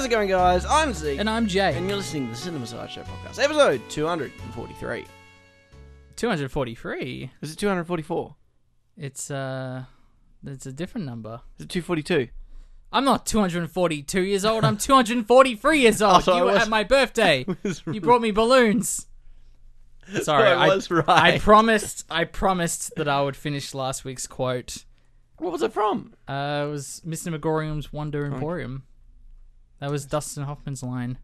How's 0.00 0.06
it 0.06 0.12
going, 0.12 0.30
guys? 0.30 0.64
I'm 0.64 0.94
Zeke. 0.94 1.20
And 1.20 1.28
I'm 1.28 1.46
Jay. 1.46 1.76
and 1.76 1.86
you're 1.86 1.98
listening 1.98 2.24
to 2.24 2.30
the 2.30 2.36
Cinema 2.38 2.66
Sideshow 2.66 3.02
Podcast, 3.02 3.38
episode 3.38 3.82
243. 3.90 5.04
243. 6.16 7.30
Is 7.42 7.52
it 7.52 7.56
244? 7.56 8.34
It's 8.96 9.30
uh 9.30 9.84
it's 10.46 10.64
a 10.64 10.72
different 10.72 11.06
number. 11.06 11.42
Is 11.58 11.66
it 11.66 11.68
242? 11.68 12.28
I'm 12.90 13.04
not 13.04 13.26
242 13.26 14.22
years 14.22 14.46
old. 14.46 14.64
I'm 14.64 14.78
243 14.78 15.78
years 15.80 16.00
old. 16.00 16.24
so 16.24 16.34
you 16.34 16.44
were 16.44 16.52
was- 16.52 16.62
at 16.62 16.68
my 16.70 16.82
birthday. 16.82 17.44
You 17.92 18.00
brought 18.00 18.22
me 18.22 18.30
balloons. 18.30 19.06
Sorry, 20.22 20.48
I 20.48 20.64
I, 20.68 20.74
was 20.74 20.90
right. 20.90 21.04
I 21.06 21.38
promised 21.38 22.06
I 22.08 22.24
promised 22.24 22.94
that 22.96 23.06
I 23.06 23.20
would 23.20 23.36
finish 23.36 23.74
last 23.74 24.06
week's 24.06 24.26
quote. 24.26 24.86
what 25.36 25.52
was 25.52 25.60
it 25.60 25.74
from? 25.74 26.14
Uh, 26.26 26.64
it 26.66 26.70
was 26.70 27.02
Mr. 27.06 27.30
Magorium's 27.30 27.92
Wonder 27.92 28.24
Emporium. 28.24 28.84
That 29.80 29.90
was 29.90 30.04
Dustin 30.06 30.44
Hoffman's 30.44 30.82
line. 30.82 31.18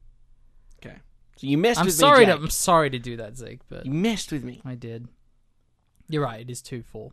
Okay. 0.84 0.96
So 1.36 1.46
you 1.46 1.58
messed 1.58 1.80
I'm 1.80 1.86
with 1.86 1.94
sorry 1.94 2.20
me, 2.20 2.26
to 2.26 2.32
I'm 2.34 2.50
sorry 2.50 2.90
to 2.90 2.98
do 2.98 3.16
that, 3.18 3.36
Zeke, 3.36 3.60
but 3.68 3.84
You 3.86 3.92
messed 3.92 4.32
with 4.32 4.42
me. 4.44 4.60
I 4.64 4.74
did. 4.74 5.08
You're 6.08 6.24
right. 6.24 6.40
It 6.40 6.50
is 6.50 6.62
two 6.62 6.82
four 6.82 7.10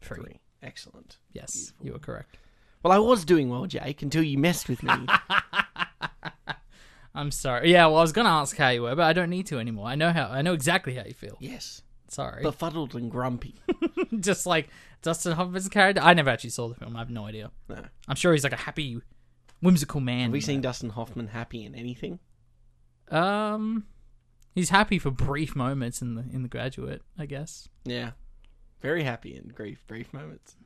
three. 0.00 0.16
Three. 0.22 0.40
Excellent. 0.62 1.18
Yes, 1.32 1.52
Beautiful. 1.54 1.86
you 1.86 1.92
were 1.92 1.98
correct. 1.98 2.36
Well, 2.82 2.92
I 2.92 2.98
was 2.98 3.24
doing 3.24 3.48
well, 3.48 3.66
Jake, 3.66 4.02
until 4.02 4.22
you 4.22 4.36
messed 4.38 4.68
with 4.68 4.82
me. 4.82 4.92
I'm 7.14 7.30
sorry. 7.30 7.72
Yeah, 7.72 7.86
well, 7.86 7.98
I 7.98 8.02
was 8.02 8.12
gonna 8.12 8.28
ask 8.28 8.56
how 8.56 8.68
you 8.68 8.82
were, 8.82 8.94
but 8.94 9.04
I 9.04 9.12
don't 9.12 9.30
need 9.30 9.46
to 9.46 9.58
anymore. 9.58 9.86
I 9.88 9.94
know 9.96 10.12
how. 10.12 10.28
I 10.28 10.42
know 10.42 10.52
exactly 10.52 10.94
how 10.94 11.04
you 11.04 11.14
feel. 11.14 11.36
yes. 11.40 11.82
Sorry. 12.08 12.42
Befuddled 12.42 12.96
and 12.96 13.08
grumpy. 13.08 13.54
Just 14.18 14.44
like 14.44 14.68
Dustin 15.00 15.30
Hoffman's 15.30 15.68
character. 15.68 16.02
I 16.02 16.12
never 16.12 16.28
actually 16.28 16.50
saw 16.50 16.66
the 16.66 16.74
film. 16.74 16.96
I 16.96 16.98
have 16.98 17.08
no 17.10 17.24
idea. 17.26 17.52
No. 17.68 17.84
I'm 18.08 18.16
sure 18.16 18.32
he's 18.32 18.42
like 18.42 18.52
a 18.52 18.56
happy, 18.56 18.98
whimsical 19.60 20.00
man. 20.00 20.24
Have 20.24 20.32
we 20.32 20.40
seen 20.40 20.60
Dustin 20.60 20.90
Hoffman 20.90 21.28
happy 21.28 21.64
in 21.64 21.74
anything? 21.74 22.18
Um, 23.10 23.86
he's 24.54 24.70
happy 24.70 24.98
for 24.98 25.10
brief 25.10 25.56
moments 25.56 26.00
in 26.02 26.14
the 26.14 26.24
in 26.32 26.42
the 26.42 26.48
Graduate, 26.48 27.02
I 27.18 27.26
guess. 27.26 27.68
Yeah. 27.84 28.12
Very 28.80 29.02
happy 29.02 29.36
in 29.36 29.48
brief, 29.48 29.86
brief 29.86 30.12
moments. 30.12 30.56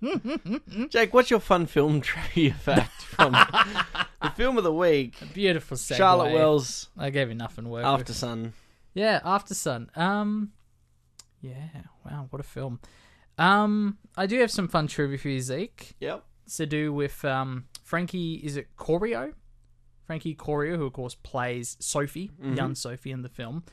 Jake, 0.90 1.14
what's 1.14 1.30
your 1.30 1.40
fun 1.40 1.66
film 1.66 2.00
trivia 2.02 2.54
fact 2.54 3.02
from 3.02 3.32
the 3.32 4.30
film 4.36 4.58
of 4.58 4.64
the 4.64 4.72
week? 4.72 5.14
Beautiful 5.32 5.76
segue. 5.76 5.96
Charlotte 5.96 6.32
Wells, 6.32 6.88
I 6.98 7.10
gave 7.10 7.28
you 7.28 7.34
nothing 7.34 7.68
work. 7.68 7.84
After. 7.84 8.12
Sun. 8.12 8.52
Yeah, 8.94 9.20
Aftersun. 9.24 9.96
Um, 9.96 10.52
yeah. 11.40 11.68
Wow, 12.04 12.26
what 12.30 12.40
a 12.40 12.44
film. 12.44 12.80
Um, 13.38 13.98
I 14.16 14.26
do 14.26 14.38
have 14.40 14.50
some 14.50 14.68
fun 14.68 14.86
trivia 14.86 15.18
for 15.18 15.28
you, 15.28 15.40
Zeke. 15.40 15.94
Yep. 16.00 16.24
To 16.56 16.66
do 16.66 16.92
with 16.92 17.24
um 17.24 17.64
Frankie. 17.82 18.34
Is 18.34 18.56
it 18.56 18.76
Corio? 18.76 19.32
Frankie 20.06 20.34
Corio, 20.34 20.76
who 20.76 20.86
of 20.86 20.92
course 20.92 21.14
plays 21.14 21.76
Sophie, 21.80 22.30
young 22.42 22.74
Sophie 22.74 23.12
in 23.12 23.22
the 23.22 23.28
film. 23.28 23.64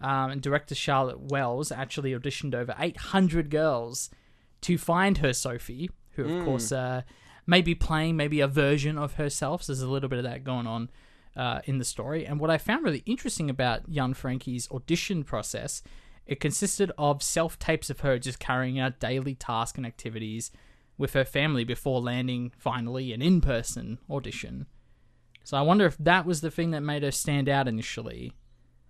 Um, 0.00 0.30
and 0.30 0.40
director 0.40 0.74
Charlotte 0.74 1.18
Wells 1.18 1.72
actually 1.72 2.12
auditioned 2.12 2.54
over 2.54 2.74
800 2.78 3.50
girls 3.50 4.10
to 4.60 4.78
find 4.78 5.18
her 5.18 5.32
Sophie, 5.32 5.90
who 6.10 6.24
of 6.24 6.44
course 6.44 6.70
uh, 6.70 7.02
may 7.46 7.62
be 7.62 7.74
playing 7.74 8.16
maybe 8.16 8.40
a 8.40 8.46
version 8.46 8.96
of 8.98 9.14
herself. 9.14 9.62
So 9.64 9.72
there's 9.72 9.82
a 9.82 9.88
little 9.90 10.08
bit 10.08 10.18
of 10.18 10.24
that 10.24 10.44
going 10.44 10.66
on 10.68 10.90
uh, 11.36 11.60
in 11.64 11.78
the 11.78 11.84
story. 11.84 12.26
And 12.26 12.38
what 12.38 12.50
I 12.50 12.58
found 12.58 12.84
really 12.84 13.02
interesting 13.06 13.50
about 13.50 13.88
young 13.88 14.14
Frankie's 14.14 14.70
audition 14.70 15.24
process, 15.24 15.82
it 16.26 16.38
consisted 16.38 16.92
of 16.98 17.22
self 17.22 17.58
tapes 17.58 17.90
of 17.90 18.00
her 18.00 18.18
just 18.18 18.38
carrying 18.38 18.78
out 18.78 19.00
daily 19.00 19.34
tasks 19.34 19.78
and 19.78 19.86
activities 19.86 20.50
with 20.98 21.14
her 21.14 21.24
family 21.24 21.64
before 21.64 22.00
landing 22.00 22.52
finally 22.58 23.12
an 23.12 23.22
in 23.22 23.40
person 23.40 23.98
audition. 24.10 24.66
So 25.44 25.56
I 25.56 25.62
wonder 25.62 25.86
if 25.86 25.96
that 25.98 26.26
was 26.26 26.40
the 26.42 26.50
thing 26.50 26.72
that 26.72 26.82
made 26.82 27.02
her 27.02 27.10
stand 27.10 27.48
out 27.48 27.66
initially. 27.68 28.32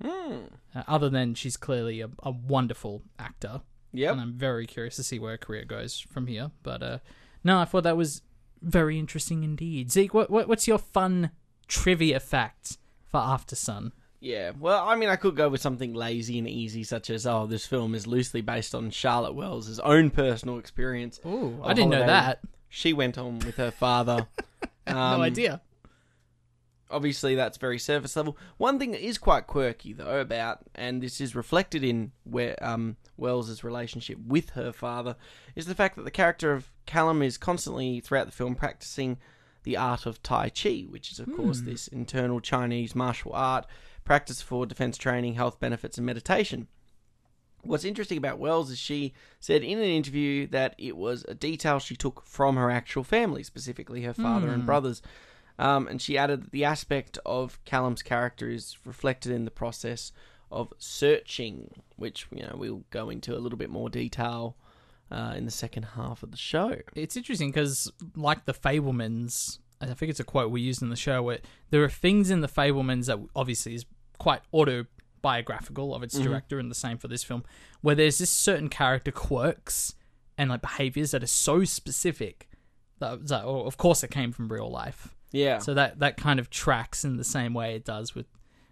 Hmm. 0.03 0.38
Uh, 0.75 0.82
other 0.88 1.09
than 1.09 1.34
she's 1.34 1.56
clearly 1.56 2.00
a, 2.00 2.09
a 2.22 2.31
wonderful 2.31 3.03
actor, 3.19 3.60
Yep. 3.93 4.12
and 4.12 4.21
I'm 4.21 4.32
very 4.34 4.66
curious 4.66 4.97
to 4.97 5.03
see 5.03 5.19
where 5.19 5.32
her 5.32 5.38
career 5.38 5.65
goes 5.65 5.99
from 6.00 6.27
here. 6.27 6.50
But 6.62 6.82
uh, 6.82 6.99
no, 7.44 7.59
I 7.59 7.65
thought 7.65 7.84
that 7.84 7.97
was 7.97 8.22
very 8.61 8.99
interesting 8.99 9.44
indeed. 9.44 9.91
Zeke, 9.91 10.15
what, 10.15 10.31
what 10.31 10.49
what's 10.49 10.69
your 10.69 10.78
fun 10.78 11.31
trivia 11.69 12.21
fact 12.21 12.78
for 13.06 13.19
Aftersun? 13.21 13.93
Yeah. 14.21 14.53
Well, 14.59 14.87
I 14.87 14.97
mean, 14.97 15.09
I 15.09 15.17
could 15.17 15.37
go 15.37 15.49
with 15.49 15.61
something 15.61 15.95
lazy 15.95 16.39
and 16.39 16.49
easy, 16.49 16.83
such 16.84 17.09
as, 17.11 17.27
oh, 17.27 17.47
this 17.47 17.67
film 17.67 17.95
is 17.95 18.06
loosely 18.06 18.41
based 18.41 18.75
on 18.75 18.91
Charlotte 18.91 19.34
Wells' 19.34 19.79
own 19.81 20.11
personal 20.11 20.59
experience. 20.59 21.21
Ooh, 21.25 21.61
I 21.65 21.73
didn't 21.75 21.91
know 21.91 22.06
that. 22.06 22.41
She 22.69 22.93
went 22.93 23.17
on 23.17 23.39
with 23.41 23.56
her 23.56 23.71
father. 23.71 24.27
no 24.89 24.97
Um, 24.99 25.21
idea. 25.21 25.61
obviously 26.91 27.34
that's 27.34 27.59
very 27.59 27.79
surface 27.79 28.17
level. 28.17 28.37
One 28.56 28.79
thing 28.79 28.91
that 28.93 29.05
is 29.05 29.19
quite 29.19 29.47
quirky 29.47 29.93
though 29.93 30.21
about, 30.21 30.61
and 30.75 31.03
this 31.03 31.21
is 31.21 31.35
reflected 31.35 31.85
in 31.85 32.12
where 32.25 32.56
um, 32.65 32.97
Wells's 33.17 33.62
relationship 33.62 34.19
with 34.27 34.50
her 34.50 34.73
father, 34.73 35.15
is 35.55 35.67
the 35.67 35.75
fact 35.75 35.97
that 35.97 36.05
the 36.05 36.11
character 36.11 36.53
of 36.53 36.71
Callum 36.87 37.23
is 37.23 37.37
constantly 37.39 38.00
throughout 38.00 38.27
the 38.27 38.33
film 38.33 38.55
practicing 38.55 39.19
the 39.65 39.77
art 39.77 40.06
of 40.06 40.23
Tai 40.23 40.49
Chi, 40.50 40.87
which 40.89 41.12
is 41.12 41.21
of 41.21 41.35
course 41.37 41.61
this 41.61 41.89
internal 41.89 42.41
Chinese 42.41 42.95
martial 42.95 43.33
art 43.35 43.67
practice 44.08 44.41
for 44.41 44.64
defense 44.64 44.96
training, 44.96 45.34
health 45.34 45.60
benefits, 45.60 45.98
and 45.98 46.06
meditation. 46.06 46.66
What's 47.62 47.84
interesting 47.84 48.16
about 48.16 48.38
Wells 48.38 48.70
is 48.70 48.78
she 48.78 49.12
said 49.38 49.62
in 49.62 49.76
an 49.76 49.84
interview 49.84 50.46
that 50.46 50.74
it 50.78 50.96
was 50.96 51.26
a 51.28 51.34
detail 51.34 51.78
she 51.78 51.94
took 51.94 52.24
from 52.24 52.56
her 52.56 52.70
actual 52.70 53.04
family, 53.04 53.42
specifically 53.42 54.02
her 54.02 54.14
father 54.14 54.48
and 54.48 54.64
brothers. 54.64 55.02
Um, 55.58 55.86
and 55.88 56.00
she 56.00 56.16
added 56.16 56.44
that 56.44 56.52
the 56.52 56.64
aspect 56.64 57.19
of 57.26 57.62
Callum's 57.66 58.02
character 58.02 58.48
is 58.48 58.78
reflected 58.86 59.30
in 59.30 59.44
the 59.44 59.50
process 59.50 60.10
of 60.50 60.72
searching, 60.78 61.82
which 61.96 62.26
you 62.30 62.44
know 62.44 62.54
we'll 62.56 62.84
go 62.88 63.10
into 63.10 63.36
a 63.36 63.40
little 63.40 63.58
bit 63.58 63.69
more 63.69 63.90
detail 63.90 64.56
uh, 65.10 65.34
in 65.36 65.44
the 65.44 65.50
second 65.50 65.82
half 65.82 66.22
of 66.22 66.30
the 66.30 66.38
show. 66.38 66.76
It's 66.94 67.16
interesting 67.16 67.50
because, 67.50 67.92
like 68.16 68.46
the 68.46 68.54
Fabelmans, 68.54 69.58
I 69.80 69.86
think 69.86 70.10
it's 70.10 70.20
a 70.20 70.25
quote 70.25 70.50
we 70.50 70.60
used 70.60 70.80
in 70.80 70.88
the 70.88 70.96
show 70.96 71.22
where 71.22 71.40
there 71.70 71.84
are 71.84 71.90
things 71.90 72.30
in 72.30 72.40
the 72.40 72.48
Fabelmans 72.48 73.06
that 73.06 73.19
obviously 73.36 73.75
is 73.75 73.84
quite 74.19 74.43
autobiographical 74.53 75.95
of 75.95 76.03
its 76.03 76.19
director, 76.19 76.59
and 76.59 76.71
the 76.71 76.75
same 76.75 76.99
for 76.99 77.09
this 77.09 77.25
film, 77.25 77.45
where 77.81 77.95
there's 77.95 78.19
this 78.19 78.31
certain 78.31 78.69
character 78.69 79.11
quirks 79.12 79.95
and 80.37 80.51
like 80.51 80.61
behaviors 80.62 81.11
that 81.12 81.23
are 81.23 81.27
so 81.27 81.65
specific 81.65 82.49
that, 83.01 83.27
that 83.29 83.45
oh, 83.45 83.62
of 83.62 83.77
course, 83.77 84.03
it 84.03 84.11
came 84.11 84.33
from 84.33 84.49
real 84.49 84.71
life. 84.71 85.15
Yeah, 85.31 85.59
So 85.59 85.75
that 85.75 85.99
that 85.99 86.17
kind 86.17 86.41
of 86.41 86.49
tracks 86.49 87.05
in 87.05 87.17
the 87.17 87.25
same 87.25 87.53
way 87.53 87.75
it 87.75 87.84
does 87.84 88.15
with 88.15 88.27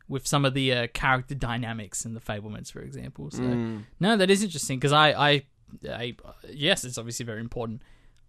with 0.09 0.27
some 0.27 0.45
of 0.45 0.55
the 0.55 0.73
uh, 0.73 0.87
character 0.95 1.34
dynamics 1.34 2.05
in 2.07 2.15
the 2.15 2.21
Fabelmans, 2.21 2.71
for 2.73 2.81
example. 2.81 3.31
So 3.31 3.43
Mm. 3.43 3.83
no, 4.01 4.17
that 4.17 4.31
is 4.31 4.43
interesting 4.43 4.78
because 4.78 4.93
I, 4.93 5.09
I, 5.11 5.43
I, 5.91 6.17
yes, 6.49 6.84
it's 6.84 6.97
obviously 6.97 7.25
a 7.25 7.27
very 7.27 7.41
important 7.41 7.83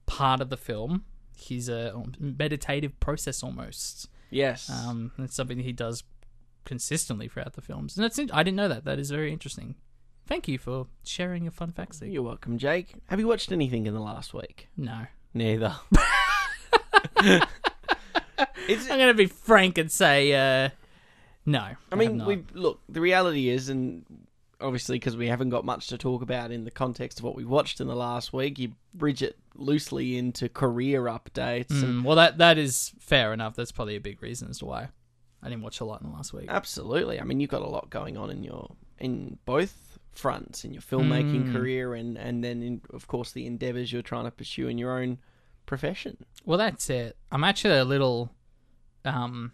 part 0.07 0.41
of 0.41 0.49
the 0.49 0.57
film. 0.57 1.05
His 1.37 1.69
a 1.69 1.93
meditative 2.19 2.99
process 2.99 3.43
almost. 3.43 4.09
yes, 4.31 4.69
Um, 4.71 5.11
it's 5.19 5.35
something 5.35 5.57
that 5.57 5.63
he 5.63 5.71
does 5.71 6.03
consistently 6.67 7.27
throughout 7.27 7.53
the 7.53 7.61
films, 7.61 7.97
and 7.97 8.03
that's 8.03 8.19
in- 8.19 8.29
I 8.31 8.43
didn't 8.43 8.57
know 8.57 8.67
that. 8.67 8.85
That 8.85 8.99
is 8.99 9.09
very 9.09 9.31
interesting. 9.33 9.73
Thank 10.27 10.47
you 10.49 10.57
for 10.59 10.87
sharing 11.05 11.43
your 11.43 11.51
fun 11.53 11.71
facts. 11.71 11.97
Zeke. 11.99 12.11
you're 12.13 12.21
welcome, 12.21 12.57
Jake. 12.57 12.93
Have 13.07 13.19
you 13.19 13.27
watched 13.27 13.51
anything 13.51 13.87
in 13.87 13.93
the 13.93 14.01
last 14.01 14.33
week? 14.33 14.67
No, 14.77 15.07
Neither. 15.33 15.75
Is 18.67 18.89
I'm 18.91 18.99
gonna 18.99 19.13
be 19.13 19.25
frank 19.27 19.77
and 19.77 19.89
say 19.91 20.33
uh, 20.33 20.69
no. 21.45 21.69
I, 21.91 21.95
mean, 21.95 22.17
not. 22.17 22.27
we 22.27 22.43
look. 22.53 22.81
The 22.89 22.99
reality 23.01 23.49
is, 23.49 23.69
and 23.69 24.05
obviously 24.59 24.97
because 24.99 25.15
we 25.15 25.27
haven't 25.27 25.49
got 25.49 25.63
much 25.63 25.87
to 25.87 25.97
talk 25.97 26.21
about 26.21 26.51
in 26.51 26.65
the 26.65 26.71
context 26.71 27.19
of 27.19 27.23
what 27.23 27.35
we 27.35 27.45
watched 27.45 27.79
in 27.79 27.87
the 27.87 27.95
last 27.95 28.33
week, 28.33 28.59
you 28.59 28.73
bridge 28.93 29.23
it 29.23 29.37
loosely 29.55 30.17
into 30.17 30.49
career 30.49 31.03
updates. 31.03 31.69
And 31.71 32.01
Mm, 32.01 32.03
well, 32.03 32.15
that 32.17 32.37
that 32.39 32.57
is 32.57 32.91
fair 32.99 33.31
enough. 33.33 33.55
That's 33.55 33.71
probably 33.71 33.95
a 33.95 34.01
big 34.01 34.21
reason 34.21 34.49
as 34.49 34.59
to 34.59 34.65
why 34.65 34.89
I 35.43 35.49
didn't 35.49 35.61
watch 35.63 35.79
a 35.79 35.85
lot 35.85 36.01
in 36.01 36.09
the 36.09 36.13
last 36.15 36.33
week. 36.33 36.45
absolutely, 36.49 37.19
I 37.19 37.23
mean, 37.23 37.39
you've 37.39 37.49
got 37.51 37.61
a 37.61 37.67
lot 37.69 37.89
going 37.89 38.17
on 38.17 38.29
in 38.29 38.43
your 38.43 38.75
in 38.99 39.37
both 39.45 39.99
fronts 40.11 40.65
in 40.65 40.73
your 40.73 40.81
filmmaking 40.81 41.45
Mm. 41.45 41.51
career, 41.53 41.93
and 41.93 42.17
and 42.17 42.43
then 42.43 42.63
in, 42.63 42.81
of 42.91 43.07
course 43.07 43.31
the 43.31 43.45
endeavors 43.45 43.93
you're 43.93 44.01
trying 44.01 44.25
to 44.25 44.31
pursue 44.31 44.67
in 44.67 44.77
your 44.77 44.99
own 44.99 45.19
profession. 45.67 46.25
Well, 46.45 46.57
that's 46.57 46.89
it. 46.89 47.15
I'm 47.31 47.43
actually 47.43 47.77
a 47.77 47.85
little. 47.85 48.31
Um, 49.05 49.51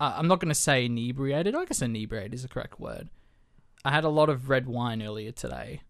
I'm 0.00 0.26
not 0.26 0.40
going 0.40 0.48
to 0.48 0.54
say 0.54 0.86
inebriated. 0.86 1.54
I 1.54 1.64
guess 1.64 1.80
inebriated 1.80 2.34
is 2.34 2.42
the 2.42 2.48
correct 2.48 2.80
word. 2.80 3.08
I 3.84 3.90
had 3.92 4.02
a 4.04 4.08
lot 4.08 4.28
of 4.28 4.48
red 4.48 4.66
wine 4.66 5.00
earlier 5.02 5.30
today. 5.32 5.82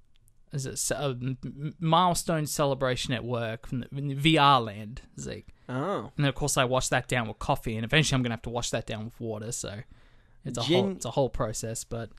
A, 0.55 0.59
ce- 0.77 0.91
a 0.91 1.17
m- 1.21 1.75
milestone 1.81 2.47
celebration 2.47 3.15
at 3.15 3.25
work 3.25 3.67
from 3.67 3.81
the, 3.81 3.87
VR 4.15 4.63
land, 4.65 5.01
Zeke. 5.19 5.49
Oh, 5.69 6.11
And 6.19 6.27
of 6.27 6.35
course, 6.35 6.57
I 6.59 6.65
washed 6.65 6.91
that 6.91 7.09
down 7.09 7.27
with 7.29 7.39
coffee, 7.39 7.75
and 7.77 7.85
eventually, 7.85 8.17
I'm 8.17 8.23
going 8.23 8.31
to 8.31 8.35
have 8.35 8.43
to 8.43 8.51
wash 8.51 8.71
that 8.71 8.87
down 8.87 9.07
with 9.07 9.19
water. 9.21 9.51
So 9.53 9.79
it's 10.45 10.59
a 10.59 10.63
whole 10.63 10.91
it's 10.91 11.05
a 11.07 11.11
whole 11.13 11.31
process. 11.31 11.85
But 11.85 12.11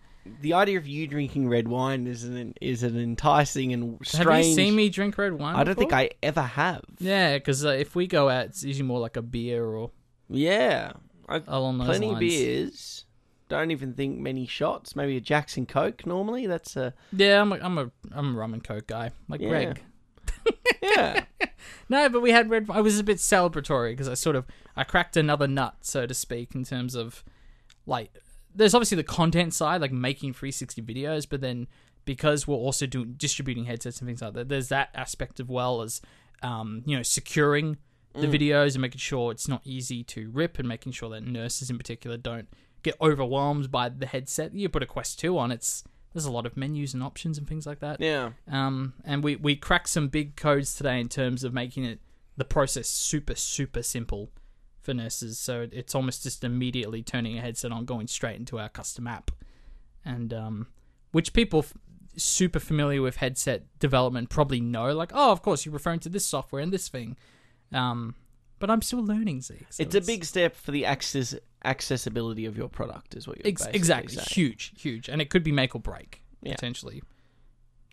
the 0.42 0.54
idea 0.54 0.78
of 0.80 0.88
you 0.88 1.06
drinking 1.06 1.48
red 1.50 1.68
wine 1.68 2.08
is 2.08 2.24
an 2.24 2.56
is 2.60 2.82
an 2.82 2.98
enticing 2.98 3.72
and 3.74 4.00
strange. 4.04 4.28
have 4.28 4.38
you 4.46 4.54
seen 4.56 4.76
me 4.76 4.90
drink 4.90 5.18
red 5.18 5.34
wine? 5.34 5.56
I 5.56 5.64
don't 5.64 5.78
think? 5.78 5.94
I 5.94 6.10
ever 6.24 6.42
have. 6.42 6.82
Yeah, 7.00 7.38
because 7.38 7.64
uh, 7.66 7.70
if 7.70 7.94
we 7.96 8.08
go 8.08 8.30
out, 8.30 8.46
it's 8.46 8.64
usually 8.64 8.88
more 8.88 9.00
like 9.00 9.18
a 9.18 9.22
beer 9.22 9.64
or 9.66 9.92
Yeah. 10.30 10.94
I, 11.30 11.42
along 11.48 11.78
those 11.78 11.88
plenty 11.88 12.08
lines. 12.08 12.20
beers. 12.20 13.03
Don't 13.54 13.70
even 13.70 13.94
think 13.94 14.18
many 14.20 14.48
shots. 14.48 14.96
Maybe 14.96 15.16
a 15.16 15.22
Jackson 15.22 15.68
Coke 15.68 16.08
normally. 16.08 16.48
That's 16.48 16.76
a 16.76 16.94
Yeah, 17.12 17.40
I'm 17.40 17.52
a, 17.54 17.60
I'm 17.62 17.78
a 17.78 17.92
I'm 18.12 18.36
a 18.36 18.38
rum 18.40 18.54
and 18.54 18.64
coke 18.64 18.88
guy, 18.88 19.12
like 19.30 19.42
Yeah. 19.42 19.48
Greg. 19.50 19.84
yeah. 20.82 21.24
No, 21.88 22.10
but 22.10 22.22
we 22.22 22.32
had 22.32 22.50
red. 22.50 22.66
I 22.70 22.82
was 22.82 22.98
a 22.98 23.04
bit 23.04 23.18
celebratory 23.18 23.92
because 23.92 24.10
I 24.10 24.16
sort 24.16 24.36
of 24.36 24.46
I 24.76 24.84
cracked 24.84 25.16
another 25.16 25.48
nut, 25.48 25.76
so 25.82 26.06
to 26.08 26.14
speak, 26.14 26.56
in 26.56 26.64
terms 26.64 26.96
of 26.96 27.24
like 27.86 28.12
there's 28.56 28.74
obviously 28.74 28.96
the 28.96 29.04
content 29.04 29.54
side, 29.54 29.82
like 29.82 29.92
making 29.92 30.34
360 30.34 30.82
videos, 30.82 31.28
but 31.30 31.42
then 31.42 31.68
because 32.06 32.48
we're 32.48 32.56
also 32.56 32.86
doing 32.88 33.14
distributing 33.18 33.66
headsets 33.66 34.00
and 34.00 34.08
things 34.08 34.22
like 34.22 34.34
that, 34.34 34.50
there's 34.50 34.70
that 34.70 34.90
aspect 34.96 35.40
as 35.40 35.46
well 35.48 35.82
as 35.84 36.02
um, 36.42 36.82
you 36.86 36.98
know 36.98 37.04
securing 37.04 37.78
the 38.16 38.28
videos 38.28 38.74
and 38.74 38.82
making 38.82 39.00
sure 39.00 39.32
it's 39.32 39.48
not 39.48 39.62
easy 39.64 40.04
to 40.04 40.30
rip 40.32 40.60
and 40.60 40.68
making 40.68 40.92
sure 40.92 41.10
that 41.10 41.24
nurses 41.26 41.70
in 41.70 41.78
particular 41.78 42.16
don't 42.18 42.48
get 42.84 42.96
overwhelmed 43.02 43.72
by 43.72 43.90
the 43.90 44.06
headset. 44.06 44.54
You 44.54 44.70
put 44.70 44.84
a 44.84 44.86
Quest 44.86 45.20
2 45.20 45.38
on, 45.38 45.52
it's 45.52 45.84
there's 46.14 46.26
a 46.26 46.32
lot 46.32 46.46
of 46.46 46.56
menus 46.56 46.94
and 46.94 47.02
options 47.02 47.40
and 47.40 47.48
things 47.48 47.66
like 47.66 47.80
that. 47.80 48.00
Yeah. 48.00 48.32
Um, 48.48 48.94
and 49.04 49.24
we, 49.24 49.36
we 49.36 49.56
cracked 49.56 49.90
some 49.90 50.10
big 50.10 50.36
codes 50.36 50.76
today 50.76 51.00
in 51.00 51.10
terms 51.10 51.44
of 51.44 51.54
making 51.54 51.86
it 51.86 52.00
the 52.38 52.46
process 52.46 52.88
super 52.88 53.36
super 53.36 53.84
simple 53.84 54.30
for 54.80 54.94
nurses. 54.94 55.40
So 55.40 55.68
it's 55.72 55.96
almost 55.96 56.24
just 56.24 56.44
immediately 56.44 57.02
turning 57.02 57.38
a 57.38 57.42
headset 57.42 57.72
on, 57.72 57.86
going 57.86 58.08
straight 58.08 58.38
into 58.38 58.60
our 58.60 58.70
custom 58.70 59.08
app, 59.08 59.32
and 60.06 60.34
um, 60.34 60.68
which 61.12 61.34
people 61.34 61.60
f- 61.60 61.74
super 62.16 62.60
familiar 62.60 63.02
with 63.02 63.18
headset 63.18 63.64
development 63.80 64.30
probably 64.30 64.60
know. 64.60 64.94
Like, 64.94 65.12
oh, 65.14 65.32
of 65.32 65.42
course, 65.42 65.66
you're 65.66 65.74
referring 65.74 66.02
to 66.02 66.10
this 66.10 66.26
software 66.26 66.62
and 66.62 66.72
this 66.72 66.90
thing. 66.90 67.16
Um, 67.72 68.16
but 68.64 68.70
I'm 68.72 68.82
still 68.82 69.04
learning, 69.04 69.42
Zeke. 69.42 69.66
so 69.70 69.84
It's 69.84 69.94
a 69.96 70.00
big 70.02 70.24
step 70.24 70.56
for 70.56 70.72
the 70.72 70.86
access 70.86 71.36
accessibility 71.66 72.46
of 72.46 72.56
your 72.58 72.70
product, 72.70 73.14
is 73.16 73.28
what 73.28 73.38
you're 73.38 73.48
ex- 73.48 73.62
basically 73.62 73.78
exactly 73.78 74.14
saying. 74.16 74.28
huge, 74.32 74.72
huge, 74.78 75.10
and 75.10 75.22
it 75.22 75.30
could 75.30 75.44
be 75.44 75.52
make 75.52 75.76
or 75.76 75.82
break 75.82 76.22
Yeah. 76.42 76.54
potentially. 76.54 77.02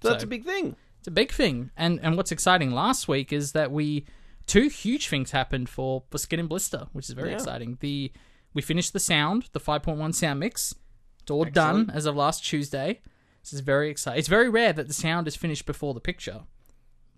So 0.02 0.10
that's 0.10 0.22
So- 0.22 0.26
a 0.26 0.28
big 0.28 0.44
thing. 0.44 0.76
It's 1.00 1.08
a 1.08 1.10
big 1.10 1.32
thing. 1.32 1.70
And 1.76 1.98
and 2.04 2.16
what's 2.16 2.30
exciting 2.32 2.70
last 2.70 3.08
week 3.08 3.32
is 3.32 3.52
that 3.52 3.72
we 3.72 4.04
two 4.46 4.68
huge 4.68 5.08
things 5.08 5.30
happened 5.32 5.68
for, 5.68 6.02
for 6.10 6.18
Skin 6.18 6.38
and 6.40 6.48
Blister, 6.48 6.86
which 6.92 7.06
is 7.08 7.14
very 7.14 7.30
Yeah. 7.30 7.36
exciting. 7.36 7.78
The 7.80 8.12
we 8.54 8.62
finished 8.62 8.92
the 8.92 9.00
sound, 9.00 9.48
the 9.52 9.60
5.1 9.60 10.12
sound 10.12 10.40
mix. 10.40 10.74
It's 11.22 11.30
all 11.30 11.46
Excellent. 11.46 11.86
done 11.88 11.96
as 11.96 12.06
of 12.06 12.16
last 12.16 12.44
Tuesday. 12.44 13.00
This 13.42 13.52
is 13.52 13.60
very 13.60 13.88
exciting. 13.90 14.18
It's 14.18 14.28
very 14.28 14.48
rare 14.48 14.72
that 14.72 14.88
the 14.88 14.94
sound 14.94 15.26
is 15.28 15.36
finished 15.36 15.66
before 15.66 15.94
the 15.94 16.00
picture. 16.00 16.42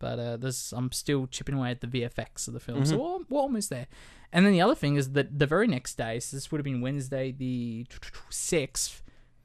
But 0.02 0.18
uh, 0.18 0.36
there's 0.36 0.74
I'm 0.76 0.90
still 0.92 1.26
chipping 1.28 1.54
away 1.54 1.70
at 1.70 1.80
the 1.80 1.86
VFX 1.86 2.48
of 2.48 2.54
the 2.54 2.60
film, 2.60 2.84
so 2.84 2.98
we're, 2.98 3.24
we're 3.30 3.40
almost 3.40 3.70
there. 3.70 3.86
And 4.32 4.44
then 4.44 4.52
the 4.52 4.60
other 4.60 4.74
thing 4.74 4.96
is 4.96 5.12
that 5.12 5.38
the 5.38 5.46
very 5.46 5.68
next 5.68 5.96
day, 5.96 6.18
so 6.20 6.36
this 6.36 6.50
would 6.50 6.58
have 6.58 6.64
been 6.64 6.80
Wednesday 6.80 7.30
the 7.30 7.86
sixth, 8.30 9.02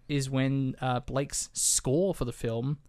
is 0.10 0.30
when 0.30 0.76
uh, 0.82 1.00
Blake's 1.02 1.50
score 1.54 2.16
for 2.16 2.26
the 2.26 2.34
film 2.34 2.80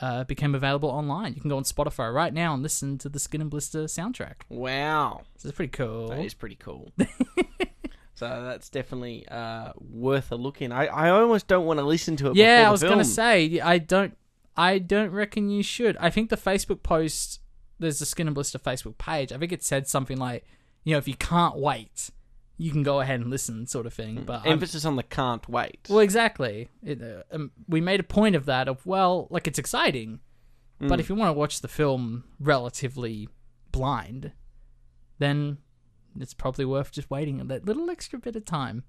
uh, 0.00 0.24
became 0.24 0.54
available 0.54 0.88
online. 0.88 1.34
You 1.34 1.40
can 1.40 1.50
go 1.50 1.56
on 1.56 1.64
Spotify 1.64 2.12
right 2.12 2.32
now 2.32 2.54
and 2.54 2.62
listen 2.62 2.98
to 2.98 3.08
the 3.08 3.18
Skin 3.18 3.40
and 3.42 3.50
Blister 3.50 3.84
soundtrack. 3.84 4.42
Wow. 4.48 5.22
This 5.34 5.44
is 5.44 5.52
pretty 5.52 5.72
cool. 5.72 6.08
That 6.08 6.24
is 6.24 6.34
pretty 6.34 6.56
cool. 6.56 6.90
so 8.14 8.42
that's 8.44 8.68
definitely 8.70 9.26
uh, 9.28 9.72
worth 9.78 10.32
a 10.32 10.36
look 10.36 10.62
in. 10.62 10.72
I, 10.72 10.86
I 10.86 11.10
almost 11.10 11.48
don't 11.48 11.66
want 11.66 11.80
to 11.80 11.84
listen 11.84 12.16
to 12.16 12.30
it. 12.30 12.36
yeah, 12.36 12.64
I 12.66 12.70
was 12.70 12.82
gonna 12.82 13.04
say 13.04 13.60
I 13.60 13.78
don't. 13.78 14.16
I 14.60 14.78
don't 14.78 15.10
reckon 15.10 15.48
you 15.50 15.62
should. 15.62 15.96
I 15.98 16.10
think 16.10 16.28
the 16.30 16.36
Facebook 16.36 16.82
post. 16.82 17.40
There's 17.78 17.98
the 17.98 18.06
Skin 18.06 18.26
and 18.28 18.34
Blister 18.34 18.58
Facebook 18.58 18.98
page. 18.98 19.32
I 19.32 19.38
think 19.38 19.52
it 19.52 19.62
said 19.62 19.88
something 19.88 20.18
like, 20.18 20.44
you 20.84 20.92
know, 20.92 20.98
if 20.98 21.08
you 21.08 21.14
can't 21.14 21.56
wait, 21.56 22.10
you 22.58 22.70
can 22.70 22.82
go 22.82 23.00
ahead 23.00 23.20
and 23.20 23.30
listen, 23.30 23.66
sort 23.66 23.86
of 23.86 23.94
thing. 23.94 24.22
But 24.26 24.42
I'm- 24.42 24.52
Emphasis 24.52 24.84
on 24.84 24.96
the 24.96 25.02
can't 25.02 25.48
wait. 25.48 25.86
Well, 25.88 26.00
exactly. 26.00 26.68
It, 26.82 27.00
uh, 27.02 27.22
um, 27.34 27.52
we 27.66 27.80
made 27.80 28.00
a 28.00 28.02
point 28.04 28.36
of 28.36 28.44
that. 28.46 28.68
Of 28.68 28.84
well, 28.84 29.28
like 29.30 29.46
it's 29.46 29.58
exciting, 29.58 30.20
but 30.78 30.98
Mm. 30.98 31.00
if 31.00 31.08
you 31.08 31.14
want 31.14 31.28
to 31.30 31.38
watch 31.38 31.60
the 31.60 31.68
film 31.68 32.24
relatively 32.38 33.28
blind, 33.72 34.32
then 35.18 35.56
it's 36.18 36.34
probably 36.34 36.64
worth 36.66 36.92
just 36.92 37.10
waiting 37.10 37.46
that 37.48 37.64
little 37.64 37.88
extra 37.88 38.18
bit 38.18 38.36
of 38.36 38.44
time. 38.44 38.84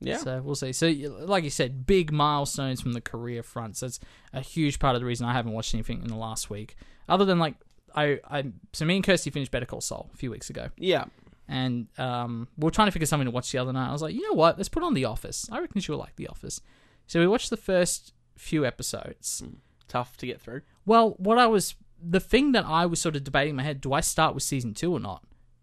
Yeah. 0.00 0.18
So 0.18 0.42
we'll 0.42 0.54
see. 0.54 0.72
So, 0.72 0.88
like 0.88 1.44
you 1.44 1.50
said, 1.50 1.86
big 1.86 2.12
milestones 2.12 2.80
from 2.80 2.92
the 2.92 3.00
career 3.00 3.42
front. 3.42 3.76
So 3.76 3.86
it's 3.86 4.00
a 4.32 4.40
huge 4.40 4.78
part 4.78 4.94
of 4.94 5.00
the 5.00 5.06
reason 5.06 5.26
I 5.26 5.32
haven't 5.32 5.52
watched 5.52 5.74
anything 5.74 6.02
in 6.02 6.08
the 6.08 6.16
last 6.16 6.50
week, 6.50 6.76
other 7.08 7.24
than 7.24 7.38
like 7.38 7.54
I, 7.94 8.20
I. 8.28 8.44
So 8.72 8.84
me 8.84 8.96
and 8.96 9.04
Kirsty 9.04 9.30
finished 9.30 9.50
Better 9.50 9.66
Call 9.66 9.80
Saul 9.80 10.10
a 10.12 10.16
few 10.16 10.30
weeks 10.30 10.50
ago 10.50 10.68
yeah. 10.76 11.04
and 11.48 11.86
um, 11.98 12.48
we 12.56 12.66
were 12.66 12.70
trying 12.70 12.88
to 12.88 12.92
figure 12.92 13.06
something 13.06 13.26
to 13.26 13.30
watch 13.30 13.50
the 13.52 13.58
other 13.58 13.72
night. 13.72 13.88
I 13.88 13.92
was 13.92 14.02
like, 14.02 14.14
you 14.14 14.22
know 14.22 14.34
what? 14.34 14.58
Let's 14.58 14.68
put 14.68 14.82
on 14.82 14.94
The 14.94 15.06
Office. 15.06 15.48
I 15.50 15.60
reckon 15.60 15.80
she'll 15.80 15.96
like 15.96 16.16
The 16.16 16.28
Office. 16.28 16.60
So 17.06 17.20
we 17.20 17.26
watched 17.26 17.50
the 17.50 17.56
first 17.56 18.12
few 18.36 18.66
episodes. 18.66 19.42
Tough 19.88 20.16
to 20.18 20.26
get 20.26 20.40
through. 20.40 20.62
Well, 20.84 21.14
what 21.18 21.38
I 21.38 21.46
was 21.46 21.74
the 22.02 22.20
thing 22.20 22.52
that 22.52 22.64
I 22.66 22.86
was 22.86 23.00
sort 23.00 23.16
of 23.16 23.24
debating 23.24 23.50
in 23.50 23.56
my 23.56 23.62
head: 23.62 23.80
do 23.80 23.92
I 23.92 24.00
start 24.00 24.34
with 24.34 24.42
season 24.42 24.74
two 24.74 24.92
or 24.92 25.00
not? 25.00 25.22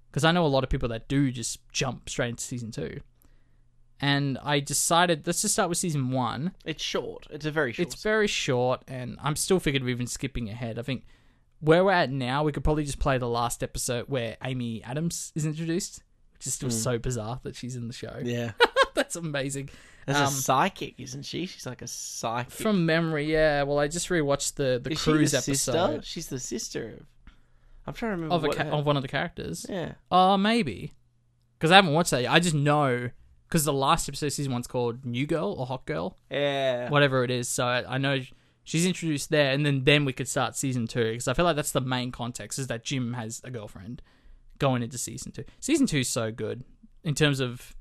Because 0.09 0.23
I 0.23 0.31
know 0.31 0.45
a 0.45 0.47
lot 0.47 0.63
of 0.63 0.69
people 0.69 0.89
that 0.89 1.07
do 1.07 1.31
just 1.31 1.59
jump 1.71 2.09
straight 2.09 2.29
into 2.29 2.43
season 2.43 2.71
two. 2.71 3.01
And 4.01 4.37
I 4.43 4.59
decided 4.59 5.25
let's 5.27 5.41
just 5.41 5.53
start 5.53 5.69
with 5.69 5.77
season 5.77 6.11
one. 6.11 6.53
It's 6.65 6.83
short. 6.83 7.27
It's 7.29 7.45
a 7.45 7.51
very 7.51 7.71
short. 7.71 7.87
It's 7.93 8.03
very 8.03 8.27
short, 8.27 8.81
and 8.87 9.17
I'm 9.23 9.35
still 9.35 9.59
figured 9.59 9.81
of 9.83 9.89
even 9.89 10.07
skipping 10.07 10.49
ahead. 10.49 10.77
I 10.77 10.81
think 10.81 11.05
where 11.61 11.85
we're 11.85 11.91
at 11.91 12.09
now, 12.11 12.43
we 12.43 12.51
could 12.51 12.63
probably 12.63 12.83
just 12.83 12.99
play 12.99 13.17
the 13.17 13.29
last 13.29 13.63
episode 13.63 14.05
where 14.09 14.35
Amy 14.43 14.83
Adams 14.83 15.31
is 15.35 15.45
introduced, 15.45 16.03
which 16.33 16.47
is 16.47 16.53
still 16.53 16.69
so 16.69 16.97
bizarre 16.99 17.39
that 17.43 17.55
she's 17.55 17.75
in 17.77 17.87
the 17.87 17.93
show. 17.93 18.19
yeah. 18.23 18.51
That's 18.93 19.15
amazing. 19.15 19.69
As 20.05 20.17
Um, 20.17 20.23
a 20.23 20.27
psychic, 20.29 20.99
isn't 20.99 21.23
she? 21.23 21.45
She's 21.47 21.65
like 21.65 21.81
a 21.81 21.87
psychic. 21.87 22.51
From 22.51 22.85
memory, 22.85 23.31
yeah. 23.31 23.63
Well, 23.63 23.79
I 23.79 23.87
just 23.87 24.09
rewatched 24.09 24.55
the 24.55 24.79
the 24.83 24.91
Is 24.91 25.01
cruise 25.01 25.31
the 25.31 25.37
episode 25.37 25.53
sister? 25.55 26.01
She's 26.03 26.27
the 26.27 26.39
sister 26.39 26.97
of. 26.99 27.05
I'm 27.87 27.93
trying 27.93 28.17
to 28.17 28.21
remember 28.21 28.35
of 28.49 28.55
ca- 28.55 28.69
of 28.77 28.85
one 28.85 28.97
of 28.97 29.01
the 29.01 29.07
characters. 29.07 29.65
Yeah. 29.69 29.93
Oh, 30.11 30.37
maybe 30.37 30.93
because 31.57 31.71
I 31.71 31.75
haven't 31.77 31.93
watched 31.93 32.11
that. 32.11 32.23
yet. 32.23 32.31
I 32.33 32.39
just 32.39 32.53
know 32.55 33.09
because 33.53 33.65
the 33.65 33.71
last 33.73 34.09
episode 34.09 34.25
of 34.25 34.33
season 34.33 34.51
one's 34.51 34.65
called 34.65 35.05
New 35.05 35.27
Girl 35.27 35.53
or 35.55 35.67
Hot 35.67 35.85
Girl, 35.85 36.17
Yeah. 36.31 36.89
whatever 36.89 37.23
it 37.23 37.29
is. 37.29 37.47
So 37.47 37.67
I, 37.67 37.95
I 37.95 37.97
know 37.99 38.19
she's 38.63 38.83
introduced 38.83 39.29
there, 39.29 39.51
and 39.51 39.63
then 39.63 39.83
then 39.83 40.05
we 40.05 40.11
could 40.13 40.27
start 40.27 40.55
season 40.55 40.87
two 40.87 41.11
because 41.11 41.27
I 41.27 41.35
feel 41.35 41.45
like 41.45 41.55
that's 41.55 41.71
the 41.71 41.79
main 41.81 42.11
context 42.11 42.57
is 42.57 42.65
that 42.67 42.83
Jim 42.83 43.13
has 43.13 43.41
a 43.43 43.51
girlfriend 43.51 44.01
going 44.57 44.81
into 44.81 44.97
season 44.97 45.31
two. 45.31 45.43
Season 45.59 45.85
two 45.85 45.99
is 45.99 46.09
so 46.09 46.31
good 46.31 46.63
in 47.03 47.13
terms 47.13 47.39
of 47.39 47.75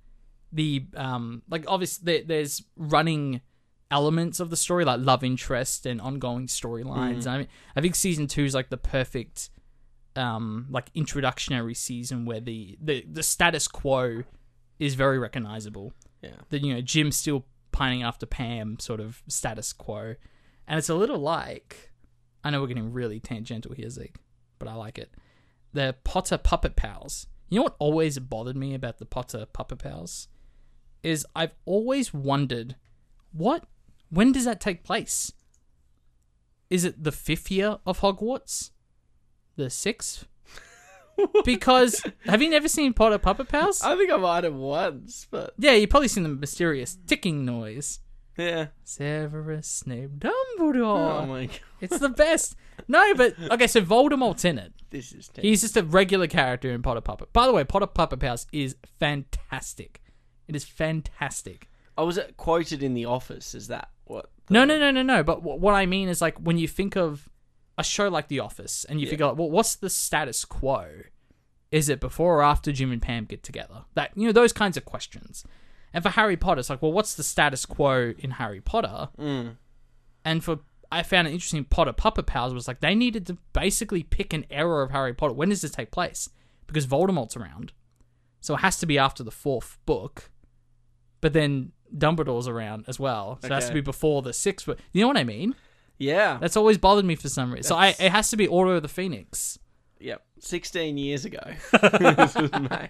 the 0.52 0.84
um 0.94 1.40
like 1.48 1.64
obviously 1.66 2.04
there, 2.04 2.22
there's 2.26 2.62
running 2.76 3.40
elements 3.90 4.40
of 4.40 4.50
the 4.50 4.56
story 4.58 4.84
like 4.84 5.00
love 5.00 5.24
interest 5.24 5.86
and 5.86 6.02
ongoing 6.02 6.48
storylines. 6.48 7.26
I 7.26 7.38
mean, 7.38 7.48
I 7.74 7.80
think 7.80 7.94
season 7.94 8.26
two 8.26 8.44
is 8.44 8.52
like 8.54 8.68
the 8.68 8.76
perfect 8.76 9.48
um 10.16 10.66
like 10.68 10.92
introductionary 10.92 11.74
season 11.74 12.26
where 12.26 12.40
the 12.40 12.76
the 12.78 13.06
the 13.10 13.22
status 13.22 13.66
quo 13.66 14.24
is 14.84 14.94
very 14.94 15.18
recognizable 15.18 15.92
Yeah. 16.22 16.36
the 16.50 16.58
you 16.58 16.74
know 16.74 16.80
Jim 16.80 17.12
still 17.12 17.44
pining 17.70 18.02
after 18.02 18.26
Pam 18.26 18.78
sort 18.78 19.00
of 19.00 19.22
status 19.28 19.72
quo, 19.72 20.14
and 20.66 20.78
it's 20.78 20.88
a 20.88 20.94
little 20.94 21.18
like 21.18 21.90
I 22.44 22.50
know 22.50 22.60
we're 22.60 22.66
getting 22.68 22.92
really 22.92 23.20
tangential 23.20 23.72
here, 23.74 23.88
Zeke, 23.88 24.16
but 24.58 24.66
I 24.68 24.74
like 24.74 24.98
it. 24.98 25.14
The 25.72 25.94
Potter 26.04 26.36
puppet 26.38 26.74
pals. 26.76 27.26
You 27.48 27.56
know 27.58 27.62
what 27.64 27.76
always 27.78 28.18
bothered 28.18 28.56
me 28.56 28.74
about 28.74 28.98
the 28.98 29.06
Potter 29.06 29.46
puppet 29.46 29.78
pals 29.78 30.28
is 31.02 31.26
I've 31.36 31.54
always 31.64 32.12
wondered 32.14 32.76
what 33.32 33.64
when 34.10 34.32
does 34.32 34.44
that 34.44 34.60
take 34.60 34.82
place? 34.84 35.32
Is 36.70 36.84
it 36.84 37.02
the 37.04 37.12
fifth 37.12 37.50
year 37.50 37.78
of 37.86 38.00
Hogwarts? 38.00 38.70
The 39.56 39.70
sixth? 39.70 40.26
because 41.44 42.02
have 42.26 42.40
you 42.42 42.50
never 42.50 42.68
seen 42.68 42.92
Potter 42.92 43.18
Puppet 43.18 43.48
Pals? 43.48 43.82
I 43.82 43.96
think 43.96 44.10
I 44.10 44.16
might 44.16 44.44
have 44.44 44.54
once, 44.54 45.26
but 45.30 45.54
Yeah, 45.58 45.72
you've 45.72 45.90
probably 45.90 46.08
seen 46.08 46.22
the 46.22 46.28
mysterious 46.28 46.96
ticking 47.06 47.44
noise. 47.44 48.00
yeah. 48.38 48.68
Severus 48.84 49.68
Snape 49.68 50.10
oh 50.24 50.56
Dumbledore. 50.58 51.22
Oh 51.22 51.26
my 51.26 51.46
god, 51.46 51.60
It's 51.80 51.98
the 51.98 52.08
best. 52.08 52.56
No, 52.88 53.14
but 53.14 53.34
okay, 53.50 53.66
so 53.66 53.80
Voldemort's 53.80 54.44
in 54.44 54.58
it. 54.58 54.72
this 54.90 55.12
is. 55.12 55.28
Terrible. 55.28 55.48
He's 55.48 55.60
just 55.62 55.76
a 55.76 55.82
regular 55.82 56.26
character 56.26 56.70
in 56.70 56.82
Potter 56.82 57.00
Puppet. 57.00 57.32
By 57.32 57.46
the 57.46 57.52
way, 57.52 57.64
Potter 57.64 57.86
Puppet 57.86 58.20
Pals 58.20 58.46
is 58.52 58.76
fantastic. 58.98 60.02
It 60.48 60.56
is 60.56 60.64
fantastic. 60.64 61.68
I 61.96 62.02
was 62.02 62.16
it 62.18 62.36
quoted 62.36 62.82
in 62.82 62.94
the 62.94 63.04
office. 63.04 63.54
Is 63.54 63.68
that 63.68 63.88
what? 64.04 64.30
No, 64.50 64.64
no, 64.64 64.78
no, 64.78 64.90
no, 64.90 65.02
no. 65.02 65.22
But 65.22 65.40
wh- 65.40 65.60
what 65.60 65.74
I 65.74 65.86
mean 65.86 66.08
is 66.08 66.20
like 66.20 66.38
when 66.38 66.58
you 66.58 66.66
think 66.66 66.96
of 66.96 67.28
a 67.78 67.84
show 67.84 68.08
like 68.08 68.28
The 68.28 68.40
Office 68.40 68.84
and 68.84 69.00
you 69.00 69.06
Yeah. 69.06 69.10
figure, 69.10 69.32
well, 69.34 69.50
what's 69.50 69.74
the 69.76 69.90
status 69.90 70.44
quo? 70.44 71.02
Is 71.70 71.88
it 71.88 72.00
before 72.00 72.38
or 72.38 72.42
after 72.42 72.70
Jim 72.72 72.92
and 72.92 73.00
Pam 73.00 73.24
get 73.24 73.42
together? 73.42 73.84
That 73.94 74.12
you 74.14 74.26
know 74.26 74.32
those 74.32 74.52
kinds 74.52 74.76
of 74.76 74.84
questions. 74.84 75.44
And 75.94 76.02
for 76.04 76.10
Harry 76.10 76.36
Potter, 76.36 76.60
it's 76.60 76.70
like, 76.70 76.82
well, 76.82 76.92
what's 76.92 77.14
the 77.14 77.22
status 77.22 77.64
quo 77.66 78.12
in 78.18 78.32
Harry 78.32 78.60
Potter? 78.60 79.08
Mm. 79.18 79.56
And 80.24 80.44
for 80.44 80.60
I 80.90 81.02
found 81.02 81.26
it 81.26 81.32
interesting. 81.32 81.64
Potter 81.64 81.92
Puppet 81.94 82.26
Pals 82.26 82.52
was 82.52 82.68
like 82.68 82.80
they 82.80 82.94
needed 82.94 83.26
to 83.28 83.38
basically 83.54 84.02
pick 84.02 84.34
an 84.34 84.44
era 84.50 84.84
of 84.84 84.90
Harry 84.90 85.14
Potter. 85.14 85.32
When 85.32 85.48
does 85.48 85.62
this 85.62 85.70
take 85.70 85.90
place? 85.90 86.28
Because 86.66 86.86
Voldemort's 86.86 87.36
around. 87.36 87.72
so 88.40 88.54
it 88.54 88.58
has 88.60 88.76
to 88.78 88.86
be 88.86 88.98
after 88.98 89.22
the 89.22 89.30
fourth 89.30 89.78
book. 89.86 90.30
But 91.22 91.32
then 91.32 91.72
Dumbledore's 91.96 92.48
around 92.48 92.84
as 92.88 92.98
well, 92.98 93.38
so 93.40 93.46
it 93.46 93.52
has 93.52 93.68
to 93.68 93.74
be 93.74 93.80
before 93.80 94.20
the 94.22 94.32
sixth 94.32 94.66
book. 94.66 94.78
You 94.92 95.00
know 95.02 95.08
what 95.08 95.16
I 95.16 95.24
mean? 95.24 95.54
Yeah. 96.02 96.38
That's 96.40 96.56
always 96.56 96.78
bothered 96.78 97.04
me 97.04 97.14
for 97.14 97.28
some 97.28 97.52
reason. 97.52 97.62
So 97.68 97.76
I, 97.76 97.88
it 97.88 98.10
has 98.10 98.30
to 98.30 98.36
be 98.36 98.46
Order 98.48 98.74
of 98.76 98.82
the 98.82 98.88
Phoenix. 98.88 99.58
Yep, 100.00 100.20
sixteen 100.40 100.98
years 100.98 101.24
ago. 101.24 101.38
this 101.70 102.34
was 102.34 102.50
made. 102.52 102.88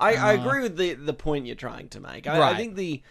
I, 0.00 0.14
I 0.16 0.32
agree 0.34 0.60
with 0.62 0.76
the 0.76 0.94
the 0.94 1.14
point 1.14 1.46
you're 1.46 1.54
trying 1.54 1.88
to 1.90 2.00
make. 2.00 2.26
I, 2.26 2.34
I 2.34 2.38
Right. 2.40 2.56
think 2.56 2.74
the 2.74 3.02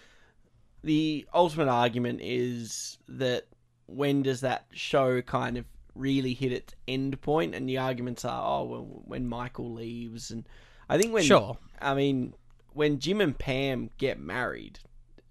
the 0.84 1.26
ultimate 1.34 1.70
argument 1.70 2.20
is 2.22 2.98
that 3.08 3.46
when 3.86 4.22
does 4.22 4.42
that 4.42 4.66
show 4.74 5.22
kind 5.22 5.58
of 5.58 5.66
really 5.96 6.34
hit 6.34 6.52
its 6.52 6.76
end 6.88 7.20
point? 7.22 7.56
And 7.56 7.68
the 7.68 7.78
arguments 7.78 8.26
are, 8.26 8.44
oh, 8.60 8.64
well, 8.66 9.02
when 9.06 9.28
Michael 9.28 9.74
leaves, 9.74 10.30
and 10.30 10.48
I 10.90 10.98
think 10.98 11.14
when 11.14 11.24
Sure. 11.24 11.58
I 11.82 11.94
mean, 11.96 12.34
when 12.74 13.00
Jim 13.00 13.22
and 13.22 13.38
Pam 13.38 13.90
get 13.98 14.20
married, 14.20 14.80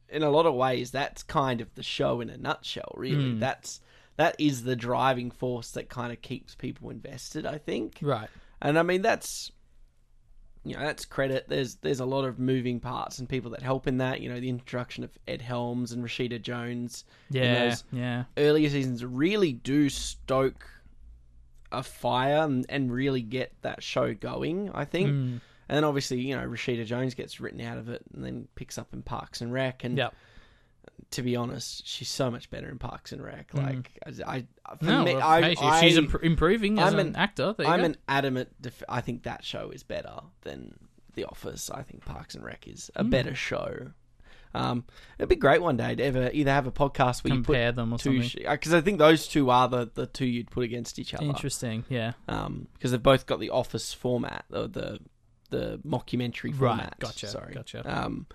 in 0.09 0.23
a 0.23 0.31
lot 0.31 0.47
of 0.47 0.55
ways, 0.55 0.91
that's 0.91 1.23
kind 1.23 1.61
of 1.61 1.75
the 1.75 1.83
show 1.83 2.21
in 2.21 2.31
a 2.31 2.37
nutshell. 2.37 2.93
Really, 2.97 3.33
Hmm. 3.33 3.41
that's 3.41 3.81
that 4.17 4.35
is 4.39 4.65
the 4.65 4.77
driving 4.77 5.31
force 5.31 5.73
that 5.73 5.89
kind 5.91 6.13
of 6.13 6.23
keeps 6.23 6.55
people 6.55 6.91
invested. 6.91 7.45
I 7.47 7.59
think, 7.59 7.99
Right. 8.01 8.29
and 8.63 8.79
I 8.79 8.83
mean 8.83 9.03
that's 9.03 9.53
you 10.65 10.75
know 10.75 10.81
that's 10.81 11.05
credit. 11.05 11.47
There's 11.49 11.77
there's 11.77 12.01
a 12.01 12.05
lot 12.07 12.25
of 12.25 12.39
moving 12.39 12.81
parts 12.81 13.19
and 13.19 13.29
people 13.29 13.51
that 13.53 13.63
help 13.63 13.87
in 13.87 13.99
that. 13.99 14.21
You 14.21 14.29
know, 14.31 14.41
the 14.41 14.49
introduction 14.49 15.05
of 15.05 15.11
Ed 15.29 15.41
Helms 15.43 15.93
and 15.93 16.03
Rashida 16.05 16.41
Jones 16.43 17.05
Yeah. 17.31 17.75
Yeah. 17.93 18.25
earlier 18.37 18.69
seasons 18.71 19.05
really 19.05 19.53
do 19.53 19.89
stoke 19.89 20.69
a 21.73 21.83
fire 21.83 22.39
and, 22.45 22.65
and 22.69 22.93
really 22.93 23.23
get 23.23 23.53
that 23.63 23.83
show 23.83 24.15
going. 24.15 24.71
I 24.73 24.85
think. 24.85 25.11
Mm. 25.11 25.41
And 25.69 25.77
then 25.77 25.85
obviously, 25.85 26.21
you 26.21 26.37
know, 26.37 26.47
Rashida 26.47 26.85
Jones 26.87 27.15
gets 27.15 27.41
written 27.41 27.61
out 27.61 27.79
of 27.79 27.89
it 27.89 28.03
and 28.15 28.25
then 28.25 28.49
picks 28.55 28.79
up 28.79 28.93
in 28.93 29.03
Parks 29.03 29.41
and 29.41 29.53
Rec. 29.53 29.85
And 29.85 29.99
Yep. 29.99 30.15
to 31.13 31.23
be 31.23 31.37
honest, 31.37 31.87
she's 31.87 32.09
so 32.09 32.31
much 32.31 32.51
better 32.51 32.69
in 32.69 32.79
Parks 32.79 33.13
and 33.13 33.23
Rec. 33.23 33.53
Like, 33.53 33.99
I, 34.07 34.11
I 34.37 34.47
for 34.77 34.85
Mm. 34.85 34.89
No, 34.89 35.05
me, 35.05 35.15
well, 35.17 35.27
I, 35.29 35.43
hey, 35.43 35.57
I, 35.61 35.81
she's 35.81 35.97
imp- 35.97 36.23
improving 36.23 36.79
as 36.79 36.93
I'm 36.93 36.99
an, 37.01 37.07
an- 37.09 37.17
actor. 37.17 37.55
I'm 37.59 37.81
go. 37.81 37.85
an 37.87 37.97
adamant. 38.09 38.51
Def- 38.61 38.83
I 38.89 39.01
think 39.01 39.25
that 39.25 39.45
show 39.45 39.71
is 39.71 39.83
better 39.83 40.15
than 40.43 40.77
The 41.15 41.25
Office. 41.25 41.71
I 41.71 41.83
think 41.83 42.05
Parks 42.05 42.35
and 42.35 42.45
Rec 42.45 42.67
is 42.69 42.91
a 42.95 43.03
Hmm. 43.03 43.11
better 43.11 43.35
show. 43.35 43.91
Um, 44.55 44.85
it'd 45.19 45.29
be 45.29 45.37
great 45.37 45.61
one 45.61 45.77
day 45.77 45.95
to 45.97 46.03
ever 46.03 46.31
either 46.33 46.51
have 46.51 46.67
a 46.67 46.73
podcast 46.73 47.23
where 47.25 47.33
compare 47.35 47.73
them 47.73 47.93
or 47.93 47.97
you 47.97 47.99
put 47.99 48.01
something. 48.03 48.29
two 48.45 48.49
because 48.51 48.73
I 48.73 48.81
think 48.81 48.99
those 48.99 49.29
two 49.29 49.51
are 49.51 49.69
the, 49.69 49.91
the 49.93 50.07
two 50.07 50.25
you'd 50.25 50.51
put 50.51 50.65
against 50.65 50.99
each 50.99 51.13
other. 51.13 51.25
Interesting. 51.27 51.85
Yeah. 51.91 52.13
Um, 52.27 52.67
because 52.73 52.93
they've 52.93 53.03
both 53.03 53.27
got 53.27 53.39
the 53.39 53.51
Office 53.51 53.93
format, 53.93 54.47
or 54.51 54.67
the 54.67 54.99
the 55.47 55.79
mockumentary 55.87 56.51
Right, 56.51 56.57
format. 56.59 56.97
gotcha, 56.99 57.27
Sorry, 57.29 57.55
gotcha. 57.55 57.83
Um, 57.85 58.27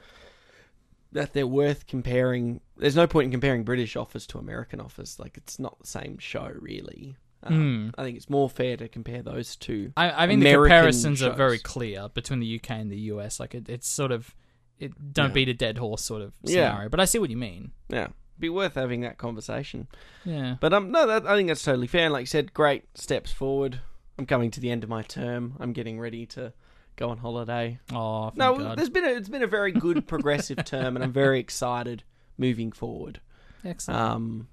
that 1.12 1.34
they're 1.34 1.48
worth 1.48 1.88
comparing. 1.88 2.62
There's 2.78 2.96
no 2.96 3.08
point 3.08 3.26
in 3.26 3.32
comparing 3.32 3.64
British 3.64 3.96
Office 3.96 4.26
to 4.28 4.38
American 4.38 4.80
Office. 4.80 5.20
Like 5.20 5.36
it's 5.38 5.60
not 5.60 5.80
the 5.80 5.88
same 5.88 6.18
show, 6.18 6.52
really. 6.60 7.18
Um, 7.44 7.92
I 7.98 8.04
think 8.04 8.18
it's 8.18 8.30
more 8.30 8.50
fair 8.50 8.78
to 8.78 8.88
compare 8.88 9.24
those 9.24 9.56
two. 9.56 9.92
I, 9.98 10.12
I 10.12 10.28
mean, 10.28 10.40
the 10.42 10.46
American 10.50 10.64
comparisons 10.78 11.24
are 11.24 11.34
very 11.34 11.58
clear 11.58 12.08
between 12.14 12.40
the 12.40 12.56
UK 12.62 12.70
and 12.72 12.92
the 12.92 13.00
US. 13.14 13.40
Like, 13.40 13.56
it, 13.56 13.68
it's 13.68 13.90
sort 13.90 14.12
of, 14.12 14.36
it 14.80 14.92
don't 15.14 15.30
Yeah. 15.30 15.34
beat 15.34 15.50
a 15.50 15.54
dead 15.56 15.80
horse 15.80 16.04
sort 16.04 16.22
of 16.22 16.34
Yeah. 16.44 16.70
scenario. 16.70 16.90
But 16.90 17.00
I 17.00 17.06
see 17.06 17.18
what 17.18 17.32
you 17.32 17.38
mean. 17.38 17.72
Yeah, 17.90 18.10
be 18.40 18.50
worth 18.50 18.76
having 18.76 19.02
that 19.02 19.18
conversation. 19.18 19.88
Yeah. 20.24 20.58
But 20.60 20.72
um, 20.72 20.92
no, 20.92 21.08
that, 21.08 21.26
I 21.26 21.36
think 21.36 21.48
that's 21.48 21.64
totally 21.64 21.88
fair. 21.88 22.04
And 22.06 22.14
like 22.14 22.22
you 22.22 22.28
said, 22.28 22.54
great 22.54 22.84
steps 22.96 23.32
forward. 23.32 23.80
I'm 24.20 24.28
coming 24.28 24.52
to 24.52 24.60
the 24.60 24.70
end 24.70 24.84
of 24.84 24.90
my 24.90 25.02
term. 25.02 25.56
I'm 25.60 25.74
getting 25.74 26.00
ready 26.00 26.28
to 26.28 26.54
go 27.02 27.10
on 27.10 27.18
holiday. 27.18 27.80
Oh, 27.94 28.26
thank 28.30 28.38
No, 28.38 28.58
God. 28.58 28.78
there's 28.78 28.90
been 28.90 29.06
a, 29.06 29.10
it's 29.10 29.30
been 29.30 29.44
a 29.44 29.48
very 29.48 29.72
good 29.72 30.08
progressive 30.08 30.64
term, 30.66 30.96
and 30.96 31.04
I'm 31.04 31.12
very 31.12 31.40
excited 31.40 32.04
moving 32.38 32.72
forward. 32.72 33.20
Excellent. 33.66 34.00
Um, 34.00 34.48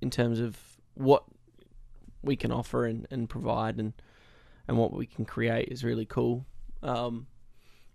in 0.00 0.10
terms 0.10 0.40
of 0.40 0.56
what 0.94 1.24
we 2.22 2.36
can 2.36 2.50
offer 2.52 2.84
and, 2.86 3.06
and 3.10 3.28
provide, 3.28 3.78
and 3.78 3.92
and 4.68 4.76
what 4.78 4.92
we 4.92 5.06
can 5.06 5.24
create 5.24 5.68
is 5.68 5.82
really 5.84 6.06
cool. 6.06 6.46
Um, 6.82 7.26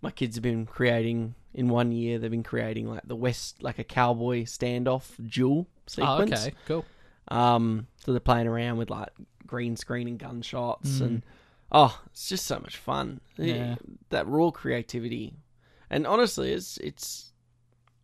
my 0.02 0.10
kids 0.10 0.36
have 0.36 0.42
been 0.42 0.66
creating 0.66 1.34
in 1.54 1.68
one 1.68 1.90
year. 1.92 2.18
They've 2.18 2.30
been 2.30 2.42
creating 2.42 2.86
like 2.88 3.02
the 3.06 3.16
West, 3.16 3.62
like 3.62 3.78
a 3.78 3.84
cowboy 3.84 4.42
standoff 4.44 5.04
duel 5.30 5.66
sequence. 5.86 6.10
oh, 6.10 6.20
sequence. 6.24 6.46
okay. 6.46 6.56
Cool. 6.66 6.84
Um, 7.28 7.86
so 8.04 8.12
they're 8.12 8.20
playing 8.20 8.46
around 8.46 8.76
with 8.78 8.90
like 8.90 9.08
green 9.46 9.76
screen 9.76 10.06
and 10.08 10.18
gunshots, 10.18 11.00
Mm. 11.00 11.06
and 11.06 11.22
oh, 11.72 12.00
it's 12.06 12.28
just 12.28 12.46
so 12.46 12.58
much 12.58 12.76
fun. 12.76 13.20
Yeah. 13.36 13.76
That 14.10 14.26
raw 14.26 14.50
creativity, 14.50 15.34
and 15.90 16.06
honestly, 16.06 16.52
it's 16.52 16.76
it's. 16.78 17.32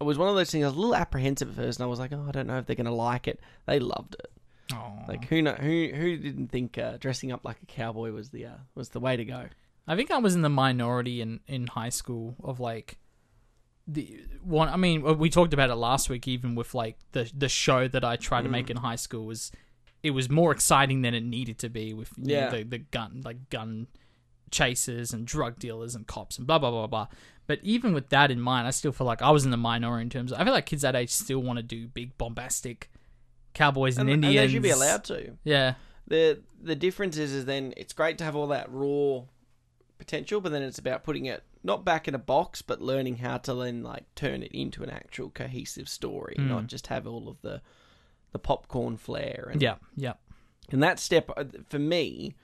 It 0.00 0.04
was 0.04 0.18
one 0.18 0.28
of 0.28 0.34
those 0.34 0.50
things. 0.50 0.64
I 0.64 0.66
was 0.66 0.76
a 0.76 0.80
little 0.80 0.96
apprehensive 0.96 1.50
at 1.50 1.54
first, 1.64 1.78
and 1.78 1.84
I 1.84 1.88
was 1.88 2.00
like, 2.00 2.12
"Oh, 2.12 2.24
I 2.28 2.32
don't 2.32 2.48
know 2.48 2.58
if 2.58 2.66
they're 2.66 2.74
going 2.74 2.86
to 2.86 2.92
like 2.92 3.28
it." 3.28 3.38
They 3.66 3.78
loved 3.78 4.16
it. 4.18 4.32
Oh. 4.74 4.94
Like 5.06 5.26
who 5.26 5.42
know 5.42 5.52
who 5.54 5.90
who 5.94 6.16
didn't 6.16 6.48
think 6.48 6.76
uh, 6.76 6.96
dressing 6.98 7.30
up 7.30 7.44
like 7.44 7.58
a 7.62 7.66
cowboy 7.66 8.10
was 8.10 8.30
the 8.30 8.46
uh, 8.46 8.56
was 8.74 8.88
the 8.90 9.00
way 9.00 9.16
to 9.16 9.24
go? 9.24 9.46
I 9.86 9.94
think 9.96 10.10
I 10.10 10.18
was 10.18 10.34
in 10.34 10.42
the 10.42 10.48
minority 10.48 11.20
in, 11.20 11.40
in 11.46 11.66
high 11.68 11.88
school 11.88 12.34
of 12.42 12.58
like 12.58 12.98
the 13.86 14.24
one. 14.42 14.68
I 14.68 14.76
mean, 14.76 15.18
we 15.18 15.28
talked 15.30 15.52
about 15.54 15.70
it 15.70 15.74
last 15.76 16.08
week. 16.08 16.26
Even 16.26 16.54
with 16.54 16.74
like 16.74 16.96
the 17.12 17.30
the 17.36 17.48
show 17.48 17.86
that 17.88 18.04
I 18.04 18.16
tried 18.16 18.42
to 18.42 18.48
make 18.48 18.66
Mm. 18.66 18.70
in 18.70 18.76
high 18.78 18.96
school 18.96 19.26
was 19.26 19.52
it 20.02 20.10
was 20.10 20.28
more 20.30 20.52
exciting 20.52 21.02
than 21.02 21.14
it 21.14 21.22
needed 21.24 21.58
to 21.58 21.68
be 21.68 21.94
with 21.94 22.10
you 22.16 22.36
know, 22.36 22.50
the 22.50 22.62
the 22.64 22.78
gun 22.78 23.22
like 23.24 23.50
gun 23.50 23.86
chasers 24.50 25.12
and 25.12 25.26
drug 25.26 25.58
dealers 25.58 25.94
and 25.94 26.06
cops 26.06 26.38
and 26.38 26.46
blah 26.46 26.58
blah 26.58 26.70
blah 26.70 26.86
blah. 26.86 27.06
But 27.46 27.58
even 27.62 27.92
with 27.92 28.08
that 28.10 28.30
in 28.30 28.40
mind, 28.40 28.66
I 28.66 28.70
still 28.70 28.92
feel 28.92 29.06
like 29.06 29.20
I 29.22 29.30
was 29.30 29.44
in 29.44 29.50
the 29.50 29.56
minority 29.56 30.02
in 30.02 30.10
terms. 30.10 30.32
Of, 30.32 30.40
I 30.40 30.44
feel 30.44 30.52
like 30.52 30.66
kids 30.66 30.82
that 30.82 30.94
age 30.94 31.10
still 31.10 31.40
want 31.40 31.58
to 31.58 31.62
do 31.62 31.88
big 31.88 32.16
bombastic 32.16 32.90
cowboys 33.54 33.98
and, 33.98 34.08
and, 34.08 34.16
and 34.16 34.24
Indians. 34.26 34.48
they 34.48 34.52
should 34.54 34.62
be 34.62 34.70
allowed 34.70 35.04
to. 35.04 35.36
Yeah, 35.44 35.74
the 36.06 36.40
the 36.62 36.76
difference 36.76 37.16
is 37.16 37.32
is 37.32 37.44
then 37.44 37.74
it's 37.76 37.92
great 37.92 38.18
to 38.18 38.24
have 38.24 38.36
all 38.36 38.48
that 38.48 38.66
raw 38.70 39.22
potential, 39.98 40.40
but 40.40 40.52
then 40.52 40.62
it's 40.62 40.78
about 40.78 41.04
putting 41.04 41.26
it 41.26 41.42
not 41.64 41.84
back 41.84 42.08
in 42.08 42.14
a 42.14 42.18
box, 42.18 42.60
but 42.62 42.80
learning 42.82 43.16
how 43.18 43.38
to 43.38 43.54
then 43.54 43.82
like 43.82 44.04
turn 44.14 44.42
it 44.42 44.50
into 44.52 44.82
an 44.82 44.90
actual 44.90 45.30
cohesive 45.30 45.88
story, 45.88 46.34
Mm. 46.38 46.48
not 46.48 46.66
just 46.66 46.88
have 46.88 47.06
all 47.06 47.28
of 47.28 47.40
the 47.42 47.60
the 48.32 48.38
popcorn 48.38 48.96
flair 48.96 49.48
and 49.52 49.62
yeah, 49.62 49.76
yeah. 49.96 50.14
and 50.70 50.82
that 50.82 50.98
step 50.98 51.30
uh, 51.36 51.44
for 51.68 51.78
me, 51.78 52.34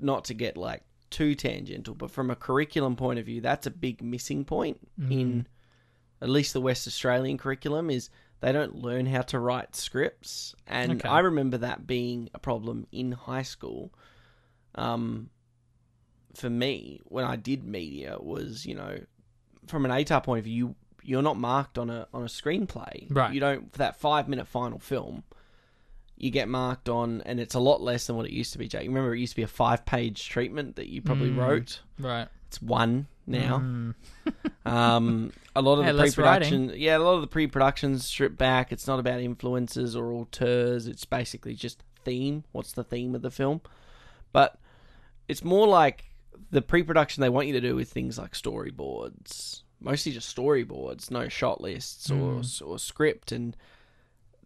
not 0.00 0.24
to 0.24 0.34
get 0.34 0.56
like 0.56 0.82
too 1.10 1.34
tangential, 1.34 1.94
but 1.94 2.10
from 2.10 2.30
a 2.30 2.36
curriculum 2.36 2.96
point 2.96 3.18
of 3.18 3.26
view, 3.26 3.40
that's 3.40 3.66
a 3.66 3.70
big 3.70 4.02
missing 4.02 4.44
point 4.44 4.78
in 5.10 5.46
at 6.20 6.28
least 6.28 6.52
the 6.52 6.60
West 6.60 6.86
Australian 6.86 7.38
curriculum 7.38 7.90
is 7.90 8.10
they 8.40 8.52
don't 8.52 8.76
learn 8.76 9.06
how 9.06 9.22
to 9.22 9.38
write 9.38 9.74
scripts, 9.74 10.54
and 10.66 10.92
Okay. 10.92 11.08
I 11.08 11.20
remember 11.20 11.58
that 11.58 11.86
being 11.86 12.28
a 12.34 12.38
problem 12.38 12.86
in 12.92 13.12
high 13.12 13.42
school. 13.42 13.92
Um, 14.74 15.30
for 16.34 16.48
me, 16.48 17.00
when 17.04 17.24
I 17.24 17.36
did 17.36 17.64
media, 17.64 18.16
was 18.20 18.64
you 18.64 18.74
know, 18.74 19.00
from 19.66 19.84
an 19.84 19.90
ATAR 19.90 20.22
point 20.22 20.38
of 20.40 20.44
view, 20.44 20.54
you, 20.54 20.74
you're 21.08 21.22
not 21.22 21.36
marked 21.38 21.78
on 21.78 21.88
a 21.90 22.06
on 22.12 22.22
a 22.22 22.26
screenplay. 22.26 23.06
Right. 23.10 23.32
You 23.32 23.40
don't 23.40 23.72
for 23.72 23.78
that 23.78 23.98
five 23.98 24.28
minute 24.28 24.46
final 24.46 24.78
film. 24.78 25.24
You 26.16 26.30
get 26.30 26.48
marked 26.48 26.88
on, 26.88 27.22
and 27.26 27.38
it's 27.38 27.54
a 27.54 27.60
lot 27.60 27.80
less 27.80 28.06
than 28.08 28.16
what 28.16 28.26
it 28.26 28.32
used 28.32 28.52
to 28.52 28.58
be. 28.58 28.66
Jake, 28.68 28.82
you 28.82 28.90
remember 28.90 29.14
it 29.14 29.20
used 29.20 29.32
to 29.32 29.36
be 29.36 29.42
a 29.44 29.46
five 29.48 29.86
page 29.86 30.28
treatment 30.28 30.76
that 30.76 30.88
you 30.88 31.00
probably 31.00 31.30
Mm. 31.30 31.38
wrote. 31.38 31.80
Right 31.98 32.26
It's 32.48 32.60
one 32.60 33.06
now. 33.26 33.58
Mm. 33.58 33.94
Um, 34.66 35.32
a 35.56 35.62
lot 35.62 35.78
of 35.78 35.86
Hey, 35.86 35.92
the 35.92 35.96
less 35.96 36.14
pre-production, 36.14 36.72
yeah, 36.76 36.96
a 36.96 36.98
lot 36.98 37.14
of 37.14 37.22
the 37.22 37.26
pre-productions 37.26 38.04
stripped 38.04 38.36
back. 38.36 38.70
It's 38.70 38.86
not 38.86 38.98
about 39.00 39.20
influences 39.20 39.96
or 39.96 40.12
auteurs. 40.12 40.86
It's 40.86 41.06
basically 41.06 41.54
just 41.54 41.82
theme. 42.04 42.44
What's 42.52 42.72
the 42.72 42.84
theme 42.84 43.14
of 43.14 43.22
the 43.22 43.30
film? 43.30 43.62
But 44.32 44.58
it's 45.26 45.42
more 45.42 45.66
like 45.66 46.04
the 46.50 46.60
pre-production 46.60 47.22
they 47.22 47.30
want 47.30 47.46
you 47.46 47.54
to 47.54 47.62
do 47.62 47.74
with 47.74 47.90
things 47.90 48.18
like 48.18 48.32
storyboards, 48.32 49.62
mostly 49.80 50.12
just 50.12 50.34
storyboards, 50.34 51.10
no 51.10 51.28
shot 51.28 51.60
lists 51.60 52.10
or 52.10 52.42
or 52.64 52.78
script, 52.78 53.32
and 53.32 53.56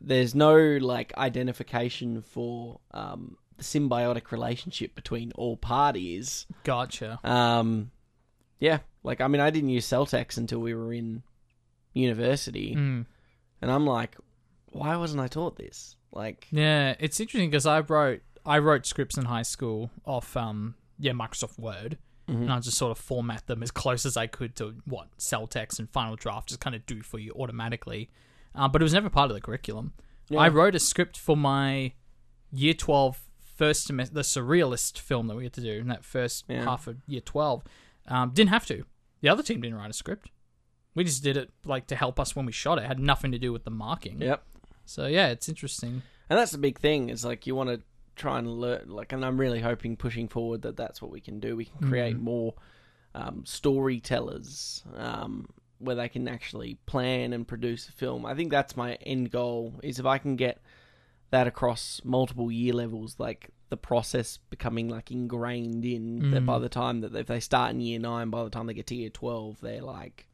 there's 0.00 0.34
no 0.34 0.56
like 0.80 1.12
identification 1.16 2.22
for 2.22 2.80
um, 2.92 3.36
the 3.56 3.64
symbiotic 3.64 4.30
relationship 4.32 4.94
between 4.94 5.32
all 5.36 5.56
parties. 5.56 6.46
Gotcha. 6.64 7.18
Um, 7.24 7.90
yeah, 8.58 8.78
like 9.02 9.20
I 9.20 9.28
mean, 9.28 9.40
I 9.40 9.50
didn't 9.50 9.70
use 9.70 9.86
Celtx 9.86 10.36
until 10.36 10.58
we 10.60 10.74
were 10.74 10.92
in 10.92 11.22
university, 11.94 12.74
Mm. 12.74 13.06
and 13.60 13.70
I'm 13.70 13.86
like, 13.86 14.16
why 14.72 14.96
wasn't 14.96 15.20
I 15.20 15.28
taught 15.28 15.56
this? 15.56 15.96
Like, 16.12 16.46
Yeah, 16.50 16.94
it's 16.98 17.20
interesting 17.20 17.50
because 17.50 17.66
I 17.66 17.80
wrote 17.80 18.22
I 18.44 18.58
wrote 18.58 18.86
scripts 18.86 19.16
in 19.16 19.24
high 19.26 19.42
school 19.42 19.90
off 20.04 20.36
um 20.36 20.74
yeah 20.98 21.12
Microsoft 21.12 21.58
Word, 21.58 21.98
Mhm. 22.28 22.42
and 22.42 22.52
I 22.52 22.60
just 22.60 22.78
sort 22.78 22.90
of 22.92 22.98
format 22.98 23.46
them 23.46 23.62
as 23.62 23.70
close 23.70 24.06
as 24.06 24.16
I 24.16 24.26
could 24.26 24.54
to 24.56 24.76
what 24.84 25.08
Celtx 25.18 25.78
and 25.78 25.90
Final 25.90 26.14
Draft 26.16 26.48
just 26.48 26.60
kind 26.60 26.76
of 26.76 26.86
do 26.86 27.02
for 27.02 27.18
you 27.18 27.32
automatically. 27.32 28.10
Um, 28.54 28.70
but 28.70 28.80
it 28.80 28.84
was 28.84 28.92
never 28.92 29.10
part 29.10 29.30
of 29.30 29.34
the 29.34 29.40
curriculum. 29.40 29.92
Yeah. 30.28 30.38
I 30.40 30.48
wrote 30.48 30.74
a 30.74 30.78
script 30.80 31.18
for 31.18 31.36
my 31.36 31.92
year 32.52 32.74
twelve 32.74 33.20
first 33.56 33.84
semester, 33.84 34.14
the 34.14 34.20
surrealist 34.22 34.98
film 34.98 35.26
that 35.28 35.36
we 35.36 35.44
had 35.44 35.52
to 35.54 35.60
do 35.60 35.72
in 35.72 35.88
that 35.88 36.04
first 36.04 36.44
Yeah. 36.48 36.64
half 36.64 36.86
of 36.86 36.98
year 37.06 37.20
twelve, 37.20 37.64
um, 38.08 38.30
didn't 38.30 38.50
have 38.50 38.66
to. 38.66 38.84
The 39.20 39.28
other 39.28 39.42
team 39.42 39.60
didn't 39.60 39.78
write 39.78 39.90
a 39.90 39.94
script. 39.94 40.30
We 40.94 41.04
just 41.04 41.22
did 41.22 41.36
it 41.36 41.50
like 41.64 41.86
to 41.88 41.96
help 41.96 42.20
us 42.20 42.36
when 42.36 42.44
we 42.46 42.52
shot 42.52 42.78
it. 42.78 42.82
it 42.84 42.86
had 42.88 42.98
nothing 43.00 43.32
to 43.32 43.38
do 43.38 43.52
with 43.52 43.64
the 43.64 43.70
marking. 43.70 44.20
Yep. 44.20 44.44
So 44.84 45.06
yeah, 45.06 45.28
it's 45.28 45.48
interesting. 45.48 46.02
And 46.28 46.38
that's 46.38 46.52
the 46.52 46.58
big 46.58 46.78
thing. 46.78 47.08
Is 47.10 47.24
like 47.24 47.46
you 47.46 47.54
want 47.54 47.68
to 47.70 47.82
try 48.16 48.38
and 48.38 48.48
learn. 48.48 48.88
Like, 48.88 49.12
and 49.12 49.24
I'm 49.24 49.38
really 49.38 49.60
hoping 49.60 49.96
pushing 49.96 50.28
forward 50.28 50.62
that 50.62 50.76
that's 50.76 51.00
what 51.00 51.10
we 51.10 51.20
can 51.20 51.40
do. 51.40 51.56
We 51.56 51.66
can 51.66 51.88
create 51.88 52.18
more 52.18 52.54
um, 53.14 53.44
storytellers 53.44 54.82
um, 54.96 55.48
where 55.78 55.96
they 55.96 56.08
can 56.08 56.28
actually 56.28 56.78
plan 56.86 57.32
and 57.32 57.46
produce 57.46 57.88
a 57.88 57.92
film. 57.92 58.24
I 58.26 58.34
think 58.34 58.50
that's 58.50 58.76
my 58.76 58.94
end 58.94 59.30
goal. 59.30 59.80
Is 59.82 59.98
if 59.98 60.06
I 60.06 60.18
can 60.18 60.36
get 60.36 60.62
that 61.30 61.46
across 61.46 62.00
multiple 62.04 62.52
year 62.52 62.74
levels, 62.74 63.16
like 63.18 63.50
the 63.70 63.76
process 63.76 64.38
becoming 64.50 64.88
like 64.88 65.10
ingrained 65.10 65.84
in 65.84 66.30
that 66.32 66.44
by 66.44 66.58
the 66.58 66.68
time 66.68 67.00
that 67.00 67.14
if 67.14 67.26
they 67.26 67.40
start 67.40 67.70
in 67.70 67.80
year 67.80 67.98
nine, 67.98 68.28
by 68.28 68.44
the 68.44 68.50
time 68.50 68.66
they 68.66 68.74
get 68.74 68.86
to 68.88 68.94
year 68.94 69.10
twelve, 69.10 69.58
they're 69.60 69.80
like 69.80 70.26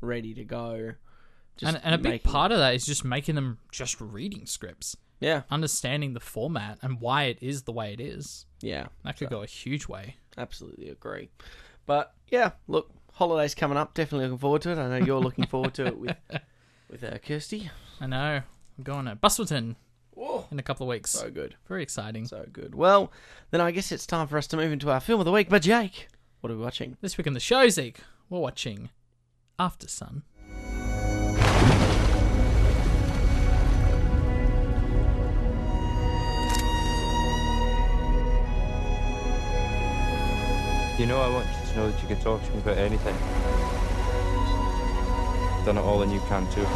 ready 0.00 0.32
to 0.34 0.44
go. 0.44 0.92
Just 1.58 1.74
and, 1.74 1.84
and 1.84 1.94
a 1.94 1.98
big 1.98 2.22
part 2.22 2.50
of 2.52 2.58
that 2.58 2.74
is 2.74 2.86
just 2.86 3.04
making 3.04 3.34
them 3.34 3.58
just 3.70 4.00
reading 4.00 4.46
scripts, 4.46 4.96
yeah, 5.20 5.42
understanding 5.50 6.14
the 6.14 6.20
format 6.20 6.78
and 6.82 7.00
why 7.00 7.24
it 7.24 7.38
is 7.40 7.62
the 7.62 7.72
way 7.72 7.92
it 7.92 8.00
is. 8.00 8.46
yeah. 8.60 8.86
That 9.04 9.16
could 9.18 9.30
go 9.30 9.42
a 9.42 9.46
huge 9.46 9.88
way. 9.88 10.16
Absolutely 10.36 10.88
agree. 10.90 11.30
But 11.86 12.14
yeah, 12.28 12.52
look, 12.66 12.90
holidays 13.14 13.54
coming 13.54 13.78
up. 13.78 13.94
Definitely 13.94 14.26
looking 14.26 14.38
forward 14.38 14.62
to 14.62 14.70
it. 14.70 14.78
I 14.78 14.88
know 14.98 15.04
you're 15.04 15.20
looking 15.20 15.46
forward 15.46 15.74
to 15.74 15.86
it 15.86 15.98
with 15.98 16.16
with 16.90 17.02
uh, 17.04 17.18
Kirsty. 17.18 17.70
I 18.00 18.06
know. 18.06 18.42
I'm 18.78 18.84
going 18.84 19.06
to 19.06 19.16
Busselton 19.16 19.74
Whoa, 20.12 20.46
in 20.52 20.58
a 20.58 20.62
couple 20.62 20.86
of 20.86 20.88
weeks. 20.90 21.10
so 21.10 21.30
good, 21.30 21.56
Very 21.66 21.82
exciting. 21.82 22.26
so 22.26 22.44
good. 22.52 22.74
Well, 22.74 23.10
then 23.50 23.60
I 23.60 23.70
guess 23.72 23.90
it's 23.90 24.06
time 24.06 24.28
for 24.28 24.38
us 24.38 24.46
to 24.48 24.56
move 24.56 24.70
into 24.72 24.90
our 24.90 25.00
film 25.00 25.18
of 25.20 25.24
the 25.26 25.32
week. 25.32 25.48
But 25.48 25.62
Jake, 25.62 26.06
what 26.40 26.52
are 26.52 26.56
we 26.56 26.62
watching? 26.62 26.96
This 27.00 27.18
week 27.18 27.26
in 27.26 27.32
the 27.34 27.40
show, 27.40 27.68
Zeke, 27.68 27.98
we're 28.30 28.38
watching 28.38 28.90
Aftersun. 29.58 30.22
You 40.98 41.06
know, 41.06 41.20
I 41.20 41.28
want 41.28 41.46
you 41.46 41.70
to 41.70 41.76
know 41.76 41.90
that 41.92 42.02
you 42.02 42.08
can 42.08 42.18
talk 42.18 42.42
to 42.44 42.50
me 42.50 42.58
about 42.58 42.76
anything. 42.76 43.14
I've 45.54 45.64
done 45.64 45.78
it 45.78 45.80
all, 45.80 46.02
and 46.02 46.12
you 46.12 46.18
can 46.26 46.44
too. 46.50 46.66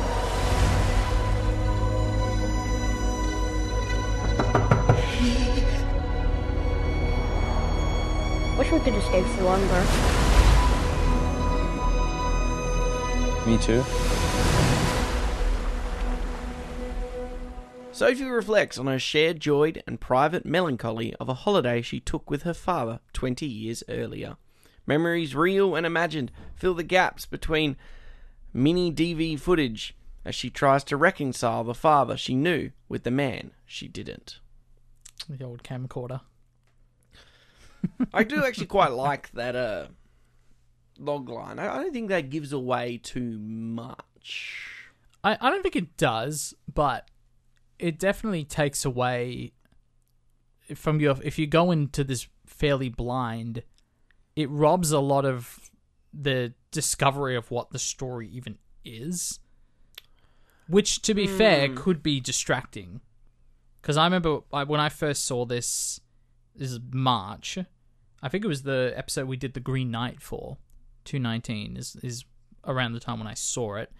Wish 8.57 8.71
we 8.71 8.79
could 8.79 8.95
escape 8.95 9.27
for 9.27 9.43
longer. 9.43 9.85
Me 13.45 13.59
too. 13.59 13.83
Sophie 17.93 18.25
reflects 18.25 18.79
on 18.79 18.87
her 18.87 18.99
shared 18.99 19.39
joy 19.39 19.75
and 19.87 20.01
private 20.01 20.47
melancholy 20.47 21.15
of 21.21 21.29
a 21.29 21.35
holiday 21.35 21.83
she 21.83 22.01
took 22.01 22.31
with 22.31 22.43
her 22.43 22.55
father 22.55 23.01
20 23.13 23.47
years 23.47 23.85
earlier. 23.87 24.37
Memories 24.87 25.35
real 25.35 25.77
and 25.77 25.85
imagined 25.85 26.33
fill 26.55 26.73
the 26.73 26.83
gaps 26.83 27.27
between 27.27 27.77
mini 28.55 28.91
DV 28.91 29.39
footage 29.39 29.95
as 30.25 30.35
she 30.35 30.49
tries 30.49 30.83
to 30.85 30.97
reconcile 30.97 31.65
the 31.65 31.75
father 31.75 32.17
she 32.17 32.35
knew 32.35 32.71
with 32.89 33.05
the 33.05 33.11
man 33.11 33.51
she 33.67 33.89
didn't. 33.89 34.41
The 35.29 35.45
old 35.45 35.63
camcorder. 35.63 36.23
I 38.15 38.25
do 38.25 38.43
actually 38.45 38.67
quite 38.67 38.93
like 38.93 39.31
that 39.33 39.55
uh, 39.55 39.89
log 40.99 41.29
line. 41.29 41.59
I, 41.59 41.77
I 41.77 41.83
don't 41.83 41.93
think 41.93 42.09
that 42.09 42.31
gives 42.31 42.55
away 42.55 43.01
too 43.03 43.39
much. 43.39 44.79
I, 45.23 45.37
I 45.39 45.51
don't 45.51 45.63
think 45.63 45.77
it 45.77 45.97
does, 45.99 46.55
but 46.73 47.09
it 47.83 47.99
definitely 47.99 48.45
takes 48.45 48.85
away 48.85 49.53
from 50.75 51.01
your 51.01 51.17
if 51.23 51.39
you 51.39 51.49
go 51.49 51.73
into 51.73 52.05
this 52.05 52.29
fairly 52.47 52.89
blind, 52.89 53.65
it 54.37 54.49
robs 54.49 54.93
a 54.93 55.01
lot 55.01 55.25
of 55.25 55.59
the 56.15 56.55
discovery 56.71 57.35
of 57.35 57.51
what 57.51 57.71
the 57.71 57.79
story 57.81 58.29
even 58.29 58.57
is. 58.85 59.41
Which 60.69 61.03
to 61.03 61.13
be 61.13 61.27
fair 61.27 61.67
hmm. 61.67 61.75
could 61.75 62.03
be 62.03 62.21
distracting. 62.21 63.01
Cuz 63.83 63.97
I 63.97 64.05
remember 64.05 64.37
when 64.51 64.81
I 64.81 64.89
first 64.89 65.25
saw 65.25 65.45
this 65.45 66.01
this 66.55 66.71
is 66.71 66.81
March. 66.93 67.59
I 68.23 68.29
think 68.29 68.45
it 68.45 68.49
was 68.49 68.63
the 68.63 68.93
episode 68.95 69.27
we 69.27 69.37
did 69.37 69.55
the 69.55 69.61
Green 69.61 69.91
Knight 69.91 70.23
for. 70.23 70.59
219 71.05 71.77
is 71.77 71.97
is 71.97 72.25
around 72.65 72.93
the 72.93 73.01
time 73.01 73.19
when 73.19 73.27
I 73.27 73.35
saw 73.35 73.75
it. 73.75 73.91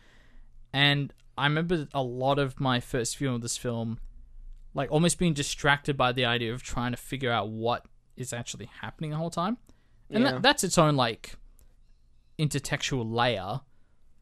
And 0.73 1.13
I 1.37 1.45
remember 1.47 1.87
a 1.93 2.03
lot 2.03 2.39
of 2.39 2.61
my 2.61 2.81
first 2.81 3.17
viewing 3.17 3.37
of 3.37 3.43
this 3.43 3.57
film, 3.57 3.99
like 4.75 4.91
almost 4.91 5.19
being 5.19 5.35
distracted 5.35 5.97
by 5.97 6.13
the 6.13 6.25
idea 6.25 6.53
of 6.53 6.63
trying 6.63 6.93
to 6.93 6.97
figure 6.97 7.31
out 7.31 7.49
what 7.51 7.87
is 8.17 8.33
actually 8.33 8.67
happening 8.81 9.11
the 9.11 9.17
whole 9.17 9.31
time. 9.31 9.59
And 10.11 10.25
Yeah. 10.25 10.33
that, 10.33 10.43
that's 10.43 10.65
its 10.65 10.79
own 10.79 10.97
like 10.97 11.35
intertextual 12.39 13.11
layer 13.11 13.61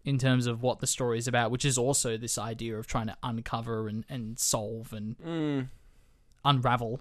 in 0.05 0.19
terms 0.19 0.47
of 0.47 0.63
what 0.63 0.81
the 0.81 0.87
story 0.87 1.19
is 1.19 1.29
about, 1.29 1.51
which 1.51 1.65
is 1.65 1.77
also 1.77 2.17
this 2.17 2.39
idea 2.39 2.77
of 2.79 2.87
trying 2.87 3.07
to 3.07 3.17
uncover 3.23 3.87
and, 3.89 4.05
and 4.09 4.39
solve 4.39 4.93
and 4.93 5.17
Mm, 5.19 5.69
unravel 6.45 7.01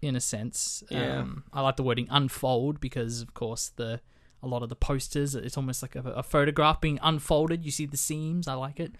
in 0.00 0.16
a 0.16 0.20
sense. 0.20 0.82
Yeah. 0.90 1.20
Um, 1.20 1.44
I 1.52 1.60
like 1.60 1.76
the 1.76 1.82
wording 1.82 2.08
unfold 2.10 2.80
because 2.80 3.20
of 3.20 3.34
course 3.34 3.68
the 3.76 4.00
a 4.42 4.46
lot 4.48 4.62
of 4.62 4.68
the 4.70 4.76
posters 4.76 5.34
it's 5.34 5.56
almost 5.56 5.82
like 5.82 5.94
a, 5.96 6.00
a 6.00 6.22
photograph 6.22 6.80
being 6.80 6.98
unfolded. 7.02 7.64
You 7.64 7.70
see 7.70 7.86
the 7.86 7.96
seams. 7.96 8.48
I 8.48 8.54
like 8.54 8.80
it. 8.80 8.92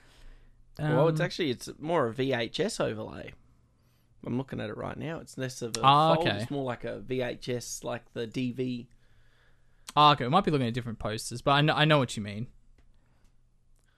well, 0.79 1.09
it's 1.09 1.20
Um, 1.20 1.24
actually 1.24 1.50
it's 1.50 1.68
more 1.79 2.09
a 2.09 2.12
VHS 2.12 2.81
overlay. 2.81 3.33
I'm 4.26 4.37
looking 4.37 4.61
at 4.61 4.68
it 4.68 4.76
right 4.76 4.98
now. 4.98 5.18
It's 5.20 5.38
less 5.38 5.62
of 5.62 5.76
a 5.79 5.81
Ah, 5.83 6.14
fold. 6.14 6.26
okay. 6.29 6.37
It's 6.42 6.50
more 6.50 6.64
like 6.64 6.85
a 6.85 7.00
VHS, 7.00 7.85
like 7.85 8.03
the 8.12 8.26
DV. 8.26 8.87
Oh, 9.96 10.12
okay, 10.12 10.24
we 10.24 10.31
might 10.31 10.44
be 10.44 10.50
looking 10.50 10.66
at 10.66 10.74
different 10.74 10.98
posters, 10.98 11.40
but 11.42 11.53
I 11.53 11.61
know 11.62 11.72
I 11.74 11.85
know 11.87 11.98
what 11.98 12.16
you 12.16 12.22
mean. 12.22 12.48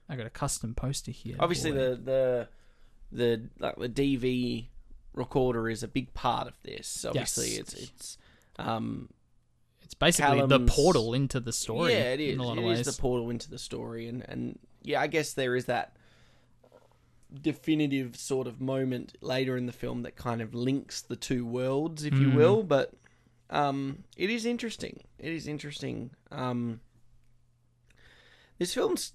I 0.09 0.15
got 0.15 0.25
a 0.25 0.29
custom 0.29 0.73
poster 0.75 1.11
here. 1.11 1.35
Obviously, 1.39 1.71
the 1.71 1.99
the 2.03 2.47
the 3.11 3.49
like 3.59 3.75
the 3.77 3.89
DV 3.89 4.67
recorder 5.13 5.69
is 5.69 5.83
a 5.83 5.87
big 5.87 6.13
part 6.13 6.47
of 6.47 6.53
this. 6.63 7.05
Obviously, 7.05 7.49
Yes. 7.51 7.59
it's 7.59 7.73
it's 7.75 8.17
um 8.57 9.09
it's 9.93 9.99
basically 9.99 10.45
the 10.47 10.59
portal 10.61 11.13
into 11.13 11.39
the 11.39 11.53
story. 11.53 11.93
yeah, 11.93 12.13
it 12.13 12.19
is. 12.19 12.33
In 12.33 12.39
a 12.39 12.43
lot 12.43 12.57
It 12.57 12.63
of 12.63 12.71
is 12.71 12.77
ways. 12.85 12.95
the 12.95 13.01
portal 13.01 13.29
into 13.29 13.49
the 13.49 13.59
story, 13.59 14.07
and 14.07 14.25
and 14.27 14.57
yeah, 14.81 14.99
I 15.01 15.07
guess 15.07 15.33
there 15.33 15.55
is 15.55 15.65
that 15.65 15.95
definitive 17.41 18.15
sort 18.15 18.47
of 18.47 18.61
moment 18.61 19.15
later 19.21 19.57
in 19.57 19.65
the 19.65 19.71
film 19.71 20.03
that 20.03 20.15
kind 20.15 20.41
of 20.41 20.53
links 20.53 21.01
the 21.01 21.15
two 21.15 21.45
worlds, 21.45 22.03
if 22.03 22.13
you 22.13 22.27
Mm. 22.29 22.35
will. 22.35 22.63
But 22.63 22.93
um, 23.49 24.03
it 24.17 24.29
is 24.29 24.45
interesting. 24.45 25.01
It 25.19 25.31
is 25.33 25.47
interesting. 25.47 26.11
Um, 26.31 26.79
this 28.57 28.73
film's. 28.73 29.13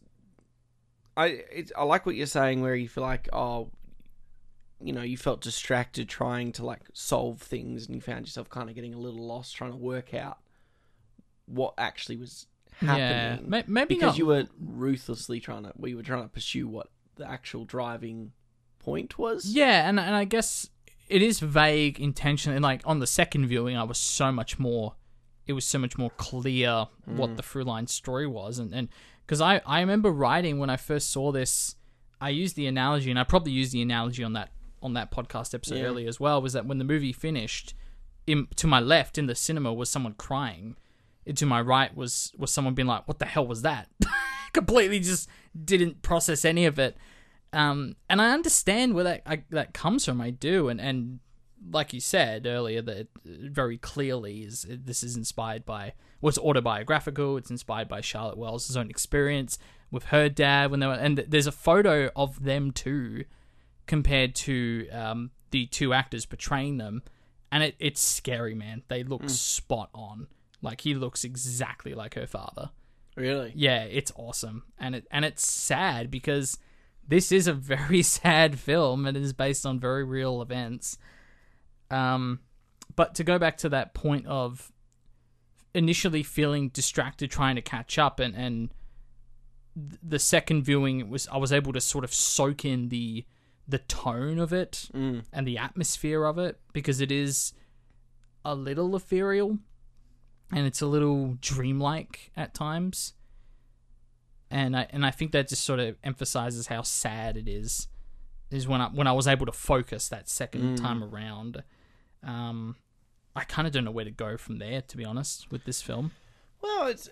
I 1.16 1.26
it's, 1.52 1.72
I 1.76 1.82
like 1.82 2.06
what 2.06 2.14
you're 2.14 2.26
saying, 2.26 2.60
where 2.60 2.76
you 2.76 2.88
feel 2.88 3.02
like 3.02 3.28
oh, 3.32 3.70
you 4.80 4.92
know, 4.92 5.02
you 5.02 5.16
felt 5.16 5.40
distracted 5.40 6.08
trying 6.08 6.52
to 6.52 6.64
like 6.64 6.82
solve 6.92 7.40
things, 7.40 7.86
and 7.86 7.94
you 7.96 8.00
found 8.00 8.26
yourself 8.26 8.48
kind 8.48 8.68
of 8.68 8.74
getting 8.76 8.94
a 8.94 8.98
little 8.98 9.26
lost 9.26 9.56
trying 9.56 9.72
to 9.72 9.76
work 9.76 10.14
out 10.14 10.38
what 11.48 11.74
actually 11.78 12.16
was 12.16 12.46
happening 12.80 13.48
May- 13.48 13.64
maybe 13.66 13.94
because 13.94 14.12
not. 14.12 14.18
you 14.18 14.26
were 14.26 14.46
ruthlessly 14.60 15.40
trying 15.40 15.64
to 15.64 15.72
we 15.76 15.94
were 15.94 16.02
trying 16.02 16.22
to 16.22 16.28
pursue 16.28 16.68
what 16.68 16.88
the 17.16 17.28
actual 17.28 17.64
driving 17.64 18.32
point 18.78 19.18
was. 19.18 19.46
Yeah, 19.46 19.88
and 19.88 20.00
and 20.00 20.14
I 20.14 20.24
guess 20.24 20.70
it 21.08 21.22
is 21.22 21.40
vague 21.40 22.00
intentionally. 22.00 22.56
And 22.56 22.62
like 22.62 22.82
on 22.84 23.00
the 23.00 23.06
second 23.06 23.46
viewing, 23.46 23.76
I 23.76 23.84
was 23.84 23.98
so 23.98 24.32
much 24.32 24.58
more. 24.58 24.94
It 25.46 25.52
was 25.54 25.64
so 25.64 25.78
much 25.78 25.96
more 25.96 26.10
clear 26.10 26.86
what 27.06 27.30
mm. 27.30 27.36
the 27.36 27.42
through 27.42 27.64
line 27.64 27.86
story 27.86 28.26
was, 28.26 28.58
and 28.58 28.72
and 28.72 28.88
because 29.26 29.40
I 29.40 29.60
I 29.66 29.80
remember 29.80 30.10
writing 30.10 30.58
when 30.58 30.70
I 30.70 30.76
first 30.76 31.10
saw 31.10 31.32
this, 31.32 31.76
I 32.20 32.30
used 32.30 32.56
the 32.56 32.66
analogy, 32.66 33.10
and 33.10 33.18
I 33.18 33.24
probably 33.24 33.52
used 33.52 33.72
the 33.72 33.82
analogy 33.82 34.22
on 34.22 34.34
that 34.34 34.50
on 34.82 34.94
that 34.94 35.10
podcast 35.10 35.54
episode 35.54 35.78
Yeah. 35.78 35.84
earlier 35.84 36.08
as 36.08 36.20
well. 36.20 36.40
Was 36.40 36.52
that 36.52 36.66
when 36.66 36.78
the 36.78 36.84
movie 36.84 37.12
finished, 37.12 37.74
in, 38.26 38.46
to 38.56 38.66
my 38.66 38.78
left 38.78 39.18
in 39.18 39.26
the 39.26 39.34
cinema 39.34 39.72
was 39.72 39.90
someone 39.90 40.14
crying. 40.14 40.76
To 41.34 41.46
my 41.46 41.60
right 41.60 41.94
was 41.96 42.32
was 42.36 42.50
someone 42.50 42.74
being 42.74 42.88
like, 42.88 43.06
"What 43.06 43.18
the 43.18 43.26
hell 43.26 43.46
was 43.46 43.62
that?" 43.62 43.88
Completely 44.52 45.00
just 45.00 45.28
didn't 45.64 46.02
process 46.02 46.44
any 46.44 46.64
of 46.66 46.78
it 46.78 46.96
um, 47.52 47.96
and 48.08 48.20
I 48.20 48.32
understand 48.32 48.94
where 48.94 49.04
that 49.04 49.22
I, 49.26 49.42
that 49.50 49.72
comes 49.72 50.04
from. 50.04 50.20
I 50.20 50.30
do, 50.30 50.68
and 50.68 50.80
and 50.80 51.20
like 51.70 51.92
you 51.92 52.00
said 52.00 52.46
earlier, 52.46 52.82
that 52.82 53.08
very 53.24 53.78
clearly 53.78 54.42
is 54.42 54.66
this 54.68 55.02
is 55.02 55.16
inspired 55.16 55.64
by 55.64 55.94
well, 56.20 56.32
autobiographical. 56.40 57.36
It's 57.36 57.50
inspired 57.50 57.88
by 57.88 58.00
Charlotte 58.00 58.36
Wells' 58.36 58.76
own 58.76 58.90
experience 58.90 59.58
with 59.90 60.04
her 60.04 60.28
dad 60.28 60.70
when 60.70 60.80
they 60.80 60.86
were, 60.86 60.92
and 60.94 61.18
there's 61.18 61.46
a 61.46 61.52
photo 61.52 62.10
of 62.14 62.44
them 62.44 62.70
too, 62.70 63.24
compared 63.86 64.34
to 64.34 64.88
um, 64.90 65.30
the 65.50 65.66
two 65.66 65.94
actors 65.94 66.26
portraying 66.26 66.76
them, 66.76 67.02
and 67.50 67.62
it, 67.62 67.76
it's 67.78 68.00
scary, 68.06 68.54
man. 68.54 68.82
They 68.88 69.02
look 69.04 69.22
Hmm. 69.22 69.28
spot 69.28 69.88
on. 69.94 70.26
Like 70.62 70.80
he 70.82 70.94
looks 70.94 71.24
exactly 71.24 71.94
like 71.94 72.14
her 72.14 72.26
father. 72.26 72.70
Really? 73.16 73.52
Yeah, 73.54 73.82
it's 73.84 74.12
awesome, 74.16 74.64
and 74.78 74.94
it 74.94 75.06
and 75.10 75.24
it's 75.24 75.46
sad 75.48 76.10
because 76.10 76.58
this 77.06 77.32
is 77.32 77.46
a 77.46 77.52
very 77.74 78.02
sad 78.02 78.58
film 78.58 79.06
and 79.06 79.16
it 79.16 79.22
is 79.22 79.32
based 79.32 79.64
on 79.66 79.78
very 79.80 80.04
real 80.04 80.42
events. 80.42 80.98
Um, 81.90 82.40
but 82.96 83.14
to 83.16 83.24
go 83.24 83.38
back 83.38 83.56
to 83.58 83.68
that 83.70 83.94
point 83.94 84.26
of 84.26 84.70
initially 85.74 86.22
feeling 86.22 86.68
distracted, 86.68 87.30
trying 87.30 87.56
to 87.56 87.62
catch 87.62 87.98
up, 87.98 88.20
and 88.20 88.34
and 88.34 88.70
the 90.02 90.18
second 90.18 90.62
viewing 90.64 90.98
it 91.00 91.08
was 91.08 91.28
I 91.28 91.36
was 91.36 91.52
able 91.52 91.72
to 91.72 91.80
sort 91.80 92.04
of 92.04 92.12
soak 92.12 92.64
in 92.64 92.88
the 92.88 93.24
the 93.66 93.78
tone 93.78 94.38
of 94.38 94.52
it 94.52 94.88
Mm. 94.94 95.24
and 95.32 95.46
the 95.46 95.58
atmosphere 95.58 96.24
of 96.24 96.38
it 96.38 96.58
because 96.72 97.00
it 97.00 97.12
is 97.12 97.52
a 98.44 98.54
little 98.54 98.96
ethereal 98.96 99.58
and 100.50 100.66
it's 100.66 100.80
a 100.80 100.86
little 100.86 101.36
dreamlike 101.40 102.30
at 102.36 102.54
times. 102.54 103.14
And 104.50 104.76
I 104.76 104.86
and 104.90 105.04
I 105.04 105.10
think 105.10 105.32
that 105.32 105.48
just 105.48 105.64
sort 105.64 105.78
of 105.80 105.96
emphasizes 106.02 106.68
how 106.68 106.82
sad 106.82 107.36
it 107.36 107.48
is. 107.48 107.88
Is 108.50 108.66
when 108.66 108.80
I 108.80 108.88
when 108.88 109.06
I 109.06 109.12
was 109.12 109.26
able 109.28 109.44
to 109.46 109.52
focus 109.52 110.08
that 110.08 110.28
second 110.28 110.78
Mm. 110.78 110.80
time 110.80 111.04
around. 111.04 111.62
Um, 112.22 112.76
I 113.36 113.44
kind 113.44 113.66
of 113.68 113.72
don't 113.74 113.84
know 113.84 113.90
where 113.90 114.06
to 114.06 114.10
go 114.10 114.36
from 114.36 114.56
there, 114.58 114.80
to 114.80 114.96
be 114.96 115.04
honest, 115.04 115.50
with 115.52 115.64
this 115.64 115.82
film. 115.82 116.12
Well, 116.62 116.86
it's. 116.88 117.08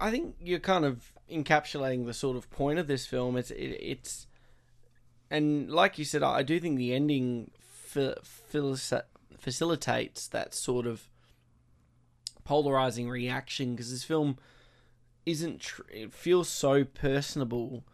I 0.00 0.10
think 0.10 0.36
you're 0.40 0.58
kind 0.60 0.84
of 0.84 1.12
encapsulating 1.30 2.06
the 2.06 2.14
sort 2.14 2.36
of 2.36 2.50
point 2.50 2.78
of 2.78 2.86
this 2.86 3.06
film. 3.06 3.36
It's 3.36 3.50
it, 3.50 3.76
it's, 3.80 4.26
and 5.30 5.70
like 5.70 5.98
you 5.98 6.04
said, 6.04 6.22
I 6.22 6.42
do 6.42 6.58
think 6.58 6.78
the 6.78 6.94
ending 6.94 7.50
fa- 7.60 8.18
facilitates 9.38 10.28
that 10.28 10.54
sort 10.54 10.86
of 10.86 11.08
polarizing 12.44 13.08
reaction 13.08 13.72
because 13.74 13.90
this 13.90 14.04
film 14.04 14.38
isn't. 15.26 15.60
Tr- 15.60 15.82
it 15.90 16.12
feels 16.12 16.48
so 16.48 16.84
personable, 16.84 17.84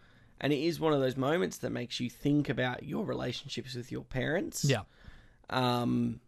and 0.41 0.53
it 0.53 0.59
is 0.61 0.81
one 0.81 0.93
of 0.93 1.01
those 1.01 1.17
moments 1.17 1.59
that 1.59 1.71
makes 1.71 2.01
you 2.01 2.11
think 2.11 2.49
about 2.49 2.83
your 2.83 3.05
relationships 3.05 3.75
with 3.75 3.91
your 3.91 4.05
parents. 4.05 4.65
Yeah. 4.65 4.83
Um, 5.49 6.21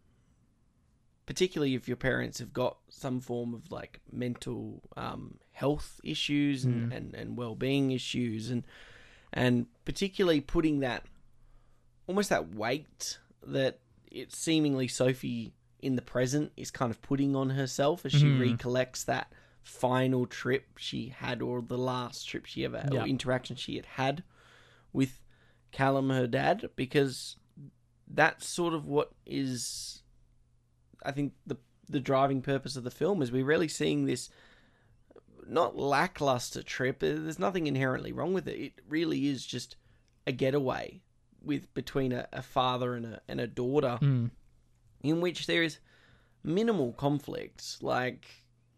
particularly 1.25 1.75
if 1.75 1.87
your 1.87 1.97
parents 1.97 2.39
have 2.39 2.51
got 2.53 2.77
some 2.89 3.21
form 3.21 3.53
of 3.53 3.71
like 3.71 4.01
mental 4.11 4.81
um, 4.97 5.39
health 5.51 6.01
issues 6.03 6.65
and, 6.65 6.91
and, 6.91 7.13
and 7.13 7.37
well-being 7.37 7.91
issues 7.91 8.49
and 8.49 8.63
and 9.31 9.67
particularly 9.85 10.41
putting 10.41 10.81
that 10.81 11.05
almost 12.07 12.29
that 12.29 12.53
weight 12.53 13.19
that 13.45 13.79
it 14.11 14.33
seemingly 14.33 14.87
Sophie 14.87 15.53
in 15.83 15.95
the 15.95 16.01
present 16.01 16.51
is 16.57 16.71
kind 16.71 16.89
of 16.91 17.01
putting 17.01 17.35
on 17.35 17.51
herself 17.51 18.05
as 18.05 18.11
she 18.13 18.23
Mhm. 18.25 18.39
recollects 18.39 19.03
that 19.03 19.31
final 19.61 20.25
trip 20.25 20.77
she 20.77 21.09
had 21.09 21.41
or 21.41 21.61
the 21.61 21.77
last 21.77 22.23
trip 22.27 22.45
she 22.45 22.65
ever 22.65 22.87
Yeah. 22.91 23.03
or 23.03 23.07
interaction 23.07 23.55
she 23.55 23.75
had 23.75 23.85
had 23.85 24.23
with 24.91 25.19
Callum 25.71 26.09
her 26.09 26.27
dad 26.27 26.69
because 26.75 27.37
that's 28.07 28.45
sort 28.45 28.73
of 28.73 28.85
what 28.85 29.11
is 29.25 30.01
I 31.03 31.11
think 31.11 31.33
the 31.45 31.57
the 31.89 31.99
driving 31.99 32.41
purpose 32.41 32.75
of 32.77 32.83
the 32.83 32.91
film 32.91 33.21
is 33.21 33.31
we're 33.31 33.43
really 33.45 33.67
seeing 33.67 34.05
this 34.05 34.29
not 35.45 35.75
lackluster 35.75 36.63
trip. 36.63 36.99
There's 36.99 37.37
nothing 37.39 37.67
inherently 37.67 38.11
wrong 38.13 38.33
with 38.33 38.47
it. 38.47 38.57
It 38.59 38.73
really 38.87 39.27
is 39.27 39.45
just 39.45 39.75
a 40.25 40.31
getaway 40.31 41.01
with 41.41 41.73
between 41.73 42.13
a, 42.13 42.27
a 42.31 42.41
father 42.41 42.95
and 42.95 43.05
a 43.05 43.21
and 43.27 43.41
a 43.41 43.47
daughter 43.47 43.97
Mm. 44.01 44.31
In 45.03 45.21
which 45.21 45.45
there 45.47 45.61
is 45.63 45.77
minimal 46.43 46.93
conflict. 46.93 47.77
Like 47.81 48.25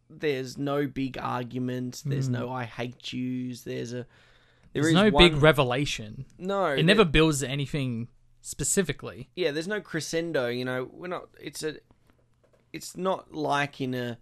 there's 0.10 0.58
no 0.58 0.88
big 0.88 1.18
argument. 1.18 2.04
There's 2.06 2.28
Mm. 2.30 2.34
no 2.34 2.52
I 2.52 2.66
hate 2.66 3.14
yous. 3.14 3.62
There's 3.62 3.94
a 3.94 4.06
there 4.74 4.84
There's 4.84 4.88
is 4.88 4.94
no 4.94 5.12
big 5.12 5.36
revelation. 5.38 6.26
no. 6.38 6.66
It 6.66 6.76
there- 6.78 6.84
never 6.84 7.06
builds 7.06 7.42
anything 7.42 8.10
specifically. 8.42 9.30
yeah, 9.36 9.52
there's 9.52 9.68
no 9.68 9.80
crescendo. 9.82 10.48
You 10.48 10.66
know, 10.66 10.90
we're 10.92 11.08
not. 11.08 11.30
It's 11.42 11.64
a. 11.64 11.78
It's 12.74 12.98
not 12.98 13.34
like 13.34 13.80
in 13.80 13.94
a, 13.94 14.18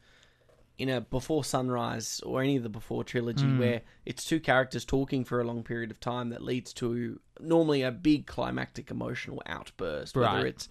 in 0.78 0.88
a 0.89 1.02
Before 1.02 1.44
Sunrise 1.44 2.20
or 2.24 2.44
any 2.44 2.56
of 2.56 2.62
the 2.62 2.70
Before 2.70 3.04
trilogy 3.04 3.46
Mm. 3.46 3.58
where 3.58 3.82
it's 4.06 4.24
two 4.26 4.39
characters 4.39 4.86
talking 4.86 5.26
for 5.26 5.42
a 5.42 5.44
long 5.44 5.63
period 5.63 5.89
of 5.89 6.00
time 6.00 6.30
that 6.30 6.44
leads 6.44 6.72
to 6.74 7.20
normally 7.39 7.82
a 7.82 7.92
big 7.92 8.28
climactic 8.28 8.92
emotional 8.92 9.42
outburst. 9.48 10.16
Right. 10.16 10.34
Whether 10.36 10.48
it's 10.48 10.70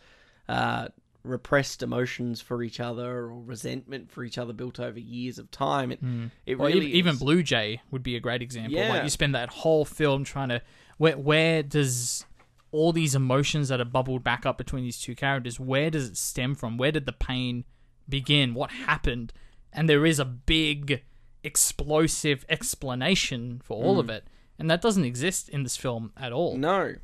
uh, 0.49 0.88
repressed 1.25 1.83
emotions 1.83 2.41
for 2.41 2.63
each 2.63 2.81
other 2.81 3.11
or 3.11 3.41
resentment 3.41 4.11
for 4.11 4.25
each 4.25 4.39
other 4.39 4.53
built 4.53 4.81
over 4.81 4.99
years 4.99 5.39
of 5.39 5.51
time. 5.51 5.93
It 5.93 6.01
it 6.47 6.59
really 6.59 6.87
even, 6.87 6.91
even 6.91 7.17
Blue 7.17 7.43
Jay 7.43 7.81
would 7.91 8.03
be 8.03 8.17
a 8.17 8.21
great 8.21 8.43
example. 8.43 8.79
Yeah. 8.79 8.91
Like 8.91 9.05
you 9.05 9.11
spend 9.11 9.35
that 9.35 9.49
whole 9.51 9.85
film 9.85 10.25
trying 10.25 10.49
to 10.49 10.63
where 10.99 11.17
where 11.17 11.63
does 11.63 12.25
all 12.73 12.93
these 12.93 13.15
emotions 13.15 13.69
that 13.69 13.81
are 13.81 13.85
bubbled 13.85 14.25
back 14.25 14.47
up 14.47 14.59
between 14.59 14.83
these 14.83 15.01
two 15.01 15.15
characters, 15.15 15.61
where 15.61 15.91
does 15.91 16.09
it 16.09 16.17
stem 16.17 16.55
from? 16.55 16.79
Where 16.79 16.93
did 16.93 17.07
the 17.07 17.13
pain 17.13 17.65
begin? 18.09 18.55
What 18.55 18.71
happened? 18.71 19.33
And 19.73 19.89
there 19.89 20.07
is 20.07 20.19
a 20.19 20.25
big 20.25 21.03
explosive 21.45 22.45
explanation 22.49 23.61
for 23.63 23.83
all 23.83 23.99
of 23.99 24.09
it. 24.09 24.25
And 24.59 24.71
that 24.71 24.81
doesn't 24.81 25.05
exist 25.05 25.49
in 25.49 25.63
this 25.63 25.77
film 25.77 26.13
at 26.17 26.33
all. 26.33 26.57
Mm. 26.57 26.61
No, 26.61 26.95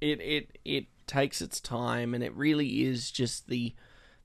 it 0.00 0.20
it 0.20 0.58
it 0.64 0.86
takes 1.06 1.40
its 1.40 1.60
time, 1.60 2.14
and 2.14 2.22
it 2.24 2.34
really 2.34 2.84
is 2.84 3.10
just 3.10 3.48
the 3.48 3.74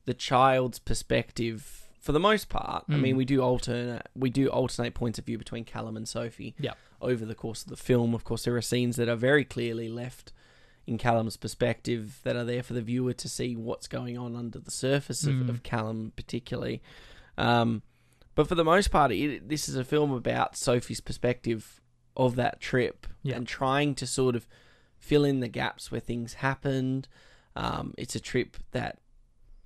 the 0.06 0.14
child's 0.16 0.80
perspective 0.80 1.88
for 2.00 2.12
the 2.12 2.20
most 2.20 2.50
part. 2.50 2.86
I 2.90 2.94
Mm. 2.94 3.02
mean, 3.02 3.16
we 3.18 3.26
do 3.26 3.42
alternate 3.42 4.08
we 4.16 4.30
do 4.30 4.48
alternate 4.48 4.94
points 4.96 5.20
of 5.20 5.26
view 5.26 5.38
between 5.38 5.64
Callum 5.66 5.96
and 5.98 6.08
Sophie. 6.08 6.56
Yep. 6.60 6.78
Over 7.00 7.26
the 7.26 7.36
course 7.36 7.64
of 7.64 7.70
the 7.70 7.78
film, 7.78 8.14
of 8.14 8.24
course, 8.24 8.44
there 8.46 8.56
are 8.56 8.62
scenes 8.62 8.96
that 8.96 9.10
are 9.10 9.16
very 9.16 9.44
clearly 9.46 9.90
left 9.90 10.34
in 10.88 10.98
Callum's 10.98 11.38
perspective 11.38 12.20
that 12.24 12.36
are 12.36 12.44
there 12.44 12.64
for 12.64 12.74
the 12.74 12.82
viewer 12.82 13.14
to 13.14 13.30
see 13.30 13.56
what's 13.56 13.88
going 13.88 14.18
on 14.18 14.36
under 14.36 14.58
the 14.60 14.72
surface 14.72 15.24
of, 15.26 15.34
Mm. 15.36 15.50
of 15.50 15.64
Callum, 15.64 16.12
particularly. 16.16 16.82
Um, 17.38 17.84
but 18.36 18.48
for 18.48 18.56
the 18.56 18.64
most 18.64 18.90
part, 18.90 19.12
it, 19.12 19.48
this 19.50 19.70
is 19.70 19.76
a 19.76 19.84
film 19.84 20.12
about 20.12 20.56
Sophie's 20.58 21.02
perspective 21.02 21.82
of 22.18 22.36
that 22.36 22.60
trip 22.60 23.06
Yeah. 23.24 23.36
and 23.36 23.48
trying 23.48 23.94
to 23.96 24.08
sort 24.08 24.36
of 24.36 24.48
fill 25.02 25.26
in 25.26 25.42
the 25.42 25.50
gaps 25.50 25.92
where 25.92 26.00
things 26.00 26.36
happened. 26.36 27.10
Um, 27.58 27.94
it's 27.98 28.16
a 28.16 28.20
trip 28.22 28.56
that 28.72 29.00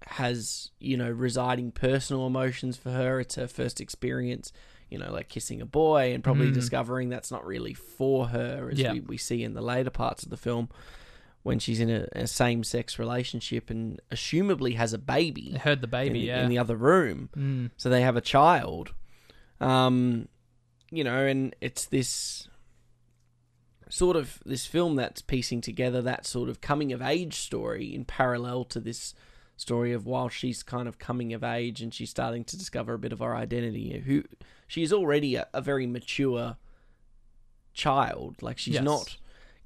has, 0.08 0.72
you 0.80 0.98
know, 0.98 1.10
residing 1.12 1.72
personal 1.72 2.26
emotions 2.26 2.78
for 2.78 2.90
her. 2.92 3.20
It's 3.20 3.36
her 3.36 3.48
first 3.48 3.80
experience, 3.82 4.52
you 4.90 4.98
know, 4.98 5.12
like 5.12 5.30
kissing 5.30 5.62
a 5.62 5.66
boy 5.66 6.14
and 6.14 6.24
probably 6.24 6.48
Mm. 6.48 6.54
discovering 6.54 7.10
that's 7.10 7.30
not 7.32 7.46
really 7.46 7.74
for 7.74 8.28
her, 8.30 8.70
as 8.72 8.80
Yeah. 8.80 8.94
we, 8.94 9.00
we 9.02 9.18
see 9.18 9.44
in 9.44 9.54
the 9.54 9.62
later 9.62 9.90
parts 9.92 10.24
of 10.24 10.30
the 10.30 10.38
film 10.38 10.70
when 11.44 11.60
she's 11.60 11.80
in 11.80 11.90
a, 11.92 12.08
a 12.14 12.26
same 12.28 12.64
sex 12.64 12.98
relationship 12.98 13.70
and 13.70 14.00
assumably 14.12 14.76
has 14.76 14.94
a 14.94 14.98
baby 14.98 15.52
I 15.56 15.60
heard 15.60 15.82
the 15.82 15.88
baby, 15.88 16.22
in, 16.22 16.26
yeah. 16.26 16.44
in 16.44 16.50
the 16.50 16.58
other 16.58 16.76
room. 16.76 17.30
Mm. 17.38 17.72
So 17.78 17.90
they 17.90 18.02
have 18.02 18.16
a 18.16 18.22
child. 18.22 18.94
Um, 19.60 20.28
you 20.92 21.04
know, 21.04 21.26
and 21.26 21.56
it's 21.62 21.86
this 21.86 22.48
sort 23.96 24.16
of 24.18 24.40
this 24.46 24.66
film 24.66 24.96
that's 24.96 25.22
piecing 25.22 25.62
together 25.62 26.02
that 26.02 26.26
sort 26.26 26.50
of 26.50 26.60
coming 26.60 26.92
of 26.92 27.02
age 27.02 27.36
story 27.36 27.94
in 27.96 28.04
parallel 28.04 28.64
to 28.66 28.80
this 28.80 29.14
story 29.58 29.94
of 29.94 30.06
while 30.06 30.28
she's 30.28 30.64
kind 30.64 30.88
of 30.88 31.00
coming 31.00 31.32
of 31.34 31.44
age 31.44 31.82
and 31.82 31.94
she's 31.94 32.10
starting 32.10 32.44
to 32.44 32.58
discover 32.58 32.94
a 32.94 33.00
bit 33.00 33.14
of 33.14 33.20
her 33.20 33.34
identity 33.36 33.98
who 34.06 34.22
she 34.68 34.84
is 34.84 34.92
already 34.92 35.36
a, 35.36 35.48
a 35.54 35.62
very 35.62 35.88
mature 35.88 36.58
child 37.74 38.36
like 38.42 38.58
she's 38.58 38.74
Yes. 38.76 38.84
not 38.84 39.18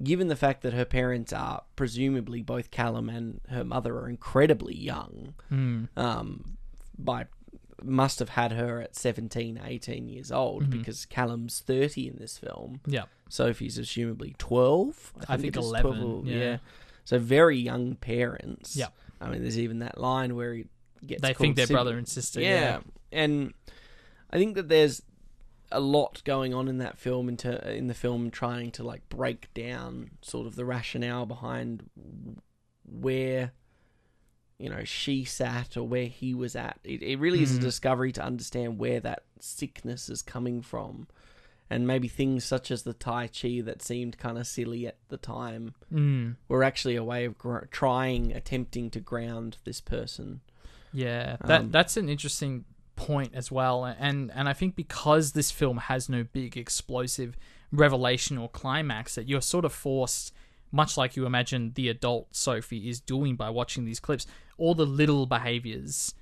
given 0.02 0.28
the 0.28 0.36
fact 0.36 0.62
that 0.62 0.74
her 0.74 0.86
parents 0.86 1.34
are 1.34 1.64
presumably 1.76 2.42
both 2.42 2.72
Callum 2.72 3.10
and 3.10 3.42
her 3.50 3.64
mother 3.64 3.96
are 3.98 4.10
incredibly 4.10 4.76
young 4.76 5.34
Mm. 5.52 5.90
um, 5.98 6.58
by 6.98 7.26
must 7.82 8.20
have 8.20 8.30
had 8.30 8.52
her 8.52 8.82
at 8.82 8.94
17, 8.96 9.58
18 9.64 10.10
years 10.10 10.32
old 10.34 10.66
Mhm. 10.66 10.70
because 10.72 11.06
Callum's 11.06 11.62
30 11.62 12.10
in 12.10 12.18
this 12.18 12.38
film. 12.38 12.82
Yeah. 12.86 13.06
Sophie's 13.30 13.78
assumably 13.80 14.38
12. 14.38 15.14
I 15.30 15.38
think 15.38 15.56
it's 15.56 15.66
11, 15.66 16.26
yeah. 16.26 16.58
So 17.06 17.18
very 17.18 17.58
young 17.58 17.96
parents. 17.96 18.76
Yeah. 18.76 18.88
I 19.22 19.30
mean, 19.30 19.42
there's 19.42 19.58
even 19.60 19.80
that 19.80 19.98
line 20.00 20.36
where 20.36 20.54
he 20.54 20.66
gets 21.06 21.22
They 21.22 21.34
think 21.34 21.56
they're 21.56 21.68
brother 21.68 21.98
and 21.98 22.08
sister. 22.08 22.42
Yeah. 22.42 22.50
Yeah. 22.60 22.80
And 23.12 23.54
I 24.32 24.38
think 24.38 24.56
that 24.56 24.68
there's 24.70 25.02
a 25.72 25.80
lot 25.80 26.24
going 26.24 26.54
on 26.54 26.68
in 26.68 26.80
that 26.80 26.98
film 26.98 27.30
in, 27.30 27.38
ter- 27.38 27.52
in 27.58 27.88
the 27.88 27.94
film 27.94 28.32
trying 28.32 28.72
to 28.72 28.84
like 28.84 29.08
break 29.10 29.54
down 29.54 30.12
sort 30.22 30.48
of 30.48 30.56
the 30.56 30.66
rationale 30.66 31.26
behind 31.28 31.90
where 32.86 33.52
you 34.58 34.70
know 34.70 34.84
she 34.84 35.24
sat 35.24 35.78
or 35.78 35.84
where 35.88 36.06
he 36.08 36.34
was 36.34 36.56
at 36.56 36.80
it, 36.84 37.02
it 37.04 37.20
really 37.20 37.42
is 37.44 37.56
a 37.56 37.60
Mhm. 37.60 37.64
discovery 37.64 38.12
to 38.14 38.24
understand 38.24 38.80
where 38.80 39.00
that 39.00 39.24
sickness 39.40 40.10
is 40.10 40.22
coming 40.24 40.62
from 40.62 41.08
and 41.70 41.86
maybe 41.86 42.08
things 42.08 42.44
such 42.44 42.72
as 42.72 42.84
the 42.84 42.94
tai 42.94 43.28
chi 43.28 43.62
that 43.62 43.82
seemed 43.82 44.18
kind 44.18 44.38
of 44.38 44.48
silly 44.48 44.88
at 44.88 44.98
the 45.10 45.18
time 45.18 45.74
Mm. 45.94 46.36
were 46.48 46.64
actually 46.64 46.96
a 46.96 47.04
way 47.04 47.26
of 47.26 47.38
gr- 47.38 47.66
trying 47.72 48.32
attempting 48.34 48.90
to 48.92 49.00
ground 49.00 49.58
this 49.66 49.80
person 49.82 50.42
Yeah, 50.92 51.38
that 51.46 51.62
Um, 51.62 51.72
that's 51.72 51.98
an 51.98 52.10
interesting 52.10 52.66
point 52.96 53.34
as 53.36 53.52
well, 53.52 53.86
and 53.86 54.32
and 54.32 54.50
I 54.50 54.54
think 54.54 54.76
because 54.76 55.32
this 55.34 55.52
film 55.52 55.78
has 55.78 56.10
no 56.10 56.24
big 56.24 56.58
explosive 56.58 57.38
revelation 57.72 58.38
or 58.38 58.50
climax, 58.50 59.16
that 59.16 59.28
you're 59.30 59.42
sort 59.42 59.64
of 59.66 59.72
forced, 59.72 60.34
much 60.72 60.98
like 60.98 61.16
you 61.16 61.26
imagine 61.28 61.72
the 61.76 61.88
adult 61.90 62.36
Sophie 62.36 62.90
is 62.90 63.00
doing 63.00 63.36
by 63.36 63.50
watching 63.52 63.86
these 63.86 64.00
clips, 64.00 64.26
all 64.58 64.74
the 64.76 64.86
little 64.88 65.28
behaviors, 65.28 66.14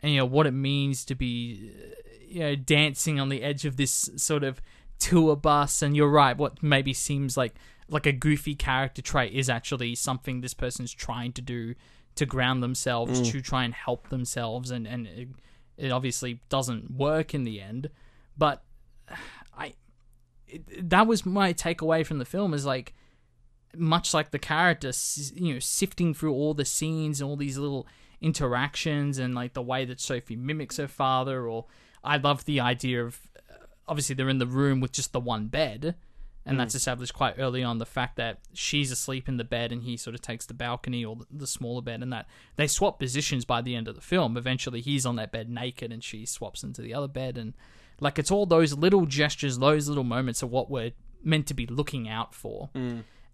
and 0.00 0.12
you 0.12 0.18
know 0.18 0.24
what 0.26 0.46
it 0.46 0.52
means 0.52 1.04
to 1.06 1.14
be, 1.16 1.70
uh, 1.76 1.94
you 2.28 2.40
know, 2.40 2.54
dancing 2.54 3.18
on 3.20 3.28
the 3.28 3.42
edge 3.42 3.64
of 3.64 3.76
this 3.76 4.08
sort 4.16 4.44
of 4.44 4.62
tour 5.02 5.34
bus, 5.34 5.82
and 5.82 5.96
you're 5.96 6.08
right, 6.08 6.36
what 6.36 6.62
maybe 6.62 6.92
seems 6.92 7.36
like 7.36 7.54
like 7.88 8.06
a 8.06 8.12
goofy 8.12 8.54
character 8.54 9.02
trait 9.02 9.32
is 9.34 9.50
actually 9.50 9.94
something 9.94 10.40
this 10.40 10.54
person's 10.54 10.92
trying 10.92 11.32
to 11.32 11.42
do 11.42 11.74
to 12.14 12.24
ground 12.24 12.62
themselves 12.62 13.20
mm. 13.20 13.30
to 13.30 13.40
try 13.40 13.64
and 13.64 13.74
help 13.74 14.08
themselves 14.08 14.70
and 14.70 14.86
and 14.86 15.06
it, 15.06 15.28
it 15.76 15.90
obviously 15.90 16.40
doesn't 16.48 16.90
work 16.90 17.34
in 17.34 17.44
the 17.44 17.60
end. 17.60 17.90
But 18.38 18.62
i 19.56 19.74
it, 20.46 20.90
that 20.90 21.06
was 21.06 21.26
my 21.26 21.52
takeaway 21.52 22.06
from 22.06 22.18
the 22.18 22.24
film 22.24 22.54
is 22.54 22.64
like 22.64 22.94
much 23.74 24.14
like 24.14 24.30
the 24.30 24.38
character 24.38 24.92
you 25.34 25.54
know 25.54 25.58
sifting 25.58 26.14
through 26.14 26.32
all 26.32 26.54
the 26.54 26.64
scenes 26.64 27.20
and 27.20 27.28
all 27.28 27.36
these 27.36 27.58
little 27.58 27.86
interactions 28.20 29.18
and 29.18 29.34
like 29.34 29.54
the 29.54 29.62
way 29.62 29.84
that 29.84 29.98
sophie 30.00 30.36
mimics 30.36 30.76
her 30.76 30.86
father 30.86 31.46
or 31.46 31.64
i 32.04 32.16
love 32.18 32.44
the 32.44 32.60
idea 32.60 33.02
of 33.02 33.18
obviously 33.88 34.14
they're 34.14 34.28
in 34.28 34.38
the 34.38 34.46
room 34.46 34.80
with 34.80 34.92
just 34.92 35.12
the 35.12 35.20
one 35.20 35.46
bed 35.48 35.94
and 36.44 36.58
that's 36.58 36.74
established 36.74 37.14
quite 37.14 37.36
early 37.38 37.62
on 37.62 37.78
the 37.78 37.86
fact 37.86 38.16
that 38.16 38.40
she's 38.52 38.90
asleep 38.90 39.28
in 39.28 39.36
the 39.36 39.44
bed 39.44 39.70
and 39.70 39.84
he 39.84 39.96
sort 39.96 40.14
of 40.14 40.20
takes 40.20 40.44
the 40.46 40.54
balcony 40.54 41.04
or 41.04 41.14
the, 41.14 41.26
the 41.30 41.46
smaller 41.46 41.80
bed 41.80 42.02
and 42.02 42.12
that 42.12 42.26
they 42.56 42.66
swap 42.66 42.98
positions 42.98 43.44
by 43.44 43.62
the 43.62 43.76
end 43.76 43.86
of 43.86 43.94
the 43.94 44.00
film. 44.00 44.36
Eventually 44.36 44.80
he's 44.80 45.06
on 45.06 45.14
that 45.16 45.30
bed 45.30 45.48
naked 45.48 45.92
and 45.92 46.02
she 46.02 46.26
swaps 46.26 46.64
into 46.64 46.82
the 46.82 46.92
other 46.94 47.06
bed 47.06 47.38
and 47.38 47.54
like 48.00 48.18
it's 48.18 48.30
all 48.32 48.44
those 48.46 48.76
little 48.76 49.06
gestures 49.06 49.58
those 49.58 49.88
little 49.88 50.02
moments 50.04 50.42
are 50.42 50.48
what 50.48 50.68
we're 50.68 50.90
meant 51.22 51.46
to 51.46 51.54
be 51.54 51.66
looking 51.66 52.08
out 52.08 52.34
for. 52.34 52.70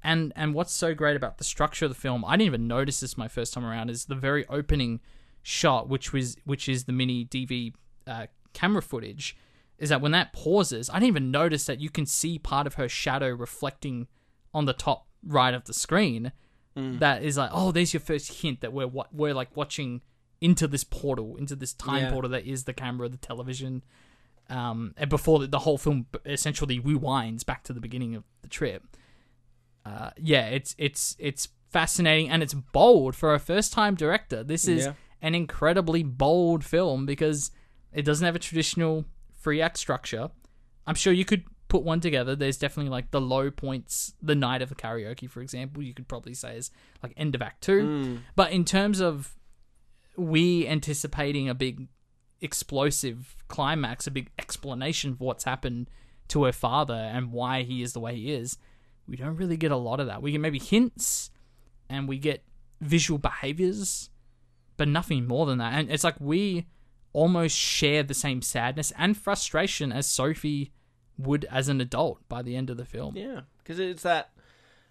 And 0.04 0.32
and 0.36 0.52
what's 0.52 0.74
so 0.74 0.94
great 0.94 1.16
about 1.16 1.38
the 1.38 1.44
structure 1.44 1.86
of 1.86 1.90
the 1.90 1.96
film 1.96 2.24
i 2.24 2.36
didn't 2.36 2.46
even 2.46 2.68
notice 2.68 3.00
this 3.00 3.18
my 3.18 3.26
first 3.26 3.52
time 3.52 3.64
around 3.64 3.90
is 3.90 4.04
the 4.04 4.14
very 4.14 4.46
opening 4.48 5.00
shot 5.42 5.88
which 5.88 6.12
was 6.12 6.36
which 6.44 6.68
is 6.68 6.84
the 6.84 6.92
mini 6.92 7.24
dv 7.24 7.74
uh, 8.06 8.26
camera 8.52 8.80
footage 8.80 9.36
is 9.78 9.88
that 9.90 10.00
when 10.00 10.12
that 10.12 10.32
pauses, 10.32 10.90
I 10.90 10.94
didn't 10.94 11.08
even 11.08 11.30
notice 11.30 11.64
that 11.66 11.80
you 11.80 11.88
can 11.90 12.04
see 12.06 12.38
part 12.38 12.66
of 12.66 12.74
her 12.74 12.88
shadow 12.88 13.28
reflecting 13.30 14.08
on 14.52 14.64
the 14.64 14.72
top 14.72 15.06
right 15.24 15.54
of 15.54 15.64
the 15.64 15.74
screen. 15.74 16.32
That 16.80 17.24
is 17.24 17.36
like, 17.36 17.50
oh, 17.52 17.72
there's 17.72 17.92
your 17.92 17.98
first 18.00 18.40
hint 18.42 18.60
that 18.60 18.72
we're 18.72 18.86
wa- 18.86 19.08
we're 19.12 19.34
like 19.34 19.56
watching 19.56 20.00
into 20.40 20.68
this 20.68 20.84
portal, 20.84 21.34
into 21.34 21.56
this 21.56 21.72
time 21.72 22.04
Yeah. 22.04 22.12
portal 22.12 22.30
that 22.30 22.46
is 22.46 22.64
the 22.64 22.72
camera, 22.72 23.08
the 23.08 23.16
television. 23.16 23.82
Um, 24.48 24.94
and 24.96 25.10
before 25.10 25.40
the, 25.40 25.48
the 25.48 25.58
whole 25.58 25.76
film 25.76 26.06
essentially 26.24 26.78
rewinds 26.78 27.44
back 27.44 27.64
to 27.64 27.72
the 27.72 27.80
beginning 27.80 28.14
of 28.14 28.22
the 28.42 28.48
trip. 28.48 28.84
Uh, 29.84 30.10
yeah, 30.16 30.46
it's 30.46 30.76
it's 30.78 31.16
it's 31.18 31.48
fascinating 31.70 32.30
and 32.30 32.44
it's 32.44 32.54
bold 32.54 33.16
for 33.16 33.34
a 33.34 33.40
first 33.40 33.72
time 33.72 33.96
director. 33.96 34.44
This 34.44 34.68
is 34.68 34.86
Yeah. 34.86 34.92
an 35.20 35.34
incredibly 35.34 36.04
bold 36.04 36.64
film 36.64 37.06
because 37.06 37.50
it 37.92 38.02
doesn't 38.02 38.24
have 38.24 38.36
a 38.36 38.38
traditional 38.38 39.04
three 39.48 39.62
act 39.62 39.78
structure. 39.78 40.28
I'm 40.86 40.94
sure 40.94 41.10
you 41.10 41.24
could 41.24 41.44
put 41.68 41.82
one 41.82 42.00
together. 42.00 42.36
There's 42.36 42.58
definitely 42.58 42.90
like 42.90 43.12
the 43.12 43.20
low 43.20 43.50
points, 43.50 44.12
the 44.20 44.34
night 44.34 44.60
of 44.60 44.68
the 44.68 44.74
karaoke, 44.74 45.28
for 45.30 45.40
example, 45.40 45.82
you 45.82 45.94
could 45.94 46.06
probably 46.06 46.34
say 46.34 46.58
is 46.58 46.70
like 47.02 47.14
end 47.16 47.34
of 47.34 47.40
act 47.40 47.62
two. 47.62 47.82
Mm. 47.82 48.18
But 48.36 48.52
in 48.52 48.66
terms 48.66 49.00
of 49.00 49.34
we 50.18 50.68
anticipating 50.68 51.48
a 51.48 51.54
big 51.54 51.88
explosive 52.42 53.36
climax, 53.48 54.06
a 54.06 54.10
big 54.10 54.30
explanation 54.38 55.12
of 55.12 55.20
what's 55.20 55.44
happened 55.44 55.88
to 56.28 56.44
her 56.44 56.52
father 56.52 56.92
and 56.92 57.32
why 57.32 57.62
he 57.62 57.82
is 57.82 57.94
the 57.94 58.00
way 58.00 58.16
he 58.16 58.30
is, 58.34 58.58
we 59.06 59.16
don't 59.16 59.36
really 59.36 59.56
get 59.56 59.70
a 59.70 59.76
lot 59.76 59.98
of 59.98 60.08
that. 60.08 60.20
We 60.20 60.32
get 60.32 60.42
maybe 60.42 60.58
hints 60.58 61.30
and 61.88 62.06
we 62.06 62.18
get 62.18 62.44
visual 62.82 63.16
behaviors, 63.16 64.10
but 64.76 64.88
nothing 64.88 65.26
more 65.26 65.46
than 65.46 65.56
that. 65.56 65.72
And 65.72 65.90
it's 65.90 66.04
like 66.04 66.16
we 66.20 66.66
almost 67.12 67.56
share 67.56 68.02
the 68.02 68.14
same 68.14 68.42
sadness 68.42 68.92
and 68.96 69.16
frustration 69.16 69.92
as 69.92 70.06
Sophie 70.06 70.72
would 71.16 71.44
as 71.50 71.68
an 71.68 71.80
adult 71.80 72.26
by 72.28 72.42
the 72.42 72.54
end 72.56 72.70
of 72.70 72.76
the 72.76 72.84
film. 72.84 73.16
Yeah, 73.16 73.40
because 73.58 73.78
it's 73.78 74.02
that, 74.02 74.30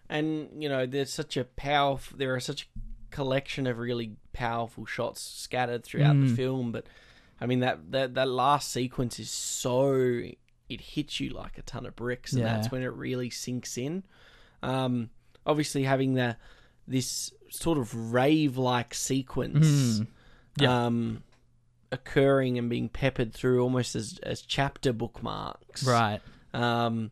and 0.10 0.49
you 0.62 0.67
know, 0.69 0.86
there's 0.86 1.13
such 1.13 1.38
a 1.38 1.43
powerful. 1.45 2.17
There 2.17 2.34
are 2.36 2.39
such 2.39 2.63
a 2.63 3.15
collection 3.15 3.65
of 3.67 3.77
really 3.77 4.13
powerful 4.34 4.86
shots 4.86 5.21
scattered 5.21 5.84
throughout 5.84 6.15
Mm. 6.15 6.30
the 6.30 6.36
film, 6.36 6.71
but 6.71 6.86
I 7.39 7.45
mean 7.45 7.60
that 7.62 7.91
that 7.91 8.15
that 8.15 8.27
last 8.30 8.71
sequence 8.71 9.19
is 9.19 9.32
so 9.32 9.93
it 10.69 10.82
hits 10.82 11.19
you 11.21 11.30
like 11.30 11.58
a 11.58 11.62
ton 11.62 11.86
of 11.86 11.95
bricks, 11.95 12.34
and 12.34 12.41
Yeah. 12.41 12.56
that's 12.56 12.71
when 12.71 12.84
it 12.84 12.91
really 12.93 13.30
sinks 13.30 13.77
in. 13.77 14.03
Um, 14.62 15.10
obviously, 15.45 15.84
having 15.84 16.15
the 16.15 16.36
this 16.88 17.32
sort 17.49 17.77
of 17.77 18.13
rave 18.13 18.58
like 18.58 18.93
sequence. 18.93 19.99
Mm. 19.99 20.08
Yeah. 20.60 20.86
Um, 20.88 21.23
occurring 21.91 22.58
and 22.58 22.69
being 22.69 22.89
peppered 22.89 23.34
through 23.34 23.62
almost 23.63 23.95
as 23.95 24.19
as 24.23 24.41
chapter 24.41 24.91
bookmarks 24.93 25.84
Right. 25.86 26.19
um, 26.54 27.12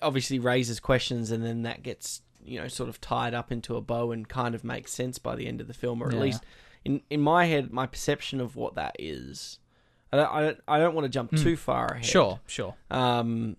obviously 0.00 0.38
raises 0.38 0.80
questions, 0.80 1.30
and 1.30 1.44
then 1.44 1.62
that 1.62 1.82
gets 1.82 2.22
you 2.44 2.60
know 2.60 2.68
sort 2.68 2.88
of 2.88 3.00
tied 3.00 3.34
up 3.34 3.52
into 3.52 3.76
a 3.76 3.80
bow 3.80 4.10
and 4.12 4.28
kind 4.28 4.54
of 4.54 4.64
makes 4.64 4.92
sense 4.92 5.18
by 5.18 5.36
the 5.36 5.46
end 5.46 5.60
of 5.60 5.68
the 5.68 5.74
film, 5.74 6.02
or 6.02 6.08
at 6.08 6.14
Yeah. 6.14 6.20
least 6.20 6.42
in 6.84 7.02
in 7.10 7.20
my 7.20 7.44
head, 7.46 7.72
my 7.72 7.86
perception 7.86 8.40
of 8.40 8.56
what 8.56 8.74
that 8.74 8.96
is. 8.98 9.58
I 10.12 10.16
don't 10.16 10.30
I 10.32 10.40
don't, 10.42 10.60
I 10.68 10.78
don't 10.78 10.94
want 10.94 11.04
to 11.04 11.08
jump 11.08 11.30
too 11.36 11.56
far 11.56 11.86
ahead. 11.86 12.04
Hmm. 12.04 12.10
Sure, 12.10 12.40
sure. 12.46 12.74
Um, 12.90 13.56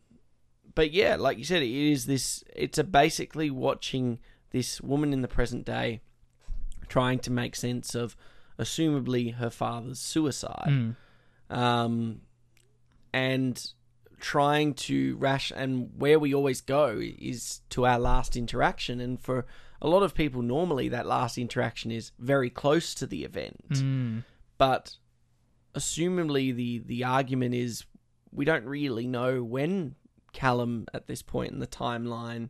but 0.75 0.91
yeah, 0.91 1.15
like 1.15 1.37
you 1.37 1.43
said, 1.43 1.61
it 1.63 1.69
is 1.71 2.05
this. 2.05 2.43
It's 2.55 2.77
a 2.77 2.83
basically 2.83 3.49
watching 3.49 4.19
this 4.51 4.81
woman 4.81 5.13
in 5.13 5.21
the 5.21 5.27
present 5.27 5.65
day 5.65 6.01
trying 6.89 7.17
to 7.19 7.31
make 7.31 7.55
sense 7.55 7.95
of, 7.95 8.15
assumably, 8.59 9.35
her 9.35 9.49
father's 9.49 9.99
suicide 9.99 10.67
Mm. 10.69 10.95
um, 11.49 12.21
and 13.13 13.71
trying 14.19 14.73
to 14.73 15.15
rash 15.17 15.51
and 15.55 15.89
where 15.97 16.17
we 16.17 16.33
always 16.33 16.61
go 16.61 16.99
is 17.01 17.59
to 17.69 17.85
our 17.85 17.99
last 17.99 18.37
interaction 18.37 18.99
and 19.01 19.19
for 19.19 19.45
a 19.81 19.87
lot 19.89 20.01
of 20.01 20.13
people 20.15 20.41
normally 20.41 20.87
that 20.87 21.05
last 21.05 21.37
interaction 21.37 21.91
is 21.91 22.11
very 22.17 22.49
close 22.49 22.93
to 22.95 23.05
the 23.05 23.25
event 23.25 23.57
Mm. 23.69 24.23
but 24.57 24.95
assumably 25.75 26.55
the 26.55 26.79
the 26.85 27.03
argument 27.03 27.53
is 27.53 27.83
we 28.31 28.45
don't 28.45 28.65
really 28.65 29.07
know 29.07 29.43
when 29.43 29.95
Callum 30.31 30.87
at 30.93 31.07
this 31.07 31.21
point 31.21 31.51
in 31.51 31.59
the 31.59 31.67
timeline 31.67 32.49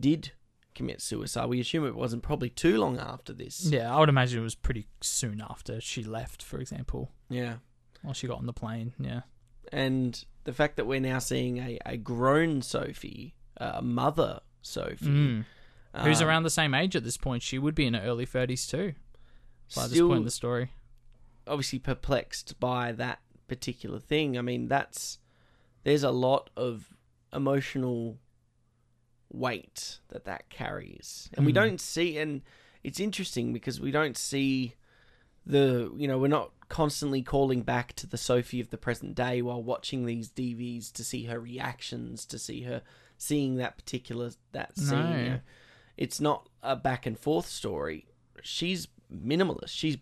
did 0.00 0.32
commit 0.76 1.00
suicide 1.02 1.46
we 1.46 1.58
assume 1.60 1.84
it 1.86 1.94
wasn't 1.96 2.22
probably 2.22 2.48
too 2.50 2.78
long 2.78 2.98
after 2.98 3.32
this 3.32 3.66
Yeah, 3.66 3.92
I 3.94 3.98
would 3.98 4.08
imagine 4.08 4.38
it 4.38 4.42
was 4.44 4.54
pretty 4.54 4.86
soon 5.00 5.40
after 5.40 5.80
she 5.80 6.04
left, 6.04 6.42
for 6.42 6.58
example, 6.60 7.10
yeah 7.28 7.56
while 8.02 8.14
she 8.14 8.28
got 8.28 8.38
on 8.38 8.46
the 8.46 8.52
plane. 8.52 8.92
Yeah. 9.00 9.22
and 9.72 10.24
the 10.44 10.52
fact 10.52 10.76
that 10.76 10.86
we're 10.86 11.00
now 11.00 11.18
seeing 11.18 11.58
a, 11.58 11.78
a 11.84 11.96
grown 11.96 12.62
Sophie, 12.62 13.34
a 13.56 13.82
mother 13.82 14.40
Sophie, 14.62 15.06
Mm. 15.06 15.44
Who's 16.04 16.20
um, 16.20 16.28
around 16.28 16.42
the 16.42 16.50
same 16.50 16.74
age 16.74 16.94
at 16.94 17.04
this 17.04 17.16
point? 17.16 17.42
She 17.42 17.58
would 17.58 17.74
be 17.74 17.86
in 17.86 17.94
her 17.94 18.02
early 18.02 18.26
30s 18.26 18.68
too, 18.70 18.92
by 19.74 19.86
this 19.88 19.98
point 19.98 20.18
in 20.18 20.24
the 20.24 20.30
story. 20.30 20.70
obviously 21.48 21.78
perplexed 21.78 22.60
by 22.60 22.92
that 22.92 23.20
particular 23.48 23.98
thing. 23.98 24.36
I 24.36 24.42
mean, 24.42 24.68
that's 24.68 25.18
there's 25.84 26.02
a 26.04 26.10
lot 26.10 26.50
of 26.56 26.92
emotional 27.32 28.18
weight 29.36 29.98
that 30.08 30.24
that 30.24 30.48
carries, 30.50 31.28
and 31.34 31.44
we 31.46 31.52
Mm. 31.52 31.56
don't 31.56 31.80
see. 31.80 32.18
And 32.18 32.42
it's 32.82 32.98
interesting 33.00 33.52
because 33.52 33.80
we 33.80 33.90
don't 33.90 34.16
see 34.16 34.74
the 35.44 35.92
you 35.96 36.08
know 36.08 36.18
we're 36.18 36.26
not 36.28 36.52
constantly 36.68 37.22
calling 37.22 37.62
back 37.62 37.92
to 37.94 38.06
the 38.06 38.18
Sophie 38.18 38.60
of 38.60 38.70
the 38.70 38.76
present 38.78 39.14
day 39.14 39.40
while 39.42 39.62
watching 39.62 40.04
these 40.06 40.28
DVs 40.28 40.90
to 40.92 41.04
see 41.04 41.24
her 41.24 41.38
reactions, 41.38 42.24
to 42.26 42.38
see 42.38 42.62
her 42.62 42.82
seeing 43.18 43.56
that 43.56 43.76
particular 43.76 44.30
that 44.52 44.76
scene. 44.76 44.98
No. 44.98 45.16
you 45.18 45.28
know. 45.30 45.40
It's 45.96 46.20
not 46.20 46.48
a 46.62 46.74
back 46.76 47.06
and 47.06 47.18
forth 47.18 47.46
story. 47.46 48.06
She's 48.42 48.88
minimalist. 49.12 49.68
She's 49.68 49.96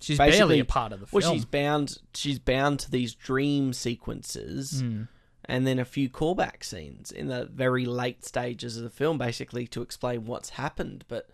She's 0.00 0.18
barely 0.18 0.60
a 0.60 0.64
part 0.64 0.92
of 0.92 1.00
the 1.00 1.06
film. 1.06 1.22
well, 1.22 1.32
she's 1.34 1.44
bound. 1.44 1.98
She's 2.14 2.38
bound 2.38 2.80
to 2.80 2.90
these 2.90 3.14
dream 3.14 3.72
sequences, 3.72 4.82
Mm. 4.82 5.08
And 5.46 5.66
then 5.66 5.78
a 5.78 5.84
few 5.84 6.08
callback 6.08 6.62
scenes 6.64 7.10
in 7.10 7.28
the 7.28 7.46
very 7.52 7.84
late 7.86 8.24
stages 8.24 8.76
of 8.76 8.82
the 8.82 8.90
film, 8.90 9.18
basically 9.18 9.66
to 9.68 9.82
explain 9.82 10.24
what's 10.26 10.50
happened. 10.50 11.04
But 11.08 11.28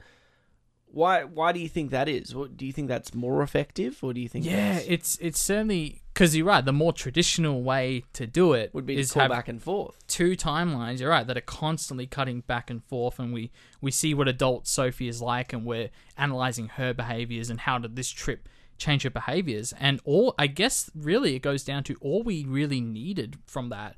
why? 0.87 1.25
Why 1.25 1.53
do 1.53 1.61
you 1.61 1.69
think 1.69 1.91
that 1.91 2.09
is? 2.09 2.35
What, 2.35 2.57
do 2.57 2.65
you 2.65 2.73
think 2.73 2.89
that's 2.89 3.13
more 3.15 3.43
effective, 3.43 3.99
or 4.03 4.13
do 4.15 4.21
you 4.21 4.29
think? 4.29 4.45
Yeah, 4.47 4.75
that's- 4.75 4.87
it's 4.89 5.19
it's 5.21 5.41
certainly 5.41 6.03
because 6.15 6.35
you're 6.35 6.47
right. 6.47 6.65
The 6.65 6.73
more 6.73 6.93
traditional 6.93 7.63
way 7.63 8.05
to 8.15 8.27
do 8.27 8.55
it 8.55 8.73
would 8.73 8.87
be 8.87 8.97
to 9.05 9.13
call 9.13 9.29
back 9.29 9.49
and 9.49 9.63
forth. 9.63 9.97
two 10.07 10.37
timelines. 10.37 11.01
You're 11.01 11.11
right 11.11 11.27
that 11.27 11.37
are 11.37 11.43
constantly 11.43 12.07
cutting 12.07 12.41
back 12.41 12.71
and 12.71 12.83
forth, 12.85 13.19
and 13.19 13.33
we 13.33 13.51
we 13.81 13.91
see 13.91 14.15
what 14.15 14.29
adult 14.29 14.67
Sophie 14.67 15.09
is 15.09 15.21
like, 15.21 15.53
and 15.53 15.65
we're 15.67 15.91
analyzing 16.17 16.69
her 16.69 16.95
behaviors 16.95 17.51
and 17.51 17.61
how 17.61 17.77
did 17.79 17.97
this 17.97 18.09
trip 18.09 18.49
change 18.79 19.03
her 19.03 19.11
behaviors. 19.11 19.73
And 19.79 20.01
all 20.05 20.35
I 20.39 20.47
guess 20.47 20.91
really 20.95 21.35
it 21.35 21.41
goes 21.41 21.65
down 21.65 21.85
to 21.85 21.97
all 22.01 22.23
we 22.23 22.45
really 22.45 22.81
needed 22.81 23.39
from 23.47 23.69
that 23.71 23.97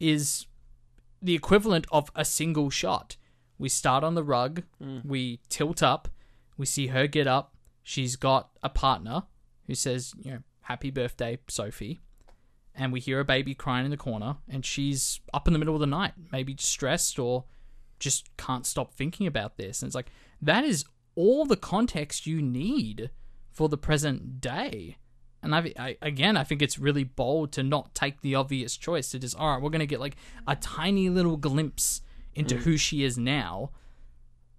is 0.00 0.46
the 1.20 1.34
equivalent 1.34 1.86
of 1.90 2.10
a 2.14 2.24
single 2.24 2.70
shot. 2.70 3.16
We 3.58 3.68
start 3.68 4.02
on 4.02 4.14
the 4.14 4.24
rug, 4.24 4.62
hmm. 4.78 4.98
we 5.04 5.40
tilt 5.48 5.82
up, 5.82 6.08
we 6.56 6.66
see 6.66 6.88
her 6.88 7.06
get 7.06 7.26
up. 7.26 7.54
She's 7.84 8.16
got 8.16 8.50
a 8.62 8.68
partner 8.68 9.24
who 9.66 9.74
says, 9.74 10.14
you 10.20 10.32
know, 10.32 10.38
happy 10.62 10.90
birthday, 10.90 11.38
Sophie. 11.48 12.00
And 12.74 12.92
we 12.92 13.00
hear 13.00 13.20
a 13.20 13.24
baby 13.24 13.54
crying 13.54 13.84
in 13.84 13.90
the 13.90 13.96
corner, 13.96 14.36
and 14.48 14.64
she's 14.64 15.20
up 15.34 15.46
in 15.46 15.52
the 15.52 15.58
middle 15.58 15.74
of 15.74 15.80
the 15.80 15.86
night, 15.86 16.14
maybe 16.32 16.56
stressed 16.58 17.18
or 17.18 17.44
just 17.98 18.34
can't 18.36 18.66
stop 18.66 18.94
thinking 18.94 19.26
about 19.26 19.56
this. 19.56 19.82
And 19.82 19.88
it's 19.88 19.94
like, 19.94 20.10
that 20.40 20.64
is 20.64 20.84
all 21.14 21.44
the 21.44 21.56
context 21.56 22.26
you 22.26 22.40
need 22.40 23.10
for 23.52 23.68
the 23.68 23.78
present 23.78 24.40
day. 24.40 24.96
And 25.42 25.54
I've, 25.54 25.72
I, 25.78 25.96
again, 26.00 26.36
I 26.36 26.44
think 26.44 26.62
it's 26.62 26.78
really 26.78 27.04
bold 27.04 27.52
to 27.52 27.62
not 27.62 27.94
take 27.94 28.20
the 28.20 28.36
obvious 28.36 28.76
choice 28.76 29.10
to 29.10 29.18
just, 29.18 29.36
all 29.36 29.52
right, 29.52 29.62
we're 29.62 29.70
going 29.70 29.80
to 29.80 29.86
get 29.86 30.00
like 30.00 30.16
a 30.46 30.54
tiny 30.56 31.08
little 31.08 31.36
glimpse 31.36 32.00
into 32.34 32.54
mm. 32.54 32.58
who 32.58 32.76
she 32.76 33.02
is 33.02 33.18
now. 33.18 33.70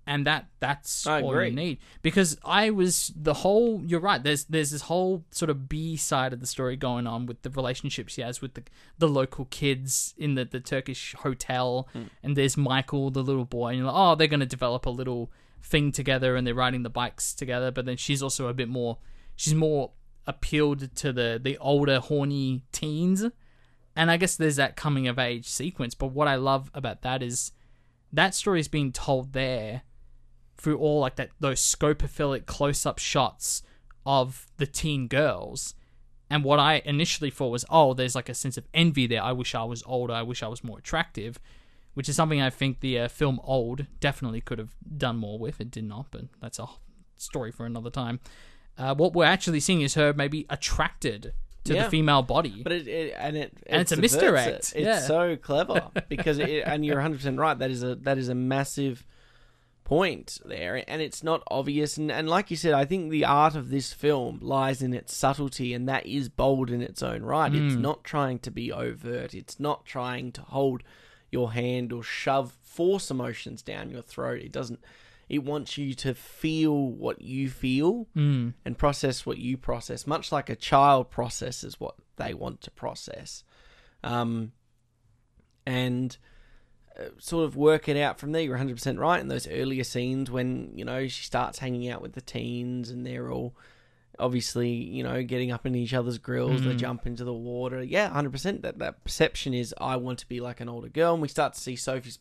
And 0.05 0.27
that 0.27 0.47
that's 0.59 1.07
I 1.07 1.21
all 1.21 1.31
agree. 1.31 1.47
you 1.47 1.55
need 1.55 1.77
because 2.01 2.37
I 2.43 2.71
was 2.71 3.13
the 3.15 3.35
whole. 3.35 3.81
You're 3.85 4.01
right. 4.01 4.21
There's 4.21 4.43
there's 4.43 4.71
this 4.71 4.81
whole 4.81 5.23
sort 5.31 5.49
of 5.49 5.69
B 5.69 5.95
side 5.95 6.33
of 6.33 6.41
the 6.41 6.45
story 6.45 6.75
going 6.75 7.07
on 7.07 7.25
with 7.25 7.41
the 7.43 7.49
relationship 7.49 8.09
she 8.09 8.19
has 8.19 8.41
with 8.41 8.55
the 8.55 8.63
the 8.97 9.07
local 9.07 9.45
kids 9.45 10.13
in 10.17 10.35
the, 10.35 10.43
the 10.43 10.59
Turkish 10.59 11.15
hotel, 11.19 11.87
mm. 11.95 12.09
and 12.21 12.35
there's 12.35 12.57
Michael, 12.57 13.11
the 13.11 13.23
little 13.23 13.45
boy, 13.45 13.69
and 13.69 13.77
you're 13.77 13.87
like, 13.87 13.95
oh, 13.95 14.15
they're 14.15 14.27
going 14.27 14.41
to 14.41 14.45
develop 14.45 14.85
a 14.85 14.89
little 14.89 15.31
thing 15.63 15.91
together, 15.91 16.35
and 16.35 16.45
they're 16.45 16.53
riding 16.53 16.83
the 16.83 16.89
bikes 16.89 17.33
together. 17.33 17.71
But 17.71 17.85
then 17.85 17.97
she's 17.97 18.21
also 18.21 18.47
a 18.47 18.53
bit 18.53 18.69
more. 18.69 18.99
She's 19.35 19.55
more 19.55 19.91
appealed 20.27 20.95
to 20.95 21.11
the 21.11 21.39
the 21.41 21.57
older 21.57 21.99
horny 21.99 22.63
teens, 22.71 23.25
and 23.95 24.11
I 24.11 24.17
guess 24.17 24.35
there's 24.35 24.57
that 24.57 24.75
coming 24.75 25.07
of 25.07 25.17
age 25.17 25.47
sequence. 25.47 25.95
But 25.95 26.07
what 26.07 26.27
I 26.27 26.35
love 26.35 26.69
about 26.73 27.01
that 27.01 27.23
is 27.23 27.51
that 28.11 28.35
story 28.35 28.59
is 28.59 28.67
being 28.67 28.91
told 28.91 29.33
there 29.33 29.81
through 30.55 30.77
all 30.77 30.99
like 30.99 31.15
that 31.15 31.31
those 31.39 31.59
scopophilic 31.59 32.45
close 32.45 32.85
up 32.85 32.99
shots 32.99 33.63
of 34.05 34.47
the 34.57 34.67
teen 34.67 35.07
girls. 35.07 35.75
And 36.29 36.43
what 36.43 36.59
I 36.59 36.81
initially 36.85 37.29
thought 37.29 37.49
was, 37.49 37.65
oh, 37.69 37.93
there's 37.93 38.15
like 38.15 38.29
a 38.29 38.33
sense 38.33 38.57
of 38.57 38.65
envy 38.73 39.05
there. 39.05 39.21
I 39.21 39.33
wish 39.33 39.53
I 39.53 39.63
was 39.65 39.83
older. 39.85 40.13
I 40.13 40.23
wish 40.23 40.41
I 40.41 40.47
was 40.47 40.63
more 40.63 40.79
attractive, 40.79 41.39
which 41.93 42.09
is 42.09 42.15
something 42.15 42.41
I 42.41 42.49
think 42.49 42.79
the 42.79 42.99
uh, 42.99 43.07
film 43.07 43.39
Old 43.43 43.85
definitely 43.99 44.41
could 44.41 44.59
have 44.59 44.75
done 44.97 45.17
more 45.17 45.37
with. 45.39 45.61
It 45.61 45.71
did 45.71 45.83
not, 45.85 46.07
but 46.11 46.23
that's 46.41 46.59
a 46.59 46.67
story 47.15 47.51
for 47.51 47.65
another 47.65 47.89
time. 47.89 48.19
Uh, 48.77 48.95
what 48.95 49.13
we're 49.13 49.25
actually 49.25 49.59
seeing 49.59 49.81
is 49.81 49.93
her 49.93 50.13
maybe 50.13 50.45
attracted 50.49 51.33
to 51.65 51.73
Yeah. 51.73 51.83
the 51.83 51.89
female 51.89 52.23
body. 52.23 52.61
But 52.63 52.73
it, 52.73 52.87
it 52.87 53.15
and 53.17 53.37
it 53.37 53.57
And 53.67 53.81
it's 53.81 53.91
a 53.91 53.97
misdirect, 53.97 54.47
It. 54.47 54.79
It's 54.79 54.85
yeah. 54.85 54.99
so 54.99 55.35
clever 55.37 55.89
because 56.09 56.39
it, 56.39 56.63
and 56.65 56.85
you're 56.85 56.95
100 56.95 57.17
percent 57.17 57.37
right. 57.39 57.57
That 57.57 57.71
is 57.71 57.83
a 57.83 57.95
that 57.95 58.17
is 58.17 58.29
a 58.29 58.35
massive 58.35 59.05
point 59.83 60.39
there, 60.45 60.83
and 60.87 61.01
it's 61.01 61.23
not 61.23 61.43
obvious. 61.51 61.97
And, 61.97 62.11
and 62.11 62.29
like 62.29 62.49
you 62.49 62.57
said, 62.57 62.73
I 62.73 62.85
think 62.85 63.11
the 63.11 63.25
art 63.25 63.55
of 63.55 63.69
this 63.69 63.93
film 63.93 64.39
lies 64.41 64.81
in 64.81 64.93
its 64.93 65.15
subtlety, 65.15 65.73
and 65.73 65.87
that 65.87 66.05
is 66.05 66.29
bold 66.29 66.69
in 66.69 66.81
its 66.81 67.03
own 67.03 67.21
right. 67.21 67.53
It's 67.53 67.75
not 67.75 68.03
trying 68.03 68.39
to 68.39 68.51
be 68.51 68.71
overt. 68.71 69.33
It's 69.33 69.59
not 69.59 69.85
trying 69.85 70.31
to 70.33 70.41
hold 70.41 70.83
your 71.33 71.51
hand 71.51 71.91
or 71.91 72.01
shove 72.03 72.53
force 72.61 73.11
emotions 73.11 73.61
down 73.61 73.89
your 73.89 74.01
throat. 74.01 74.39
It 74.41 74.51
doesn't. 74.53 74.79
It 75.29 75.43
wants 75.43 75.77
you 75.77 75.93
to 75.95 76.13
feel 76.13 76.75
what 76.91 77.21
you 77.21 77.49
feel 77.49 78.07
Mm. 78.15 78.53
and 78.63 78.77
process 78.77 79.25
what 79.25 79.37
you 79.39 79.57
process, 79.57 80.05
much 80.07 80.31
like 80.31 80.49
a 80.49 80.55
child 80.55 81.09
processes 81.09 81.79
what 81.79 81.95
they 82.17 82.33
want 82.33 82.61
to 82.61 82.71
process. 82.71 83.43
Um, 84.03 84.51
and 85.65 86.17
uh, 86.99 87.05
sort 87.17 87.45
of 87.45 87.55
work 87.55 87.87
it 87.89 87.97
out 87.97 88.19
from 88.19 88.31
there. 88.33 88.41
You're 88.41 88.57
100% 88.57 88.99
right 88.99 89.19
in 89.19 89.27
those 89.27 89.47
earlier 89.47 89.83
scenes 89.83 90.29
when, 90.29 90.71
you 90.75 90.85
know, 90.85 91.07
she 91.07 91.23
starts 91.23 91.59
hanging 91.59 91.89
out 91.89 92.01
with 92.01 92.13
the 92.13 92.21
teens 92.21 92.89
and 92.89 93.05
they're 93.05 93.31
all 93.31 93.55
obviously, 94.19 94.69
you 94.69 95.03
know, 95.03 95.23
getting 95.23 95.51
up 95.51 95.65
in 95.65 95.75
each 95.75 95.93
other's 95.93 96.17
grills. 96.17 96.63
They 96.63 96.75
jump 96.75 97.05
into 97.07 97.23
the 97.23 97.33
water. 97.33 97.81
Yeah, 97.83 98.09
100%. 98.09 98.61
That, 98.61 98.79
that 98.79 99.03
perception 99.03 99.53
is, 99.53 99.73
I 99.79 99.95
want 99.97 100.19
to 100.19 100.27
be 100.27 100.39
like 100.39 100.59
an 100.61 100.69
older 100.69 100.89
girl. 100.89 101.13
And 101.13 101.21
we 101.21 101.27
start 101.27 101.53
to 101.53 101.59
see 101.59 101.75
Sophie's, 101.75 102.19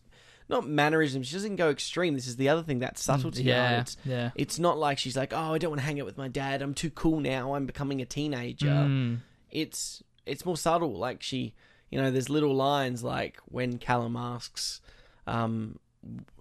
not 0.49 0.67
mannerisms, 0.67 1.29
she 1.29 1.35
doesn't 1.35 1.57
go 1.57 1.71
extreme. 1.71 2.15
This 2.15 2.27
is 2.27 2.37
the 2.37 2.49
other 2.49 2.63
thing, 2.63 2.81
that 2.81 2.99
subtlety. 2.99 3.45
yeah. 3.45 3.81
It's, 3.83 3.97
yeah. 4.05 4.31
it's 4.35 4.59
not 4.59 4.77
like 4.79 4.99
she's 4.99 5.17
like, 5.17 5.33
oh, 5.33 5.55
I 5.55 5.59
don't 5.59 5.71
want 5.71 5.81
to 5.81 5.87
hang 5.87 6.01
out 6.01 6.07
with 6.07 6.19
my 6.19 6.29
dad. 6.29 6.63
I'm 6.63 6.75
too 6.75 6.91
cool 6.91 7.21
now. 7.21 7.55
I'm 7.55 7.67
becoming 7.67 8.01
a 8.03 8.05
teenager. 8.07 8.67
Mm. 8.69 9.19
It's 9.51 10.03
it's 10.27 10.45
more 10.47 10.57
subtle. 10.57 10.95
Like 10.99 11.23
she, 11.23 11.55
you 11.91 12.01
know, 12.01 12.11
there's 12.11 12.29
little 12.31 12.55
lines 12.55 13.03
like 13.05 13.39
when 13.47 13.79
Callum 13.79 14.17
asks, 14.17 14.81
um, 15.27 15.79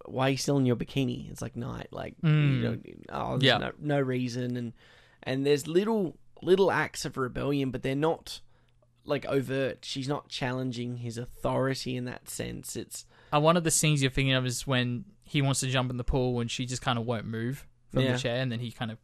"Why 0.06 0.28
are 0.28 0.30
you 0.32 0.38
still 0.38 0.58
in 0.58 0.66
your 0.66 0.76
bikini?" 0.76 1.30
It's 1.32 1.42
like 1.42 1.56
night. 1.56 1.88
Like 1.92 2.16
you 2.24 2.30
Mm. 2.30 2.62
know, 2.62 2.78
oh, 3.10 3.30
there's 3.38 3.44
Yeah. 3.44 3.58
no 3.58 3.72
no 3.80 4.00
reason. 4.00 4.56
And 4.58 4.74
and 5.24 5.46
there's 5.46 5.68
little 5.68 6.18
little 6.42 6.72
acts 6.72 7.06
of 7.06 7.18
rebellion, 7.18 7.70
but 7.72 7.84
they're 7.84 7.96
not 7.96 8.42
like 9.06 9.26
overt. 9.26 9.80
She's 9.84 10.08
not 10.08 10.28
challenging 10.30 10.98
his 10.98 11.18
authority 11.18 11.96
in 11.96 12.06
that 12.06 12.30
sense. 12.30 12.76
It's 12.76 13.06
Uh, 13.34 13.40
one 13.40 13.58
of 13.58 13.64
the 13.64 13.72
scenes 13.72 14.02
you're 14.02 14.12
thinking 14.12 14.34
of 14.34 14.46
is 14.46 14.66
when 14.68 15.06
he 15.24 15.42
wants 15.42 15.60
to 15.62 15.68
jump 15.68 15.90
in 15.90 15.98
the 15.98 16.04
pool 16.04 16.40
and 16.40 16.50
she 16.52 16.66
just 16.66 16.82
kind 16.82 17.00
of 17.00 17.06
won't 17.06 17.26
move 17.26 17.68
from 17.92 18.04
Yeah. 18.04 18.14
the 18.14 18.18
chair, 18.20 18.42
and 18.42 18.52
then 18.52 18.60
he 18.60 18.72
kind 18.72 18.92
of 18.92 18.98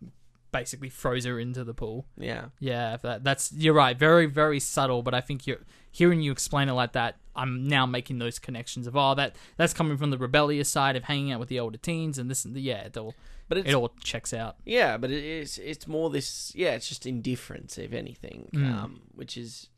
basically 0.52 0.90
throws 0.90 1.26
her 1.26 1.40
into 1.40 1.64
the 1.64 1.74
pool. 1.74 2.08
yeah. 2.18 2.46
Yeah, 2.60 2.98
that, 2.98 3.24
that's 3.24 3.52
you're 3.52 3.74
right. 3.74 3.98
Very, 3.98 4.26
very 4.26 4.60
subtle, 4.60 5.04
but 5.04 5.14
I 5.14 5.22
think 5.22 5.46
you're 5.46 5.60
hearing 5.92 6.22
you 6.22 6.32
explain 6.32 6.70
it 6.70 6.74
like 6.74 6.94
that. 6.94 7.18
I'm 7.36 7.68
now 7.68 7.86
making 7.86 8.18
those 8.20 8.40
connections 8.40 8.88
of 8.88 8.96
oh, 8.98 9.14
that 9.16 9.36
that's 9.58 9.74
coming 9.74 9.98
from 9.98 10.10
the 10.10 10.18
rebellious 10.18 10.70
side 10.70 10.96
of 10.96 11.04
hanging 11.04 11.32
out 11.32 11.40
with 11.40 11.50
the 11.50 11.60
older 11.60 11.78
teens, 11.78 12.18
and 12.18 12.30
this 12.32 12.46
and 12.46 12.56
the, 12.56 12.62
yeah, 12.62 12.88
all 12.98 13.14
But 13.50 13.60
it's 13.60 13.70
it 13.70 13.74
all 13.76 13.94
checks 14.04 14.34
out. 14.34 14.58
Yeah, 14.66 14.98
but 14.98 15.10
it 15.12 15.24
is 15.24 15.58
it's 15.58 15.88
more 15.88 16.10
this 16.10 16.52
yeah, 16.56 16.72
it's 16.72 16.90
just 16.90 17.06
indifference 17.06 17.78
if 17.78 17.94
anything, 17.94 18.50
Mm. 18.54 18.74
um, 18.74 19.02
which 19.16 19.38
is 19.38 19.70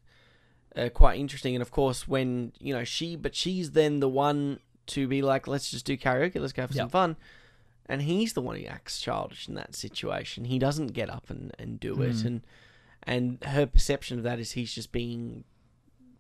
uh, 0.75 0.89
quite 0.89 1.19
interesting. 1.19 1.55
And 1.55 1.62
of 1.62 1.69
course, 1.71 2.08
when 2.08 2.53
you 2.60 2.73
know 2.73 2.84
she, 2.84 3.15
but 3.15 3.36
she's 3.36 3.71
then 3.71 3.99
the 3.99 4.10
one 4.10 4.60
to 4.88 5.08
be 5.08 5.21
like, 5.21 5.47
let's 5.47 5.69
just 5.69 5.86
do 5.86 5.95
karaoke, 5.97 6.39
let's 6.39 6.53
go 6.53 6.63
have 6.63 6.73
some 6.73 6.89
fun. 6.89 7.15
And 7.86 8.03
he's 8.03 8.34
the 8.34 8.41
one 8.41 8.55
who 8.55 8.65
acts 8.65 8.99
childish 9.01 9.47
in 9.47 9.53
that 9.55 9.75
situation. 9.75 10.45
He 10.45 10.60
doesn't 10.60 10.93
get 10.93 11.10
up 11.10 11.29
and, 11.29 11.55
and 11.60 11.79
do 11.79 12.01
it, 12.01 12.15
Mm. 12.17 12.25
and 12.25 12.41
and 13.03 13.43
her 13.43 13.65
perception 13.65 14.17
of 14.17 14.23
that 14.23 14.39
is 14.39 14.51
he's 14.53 14.73
just 14.73 14.91
being 14.91 15.43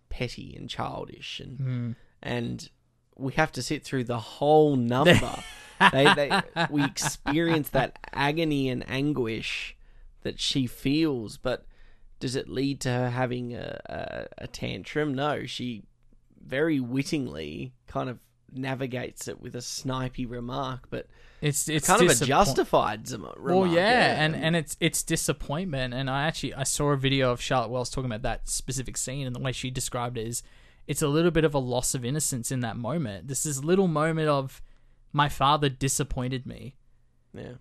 petty 0.09 0.55
and 0.55 0.69
childish, 0.69 1.39
and 1.39 1.59
Mm. 1.59 1.95
and 2.21 2.69
we 3.15 3.33
have 3.33 3.51
to 3.53 3.61
sit 3.61 3.83
through 3.83 4.05
the 4.05 4.19
whole 4.19 4.75
number. 4.75 5.43
they, 5.91 6.13
they, 6.13 6.41
we 6.69 6.83
experience 6.83 7.69
that 7.69 7.97
agony 8.13 8.69
and 8.69 8.83
anguish 8.89 9.75
that 10.21 10.39
she 10.39 10.67
feels, 10.67 11.37
but 11.37 11.65
does 12.19 12.35
it 12.35 12.49
lead 12.49 12.81
to 12.81 12.89
her 12.89 13.09
having 13.09 13.53
a, 13.53 13.79
a, 13.85 14.43
a 14.43 14.47
tantrum? 14.47 15.13
No, 15.13 15.45
she 15.45 15.83
very 16.45 16.79
wittingly 16.79 17.73
kind 17.87 18.09
of 18.09 18.19
navigates 18.51 19.27
it 19.27 19.39
with 19.39 19.55
a 19.55 19.59
snipey 19.59 20.29
remark, 20.29 20.87
but 20.89 21.07
It's 21.41 21.69
it's 21.69 21.87
kind 21.87 22.01
of 22.01 22.09
a 22.09 22.25
justified 22.25 23.09
remark. 23.09 23.37
Well, 23.39 23.67
yeah, 23.67 24.23
and 24.23 24.35
and 24.35 24.55
it's 24.55 24.75
it's 24.79 25.03
disappointment. 25.03 25.93
And 25.93 26.09
I 26.09 26.23
actually 26.23 26.53
I 26.53 26.63
saw 26.63 26.89
a 26.91 26.97
video 26.97 27.31
of 27.31 27.41
Charlotte 27.41 27.69
Wells 27.69 27.89
talking 27.89 28.11
about 28.11 28.23
that 28.23 28.49
specific 28.49 28.97
scene, 28.97 29.25
and 29.25 29.35
the 29.35 29.39
way 29.39 29.51
she 29.51 29.69
described 29.71 30.17
it 30.17 30.27
is, 30.27 30.43
it's 30.87 31.01
a 31.01 31.07
little 31.07 31.31
bit 31.31 31.45
of 31.45 31.53
a 31.53 31.59
loss 31.59 31.93
of 31.93 32.03
innocence 32.03 32.51
in 32.51 32.59
that 32.61 32.75
moment. 32.75 33.27
This 33.27 33.45
is 33.45 33.63
little 33.63 33.87
moment 33.87 34.27
of 34.27 34.61
my 35.11 35.29
father 35.29 35.69
disappointed 35.69 36.45
me, 36.45 36.75
yeah, 37.33 37.55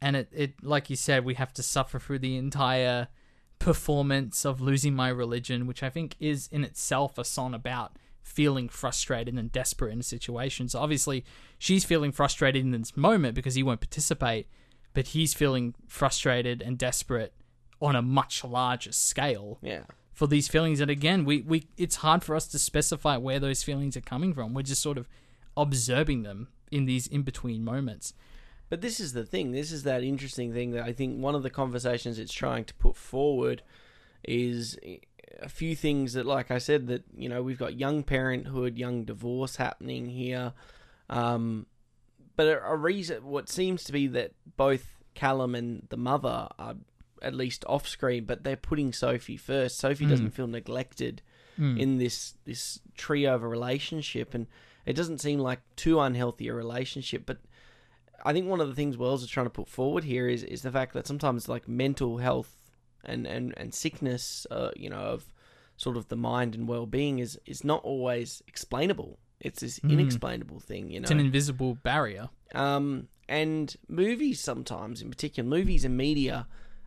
and 0.00 0.16
it 0.16 0.28
it 0.32 0.62
like 0.62 0.90
you 0.90 0.96
said, 0.96 1.24
we 1.24 1.34
have 1.34 1.52
to 1.54 1.62
suffer 1.62 1.98
through 1.98 2.20
the 2.20 2.36
entire 2.36 3.08
performance 3.58 4.44
of 4.44 4.60
losing 4.60 4.94
my 4.94 5.08
religion, 5.08 5.66
which 5.66 5.82
I 5.82 5.90
think 5.90 6.16
is 6.20 6.48
in 6.52 6.64
itself 6.64 7.18
a 7.18 7.24
song 7.24 7.54
about 7.54 7.98
feeling 8.22 8.68
frustrated 8.68 9.34
and 9.38 9.52
desperate 9.52 9.92
in 9.92 10.00
a 10.00 10.04
situation. 10.04 10.68
So 10.68 10.80
obviously, 10.80 11.24
she's 11.58 11.84
feeling 11.84 12.12
frustrated 12.12 12.64
in 12.64 12.72
this 12.72 12.96
moment 12.96 13.34
because 13.34 13.54
he 13.54 13.62
won't 13.62 13.80
participate, 13.80 14.48
but 14.94 15.08
he's 15.08 15.32
feeling 15.32 15.74
frustrated 15.86 16.60
and 16.60 16.76
desperate 16.76 17.32
on 17.80 17.94
a 17.94 18.02
much 18.02 18.42
larger 18.42 18.92
scale 18.92 19.58
yeah. 19.62 19.84
for 20.12 20.26
these 20.26 20.48
feelings. 20.48 20.80
And 20.80 20.90
again, 20.90 21.24
we, 21.24 21.42
we 21.42 21.68
it's 21.76 21.96
hard 21.96 22.24
for 22.24 22.34
us 22.34 22.48
to 22.48 22.58
specify 22.58 23.16
where 23.16 23.38
those 23.38 23.62
feelings 23.62 23.96
are 23.96 24.02
coming 24.02 24.34
from. 24.34 24.54
We're 24.54 24.62
just 24.62 24.82
sort 24.82 24.98
of 24.98 25.08
observing 25.56 26.22
them 26.22 26.48
in 26.70 26.84
these 26.86 27.06
in 27.06 27.22
between 27.22 27.64
moments. 27.64 28.14
But 28.68 28.80
this 28.80 28.98
is 28.98 29.12
the 29.12 29.24
thing. 29.24 29.52
This 29.52 29.70
is 29.70 29.84
that 29.84 30.02
interesting 30.02 30.52
thing 30.52 30.72
that 30.72 30.84
I 30.84 30.92
think 30.92 31.20
one 31.20 31.34
of 31.36 31.42
the 31.44 31.50
conversations 31.50 32.18
it's 32.18 32.32
trying 32.32 32.64
to 32.64 32.74
put 32.74 32.96
forward 32.96 33.62
is 34.24 34.76
a 35.40 35.48
few 35.48 35.76
things 35.76 36.14
that, 36.14 36.26
like 36.26 36.50
I 36.50 36.58
said, 36.58 36.86
that 36.88 37.04
you 37.16 37.28
know 37.28 37.42
we've 37.42 37.58
got 37.58 37.78
young 37.78 38.02
parenthood, 38.02 38.76
young 38.76 39.04
divorce 39.04 39.56
happening 39.56 40.08
here, 40.08 40.52
um, 41.10 41.66
but 42.34 42.46
a, 42.46 42.64
a 42.64 42.76
reason 42.76 43.24
what 43.24 43.48
seems 43.48 43.84
to 43.84 43.92
be 43.92 44.06
that 44.08 44.32
both 44.56 44.98
Callum 45.14 45.54
and 45.54 45.86
the 45.88 45.96
mother 45.96 46.48
are 46.58 46.74
at 47.22 47.34
least 47.34 47.64
off 47.66 47.88
screen, 47.88 48.24
but 48.24 48.44
they're 48.44 48.56
putting 48.56 48.92
Sophie 48.92 49.36
first. 49.38 49.78
Sophie 49.78 50.04
Mm. 50.06 50.10
doesn't 50.10 50.30
feel 50.30 50.46
neglected 50.46 51.22
Mm. 51.58 51.78
in 51.80 51.98
this 51.98 52.34
this 52.44 52.80
trio 52.96 53.34
of 53.34 53.42
a 53.42 53.48
relationship, 53.48 54.34
and 54.34 54.46
it 54.86 54.94
doesn't 54.94 55.20
seem 55.20 55.38
like 55.40 55.60
too 55.76 56.00
unhealthy 56.00 56.48
a 56.48 56.54
relationship. 56.54 57.24
But 57.26 57.38
I 58.24 58.32
think 58.32 58.48
one 58.48 58.60
of 58.60 58.68
the 58.68 58.74
things 58.74 58.96
Wells 58.96 59.22
is 59.22 59.28
trying 59.28 59.46
to 59.46 59.50
put 59.50 59.68
forward 59.68 60.04
here 60.04 60.28
is 60.28 60.42
is 60.42 60.62
the 60.62 60.72
fact 60.72 60.94
that 60.94 61.06
sometimes 61.06 61.48
like 61.48 61.68
mental 61.68 62.18
health 62.18 62.56
and 63.04 63.26
and 63.26 63.52
and 63.56 63.74
sickness, 63.74 64.46
uh, 64.50 64.70
you 64.76 64.88
know, 64.88 64.96
of 64.96 65.32
sort 65.76 65.96
of 65.96 66.08
the 66.08 66.16
mind 66.16 66.54
and 66.54 66.66
well 66.68 66.86
being 66.86 67.18
is 67.18 67.38
is 67.44 67.62
not 67.64 67.82
always 67.84 68.42
explainable. 68.46 69.18
It's 69.40 69.60
this 69.60 69.78
Mm. 69.80 69.90
inexplainable 69.90 70.60
thing, 70.60 70.90
you 70.90 71.00
know. 71.00 71.04
It's 71.04 71.10
an 71.10 71.20
invisible 71.20 71.74
barrier. 71.74 72.30
Um, 72.54 73.08
and 73.28 73.76
movies 73.88 74.40
sometimes, 74.40 75.02
in 75.02 75.10
particular, 75.10 75.46
movies 75.46 75.84
and 75.84 75.94
media 75.96 76.46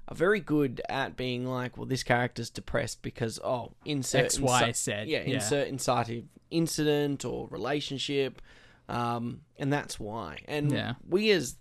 are 0.09 0.15
very 0.15 0.39
good 0.41 0.81
at 0.89 1.15
being 1.15 1.45
like, 1.45 1.77
well, 1.77 1.85
this 1.85 2.03
character's 2.03 2.49
depressed 2.49 3.01
because 3.01 3.39
oh, 3.43 3.71
insert 3.85 4.25
X, 4.25 4.39
Y, 4.39 4.63
insi- 4.63 4.75
Z, 4.75 4.91
yeah, 4.91 5.03
yeah. 5.05 5.35
insert 5.35 5.71
incitive 5.71 6.25
incident 6.51 7.23
or 7.23 7.47
relationship, 7.49 8.41
um, 8.89 9.41
and 9.57 9.71
that's 9.71 9.99
why. 9.99 10.39
And 10.47 10.71
Yeah. 10.71 10.93
we 11.07 11.29
as 11.31 11.55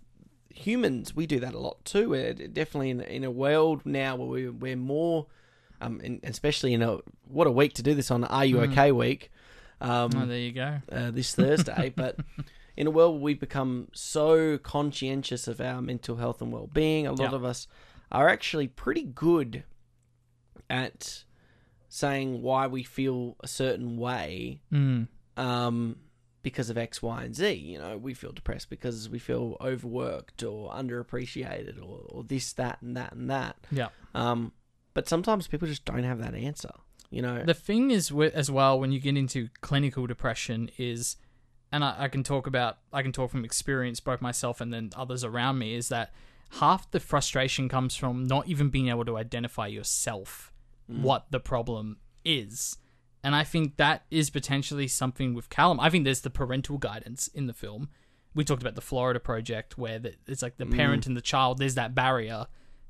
humans, 0.53 1.15
we 1.15 1.25
do 1.27 1.39
that 1.39 1.53
a 1.53 1.59
lot 1.59 1.85
too. 1.85 2.09
We're 2.09 2.33
definitely 2.33 2.89
in, 2.89 3.01
in 3.01 3.23
a 3.23 3.31
world 3.31 3.85
now 3.85 4.15
where 4.15 4.27
we, 4.27 4.49
we're 4.49 4.75
more, 4.75 5.27
um, 5.79 6.01
and 6.03 6.19
especially 6.23 6.73
in 6.73 6.81
a 6.81 6.97
what 7.27 7.45
a 7.47 7.51
week 7.51 7.73
to 7.75 7.83
do 7.83 7.93
this 7.93 8.09
on 8.11 8.23
Are 8.23 8.45
You 8.45 8.57
Mm. 8.57 8.71
Okay 8.71 8.91
week. 8.91 9.31
Um, 9.81 10.09
oh, 10.15 10.25
there 10.25 10.37
you 10.39 10.51
go. 10.51 10.79
uh, 10.91 11.11
this 11.11 11.33
Thursday, 11.35 11.93
but 11.95 12.17
in 12.75 12.87
a 12.87 12.91
world 12.91 13.13
where 13.13 13.21
we've 13.21 13.39
become 13.39 13.87
so 13.93 14.57
conscientious 14.57 15.47
of 15.47 15.61
our 15.61 15.81
mental 15.81 16.17
health 16.17 16.41
and 16.41 16.51
well-being, 16.51 17.05
a 17.07 17.11
lot 17.11 17.31
Yeah. 17.31 17.35
of 17.35 17.45
us 17.45 17.67
are 18.11 18.27
actually 18.29 18.67
pretty 18.67 19.03
good 19.03 19.63
at 20.69 21.23
saying 21.87 22.41
why 22.41 22.67
we 22.67 22.83
feel 22.83 23.35
a 23.41 23.47
certain 23.47 23.97
way 23.97 24.61
Mm. 24.71 25.07
um, 25.37 25.95
because 26.41 26.69
of 26.69 26.77
X, 26.77 27.01
Y, 27.01 27.23
and 27.23 27.35
Z. 27.35 27.51
You 27.53 27.79
know, 27.79 27.97
we 27.97 28.13
feel 28.13 28.31
depressed 28.31 28.69
because 28.69 29.09
we 29.09 29.19
feel 29.19 29.57
overworked 29.59 30.41
or 30.43 30.71
underappreciated 30.71 31.81
or, 31.81 32.05
or 32.09 32.23
this, 32.23 32.53
that, 32.53 32.81
and 32.81 32.95
that, 32.95 33.13
and 33.13 33.29
that. 33.29 33.57
Yeah. 33.71 33.89
Um, 34.15 34.53
but 34.93 35.07
sometimes 35.09 35.47
people 35.47 35.67
just 35.67 35.85
don't 35.85 36.03
have 36.03 36.19
that 36.19 36.35
answer. 36.35 36.71
You 37.09 37.21
know, 37.23 37.43
The 37.43 37.53
thing 37.55 37.89
is, 37.91 38.11
as 38.11 38.51
well, 38.51 38.79
when 38.79 38.91
you 38.91 38.99
get 38.99 39.17
into 39.17 39.49
clinical 39.61 40.05
depression, 40.05 40.69
is, 40.77 41.17
and 41.71 41.83
I, 41.83 41.95
I 42.03 42.07
can 42.07 42.23
talk 42.23 42.45
about, 42.45 42.77
I 42.93 43.01
can 43.01 43.11
talk 43.11 43.31
from 43.31 43.43
experience, 43.43 43.99
both 43.99 44.21
myself 44.21 44.61
and 44.61 44.71
then 44.71 44.91
others 44.95 45.23
around 45.23 45.57
me, 45.57 45.73
is 45.73 45.89
that 45.89 46.13
half 46.53 46.89
the 46.91 46.99
frustration 46.99 47.69
comes 47.69 47.95
from 47.95 48.25
not 48.25 48.47
even 48.47 48.69
being 48.69 48.89
able 48.89 49.05
to 49.05 49.17
identify 49.17 49.67
yourself 49.67 50.51
what 50.87 51.27
the 51.29 51.39
problem 51.39 51.97
is. 52.25 52.77
And 53.23 53.35
I 53.35 53.43
think 53.43 53.77
that 53.77 54.05
is 54.09 54.29
potentially 54.29 54.87
something 54.87 55.33
with 55.35 55.49
Callum. 55.49 55.79
I 55.79 55.89
think 55.89 56.03
there's 56.03 56.21
the 56.21 56.29
parental 56.31 56.77
guidance 56.79 57.27
in 57.27 57.45
the 57.47 57.53
film. 57.53 57.89
We 58.33 58.43
talked 58.43 58.61
about 58.63 58.75
the 58.75 58.81
Florida 58.81 59.19
project 59.19 59.77
where 59.77 59.99
the, 59.99 60.15
it's 60.27 60.41
like 60.41 60.57
the 60.57 60.65
parent 60.65 61.05
and 61.05 61.15
the 61.15 61.21
child, 61.21 61.59
there's 61.59 61.75
that 61.75 61.93
barrier 61.93 62.47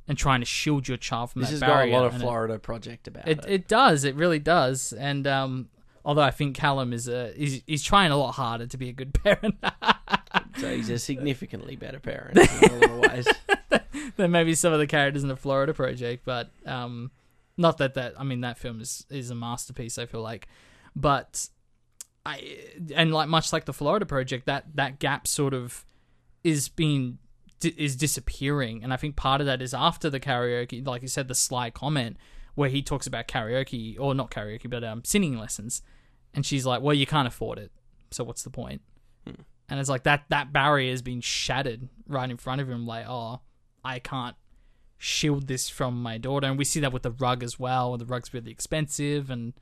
and 0.07 0.17
trying 0.17 0.39
to 0.39 0.45
shield 0.45 0.87
your 0.87 0.97
child 0.97 1.31
from 1.31 1.41
this 1.41 1.49
that 1.49 1.55
has 1.55 1.59
barrier. 1.61 1.91
got 1.91 1.97
a 1.97 1.99
lot 1.99 2.05
of 2.07 2.13
and 2.13 2.21
it- 2.21 2.25
Florida 2.25 2.59
project 2.59 3.07
about 3.07 3.27
it, 3.27 3.39
it. 3.39 3.45
it 3.47 3.67
does. 3.67 4.03
It 4.05 4.15
really 4.15 4.39
does. 4.39 4.93
And 4.93 5.27
um, 5.27 5.69
although 6.09 6.23
I 6.23 6.31
think 6.31 6.55
Callum 6.55 6.91
is 6.91 7.07
a 7.07 7.31
he's, 7.35 7.61
he's 7.67 7.83
trying 7.83 8.11
a 8.11 8.17
lot 8.17 8.31
harder 8.31 8.65
to 8.65 8.77
be 8.77 8.89
a 8.89 8.93
good 8.93 9.13
parent 9.13 9.55
So 10.57 10.75
he's 10.75 10.89
a 10.89 10.99
significantly 10.99 11.75
better 11.75 11.99
parent 11.99 12.37
in 12.63 12.71
a 12.71 12.75
lot 12.75 12.91
of 12.91 12.99
ways. 12.99 13.27
than 14.17 14.31
maybe 14.31 14.55
some 14.55 14.73
of 14.73 14.79
the 14.79 14.87
characters 14.87 15.23
in 15.23 15.29
the 15.29 15.35
Florida 15.35 15.73
Project. 15.73 16.23
But 16.25 16.49
um, 16.65 17.11
not 17.57 17.77
that 17.77 17.93
that 17.93 18.13
I 18.19 18.23
mean 18.23 18.41
that 18.41 18.57
film 18.57 18.81
is 18.81 19.05
is 19.09 19.29
a 19.29 19.35
masterpiece. 19.35 19.97
I 19.97 20.05
feel 20.05 20.21
like, 20.21 20.47
but 20.95 21.49
I 22.25 22.57
and 22.95 23.13
like 23.13 23.29
much 23.29 23.53
like 23.53 23.65
the 23.65 23.73
Florida 23.73 24.05
Project, 24.05 24.45
that 24.47 24.75
that 24.75 24.99
gap 24.99 25.27
sort 25.27 25.53
of 25.53 25.85
is 26.43 26.69
being 26.69 27.19
is 27.61 27.95
disappearing, 27.95 28.83
and 28.83 28.93
I 28.93 28.97
think 28.97 29.15
part 29.15 29.41
of 29.41 29.47
that 29.47 29.61
is 29.61 29.73
after 29.73 30.09
the 30.09 30.19
karaoke, 30.19 30.85
like 30.85 31.01
you 31.01 31.07
said, 31.07 31.27
the 31.27 31.35
sly 31.35 31.69
comment 31.69 32.17
where 32.55 32.69
he 32.69 32.81
talks 32.81 33.07
about 33.07 33.27
karaoke 33.27 33.97
or 33.99 34.13
not 34.13 34.31
karaoke, 34.31 34.69
but 34.69 34.83
um, 34.83 35.01
singing 35.05 35.37
lessons, 35.37 35.81
and 36.33 36.45
she's 36.45 36.65
like, 36.65 36.81
"Well, 36.81 36.93
you 36.93 37.05
can't 37.05 37.27
afford 37.27 37.59
it, 37.59 37.71
so 38.11 38.23
what's 38.23 38.43
the 38.43 38.49
point?" 38.49 38.81
Hmm. 39.25 39.41
And 39.69 39.79
it's 39.79 39.89
like 39.89 40.03
that 40.03 40.25
that 40.29 40.51
barrier 40.51 40.91
has 40.91 41.01
been 41.01 41.21
shattered 41.21 41.89
right 42.07 42.29
in 42.29 42.37
front 42.37 42.61
of 42.61 42.69
him. 42.69 42.85
Like, 42.85 43.05
oh, 43.07 43.41
I 43.83 43.99
can't 43.99 44.35
shield 44.97 45.47
this 45.47 45.69
from 45.69 46.01
my 46.01 46.17
daughter, 46.17 46.47
and 46.47 46.57
we 46.57 46.65
see 46.65 46.79
that 46.81 46.93
with 46.93 47.03
the 47.03 47.11
rug 47.11 47.43
as 47.43 47.59
well. 47.59 47.97
The 47.97 48.05
rug's 48.05 48.33
really 48.33 48.51
expensive, 48.51 49.29
and 49.29 49.53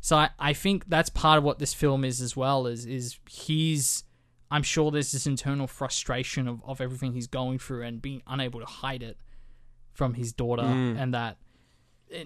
so 0.00 0.16
I, 0.16 0.30
I 0.38 0.52
think 0.52 0.88
that's 0.88 1.10
part 1.10 1.38
of 1.38 1.44
what 1.44 1.58
this 1.58 1.74
film 1.74 2.04
is 2.04 2.20
as 2.20 2.36
well. 2.36 2.66
Is 2.66 2.86
is 2.86 3.18
he's 3.28 4.04
I'm 4.50 4.62
sure 4.62 4.90
there's 4.90 5.12
this 5.12 5.26
internal 5.26 5.66
frustration 5.66 6.46
of, 6.46 6.62
of 6.64 6.80
everything 6.80 7.14
he's 7.14 7.26
going 7.26 7.58
through 7.58 7.82
and 7.84 8.02
being 8.02 8.22
unable 8.26 8.60
to 8.60 8.66
hide 8.66 9.02
it 9.02 9.16
from 9.92 10.14
his 10.14 10.32
daughter, 10.32 10.64
hmm. 10.66 10.96
and 10.98 11.14
that 11.14 11.38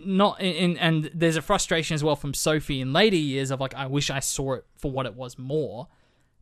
not 0.04 0.40
in 0.40 0.76
and 0.78 1.10
there's 1.14 1.36
a 1.36 1.42
frustration 1.42 1.94
as 1.94 2.02
well 2.04 2.16
from 2.16 2.34
Sophie 2.34 2.80
in 2.80 2.92
later 2.92 3.16
years 3.16 3.50
of 3.50 3.60
like 3.60 3.74
I 3.74 3.86
wish 3.86 4.10
I 4.10 4.20
saw 4.20 4.54
it 4.54 4.64
for 4.76 4.90
what 4.90 5.06
it 5.06 5.14
was 5.14 5.38
more. 5.38 5.88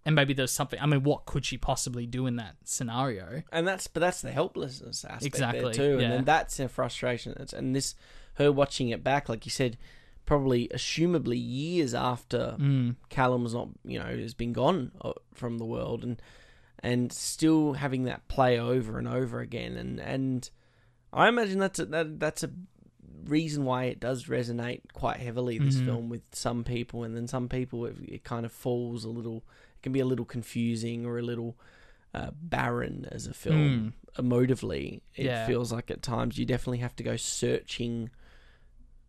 And 0.06 0.14
maybe 0.14 0.34
there's 0.34 0.50
something. 0.52 0.78
I 0.80 0.84
mean, 0.84 1.02
what 1.02 1.24
could 1.24 1.46
she 1.46 1.56
possibly 1.56 2.04
do 2.06 2.26
in 2.26 2.36
that 2.36 2.56
scenario? 2.64 3.42
and 3.50 3.66
that's 3.66 3.86
but 3.86 4.00
that's 4.00 4.20
the 4.20 4.32
helplessness 4.32 5.02
aspect 5.02 5.24
Exactly, 5.24 5.60
there 5.62 5.72
too, 5.72 5.96
yeah. 5.98 6.02
and 6.04 6.12
then 6.12 6.24
that's 6.24 6.60
a 6.60 6.68
frustration. 6.68 7.32
It's- 7.32 7.54
And 7.54 7.74
this, 7.74 7.94
her 8.34 8.52
watching 8.52 8.90
it 8.90 9.02
back, 9.02 9.30
like 9.30 9.46
you 9.46 9.50
said, 9.50 9.78
probably 10.26 10.68
assumably 10.74 11.42
years 11.42 11.94
after 11.94 12.54
Mm. 12.58 12.96
Callum's 13.08 13.54
not, 13.54 13.68
you 13.82 13.98
know, 13.98 14.04
has 14.18 14.34
been 14.34 14.52
gone 14.52 14.92
uh, 15.00 15.12
from 15.32 15.56
the 15.56 15.64
world, 15.64 16.04
and 16.04 16.20
and 16.80 17.10
still 17.10 17.72
having 17.72 18.04
that 18.04 18.28
play 18.28 18.58
over 18.60 18.98
and 18.98 19.08
over 19.08 19.40
again, 19.40 19.74
and 19.74 19.98
and 19.98 20.50
I 21.14 21.28
imagine 21.28 21.58
that's 21.60 21.78
a, 21.78 21.86
that 21.86 22.20
that's 22.20 22.42
a 22.42 22.50
reason 23.26 23.64
why 23.64 23.84
it 23.84 24.00
does 24.00 24.24
resonate 24.26 24.80
quite 24.92 25.18
heavily 25.18 25.58
this 25.58 25.76
Mhm. 25.76 25.84
film 25.84 26.08
with 26.08 26.22
some 26.32 26.64
people, 26.64 27.02
and 27.04 27.16
then 27.16 27.26
some 27.28 27.48
people 27.48 27.86
it, 27.86 27.96
it 28.06 28.24
kind 28.24 28.44
of 28.46 28.52
falls 28.52 29.04
a 29.04 29.08
little. 29.08 29.38
It 29.78 29.82
can 29.82 29.92
be 29.92 30.00
a 30.00 30.06
little 30.06 30.24
confusing 30.24 31.04
or 31.06 31.18
a 31.18 31.22
little 31.22 31.56
uh, 32.14 32.30
barren 32.40 33.08
as 33.10 33.26
a 33.26 33.34
film 33.34 33.92
emotively. 34.16 35.00
It 35.16 35.24
Yeah. 35.24 35.46
feels 35.48 35.72
like 35.72 35.90
at 35.90 36.00
times 36.00 36.38
you 36.38 36.44
definitely 36.46 36.78
have 36.78 36.94
to 36.96 37.02
go 37.02 37.16
searching 37.16 38.10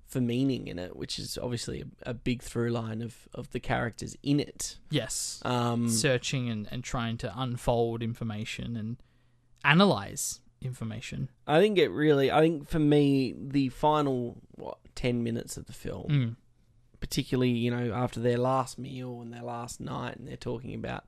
for 0.07 0.20
meaning 0.22 0.68
in 0.68 0.80
it, 0.80 0.95
which 0.95 1.20
is 1.20 1.38
obviously 1.38 1.82
a, 1.82 2.09
a 2.09 2.13
big 2.16 2.41
through 2.41 2.70
line 2.72 3.01
of, 3.03 3.28
of 3.34 3.51
the 3.51 3.59
characters 3.59 4.16
in 4.24 4.39
it. 4.39 4.78
Yes. 4.89 5.39
Um, 5.45 5.88
searching 5.89 6.49
and, 6.49 6.68
and 6.72 6.84
trying 6.84 7.18
to 7.18 7.39
unfold 7.39 8.01
information 8.01 8.76
and 8.76 8.97
analyze 9.63 10.39
information. 10.66 11.30
I 11.47 11.59
think 11.59 11.78
it 11.78 11.89
really. 11.89 12.32
I 12.32 12.41
think 12.41 12.68
for 12.68 12.80
me, 12.80 13.34
the 13.38 13.70
final 13.70 14.38
what 14.55 14.78
ten 14.95 15.24
minutes 15.24 15.57
of 15.57 15.66
the 15.66 15.74
film, 15.74 16.07
Mm. 16.09 16.36
particularly 16.99 17.51
you 17.51 17.72
know 17.72 17.93
after 17.93 18.20
their 18.20 18.38
last 18.38 18.78
meal 18.80 19.22
and 19.22 19.34
their 19.34 19.43
last 19.43 19.80
night, 19.80 20.18
and 20.18 20.28
they're 20.28 20.38
talking 20.38 20.74
about 20.74 21.05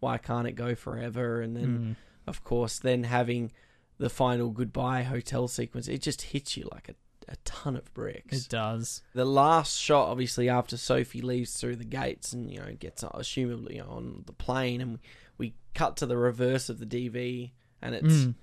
why 0.00 0.18
can't 0.18 0.46
it 0.46 0.52
go 0.52 0.74
forever, 0.74 1.40
and 1.40 1.56
then 1.56 1.78
Mm. 1.78 1.96
of 2.26 2.44
course 2.44 2.78
then 2.78 3.04
having 3.04 3.52
the 3.98 4.10
final 4.10 4.50
goodbye 4.50 5.02
hotel 5.04 5.46
sequence, 5.48 5.86
it 5.88 6.02
just 6.02 6.22
hits 6.22 6.56
you 6.56 6.68
like 6.72 6.88
a, 6.88 6.94
a 7.28 7.36
ton 7.44 7.76
of 7.76 7.92
bricks. 7.94 8.44
It 8.46 8.48
does. 8.50 9.02
the 9.14 9.24
last 9.24 9.78
shot, 9.78 10.08
obviously, 10.08 10.48
after 10.48 10.76
Sophie 10.76 11.22
leaves 11.22 11.54
through 11.54 11.76
the 11.76 11.84
gates 11.84 12.32
and 12.32 12.50
you 12.50 12.58
know 12.58 12.74
gets 12.78 13.02
assumably 13.04 13.80
on 13.80 14.24
the 14.26 14.32
plane, 14.32 14.80
and 14.80 14.98
we 15.38 15.54
cut 15.74 15.96
to 15.98 16.06
the 16.06 16.16
reverse 16.16 16.68
of 16.68 16.78
the 16.80 16.86
DV, 16.86 17.52
and 17.82 17.94
it's 17.94 18.14
Mm. 18.14 18.34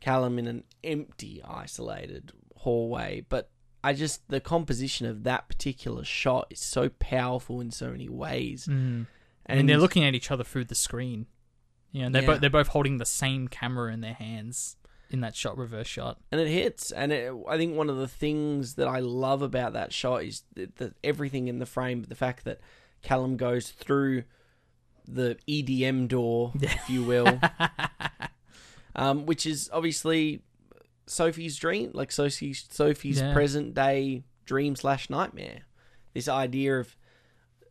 Callum 0.00 0.38
in 0.38 0.46
an 0.46 0.64
empty, 0.84 1.42
isolated 1.46 2.32
hallway. 2.56 3.24
But 3.28 3.50
I 3.84 3.92
just 3.92 4.28
the 4.28 4.40
composition 4.40 5.06
of 5.06 5.22
that 5.24 5.48
particular 5.48 6.04
shot 6.04 6.48
is 6.50 6.60
so 6.60 6.88
powerful 6.88 7.60
in 7.60 7.70
so 7.70 7.90
many 7.90 8.08
ways, 8.08 8.66
Mm. 8.66 9.06
And, 9.48 9.68
they're 9.68 9.78
looking 9.78 10.02
at 10.04 10.14
each 10.14 10.30
other 10.32 10.42
through 10.42 10.64
the 10.64 10.74
screen. 10.74 11.26
You 11.92 12.02
know, 12.02 12.10
they're, 12.10 12.22
Yeah. 12.22 12.26
both 12.26 12.40
they're 12.40 12.50
both 12.50 12.68
holding 12.68 12.98
the 12.98 13.06
same 13.06 13.46
camera 13.46 13.92
in 13.92 14.00
their 14.00 14.14
hands 14.14 14.76
in 15.08 15.20
that 15.20 15.36
shot, 15.36 15.56
reverse 15.56 15.86
shot. 15.86 16.18
and 16.32 16.40
it 16.40 16.48
hits. 16.48 16.90
And 16.90 17.12
it, 17.12 17.32
I 17.48 17.56
think 17.56 17.76
one 17.76 17.88
of 17.88 17.96
the 17.96 18.08
things 18.08 18.74
that 18.74 18.88
I 18.88 18.98
love 18.98 19.40
about 19.42 19.72
that 19.74 19.92
shot 19.92 20.24
is 20.24 20.42
that, 20.56 20.76
that 20.76 20.94
everything 21.04 21.46
in 21.46 21.60
the 21.60 21.66
frame, 21.66 22.02
the 22.02 22.16
fact 22.16 22.44
that 22.44 22.60
Callum 23.02 23.36
goes 23.36 23.70
through 23.70 24.24
the 25.06 25.38
EDM 25.46 26.08
door, 26.08 26.50
if 26.60 26.90
you 26.90 27.04
will, 27.04 27.38
um, 28.96 29.26
which 29.26 29.46
is 29.46 29.70
obviously 29.72 30.42
Sophie's 31.06 31.56
dream, 31.56 31.92
like 31.94 32.10
Sophie's 32.10 32.66
Sophie's 32.70 33.18
Yeah. 33.20 33.32
present 33.32 33.74
day 33.74 34.24
dream 34.44 34.74
slash 34.74 35.08
nightmare. 35.08 35.62
This 36.14 36.28
idea 36.28 36.80
of 36.80 36.96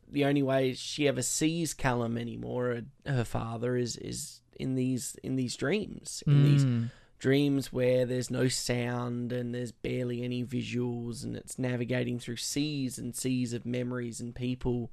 the 0.07 0.23
only 0.23 0.43
way 0.43 0.73
she 0.73 1.07
ever 1.07 1.21
sees 1.21 1.73
Callum 1.73 2.17
anymore, 2.17 2.81
her 3.05 3.23
father, 3.25 3.75
is 3.75 3.97
is 3.97 4.39
in 4.57 4.75
these 4.75 5.17
in 5.23 5.35
these 5.35 5.55
dreams, 5.57 6.23
in 6.27 6.43
these 6.43 6.63
Mm. 6.65 6.91
dreams 7.17 7.73
where 7.73 8.05
there's 8.05 8.29
no 8.29 8.47
sound 8.47 9.31
and 9.33 9.53
there's 9.53 9.71
barely 9.71 10.21
any 10.21 10.43
visuals, 10.45 11.23
and 11.23 11.35
it's 11.35 11.57
navigating 11.57 12.19
through 12.19 12.35
seas 12.37 12.97
and 12.99 13.15
seas 13.15 13.51
of 13.51 13.65
memories 13.65 14.19
and 14.21 14.35
people, 14.35 14.91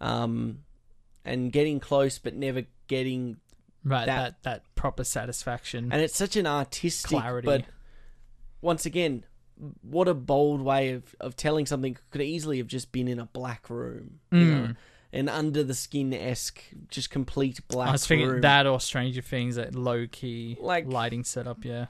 um, 0.00 0.58
and 1.24 1.50
getting 1.52 1.80
close 1.80 2.18
but 2.18 2.34
never 2.34 2.64
getting 2.86 3.38
right 3.84 4.06
that- 4.06 4.42
that, 4.42 4.42
that 4.42 4.74
proper 4.74 5.04
satisfaction 5.04 5.90
and 5.92 6.00
it's 6.02 6.16
such 6.16 6.36
an 6.36 6.46
artistic 6.46 7.10
Clarity. 7.18 7.46
but 7.46 7.64
once 8.60 8.86
again 8.86 9.24
what 9.82 10.08
a 10.08 10.14
bold 10.14 10.60
way 10.62 10.92
of, 10.92 11.14
of 11.20 11.36
telling 11.36 11.64
something 11.66 11.96
could 12.10 12.20
easily 12.22 12.58
have 12.58 12.66
just 12.66 12.90
been 12.92 13.06
in 13.08 13.18
a 13.20 13.26
black 13.26 13.68
room 13.70 14.20
you 14.32 14.38
Mm. 14.38 14.68
know 14.68 14.74
an 15.12 15.28
under 15.28 15.62
the 15.62 15.74
skin 15.74 16.12
esque 16.12 16.60
just 16.88 17.08
complete 17.08 17.60
black 17.68 17.88
I 17.90 17.92
was 17.92 18.04
thinking 18.06 18.26
room 18.28 18.40
that 18.40 18.66
or 18.66 18.80
Stranger 18.80 19.22
Things, 19.22 19.54
that 19.54 19.72
low 19.76 20.08
key 20.10 20.56
Like- 20.60 20.86
lighting 20.88 21.22
setup. 21.22 21.64
Yeah, 21.64 21.86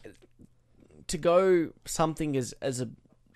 to 1.07 1.17
go 1.17 1.71
something 1.87 2.37
as 2.37 2.53
as 2.61 2.83
a 2.83 2.91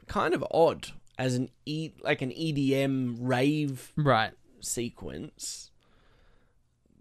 kind 0.07 0.35
of 0.35 0.45
odd 0.51 0.89
as 1.19 1.37
an 1.37 1.49
e 1.65 1.93
like 2.03 2.21
an 2.21 2.31
EDM 2.33 3.17
rave 3.21 3.93
right. 3.97 4.33
sequence 4.61 5.71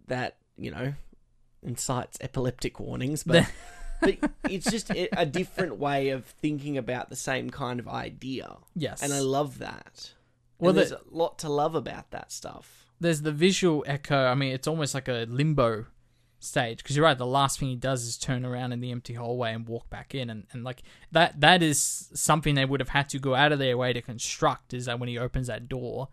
that 0.07 0.37
you 0.57 0.71
know 0.71 0.93
incites 1.63 2.17
epileptic 2.21 2.79
warnings 2.79 3.23
but 3.23 3.45
but 4.01 4.17
it's 4.49 4.69
just 4.69 4.91
a 4.91 5.25
different 5.25 5.77
way 5.79 6.09
of 6.09 6.25
thinking 6.25 6.77
about 6.77 7.09
the 7.09 7.15
same 7.15 7.49
kind 7.49 7.79
of 7.79 7.87
idea 7.87 8.57
Yes, 8.75 9.01
and 9.01 9.11
I 9.13 9.19
love 9.19 9.57
that. 9.59 10.11
Well, 10.59 10.67
Well, 10.67 10.73
there's 10.73 10.89
the- 10.91 10.99
a 11.01 11.01
lot 11.11 11.39
to 11.39 11.49
love 11.49 11.73
about 11.75 12.11
that 12.11 12.31
stuff. 12.31 12.85
there's 12.99 13.21
the 13.23 13.31
visual 13.31 13.83
echo. 13.87 14.25
I 14.25 14.35
mean, 14.35 14.53
it's 14.53 14.67
almost 14.67 14.93
like 14.93 15.07
a 15.07 15.25
limbo 15.29 15.85
stage 16.39 16.77
because 16.83 16.95
you're 16.95 17.05
right. 17.05 17.17
The 17.17 17.25
last 17.25 17.59
thing 17.59 17.69
he 17.69 17.75
does 17.75 18.03
is 18.05 18.17
turn 18.17 18.45
around 18.45 18.71
in 18.71 18.79
the 18.81 18.91
empty 18.91 19.13
hallway 19.15 19.53
and 19.53 19.67
walk 19.67 19.89
back 19.89 20.13
in, 20.13 20.29
and, 20.29 20.45
and 20.51 20.63
like 20.63 20.83
that 21.11 21.41
that 21.41 21.63
is 21.63 22.09
something 22.13 22.53
they 22.55 22.65
would 22.65 22.79
have 22.79 22.89
had 22.89 23.09
to 23.09 23.19
go 23.19 23.33
out 23.33 23.51
of 23.51 23.57
their 23.59 23.77
way 23.77 23.93
to 23.93 24.01
construct. 24.01 24.73
Is 24.75 24.85
that 24.85 24.99
when 24.99 25.09
he 25.09 25.17
opens 25.17 25.47
that 25.47 25.67
door, 25.67 26.09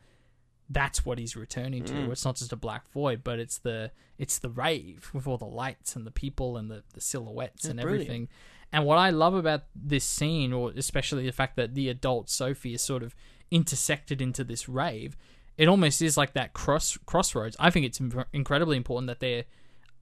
that's 0.71 1.05
what 1.05 1.19
he's 1.19 1.37
returning 1.37 1.85
to. 1.85 1.93
Mm. 1.93 2.11
It's 2.13 2.25
not 2.25 2.37
just 2.37 2.53
a 2.53 2.57
black 2.57 2.91
void, 2.91 3.23
but 3.23 3.39
it's 3.39 3.59
the 3.59 3.91
it's 4.19 4.39
the 4.39 4.49
rave 4.49 5.11
with 5.13 5.27
all 5.27 5.37
the 5.37 5.45
lights 5.45 5.97
and 5.97 6.07
the 6.07 6.11
people 6.11 6.57
and 6.57 6.71
the, 6.71 6.83
the 6.95 7.01
silhouettes 7.01 7.65
Yeah, 7.65 7.73
and 7.73 7.81
brilliant. 7.81 8.03
everything. 8.05 8.29
And 8.73 8.85
what 8.87 8.99
I 8.99 9.11
love 9.11 9.35
about 9.35 9.65
this 9.75 10.05
scene, 10.05 10.53
or 10.53 10.73
especially 10.77 11.27
the 11.27 11.33
fact 11.33 11.57
that 11.57 11.75
the 11.75 11.89
adult 11.89 12.29
Sophie 12.31 12.75
is 12.75 12.83
sort 12.83 13.03
of 13.03 13.15
intersected 13.51 14.21
into 14.21 14.43
this 14.43 14.69
rave, 14.69 15.17
it 15.57 15.69
almost 15.69 16.03
is 16.03 16.17
like 16.17 16.33
that 16.33 16.55
cross 16.55 16.97
crossroads. 17.07 17.57
I 17.61 17.71
think 17.71 17.87
it's 17.87 17.99
inc- 17.99 18.25
incredibly 18.33 18.77
important 18.77 19.07
that 19.09 19.21
they're 19.21 19.45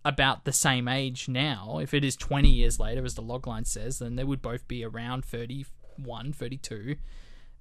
about 0.05 0.45
the 0.45 0.53
same 0.53 0.89
age 0.89 1.29
now. 1.29 1.79
If 1.83 1.93
it 1.95 2.05
is 2.05 2.17
20 2.17 2.49
years 2.49 2.81
later, 2.81 3.05
as 3.05 3.15
the 3.15 3.23
logline 3.23 3.67
says, 3.67 3.99
then 3.99 4.17
they 4.17 4.25
would 4.25 4.43
both 4.43 4.67
be 4.69 4.85
around 4.85 5.25
31, 5.25 6.33
32. 6.33 6.97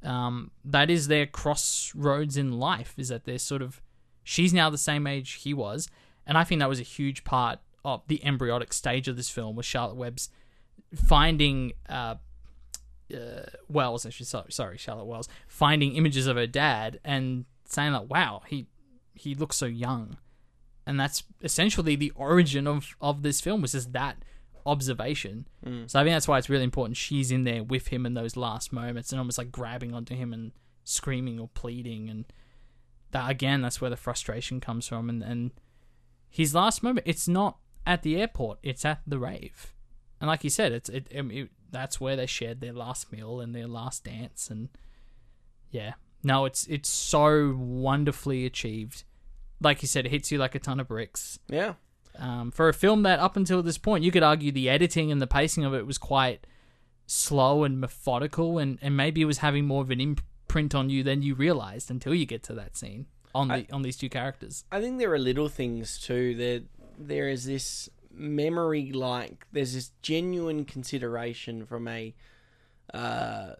Um, 0.04 0.52
that 0.66 0.90
is 0.90 1.08
their 1.08 1.26
crossroads 1.26 2.38
in 2.38 2.54
life, 2.54 2.94
is 2.98 3.10
that 3.10 3.26
they're 3.26 3.40
sort 3.40 3.62
of. 3.62 3.82
She's 4.24 4.54
now 4.54 4.70
the 4.70 4.78
same 4.78 5.08
age 5.08 5.34
he 5.34 5.54
was. 5.54 5.90
And 6.28 6.38
I 6.38 6.44
think 6.44 6.60
that 6.60 6.70
was 6.70 6.80
a 6.80 6.84
huge 6.84 7.24
part 7.24 7.60
of 7.84 8.04
the 8.08 8.24
embryonic 8.24 8.74
stage 8.74 9.08
of 9.08 9.16
this 9.16 9.30
film, 9.30 9.56
was 9.56 9.66
Charlotte 9.66 9.96
Webb's 9.96 10.30
finding. 10.96 11.74
Uh, 11.90 12.16
uh, 13.14 13.44
Wells, 13.68 14.06
actually, 14.06 14.26
sorry, 14.26 14.52
sorry, 14.52 14.78
Charlotte 14.78 15.06
Wells, 15.06 15.28
finding 15.48 15.96
images 15.96 16.28
of 16.28 16.38
her 16.38 16.48
dad 16.48 17.00
and 17.04 17.46
saying 17.66 17.92
like, 17.92 18.10
"Wow, 18.10 18.44
he 18.48 18.68
he 19.14 19.36
looks 19.36 19.58
so 19.58 19.66
young," 19.66 20.18
and 20.86 21.00
that's 21.00 21.24
essentially 21.42 21.96
the 21.96 22.12
origin 22.16 22.68
of 22.68 22.96
of 23.02 23.22
this 23.22 23.42
film 23.42 23.62
was 23.62 23.74
just 23.74 23.92
that 23.94 24.24
observation. 24.66 25.48
Mm. 25.66 25.90
So 25.90 26.00
I 26.00 26.04
think 26.04 26.16
that's 26.16 26.28
why 26.28 26.38
it's 26.38 26.50
really 26.50 26.64
important 26.64 26.98
she's 26.98 27.32
in 27.32 27.44
there 27.44 27.64
with 27.64 27.88
him 27.88 28.06
in 28.06 28.14
those 28.14 28.36
last 28.36 28.72
moments 28.72 29.12
and 29.12 29.20
almost 29.20 29.38
like 29.38 29.52
grabbing 29.52 29.94
onto 29.94 30.16
him 30.16 30.34
and 30.34 30.52
screaming 30.84 31.40
or 31.40 31.50
pleading, 31.54 32.10
and 32.10 32.26
that 33.12 33.30
again, 33.30 33.62
that's 33.62 33.82
where 33.82 33.90
the 33.90 33.98
frustration 33.98 34.60
comes 34.60 34.88
from. 34.88 35.10
And 35.10 35.24
and 35.24 35.52
his 36.30 36.56
last 36.56 36.84
moment, 36.84 37.08
it's 37.08 37.28
not 37.28 37.58
at 37.86 38.04
the 38.04 38.20
airport; 38.20 38.60
it's 38.64 38.86
at 38.86 39.02
the 39.06 39.20
rave. 39.20 39.74
And 40.20 40.28
like 40.28 40.44
you 40.44 40.50
said, 40.50 40.72
it's 40.72 40.90
it, 40.90 41.08
I 41.18 41.22
mean, 41.22 41.38
it 41.44 41.50
that's 41.72 42.02
where 42.02 42.16
they 42.16 42.26
shared 42.26 42.62
their 42.62 42.74
last 42.74 43.12
meal 43.12 43.40
and 43.40 43.56
their 43.56 43.68
last 43.68 44.04
dance, 44.04 44.50
and 44.50 44.70
yeah, 45.72 45.94
no, 46.24 46.46
it's 46.46 46.68
it's 46.68 46.90
so 46.90 47.56
wonderfully 47.58 48.46
achieved. 48.46 49.04
Like 49.60 49.82
you 49.82 49.88
said, 49.88 50.06
it 50.06 50.12
hits 50.12 50.32
you 50.32 50.38
like 50.38 50.56
a 50.56 50.60
ton 50.60 50.80
of 50.80 50.88
bricks. 50.88 51.40
Yeah. 51.48 51.74
Um, 52.18 52.52
for 52.52 52.70
a 52.70 52.74
film 52.74 53.04
that 53.04 53.20
up 53.20 53.36
until 53.38 53.64
this 53.64 53.78
point, 53.78 54.04
you 54.04 54.12
could 54.12 54.24
argue 54.24 54.52
the 54.52 54.70
editing 54.70 55.12
and 55.12 55.22
the 55.22 55.28
pacing 55.28 55.64
of 55.66 55.74
it 55.74 55.86
was 55.88 55.98
quite 55.98 56.46
slow 57.08 57.64
and 57.64 57.80
methodical, 57.80 58.58
and, 58.58 58.78
and 58.82 58.96
maybe 58.96 59.22
it 59.22 59.26
was 59.26 59.40
having 59.40 59.66
more 59.66 59.82
of 59.82 59.92
an 59.92 60.00
imprint 60.02 60.76
on 60.76 60.90
you 60.90 61.04
than 61.04 61.22
you 61.22 61.34
realized 61.36 61.90
until 61.90 62.14
you 62.14 62.26
get 62.26 62.44
to 62.44 62.54
that 62.54 62.76
scene 62.78 63.06
on 63.34 63.48
the 63.48 63.54
I- 63.56 63.68
on 63.72 63.82
these 63.82 63.98
two 63.98 64.10
characters. 64.10 64.66
I 64.72 64.82
think 64.82 65.00
there 65.00 65.12
are 65.14 65.20
little 65.20 65.48
things 65.50 66.00
too. 66.00 66.36
There, 66.36 66.62
there 67.00 67.30
is 67.30 67.46
this 67.46 67.90
memory 68.14 68.92
like 68.92 69.46
there's 69.54 69.74
this 69.74 69.92
genuine 70.02 70.66
consideration 70.66 71.66
from 71.66 71.88
a 71.88 72.14
uh, 72.94 73.54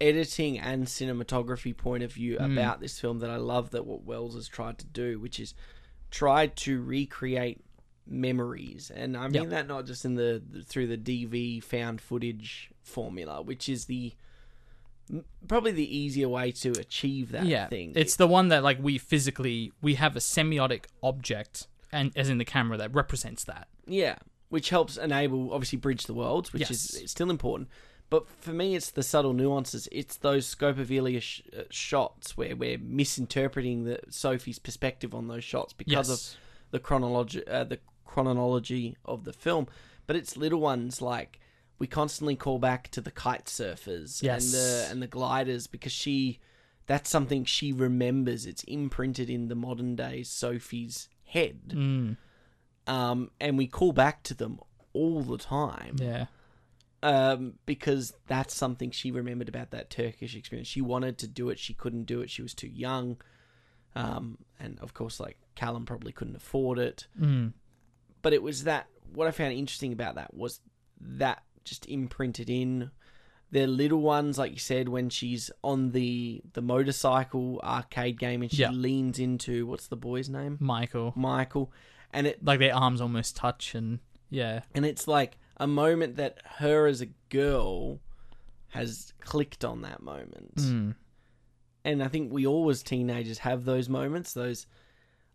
editing 0.00 0.58
and 0.58 0.86
cinematography 0.86 1.76
point 1.76 2.02
of 2.02 2.12
view 2.12 2.36
Mm. 2.38 2.52
about 2.52 2.80
this 2.80 2.98
film 3.00 3.18
that 3.20 3.30
I 3.30 3.36
love 3.36 3.70
that 3.70 3.86
what 3.86 4.02
Wells 4.04 4.34
has 4.34 4.48
tried 4.48 4.78
to 4.78 4.86
do, 4.86 5.18
which 5.18 5.38
is 5.38 5.54
tried 6.10 6.56
to 6.56 6.82
recreate 6.82 7.60
memories, 8.06 8.90
and 8.94 9.16
I 9.16 9.24
mean 9.28 9.42
Yep. 9.42 9.50
that 9.50 9.68
not 9.68 9.86
just 9.86 10.04
in 10.04 10.14
the 10.16 10.42
through 10.66 10.88
the 10.88 10.96
DV 10.96 11.62
found 11.62 12.00
footage 12.00 12.70
formula, 12.82 13.40
which 13.42 13.68
is 13.68 13.84
the 13.86 14.12
probably 15.48 15.72
the 15.72 15.96
easier 15.96 16.28
way 16.28 16.52
to 16.52 16.70
achieve 16.72 17.32
that 17.32 17.44
yeah, 17.46 17.66
thing. 17.68 17.92
it's 17.96 18.16
the 18.16 18.26
one 18.28 18.48
that 18.48 18.62
like 18.62 18.78
we 18.80 18.98
physically 18.98 19.72
we 19.82 19.94
have 19.94 20.16
a 20.16 20.20
semiotic 20.20 20.84
object, 21.02 21.66
and 21.92 22.12
as 22.16 22.28
in 22.28 22.38
the 22.38 22.44
camera 22.44 22.76
that 22.78 22.94
represents 22.94 23.44
that. 23.44 23.68
Yeah, 23.86 24.16
which 24.48 24.70
helps 24.70 24.96
enable 24.96 25.52
obviously 25.52 25.78
bridge 25.78 26.04
the 26.06 26.14
worlds, 26.14 26.52
which 26.52 26.62
is 26.70 26.90
Yes. 26.94 27.02
it's 27.02 27.12
still 27.12 27.30
important. 27.30 27.68
But 28.10 28.28
for 28.28 28.52
me, 28.52 28.74
it's 28.74 28.90
the 28.90 29.02
subtle 29.04 29.32
nuances. 29.32 29.88
It's 29.92 30.16
those 30.16 30.52
scopophilia 30.52 31.22
sh- 31.22 31.42
uh, 31.56 31.62
shots 31.70 32.36
where 32.36 32.56
we're 32.56 32.76
misinterpreting 32.78 33.84
the 33.84 34.00
Sophie's 34.10 34.58
perspective 34.58 35.14
on 35.14 35.28
those 35.28 35.44
shots 35.44 35.72
because 35.72 36.08
Yes. 36.08 36.32
of 36.34 36.40
the 36.72 36.80
chronology, 36.80 37.46
uh, 37.46 37.64
the 37.64 37.78
chronology 38.04 38.96
of 39.04 39.24
the 39.24 39.32
film. 39.32 39.68
But 40.06 40.16
it's 40.16 40.36
little 40.36 40.60
ones 40.60 41.00
like 41.00 41.38
we 41.78 41.86
constantly 41.86 42.34
call 42.36 42.58
back 42.58 42.90
to 42.90 43.00
the 43.00 43.12
kite 43.12 43.46
surfers 43.46 44.22
Yes. 44.22 44.44
and 44.44 44.52
the 44.52 44.88
and 44.90 45.02
the 45.02 45.06
gliders 45.06 45.66
because 45.68 45.92
she 45.92 46.40
that's 46.86 47.08
something 47.08 47.44
she 47.44 47.72
remembers. 47.72 48.44
It's 48.44 48.64
imprinted 48.64 49.30
in 49.30 49.46
the 49.46 49.54
modern 49.54 49.94
day 49.94 50.24
Sophie's 50.24 51.08
head 51.22 51.60
Mm, 51.68 52.16
um, 52.88 53.30
and 53.40 53.56
we 53.56 53.68
call 53.68 53.92
back 53.92 54.24
to 54.24 54.34
them 54.34 54.58
all 54.92 55.22
the 55.22 55.38
time 55.38 55.94
yeah. 56.00 56.26
Um, 57.02 57.54
because 57.66 58.12
that's 58.26 58.54
something 58.54 58.90
she 58.90 59.10
remembered 59.10 59.48
about 59.48 59.70
that 59.70 59.90
Turkish 59.90 60.34
experience. 60.36 60.68
She 60.68 60.80
wanted 60.80 61.18
to 61.18 61.28
do 61.28 61.48
it, 61.50 61.58
she 61.58 61.74
couldn't 61.74 62.04
do 62.04 62.20
it. 62.20 62.30
She 62.30 62.42
was 62.42 62.54
too 62.54 62.68
young, 62.68 63.16
um, 63.94 64.38
and 64.58 64.78
of 64.80 64.94
course, 64.94 65.18
like 65.20 65.36
Callum 65.54 65.86
probably 65.86 66.12
couldn't 66.12 66.36
afford 66.36 66.78
it. 66.78 67.06
Mm, 67.20 67.52
But 68.22 68.32
it 68.32 68.42
was 68.42 68.64
that. 68.64 68.86
What 69.14 69.26
I 69.26 69.30
found 69.32 69.52
interesting 69.54 69.92
about 69.92 70.14
that 70.14 70.34
was 70.34 70.60
that 71.00 71.42
just 71.64 71.86
imprinted 71.86 72.48
in. 72.50 72.90
They're 73.52 73.66
little 73.66 74.00
ones, 74.00 74.38
like 74.38 74.52
you 74.52 74.58
said, 74.60 74.88
when 74.88 75.08
she's 75.10 75.50
on 75.64 75.90
the 75.90 76.40
the 76.52 76.62
motorcycle 76.62 77.60
arcade 77.64 78.18
game 78.20 78.42
and 78.42 78.50
she 78.52 78.58
Yeah. 78.62 78.70
leans 78.70 79.18
into 79.18 79.66
what's 79.66 79.88
the 79.88 79.96
boy's 79.96 80.28
name, 80.28 80.56
Michael, 80.60 81.12
Michael, 81.16 81.72
and 82.12 82.28
it 82.28 82.44
like 82.44 82.60
their 82.60 82.74
arms 82.76 83.00
almost 83.00 83.34
touch, 83.34 83.74
and 83.74 83.98
yeah, 84.28 84.60
and 84.72 84.86
it's 84.86 85.08
like 85.08 85.36
a 85.60 85.66
moment 85.68 86.16
that 86.16 86.38
her 86.58 86.86
as 86.86 87.00
a 87.00 87.06
girl 87.28 88.00
has 88.70 89.12
clicked 89.20 89.64
on 89.64 89.82
that 89.82 90.02
moment. 90.02 90.56
Mm, 90.56 90.94
and 91.84 92.02
i 92.02 92.08
think 92.08 92.32
we 92.32 92.46
all 92.46 92.68
as 92.70 92.82
teenagers 92.82 93.38
have 93.38 93.64
those 93.64 93.88
moments 93.88 94.34
those 94.34 94.66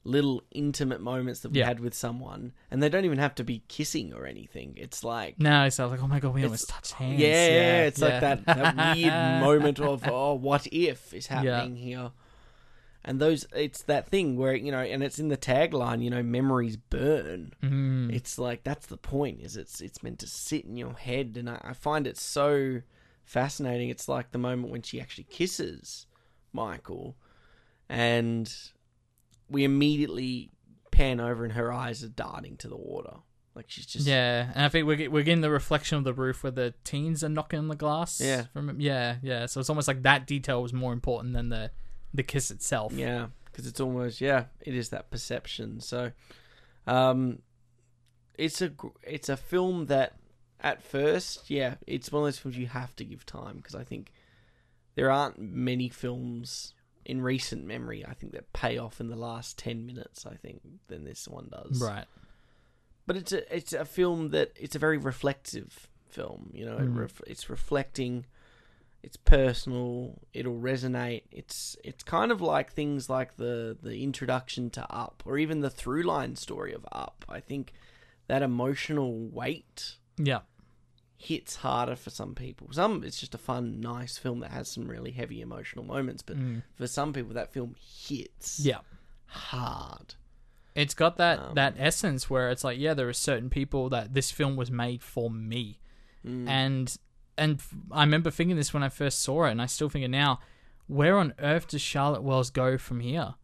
little 0.04 0.44
intimate 0.52 1.02
moments 1.02 1.40
that 1.40 1.50
we 1.52 1.58
Yeah. 1.60 1.66
had 1.66 1.80
with 1.80 1.96
someone 1.96 2.54
and 2.70 2.82
they 2.84 2.90
don't 2.90 3.06
even 3.06 3.18
have 3.18 3.34
to 3.36 3.44
be 3.44 3.64
kissing 3.68 4.14
or 4.14 4.28
anything. 4.28 4.76
It's 4.78 5.04
like 5.04 5.40
now 5.40 5.66
it's 5.66 5.80
like, 5.80 6.00
oh 6.04 6.08
my 6.08 6.20
god, 6.20 6.36
we 6.36 6.44
almost 6.44 6.70
touched 6.70 6.92
hands. 6.92 7.20
yeah, 7.20 7.48
yeah, 7.48 7.82
it's 7.86 8.00
like 8.00 8.22
that, 8.22 8.46
that 8.46 8.96
weird 8.96 9.42
moment 9.48 9.80
of 9.80 10.04
oh 10.08 10.36
what 10.36 10.68
if 10.72 11.12
is 11.12 11.26
happening 11.26 11.76
here 11.76 12.12
And 13.08 13.20
those, 13.20 13.46
it's 13.56 13.84
that 13.84 14.10
thing 14.10 14.36
where 14.36 14.56
you 14.56 14.72
know, 14.72 14.80
and 14.80 15.04
it's 15.04 15.20
in 15.20 15.28
the 15.28 15.38
tagline, 15.38 16.04
you 16.04 16.10
know, 16.10 16.24
memories 16.24 16.76
burn. 16.76 17.54
Mm. 17.62 18.12
It's 18.12 18.40
like 18.40 18.64
that's 18.64 18.88
the 18.88 18.98
point. 18.98 19.42
Is 19.42 19.56
it's 19.56 19.80
it's 19.80 20.02
meant 20.02 20.18
to 20.20 20.28
sit 20.28 20.66
in 20.66 20.76
your 20.76 20.94
head, 20.94 21.38
and 21.38 21.48
I, 21.48 21.62
I 21.64 21.74
find 21.74 22.08
it 22.08 22.18
so 22.18 22.82
fascinating. 23.24 23.90
It's 23.90 24.10
like 24.10 24.32
the 24.32 24.40
moment 24.40 24.72
when 24.72 24.82
she 24.82 25.00
actually 25.00 25.26
kisses 25.26 26.08
Michael, 26.52 27.16
and 27.88 28.52
we 29.52 29.64
immediately 29.64 30.50
pan 30.90 31.20
over, 31.20 31.44
and 31.44 31.54
her 31.54 31.72
eyes 31.72 32.04
are 32.04 32.10
darting 32.10 32.58
to 32.58 32.68
the 32.68 32.76
water, 32.76 33.18
like 33.54 33.66
she's 33.68 33.86
just 33.86 34.08
Yeah, 34.08 34.52
and 34.56 34.66
I 34.66 34.70
think 34.70 34.88
we're, 34.88 35.12
we're 35.12 35.22
getting 35.22 35.42
the 35.42 35.52
reflection 35.52 36.00
of 36.00 36.06
the 36.06 36.14
roof 36.14 36.42
where 36.42 36.50
the 36.50 36.74
teens 36.84 37.24
are 37.24 37.30
knocking 37.30 37.60
on 37.60 37.68
the 37.68 37.76
glass. 37.76 38.20
Yeah. 38.20 38.46
From 38.52 38.82
yeah, 38.82 39.18
yeah. 39.22 39.46
So 39.46 39.60
it's 39.60 39.70
almost 39.70 39.88
like 39.88 40.02
that 40.02 40.26
detail 40.26 40.64
was 40.64 40.74
more 40.74 40.92
important 40.92 41.36
than 41.36 41.50
the 41.50 41.70
the 42.16 42.24
kiss 42.24 42.52
itself. 42.52 42.94
Yeah, 42.94 43.28
because 43.46 43.68
it's 43.68 43.80
almost 43.80 44.22
yeah, 44.22 44.46
it 44.62 44.76
is 44.76 44.90
that 44.90 45.10
perception. 45.12 45.80
So, 45.80 46.12
um, 46.88 47.40
it's 48.38 48.62
a 48.62 48.72
it's 49.04 49.30
a 49.30 49.38
film 49.38 49.86
that 49.88 50.14
at 50.62 50.82
first, 50.84 51.50
yeah, 51.50 51.76
it's 51.86 52.12
one 52.12 52.24
of 52.24 52.28
those 52.28 52.40
films 52.40 52.58
you 52.58 52.68
have 52.68 52.96
to 52.98 53.04
give 53.06 53.26
time 53.26 53.58
because 53.58 53.76
I 53.76 53.84
think 53.84 54.12
there 54.96 55.12
aren't 55.12 55.40
many 55.40 55.90
films 55.90 56.74
in 57.06 57.22
recent 57.22 57.64
memory 57.66 58.04
I 58.04 58.14
think 58.16 58.34
that 58.34 58.52
pay 58.52 58.78
off 58.80 59.00
in 59.00 59.10
the 59.10 59.16
last 59.16 59.58
ten 59.60 59.86
minutes. 59.86 60.26
I 60.26 60.36
think 60.36 60.62
than 60.88 61.04
this 61.04 61.28
one 61.28 61.50
does. 61.52 61.82
Right. 61.82 62.06
But 63.08 63.18
it's 63.18 63.32
a 63.32 63.56
it's 63.56 63.74
a 63.74 63.86
film 63.86 64.30
that 64.30 64.52
it's 64.56 64.76
a 64.76 64.80
very 64.80 64.98
reflective 64.98 65.88
film. 66.10 66.50
You 66.54 66.66
know, 66.66 66.78
it 66.78 66.90
Mm. 66.90 66.98
ref, 66.98 67.22
it's 67.28 67.50
reflecting. 67.50 68.26
It's 69.06 69.18
personal. 69.18 70.20
It'll 70.34 70.60
resonate. 70.60 71.24
It's 71.32 71.78
it's 71.84 72.04
kind 72.04 72.32
of 72.32 72.42
like 72.42 72.72
things 72.72 73.08
like 73.10 73.38
the 73.38 73.78
the 73.82 74.02
introduction 74.04 74.70
to 74.72 74.86
Up, 74.92 75.22
or 75.28 75.38
even 75.38 75.60
the 75.62 75.70
through 75.70 76.02
line 76.04 76.36
story 76.36 76.74
of 76.74 76.86
Up. 76.92 77.24
I 77.30 77.40
think 77.40 77.72
that 78.28 78.42
emotional 78.42 79.14
weight 79.30 79.98
Yeah. 80.18 80.40
hits 81.18 81.58
harder 81.58 81.96
for 81.96 82.10
some 82.10 82.34
people. 82.34 82.68
Some 82.72 83.04
it's 83.04 83.20
just 83.20 83.36
a 83.36 83.38
fun, 83.38 83.80
nice 83.80 84.18
film 84.18 84.40
that 84.40 84.50
has 84.52 84.70
some 84.70 84.88
really 84.88 85.12
heavy 85.12 85.40
emotional 85.40 85.86
moments, 85.86 86.24
but 86.24 86.38
Mm. 86.38 86.64
for 86.76 86.88
some 86.88 87.14
people 87.14 87.34
that 87.36 87.54
film 87.54 87.76
hits 87.80 88.60
Yeah. 88.60 88.80
hard. 89.28 90.16
It's 90.74 90.96
got 90.96 91.18
that 91.18 91.40
Um, 91.40 91.54
that 91.56 91.76
essence 91.78 92.28
where 92.30 92.50
it's 92.50 92.64
like, 92.64 92.80
yeah, 92.80 92.96
there 92.96 93.08
are 93.08 93.14
certain 93.14 93.50
people 93.52 93.88
that 93.90 94.16
this 94.16 94.32
film 94.32 94.56
was 94.56 94.72
made 94.72 95.04
for 95.04 95.30
me, 95.30 95.80
Mm. 96.26 96.48
and 96.50 96.98
and 97.38 97.62
I 97.92 98.04
remember 98.04 98.32
thinking 98.32 98.56
this 98.56 98.74
when 98.74 98.84
I 98.84 98.90
first 98.90 99.22
saw 99.22 99.46
it, 99.46 99.52
and 99.52 99.62
I 99.62 99.66
still 99.66 99.90
think 99.90 100.06
it 100.06 100.10
now. 100.10 100.40
Where 100.88 101.18
on 101.18 101.34
earth 101.40 101.68
does 101.70 101.82
Charlotte 101.82 102.22
Wells 102.22 102.50
go 102.52 102.78
from 102.78 103.00
here? 103.00 103.36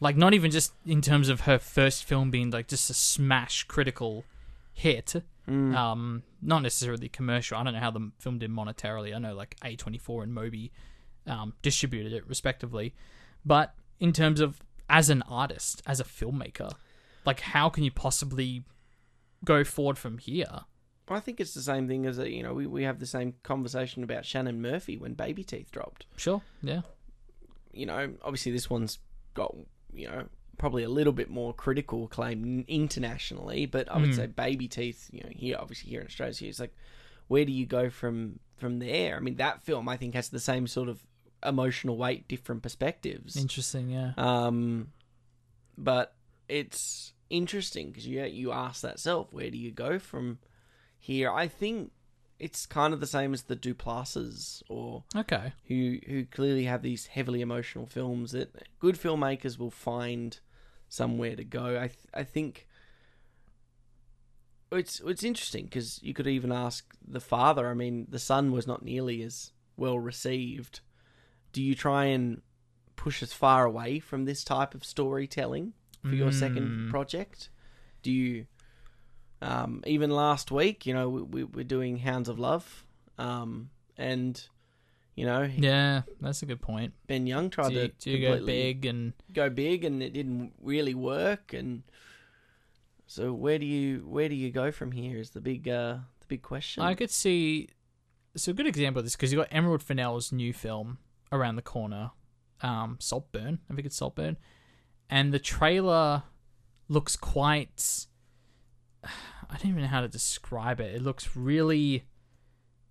Like, 0.00 0.16
not 0.16 0.34
even 0.34 0.50
just 0.50 0.72
in 0.84 1.00
terms 1.00 1.28
of 1.28 1.42
her 1.42 1.58
first 1.58 2.04
film 2.04 2.30
being 2.30 2.50
like 2.50 2.68
just 2.68 2.90
a 2.90 2.94
smash 2.94 3.64
critical 3.64 4.24
hit, 4.72 5.14
Mm. 5.48 5.76
um, 5.76 6.24
not 6.42 6.62
necessarily 6.62 7.08
commercial. 7.08 7.56
I 7.56 7.62
don't 7.62 7.72
know 7.72 7.78
how 7.78 7.92
the 7.92 8.10
film 8.18 8.40
did 8.40 8.50
monetarily. 8.50 9.14
I 9.14 9.18
know 9.20 9.32
like 9.32 9.54
A24 9.60 10.24
and 10.24 10.32
MUBI 10.36 10.72
um, 11.28 11.52
distributed 11.62 12.12
it 12.12 12.26
respectively, 12.28 12.94
but 13.44 13.72
in 14.00 14.12
terms 14.12 14.40
of 14.40 14.60
as 14.90 15.08
an 15.08 15.22
artist, 15.22 15.82
as 15.86 16.00
a 16.00 16.04
filmmaker, 16.04 16.72
like 17.24 17.38
how 17.40 17.68
can 17.68 17.84
you 17.84 17.92
possibly 17.92 18.64
go 19.44 19.62
forward 19.62 19.98
from 19.98 20.18
here? 20.18 20.62
I 21.10 21.20
think 21.20 21.40
it's 21.40 21.54
the 21.54 21.62
same 21.62 21.86
thing 21.88 22.06
as 22.06 22.18
a, 22.18 22.30
you 22.30 22.42
know 22.42 22.52
we, 22.54 22.66
we 22.66 22.82
have 22.84 22.98
the 22.98 23.06
same 23.06 23.34
conversation 23.42 24.02
about 24.02 24.24
Shannon 24.24 24.60
Murphy 24.60 24.96
when 24.96 25.14
Babyteeth 25.14 25.70
dropped. 25.70 26.06
Sure, 26.16 26.42
yeah, 26.62 26.80
You 27.72 27.86
know, 27.86 28.14
obviously 28.22 28.52
this 28.52 28.68
one's 28.70 28.98
got 29.34 29.54
you 29.94 30.08
know 30.08 30.24
probably 30.58 30.82
a 30.82 30.88
little 30.88 31.12
bit 31.12 31.28
more 31.28 31.52
critical 31.52 32.04
acclaim 32.04 32.64
internationally, 32.66 33.66
but 33.66 33.90
I 33.92 33.98
would 33.98 34.10
Mm. 34.10 34.16
say 34.16 34.26
Babyteeth, 34.26 35.12
you 35.12 35.22
know, 35.22 35.28
here 35.30 35.56
obviously 35.60 35.90
here 35.90 36.00
in 36.00 36.06
Australia, 36.06 36.34
it's 36.48 36.58
like 36.60 36.74
where 37.28 37.44
do 37.44 37.52
you 37.52 37.66
go 37.66 37.90
from 37.90 38.40
from 38.56 38.78
there? 38.78 39.16
I 39.16 39.20
mean, 39.20 39.36
that 39.36 39.62
film 39.62 39.88
I 39.88 39.96
think 39.96 40.14
has 40.14 40.30
the 40.30 40.40
same 40.40 40.66
sort 40.66 40.88
of 40.88 41.06
emotional 41.44 41.96
weight, 41.98 42.26
different 42.26 42.62
perspectives. 42.62 43.36
interesting, 43.36 43.90
yeah, 43.90 44.12
Um, 44.16 44.92
but 45.76 46.14
it's 46.48 47.12
interesting 47.28 47.88
because 47.88 48.06
you 48.06 48.22
you 48.24 48.50
ask 48.52 48.80
that 48.82 48.98
self, 48.98 49.32
where 49.32 49.50
do 49.50 49.58
you 49.58 49.70
go 49.70 49.98
from 49.98 50.38
here? 51.06 51.30
I 51.30 51.48
think 51.48 51.92
it's 52.38 52.66
kind 52.66 52.92
of 52.92 53.00
the 53.00 53.06
same 53.06 53.32
as 53.32 53.44
the 53.44 53.56
Duplassers, 53.56 54.62
or 54.68 55.04
okay, 55.16 55.52
who 55.68 55.98
who 56.06 56.24
clearly 56.26 56.64
have 56.64 56.82
these 56.82 57.06
heavily 57.06 57.40
emotional 57.40 57.86
films 57.86 58.32
that 58.32 58.54
good 58.78 58.96
filmmakers 58.96 59.58
will 59.58 59.70
find 59.70 60.38
somewhere 60.88 61.34
to 61.36 61.44
go. 61.44 61.76
I 61.80 61.88
th- 61.88 62.08
I 62.14 62.24
think 62.24 62.66
it's 64.72 65.00
it's 65.06 65.22
interesting 65.24 65.64
because 65.64 66.02
you 66.02 66.12
could 66.12 66.26
even 66.26 66.52
ask 66.52 66.94
the 67.06 67.20
father. 67.20 67.68
I 67.68 67.74
mean, 67.74 68.06
the 68.10 68.18
son 68.18 68.52
was 68.52 68.66
not 68.66 68.84
nearly 68.84 69.22
as 69.22 69.52
well 69.76 69.98
received. 69.98 70.80
Do 71.52 71.62
you 71.62 71.74
try 71.74 72.06
and 72.06 72.42
push 72.96 73.22
us 73.22 73.32
far 73.32 73.64
away 73.64 73.98
from 74.00 74.24
this 74.24 74.42
type 74.44 74.74
of 74.74 74.84
storytelling 74.84 75.72
for 76.02 76.14
your 76.14 76.32
second 76.32 76.68
Mm. 76.68 76.90
project? 76.90 77.48
Do 78.02 78.10
you 78.12 78.46
um, 79.42 79.82
even 79.86 80.10
last 80.10 80.50
week, 80.50 80.86
you 80.86 80.94
know, 80.94 81.08
we, 81.08 81.22
we, 81.22 81.44
we're 81.44 81.64
doing 81.64 81.98
Hounds 81.98 82.28
of 82.28 82.38
Love, 82.38 82.86
um, 83.18 83.70
and 83.96 84.42
you 85.14 85.24
know, 85.24 85.42
yeah, 85.42 86.02
that's 86.20 86.42
a 86.42 86.46
good 86.46 86.60
point. 86.60 86.92
Ben 87.06 87.26
Young 87.26 87.50
tried 87.50 87.70
Do 87.70 87.74
you, 87.74 87.88
to 87.88 88.10
you 88.10 88.28
go 88.28 88.44
big 88.44 88.84
and 88.84 89.14
go 89.32 89.48
big, 89.48 89.84
and 89.84 90.02
it 90.02 90.12
didn't 90.12 90.52
really 90.60 90.94
work. 90.94 91.52
And 91.54 91.82
so, 93.06 93.32
where 93.32 93.58
do 93.58 93.64
you 93.66 94.06
where 94.06 94.28
do 94.28 94.34
you 94.34 94.50
go 94.50 94.70
from 94.70 94.92
here? 94.92 95.18
Is 95.18 95.30
the 95.30 95.40
big 95.40 95.68
uh, 95.68 95.98
the 96.20 96.26
big 96.28 96.42
question. 96.42 96.82
I 96.82 96.94
could 96.94 97.10
see. 97.10 97.70
So 98.36 98.50
a 98.50 98.54
good 98.54 98.66
example 98.66 99.00
of 99.00 99.06
this 99.06 99.16
because 99.16 99.32
you 99.32 99.38
got 99.38 99.48
Emerald 99.50 99.82
Fennell's 99.82 100.30
new 100.30 100.52
film 100.52 100.98
around 101.32 101.56
the 101.56 101.62
corner, 101.62 102.10
um, 102.60 102.98
Saltburn. 103.00 103.60
I 103.70 103.74
think 103.74 103.86
it's 103.86 103.96
Saltburn, 103.96 104.36
and 105.08 105.32
the 105.32 105.38
trailer 105.38 106.24
looks 106.88 107.16
quite. 107.16 108.06
I 109.50 109.56
don't 109.56 109.70
even 109.70 109.82
know 109.82 109.88
how 109.88 110.00
to 110.00 110.08
describe 110.08 110.80
it. 110.80 110.94
It 110.94 111.02
looks 111.02 111.36
really 111.36 112.04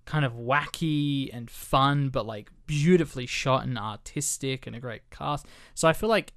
kind 0.05 0.24
of 0.24 0.34
wacky 0.34 1.30
and 1.34 1.49
fun, 1.49 2.09
but 2.09 2.26
like 2.26 2.49
beautifully 2.68 3.26
shot 3.26 3.63
and 3.63 3.78
artistic 3.78 4.68
and 4.68 4.76
a 4.76 4.80
great 4.80 5.09
cast. 5.09 5.45
So 5.74 5.88
I 5.88 5.93
feel 5.93 6.09
like 6.09 6.34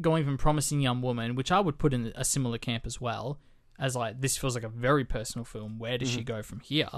going 0.00 0.24
from 0.24 0.38
Promising 0.38 0.80
Young 0.80 1.02
Woman, 1.02 1.34
which 1.34 1.52
I 1.52 1.60
would 1.60 1.78
put 1.78 1.92
in 1.92 2.12
a 2.16 2.24
similar 2.24 2.56
camp 2.58 2.86
as 2.86 3.00
well, 3.00 3.38
as 3.78 3.94
like 3.94 4.20
this 4.20 4.36
feels 4.38 4.54
like 4.54 4.64
a 4.64 4.68
very 4.68 5.04
personal 5.04 5.44
film. 5.44 5.78
Where 5.78 5.98
does 5.98 6.08
she 6.10 6.22
go 6.22 6.42
from 6.42 6.60
here? 6.60 6.88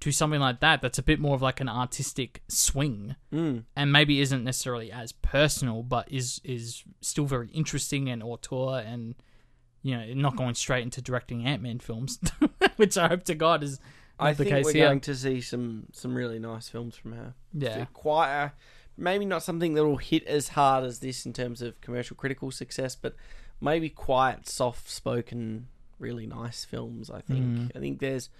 To 0.00 0.10
something 0.10 0.40
like 0.40 0.58
that, 0.60 0.80
that's 0.82 0.98
a 0.98 1.02
bit 1.02 1.20
more 1.20 1.34
of 1.36 1.42
like 1.42 1.60
an 1.60 1.68
artistic 1.68 2.42
swing, 2.48 3.14
Mm. 3.32 3.64
and 3.76 3.92
maybe 3.92 4.20
isn't 4.20 4.42
necessarily 4.42 4.90
as 4.90 5.12
personal, 5.12 5.82
but 5.84 6.10
is 6.10 6.40
is 6.42 6.82
still 7.00 7.24
very 7.26 7.48
interesting 7.50 8.08
and 8.08 8.20
auteur, 8.22 8.80
and 8.84 9.14
you 9.82 9.96
know, 9.96 10.14
not 10.14 10.36
going 10.36 10.54
straight 10.54 10.82
into 10.82 11.02
directing 11.02 11.44
Ant 11.46 11.62
Man 11.62 11.78
films, 11.78 12.18
which 12.76 12.96
I 12.96 13.08
hope 13.08 13.24
to 13.24 13.34
God 13.34 13.62
is 13.62 13.80
I 14.18 14.32
the 14.32 14.44
think 14.44 14.50
case 14.56 14.64
we're 14.64 14.72
here. 14.72 14.86
going 14.86 15.00
to 15.00 15.14
see 15.14 15.40
some 15.40 15.86
some 15.92 16.14
really 16.14 16.38
nice 16.38 16.68
films 16.68 16.96
from 16.96 17.12
her. 17.12 17.34
yeah, 17.52 17.86
quite 17.92 18.44
uh, 18.44 18.48
maybe 18.96 19.24
not 19.24 19.42
something 19.42 19.74
that 19.74 19.84
will 19.84 19.96
hit 19.96 20.24
as 20.26 20.48
hard 20.48 20.84
as 20.84 21.00
this 21.00 21.26
in 21.26 21.32
terms 21.32 21.62
of 21.62 21.80
commercial 21.80 22.16
critical 22.16 22.50
success, 22.50 22.94
but 22.94 23.14
maybe 23.60 23.88
quiet, 23.88 24.48
soft 24.48 24.88
spoken, 24.88 25.68
really 25.98 26.26
nice 26.26 26.64
films. 26.64 27.10
I 27.10 27.20
think. 27.20 27.44
Mm. 27.44 27.70
I 27.76 27.78
think 27.80 27.98
there's 28.00 28.30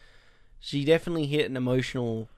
she 0.60 0.84
definitely 0.84 1.26
hit 1.26 1.50
an 1.50 1.56
emotional 1.56 2.28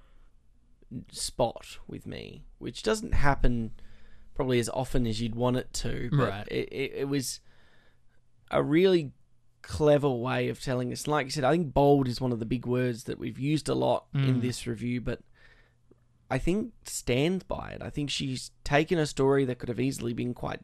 spot 1.11 1.79
with 1.87 2.07
me, 2.07 2.45
which 2.59 2.83
doesn't 2.83 3.13
happen 3.13 3.73
probably 4.35 4.59
as 4.59 4.69
often 4.71 5.07
as 5.07 5.21
you'd 5.21 5.35
want 5.35 5.57
it 5.57 5.73
to. 5.75 6.09
But 6.11 6.31
Right. 6.31 6.49
It, 6.51 6.69
it, 6.73 6.93
it 6.95 7.09
was 7.09 7.41
a 8.51 8.63
really 8.63 9.13
clever 9.63 10.11
way 10.11 10.49
of 10.49 10.61
telling 10.63 10.93
us. 10.93 11.07
Like 11.07 11.27
you 11.27 11.31
said, 11.31 11.45
I 11.45 11.53
think 11.53 11.73
bold 11.75 12.07
is 12.09 12.21
one 12.21 12.33
of 12.33 12.39
the 12.39 12.45
big 12.47 12.67
words 12.67 13.05
that 13.05 13.19
we've 13.19 13.39
used 13.39 13.69
a 13.69 13.75
lot 13.75 14.07
in 14.15 14.37
Mm. 14.37 14.43
this 14.43 14.67
review, 14.67 15.01
but 15.01 15.21
I 16.31 16.39
think 16.39 16.73
stands 16.85 17.45
by 17.45 17.71
it. 17.71 17.83
I 17.83 17.91
think 17.91 18.11
she's 18.11 18.51
taken 18.65 18.99
a 18.99 19.07
story 19.07 19.45
that 19.47 19.59
could 19.59 19.69
have 19.69 19.81
easily 19.81 20.13
been 20.13 20.35
quite 20.35 20.61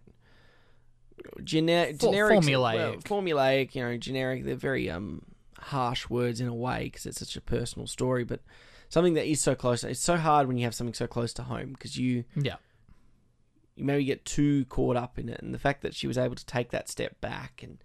gener- 1.40 1.90
For- 1.98 2.06
generic, 2.06 2.40
formulaic. 2.40 2.74
well, 2.74 2.94
formulaic. 2.96 3.74
You 3.74 3.82
know, 3.82 3.96
generic. 3.96 4.44
They're 4.44 4.54
very 4.56 4.90
um 4.90 5.22
harsh 5.58 6.08
words 6.08 6.40
in 6.40 6.48
a 6.48 6.54
way 6.54 6.84
because 6.84 7.06
it's 7.06 7.18
such 7.20 7.36
a 7.36 7.40
personal 7.40 7.86
story, 7.86 8.24
but 8.24 8.40
something 8.88 9.14
that 9.14 9.26
is 9.26 9.40
so 9.40 9.54
close. 9.54 9.84
It's 9.84 10.00
so 10.00 10.16
hard 10.16 10.48
when 10.48 10.56
you 10.58 10.64
have 10.64 10.74
something 10.74 10.94
so 10.94 11.06
close 11.06 11.32
to 11.34 11.42
home 11.44 11.72
because 11.72 11.96
you 11.96 12.24
yeah, 12.36 12.56
you 13.80 13.86
maybe 13.86 14.04
get 14.04 14.24
too 14.24 14.64
caught 14.66 14.96
up 14.96 15.18
in 15.18 15.28
it, 15.28 15.40
and 15.42 15.52
the 15.52 15.58
fact 15.58 15.82
that 15.82 15.94
she 15.94 16.06
was 16.06 16.16
able 16.18 16.36
to 16.36 16.46
take 16.46 16.70
that 16.70 16.88
step 16.88 17.20
back 17.20 17.62
and 17.62 17.78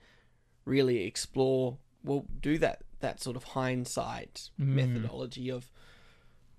really 0.66 1.04
explore, 1.06 1.78
well, 2.04 2.26
do 2.40 2.58
that 2.60 2.84
that 3.00 3.22
sort 3.22 3.36
of 3.36 3.44
hindsight 3.44 4.50
Mm. 4.60 4.66
methodology 4.68 5.50
of 5.50 5.72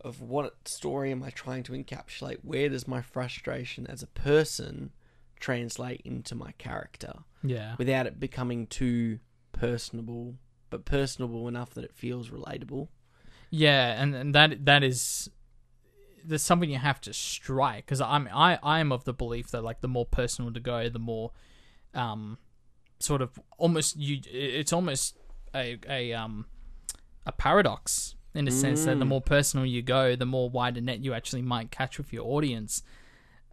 of 0.03 0.20
what 0.20 0.68
story 0.68 1.11
am 1.11 1.22
I 1.22 1.30
trying 1.30 1.62
to 1.64 1.72
encapsulate? 1.72 2.39
Where 2.43 2.68
does 2.68 2.87
my 2.87 3.01
frustration 3.03 3.87
as 3.89 4.03
a 4.03 4.07
person 4.07 4.93
translate 5.41 6.01
into 6.05 6.34
my 6.34 6.53
character 6.53 7.12
Yeah. 7.43 7.74
without 7.78 8.07
it 8.07 8.20
becoming 8.20 8.66
too 8.66 9.18
personable, 9.53 10.37
but 10.70 10.84
personable 10.84 11.49
enough 11.49 11.74
that 11.74 11.84
it 11.84 11.95
feels 11.95 12.30
relatable. 12.30 12.89
Yeah, 13.51 14.01
and, 14.01 14.14
and 14.14 14.34
that 14.34 14.64
that 14.66 14.82
is 14.84 15.30
there's 16.27 16.43
something 16.43 16.70
you 16.70 16.79
have 16.79 17.01
to 17.03 17.12
strike 17.12 17.87
because 17.87 18.01
I'm 18.01 18.29
I 18.33 18.59
I 18.62 18.81
am 18.81 18.93
of 18.93 19.05
the 19.05 19.12
belief 19.12 19.51
that 19.51 19.62
like 19.62 19.81
the 19.81 19.89
more 19.89 20.07
personal 20.07 20.53
to 20.53 20.61
go, 20.61 20.89
the 20.89 20.99
more 20.99 21.33
um 21.95 22.39
sort 22.99 23.22
of 23.22 23.39
almost 23.59 23.97
you 23.97 24.20
it's 24.24 24.72
almost 24.72 25.16
a 25.55 25.79
a 25.89 26.12
um 26.12 26.47
a 27.24 27.33
paradox 27.33 28.14
in 28.35 28.47
a 28.47 28.51
sense 28.51 28.85
that 28.85 28.99
the 28.99 29.05
Mm. 29.05 29.09
more 29.09 29.20
personal 29.22 29.64
you 29.66 29.83
go, 29.83 30.14
the 30.14 30.27
more 30.27 30.51
wider 30.51 30.81
net 30.81 31.03
you 31.03 31.14
actually 31.14 31.43
might 31.43 31.70
catch 31.70 31.99
with 31.99 32.12
your 32.12 32.27
audience. 32.27 32.83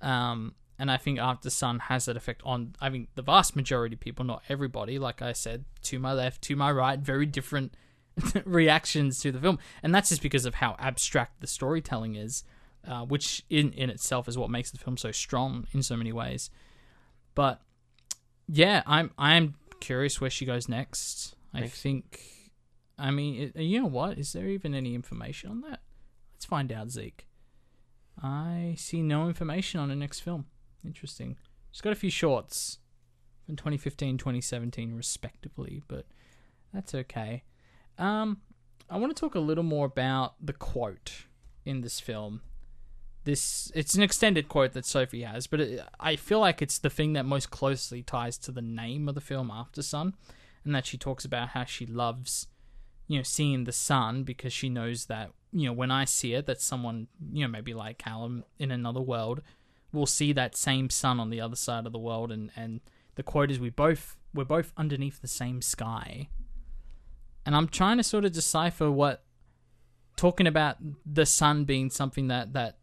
Um, 0.01 0.55
and 0.77 0.91
I 0.91 0.97
think 0.97 1.19
Aftersun 1.19 1.79
has 1.81 2.05
that 2.05 2.17
effect 2.17 2.41
on, 2.43 2.75
I 2.81 2.89
think, 2.89 3.09
the 3.15 3.21
vast 3.21 3.55
majority 3.55 3.95
of 3.95 4.01
people, 4.01 4.25
not 4.25 4.43
everybody. 4.49 4.99
Like 4.99 5.21
I 5.21 5.31
said, 5.31 5.63
to 5.83 5.99
my 5.99 6.11
left, 6.11 6.41
to 6.43 6.55
my 6.57 6.71
right, 6.71 6.99
very 6.99 7.25
different 7.25 7.75
reactions 8.45 9.19
to 9.21 9.31
the 9.31 9.39
film. 9.39 9.59
And 9.81 9.95
that's 9.95 10.09
just 10.09 10.21
because 10.21 10.45
of 10.45 10.55
how 10.55 10.75
abstract 10.79 11.39
the 11.39 11.47
storytelling 11.47 12.15
is, 12.15 12.43
uh, 12.87 13.05
which 13.05 13.43
in, 13.49 13.71
in 13.73 13.89
itself 13.89 14.27
is 14.27 14.37
what 14.37 14.49
makes 14.49 14.71
the 14.71 14.77
film 14.77 14.97
so 14.97 15.11
strong 15.11 15.67
in 15.71 15.83
so 15.83 15.95
many 15.95 16.11
ways. 16.11 16.49
But 17.35 17.61
yeah, 18.47 18.83
I'm 18.85 19.11
I'm 19.17 19.55
curious 19.79 20.19
where 20.21 20.29
she 20.29 20.45
goes 20.45 20.67
next. 20.69 21.35
I 21.53 21.61
Next. 21.61 21.81
think, 21.81 22.19
I 22.97 23.11
mean, 23.11 23.51
you 23.55 23.81
know 23.81 23.87
what? 23.87 24.17
Is 24.17 24.33
there 24.33 24.47
even 24.47 24.73
any 24.73 24.95
information 24.95 25.51
on 25.51 25.61
that? 25.61 25.81
Let's 26.33 26.45
find 26.45 26.71
out, 26.71 26.89
Zeke. 26.89 27.27
I 28.21 28.75
see 28.77 29.01
no 29.01 29.27
information 29.27 29.79
on 29.79 29.89
the 29.89 29.95
next 29.95 30.21
film. 30.21 30.45
Interesting. 30.83 31.37
She's 31.71 31.81
got 31.81 31.93
a 31.93 31.95
few 31.95 32.09
shorts 32.09 32.79
from 33.45 33.55
2015, 33.55 34.17
2017, 34.17 34.95
respectively, 34.95 35.81
but 35.87 36.05
that's 36.73 36.95
okay. 36.95 37.43
Um, 37.97 38.41
I 38.89 38.97
want 38.97 39.15
to 39.15 39.19
talk 39.19 39.35
a 39.35 39.39
little 39.39 39.63
more 39.63 39.85
about 39.85 40.35
the 40.43 40.53
quote 40.53 41.25
in 41.65 41.81
this 41.81 41.99
film. 41.99 42.41
This 43.25 43.71
it's 43.73 43.95
an 43.95 44.03
extended 44.03 44.49
quote 44.49 44.73
that 44.73 44.85
Sophie 44.85 45.21
has, 45.21 45.47
but 45.47 45.61
it, 45.61 45.81
I 45.99 46.17
feel 46.17 46.39
like 46.39 46.61
it's 46.61 46.77
the 46.77 46.89
thing 46.89 47.13
that 47.13 47.25
most 47.25 47.51
closely 47.51 48.01
ties 48.01 48.37
to 48.39 48.51
the 48.51 48.61
name 48.61 49.07
of 49.07 49.15
the 49.15 49.21
film, 49.21 49.49
Aftersun, 49.49 50.13
and 50.65 50.75
that 50.75 50.85
she 50.85 50.97
talks 50.97 51.23
about 51.23 51.49
how 51.49 51.63
she 51.63 51.85
loves, 51.85 52.47
you 53.07 53.17
know, 53.17 53.23
seeing 53.23 53.63
the 53.63 53.71
sun 53.71 54.23
because 54.23 54.51
she 54.51 54.67
knows 54.67 55.05
that 55.05 55.31
you 55.53 55.67
know 55.67 55.73
when 55.73 55.91
I 55.91 56.03
see 56.05 56.33
it, 56.33 56.45
that 56.47 56.59
someone 56.59 57.07
you 57.31 57.43
know 57.43 57.47
maybe 57.47 57.73
like 57.73 57.97
Callum 57.97 58.43
in 58.59 58.71
another 58.71 59.01
world 59.01 59.41
will 59.93 60.05
see 60.05 60.33
that 60.33 60.57
same 60.57 60.89
sun 60.89 61.19
on 61.19 61.29
the 61.29 61.39
other 61.39 61.55
side 61.55 61.85
of 61.85 61.93
the 61.93 61.99
world, 61.99 62.31
and 62.31 62.51
and 62.57 62.81
the 63.15 63.23
quote 63.23 63.51
is 63.51 63.59
we 63.59 63.69
both 63.69 64.17
we're 64.33 64.43
both 64.43 64.73
underneath 64.75 65.21
the 65.21 65.27
same 65.29 65.61
sky, 65.61 66.27
and 67.45 67.55
I'm 67.55 67.69
trying 67.69 67.97
to 67.97 68.03
sort 68.03 68.25
of 68.25 68.33
decipher 68.33 68.91
what 68.91 69.23
talking 70.15 70.47
about 70.47 70.77
the 71.05 71.25
sun 71.25 71.63
being 71.63 71.89
something 71.89 72.27
that 72.27 72.53
that 72.53 72.77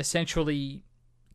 essentially 0.00 0.82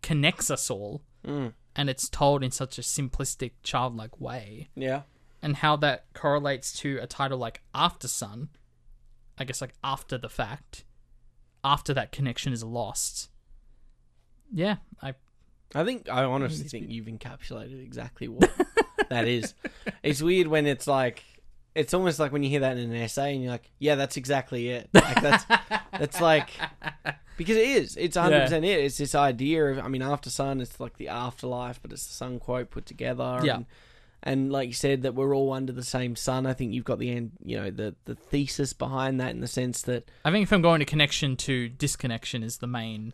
connects 0.01 0.49
us 0.51 0.69
all 0.69 1.01
Mm. 1.25 1.53
and 1.75 1.89
it's 1.89 2.07
told 2.09 2.43
in 2.43 2.51
such 2.51 2.77
a 2.77 2.81
simplistic 2.81 3.51
childlike 3.63 4.19
way 4.21 4.69
Yeah. 4.75 5.01
and 5.41 5.55
how 5.57 5.75
that 5.77 6.05
correlates 6.13 6.71
to 6.81 6.99
a 7.01 7.07
title 7.07 7.37
like 7.39 7.61
Aftersun 7.73 8.49
i 9.39 9.43
guess 9.43 9.59
like 9.61 9.73
after 9.83 10.17
the 10.19 10.29
fact 10.29 10.83
after 11.63 11.93
that 11.95 12.11
connection 12.11 12.53
is 12.53 12.63
lost 12.63 13.29
yeah 14.53 14.77
i 15.01 15.13
I 15.73 15.83
think 15.83 16.07
I 16.09 16.23
honestly 16.23 16.67
think 16.69 16.89
you've 16.91 17.07
encapsulated 17.07 17.83
exactly 17.83 18.27
what 18.29 18.49
that 19.09 19.27
is. 19.27 19.53
It's 20.03 20.21
weird 20.21 20.47
when 20.47 20.67
it's 20.67 20.87
like 20.87 21.23
it's 21.75 21.93
almost 21.93 22.19
like 22.19 22.31
when 22.31 22.41
you 22.41 22.49
hear 22.49 22.61
that 22.61 22.77
in 22.77 22.91
an 22.91 22.95
essay 22.95 23.33
and 23.33 23.43
you're 23.43 23.51
like, 23.51 23.69
yeah, 23.79 23.95
that's 23.95 24.17
exactly 24.17 24.69
it. 24.69 24.89
Like 24.93 25.21
that's 25.21 25.45
that's 25.91 26.21
like 26.21 26.49
because 27.37 27.57
it 27.57 27.67
is. 27.67 27.97
It's 27.97 28.15
100 28.15 28.41
percent 28.43 28.65
it. 28.65 28.79
It's 28.79 28.97
this 28.97 29.13
idea 29.13 29.65
of 29.65 29.79
I 29.79 29.89
mean, 29.89 30.01
after 30.01 30.29
sun, 30.29 30.61
it's 30.61 30.79
like 30.79 30.97
the 30.97 31.09
afterlife, 31.09 31.81
but 31.81 31.91
it's 31.91 32.07
the 32.07 32.13
sun 32.13 32.39
quote 32.39 32.71
put 32.71 32.85
together. 32.85 33.41
Yeah. 33.43 33.55
And, 33.55 33.65
and 34.23 34.51
like 34.51 34.67
you 34.67 34.73
said, 34.73 35.03
that 35.03 35.13
we're 35.13 35.35
all 35.35 35.53
under 35.53 35.73
the 35.73 35.83
same 35.83 36.15
sun. 36.15 36.47
I 36.47 36.53
think 36.53 36.73
you've 36.73 36.85
got 36.85 36.97
the 36.97 37.11
end, 37.11 37.33
you 37.43 37.57
know, 37.57 37.69
the 37.69 37.93
the 38.05 38.15
thesis 38.15 38.71
behind 38.73 39.19
that 39.19 39.31
in 39.31 39.41
the 39.41 39.47
sense 39.47 39.81
that 39.83 40.09
i 40.23 40.31
think 40.31 40.43
if 40.43 40.51
i'm 40.51 40.61
going 40.61 40.79
to 40.79 40.85
connection 40.85 41.35
to 41.35 41.69
disconnection 41.69 42.43
is 42.43 42.57
the 42.57 42.67
main 42.67 43.13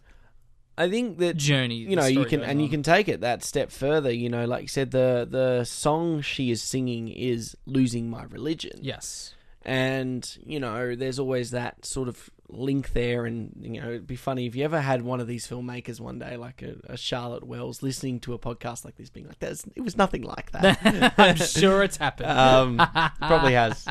I 0.77 0.89
think 0.89 1.17
that 1.19 1.37
journey 1.37 1.75
you 1.75 1.95
know 1.95 2.05
you 2.05 2.25
can 2.25 2.41
and 2.41 2.61
you 2.61 2.69
can 2.69 2.83
take 2.83 3.07
it 3.07 3.21
that 3.21 3.43
step 3.43 3.71
further 3.71 4.11
you 4.11 4.29
know 4.29 4.45
like 4.45 4.63
you 4.63 4.67
said 4.67 4.91
the 4.91 5.27
the 5.29 5.63
song 5.63 6.21
she 6.21 6.51
is 6.51 6.61
singing 6.61 7.09
is 7.09 7.55
losing 7.65 8.09
my 8.09 8.23
religion. 8.23 8.79
Yes. 8.81 9.35
And 9.63 10.27
you 10.43 10.59
know 10.59 10.95
there's 10.95 11.19
always 11.19 11.51
that 11.51 11.85
sort 11.85 12.07
of 12.07 12.29
link 12.49 12.93
there. 12.93 13.25
And 13.25 13.51
you 13.61 13.81
know 13.81 13.89
it'd 13.89 14.07
be 14.07 14.15
funny 14.15 14.47
if 14.47 14.55
you 14.55 14.63
ever 14.63 14.81
had 14.81 15.03
one 15.03 15.19
of 15.19 15.27
these 15.27 15.47
filmmakers 15.47 15.99
one 15.99 16.19
day 16.19 16.35
like 16.37 16.61
a, 16.63 16.75
a 16.85 16.97
charlotte 16.97 17.45
wells 17.45 17.83
listening 17.83 18.19
to 18.21 18.33
a 18.33 18.39
podcast 18.39 18.83
like 18.85 18.95
this 18.95 19.09
being 19.09 19.27
like 19.27 19.39
that's 19.39 19.65
it 19.75 19.81
was 19.81 19.97
nothing 19.97 20.23
like 20.23 20.51
that. 20.51 21.13
I'm 21.17 21.35
sure 21.35 21.83
it's 21.83 21.97
happened. 21.97 22.31
Um 22.31 22.77
probably 23.19 23.53
has. 23.53 23.85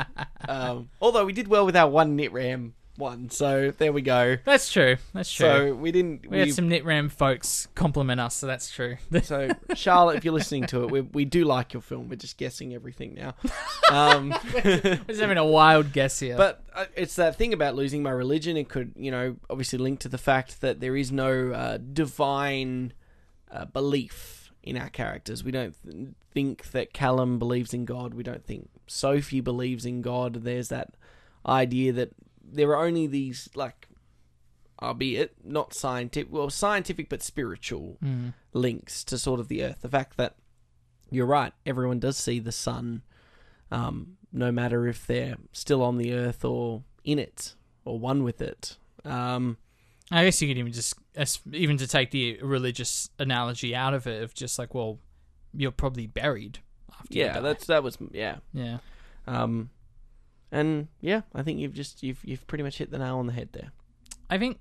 Um 0.47 0.89
although 1.01 1.25
we 1.25 1.33
did 1.33 1.47
well 1.47 1.65
with 1.65 1.75
our 1.77 1.89
one 1.89 2.17
Nitram 2.17 2.73
one 3.01 3.29
so 3.29 3.71
there 3.77 3.91
we 3.91 4.01
go 4.01 4.37
that's 4.45 4.71
true 4.71 4.97
that's 5.13 5.31
true 5.31 5.45
so 5.45 5.73
we 5.73 5.91
didn't 5.91 6.29
we 6.29 6.39
had 6.39 6.53
some 6.53 6.69
Nitram 6.69 7.11
folks 7.11 7.67
compliment 7.75 8.21
us 8.21 8.35
so 8.35 8.47
that's 8.47 8.69
true 8.69 8.97
So, 9.23 9.49
Charlotte, 9.75 10.17
if 10.17 10.25
you're 10.25 10.33
listening 10.33 10.65
to 10.67 10.83
it, 10.83 10.91
we, 10.91 11.01
we 11.01 11.25
do 11.25 11.45
like 11.45 11.73
your 11.73 11.81
film. 11.81 12.09
We're 12.09 12.15
just 12.15 12.37
guessing 12.37 12.73
everything 12.73 13.13
now. 13.13 13.35
Um, 13.89 14.35
we're 14.53 14.99
just 15.07 15.21
having 15.21 15.37
a 15.37 15.45
wild 15.45 15.93
guess 15.93 16.19
here 16.19 16.37
but 16.37 16.63
uh, 16.73 16.85
it's 16.95 17.15
that 17.15 17.35
thing 17.35 17.53
about 17.53 17.75
losing 17.75 18.01
my 18.03 18.11
religion. 18.11 18.57
It 18.57 18.69
could, 18.69 18.93
you 18.95 19.11
know, 19.11 19.35
obviously 19.49 19.79
link 19.79 19.99
to 19.99 20.09
the 20.09 20.17
fact 20.17 20.61
that 20.61 20.79
there 20.79 20.95
is 20.95 21.11
no 21.11 21.51
uh, 21.51 21.77
divine 21.77 22.93
uh, 23.51 23.65
belief 23.65 24.51
in 24.63 24.77
our 24.77 24.89
characters. 24.89 25.43
We 25.43 25.51
don't 25.51 25.75
th- 25.83 26.09
think 26.33 26.71
that 26.71 26.93
Callum 26.93 27.39
believes 27.39 27.73
in 27.73 27.85
God. 27.85 28.13
We 28.13 28.23
don't 28.23 28.45
think 28.45 28.69
Sophie 28.87 29.41
believes 29.41 29.85
in 29.85 30.01
God. 30.01 30.43
There's 30.43 30.69
that 30.69 30.95
idea 31.45 31.93
that 31.93 32.11
there 32.51 32.69
are 32.75 32.85
only 32.85 33.07
these, 33.07 33.49
like, 33.55 33.87
albeit 34.81 35.35
not 35.43 35.73
scientific, 35.73 36.31
well, 36.31 36.49
scientific 36.49 37.07
but 37.09 37.21
spiritual 37.21 37.97
Mm. 38.03 38.33
links 38.53 39.03
to 39.05 39.17
sort 39.17 39.39
of 39.39 39.47
the 39.47 39.63
earth. 39.63 39.81
The 39.81 39.89
fact 39.89 40.17
that 40.17 40.35
you're 41.09 41.25
right, 41.25 41.53
everyone 41.65 41.99
does 41.99 42.17
see 42.17 42.39
the 42.39 42.51
sun, 42.51 43.03
um, 43.69 44.17
no 44.33 44.51
matter 44.51 44.87
if 44.87 45.05
they're 45.05 45.37
still 45.51 45.81
on 45.83 45.97
the 45.97 46.13
earth 46.13 46.43
or 46.45 46.83
in 47.03 47.19
it 47.19 47.55
or 47.85 47.99
one 47.99 48.23
with 48.23 48.41
it. 48.41 48.77
Um, 49.05 49.57
I 50.09 50.25
guess 50.25 50.41
you 50.41 50.47
could 50.47 50.57
even 50.57 50.73
just, 50.73 50.95
even 51.51 51.77
to 51.77 51.87
take 51.87 52.11
the 52.11 52.39
religious 52.41 53.09
analogy 53.19 53.75
out 53.75 53.93
of 53.93 54.07
it, 54.07 54.23
of 54.23 54.33
just 54.33 54.57
like, 54.59 54.73
well, 54.73 54.99
you're 55.53 55.71
probably 55.71 56.07
buried 56.07 56.59
after 56.99 57.17
yeah, 57.17 57.39
that's 57.39 57.65
that 57.67 57.83
was 57.83 57.97
yeah. 58.11 58.37
yeah. 58.53 58.77
Um, 59.27 59.69
and 60.51 60.87
yeah, 60.99 61.21
I 61.33 61.43
think 61.43 61.59
you've 61.59 61.73
just 61.73 62.03
you've 62.03 62.19
you've 62.23 62.45
pretty 62.47 62.63
much 62.63 62.77
hit 62.77 62.91
the 62.91 62.97
nail 62.99 63.17
on 63.17 63.27
the 63.27 63.33
head 63.33 63.49
there. 63.53 63.71
I 64.29 64.37
think, 64.37 64.59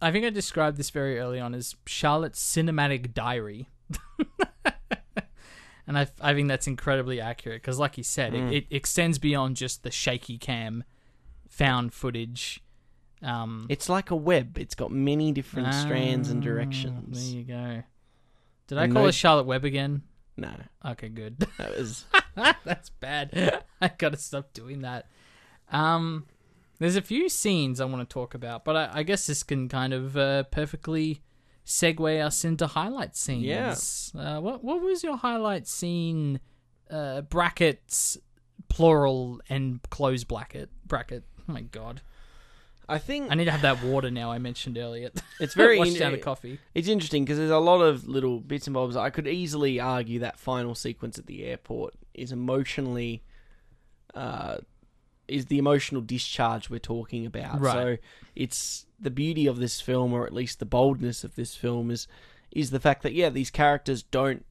I 0.00 0.10
think 0.12 0.24
I 0.24 0.30
described 0.30 0.76
this 0.76 0.90
very 0.90 1.18
early 1.18 1.40
on 1.40 1.54
as 1.54 1.74
Charlotte's 1.86 2.40
cinematic 2.42 3.12
diary, 3.14 3.68
and 5.86 5.98
I, 5.98 6.06
I 6.20 6.34
think 6.34 6.48
that's 6.48 6.66
incredibly 6.66 7.20
accurate 7.20 7.62
because, 7.62 7.78
like 7.78 7.98
you 7.98 8.04
said, 8.04 8.32
Mm. 8.32 8.52
it, 8.52 8.56
it 8.70 8.76
extends 8.76 9.18
beyond 9.18 9.56
just 9.56 9.82
the 9.82 9.90
shaky 9.90 10.38
cam, 10.38 10.84
found 11.48 11.92
footage. 11.92 12.62
Um, 13.22 13.66
It's 13.68 13.88
like 13.88 14.10
a 14.10 14.16
web. 14.16 14.56
It's 14.58 14.74
got 14.74 14.90
many 14.92 15.32
different 15.32 15.74
strands 15.74 16.30
and 16.30 16.40
ah, 16.42 16.44
directions. 16.44 17.30
There 17.32 17.38
you 17.38 17.44
go. 17.44 17.82
Did 18.68 18.78
I 18.78 18.86
call 18.86 18.94
no- 19.02 19.04
her 19.06 19.12
Charlotte 19.12 19.46
Webb 19.46 19.64
again? 19.64 20.02
No, 20.36 20.52
Okay, 20.86 21.08
good. 21.10 21.38
that 21.58 21.76
was 21.76 22.04
That's 22.64 22.88
bad. 22.88 23.62
I 23.82 23.88
gotta 23.88 24.16
stop 24.16 24.52
doing 24.54 24.82
that. 24.82 25.06
Um, 25.70 26.26
there's 26.78 26.96
a 26.96 27.02
few 27.02 27.28
scenes 27.28 27.80
I 27.80 27.84
want 27.84 28.08
to 28.08 28.12
talk 28.12 28.34
about, 28.34 28.64
but 28.64 28.76
I, 28.76 28.90
I 29.00 29.02
guess 29.02 29.26
this 29.26 29.42
can 29.42 29.68
kind 29.68 29.92
of 29.92 30.16
uh, 30.16 30.44
perfectly 30.44 31.22
segue 31.64 32.24
us 32.24 32.44
into 32.44 32.66
highlight 32.66 33.16
scenes. 33.16 34.12
Yeah. 34.14 34.20
Uh, 34.20 34.40
what 34.40 34.64
what 34.64 34.80
was 34.80 35.02
your 35.04 35.16
highlight 35.16 35.66
scene? 35.68 36.40
Uh, 36.90 37.20
brackets, 37.20 38.18
plural, 38.68 39.40
and 39.48 39.80
close 39.90 40.24
bracket 40.24 40.70
bracket. 40.86 41.24
Oh 41.48 41.52
my 41.52 41.60
god! 41.60 42.00
I 42.88 42.98
think 42.98 43.30
I 43.30 43.34
need 43.36 43.44
to 43.44 43.52
have 43.52 43.62
that 43.62 43.82
water 43.84 44.10
now. 44.10 44.32
I 44.32 44.38
mentioned 44.38 44.76
earlier. 44.76 45.10
it's 45.38 45.54
very 45.54 45.78
Wash 45.80 45.88
in- 45.88 45.98
down 45.98 46.18
coffee. 46.18 46.58
It's 46.74 46.88
interesting 46.88 47.24
because 47.24 47.38
there's 47.38 47.50
a 47.50 47.58
lot 47.58 47.80
of 47.82 48.08
little 48.08 48.40
bits 48.40 48.66
and 48.66 48.74
bobs. 48.74 48.96
I 48.96 49.10
could 49.10 49.28
easily 49.28 49.78
argue 49.78 50.18
that 50.20 50.38
final 50.38 50.74
sequence 50.74 51.18
at 51.18 51.26
the 51.26 51.44
airport 51.44 51.94
is 52.14 52.32
emotionally, 52.32 53.22
uh, 54.14 54.56
is 55.30 55.46
the 55.46 55.58
emotional 55.58 56.00
discharge 56.02 56.68
we're 56.70 56.78
talking 56.78 57.24
about. 57.26 57.60
Right. 57.60 57.72
So 57.72 57.96
it's 58.36 58.86
the 58.98 59.10
beauty 59.10 59.46
of 59.46 59.58
this 59.58 59.80
film, 59.80 60.12
or 60.12 60.26
at 60.26 60.32
least 60.34 60.58
the 60.58 60.66
boldness 60.66 61.24
of 61.24 61.34
this 61.36 61.54
film, 61.54 61.90
is 61.90 62.06
is 62.50 62.70
the 62.70 62.80
fact 62.80 63.02
that 63.02 63.12
yeah, 63.14 63.28
these 63.30 63.50
characters 63.50 64.02
don't 64.02 64.44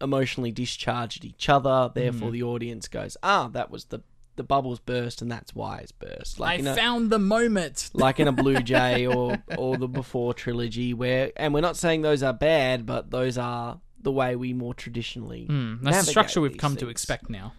emotionally 0.00 0.50
discharge 0.50 1.18
at 1.18 1.24
each 1.24 1.48
other. 1.48 1.90
Therefore, 1.94 2.30
Mm. 2.30 2.32
the 2.32 2.42
audience 2.42 2.88
goes, 2.88 3.16
"Ah, 3.22 3.48
that 3.52 3.70
was 3.70 3.86
the 3.86 4.00
the 4.34 4.42
bubbles 4.42 4.80
burst, 4.80 5.20
and 5.20 5.30
that's 5.30 5.54
why 5.54 5.78
it's 5.78 5.92
burst." 5.92 6.40
Like 6.40 6.52
I 6.52 6.54
in 6.60 6.66
a, 6.66 6.74
found 6.74 7.10
the 7.10 7.18
moment. 7.18 7.90
like 7.94 8.18
in 8.18 8.26
a 8.28 8.32
Blue 8.32 8.60
Jay 8.62 9.06
or 9.06 9.42
or 9.58 9.76
the 9.76 9.88
Before 9.88 10.32
trilogy, 10.34 10.94
where 10.94 11.30
and 11.36 11.52
we're 11.54 11.60
not 11.60 11.76
saying 11.76 12.02
those 12.02 12.22
are 12.22 12.32
bad, 12.32 12.86
but 12.86 13.10
those 13.10 13.36
are 13.38 13.80
the 14.00 14.10
way 14.10 14.34
we 14.34 14.52
more 14.52 14.74
traditionally 14.74 15.46
Mm, 15.48 15.80
that's 15.82 16.06
the 16.06 16.10
structure 16.10 16.40
we've 16.40 16.56
come 16.58 16.76
to 16.76 16.88
expect 16.88 17.30
now. 17.30 17.52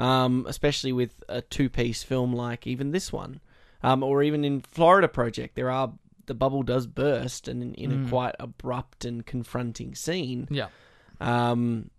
Um, 0.00 0.46
especially 0.48 0.92
with 0.92 1.22
a 1.28 1.42
two-piece 1.42 2.02
film 2.02 2.32
like 2.32 2.66
even 2.66 2.90
this 2.90 3.12
one, 3.12 3.40
um, 3.82 4.02
or 4.02 4.22
even 4.22 4.44
in 4.44 4.60
Florida 4.62 5.08
Project, 5.08 5.54
there 5.56 5.70
are 5.70 5.92
the 6.26 6.34
bubble 6.34 6.62
does 6.62 6.86
burst, 6.86 7.48
and 7.48 7.62
in, 7.62 7.74
in 7.74 7.90
Mm. 7.90 8.06
a 8.06 8.08
quite 8.08 8.34
abrupt 8.38 9.04
and 9.04 9.26
confronting 9.26 9.94
scene. 9.94 10.46
Yeah. 10.50 10.68
Um, 11.20 11.90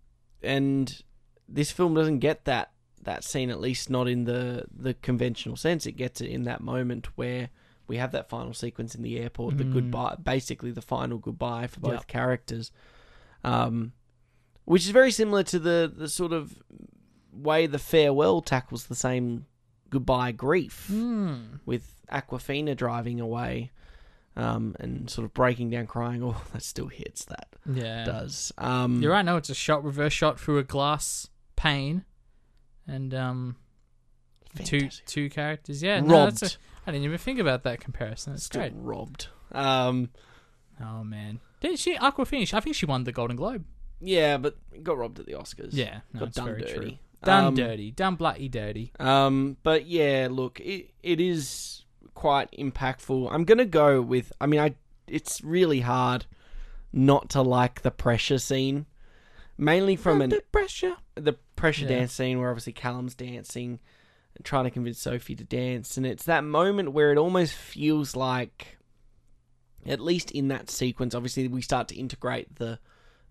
and 0.42 1.02
this 1.48 1.70
film 1.70 1.94
doesn't 1.94 2.18
get 2.20 2.44
that 2.46 2.70
that 3.04 3.24
scene, 3.24 3.50
at 3.50 3.60
least 3.60 3.90
not 3.90 4.08
in 4.08 4.24
the 4.24 4.64
the 4.74 4.94
conventional 4.94 5.56
sense. 5.56 5.86
It 5.86 5.92
gets 5.96 6.20
it 6.20 6.30
in 6.30 6.44
that 6.44 6.60
moment 6.60 7.06
where 7.16 7.50
we 7.88 7.96
have 7.98 8.12
that 8.12 8.28
final 8.28 8.54
sequence 8.54 8.94
in 8.94 9.02
the 9.02 9.18
airport, 9.18 9.58
the 9.58 9.64
Mm. 9.64 9.72
goodbye, 9.72 10.16
basically 10.22 10.70
the 10.70 10.82
final 10.82 11.18
goodbye 11.18 11.66
for 11.66 11.80
both 11.80 11.92
Yep. 11.94 12.06
characters, 12.06 12.72
um, 13.44 13.92
which 14.64 14.84
is 14.84 14.90
very 14.90 15.10
similar 15.10 15.42
to 15.44 15.58
the 15.58 15.92
the 15.94 16.08
sort 16.08 16.32
of 16.32 16.62
way 17.32 17.66
the 17.66 17.78
farewell 17.78 18.40
tackles 18.42 18.86
the 18.86 18.94
same 18.94 19.46
goodbye 19.90 20.32
grief 20.32 20.88
Mm. 20.90 21.60
with 21.66 21.94
Awkwafina 22.10 22.76
driving 22.76 23.20
away. 23.20 23.70
Um, 24.34 24.74
and 24.80 25.10
sort 25.10 25.26
of 25.26 25.34
breaking 25.34 25.68
down, 25.70 25.86
crying. 25.86 26.22
Oh, 26.24 26.42
that 26.54 26.62
still 26.62 26.88
hits. 26.88 27.26
That 27.26 27.48
Yeah. 27.70 28.04
does. 28.04 28.50
Um, 28.56 29.02
You're 29.02 29.12
right. 29.12 29.24
No, 29.24 29.36
it's 29.36 29.50
a 29.50 29.54
shot, 29.54 29.84
reverse 29.84 30.14
shot 30.14 30.40
through 30.40 30.56
a 30.58 30.62
glass 30.64 31.28
pane, 31.54 32.04
and 32.86 33.12
um, 33.12 33.56
two 34.64 34.80
Fantastic. 34.80 35.06
two 35.06 35.28
characters. 35.28 35.82
Yeah, 35.82 36.00
no, 36.00 36.14
robbed. 36.24 36.40
that's 36.40 36.54
a, 36.54 36.58
I 36.86 36.92
didn't 36.92 37.04
even 37.04 37.18
think 37.18 37.40
about 37.40 37.62
that 37.64 37.80
comparison. 37.80 38.32
It's 38.32 38.48
great. 38.48 38.72
robbed. 38.74 39.28
Um, 39.52 40.08
Oh 40.82 41.04
man, 41.04 41.38
didn't 41.60 41.78
she 41.78 41.94
Awkwafina? 41.96 42.54
I 42.54 42.60
think 42.60 42.74
she 42.74 42.86
won 42.86 43.04
the 43.04 43.12
Golden 43.12 43.36
Globe. 43.36 43.66
yeah, 44.00 44.38
but 44.38 44.56
got 44.82 44.96
robbed 44.96 45.20
at 45.20 45.26
the 45.26 45.32
Oscars. 45.34 45.74
Yeah, 45.74 46.00
no, 46.14 46.20
got 46.20 46.32
done 46.32 46.46
dirty. 46.46 46.72
true. 46.72 46.92
Done 47.24 47.44
Um, 47.46 47.54
dirty, 47.54 47.90
done 47.92 48.16
bloody 48.16 48.48
dirty. 48.48 48.92
Um, 48.98 49.56
but 49.62 49.86
yeah, 49.86 50.28
look, 50.30 50.58
it 50.60 50.90
it 51.02 51.20
is 51.20 51.84
quite 52.14 52.50
impactful. 52.52 53.28
I'm 53.32 53.44
gonna 53.44 53.64
go 53.64 54.00
with. 54.02 54.32
I 54.40 54.46
mean, 54.46 54.60
I 54.60 54.74
it's 55.06 55.42
really 55.42 55.80
hard 55.80 56.26
not 56.92 57.30
to 57.30 57.42
like 57.42 57.82
the 57.82 57.90
pressure 57.90 58.38
scene, 58.38 58.86
mainly 59.56 59.96
from 59.96 60.20
an 60.20 60.32
pressure. 60.50 60.96
the 61.14 61.34
pressure 61.56 61.84
Yeah. 61.84 61.98
dance 61.98 62.12
scene 62.12 62.38
where 62.40 62.50
obviously 62.50 62.72
Callum's 62.72 63.14
dancing 63.14 63.78
and 64.36 64.44
trying 64.44 64.64
to 64.64 64.70
convince 64.70 64.98
Sophie 64.98 65.36
to 65.36 65.44
dance, 65.44 65.96
and 65.96 66.04
it's 66.06 66.24
that 66.24 66.42
moment 66.44 66.92
where 66.92 67.12
it 67.12 67.18
almost 67.18 67.52
feels 67.54 68.16
like, 68.16 68.78
at 69.86 70.00
least 70.00 70.30
in 70.30 70.48
that 70.48 70.70
sequence, 70.70 71.14
obviously 71.14 71.46
we 71.48 71.62
start 71.62 71.88
to 71.88 71.96
integrate 71.96 72.56
the 72.56 72.78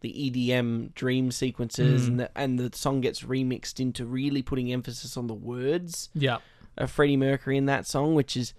the 0.01 0.11
EDM 0.31 0.93
dream 0.93 1.31
sequences, 1.31 2.03
Mm. 2.03 2.07
and 2.07 2.19
the, 2.19 2.37
and 2.37 2.59
the 2.59 2.75
song 2.77 3.01
gets 3.01 3.21
remixed 3.21 3.79
into 3.79 4.05
really 4.05 4.41
putting 4.41 4.71
emphasis 4.71 5.15
on 5.17 5.27
the 5.27 5.33
words 5.33 6.09
Yeah. 6.13 6.37
of 6.77 6.91
Freddie 6.91 7.17
Mercury 7.17 7.57
in 7.57 7.65
that 7.67 7.85
song, 7.87 8.13
which 8.15 8.35
is 8.35 8.53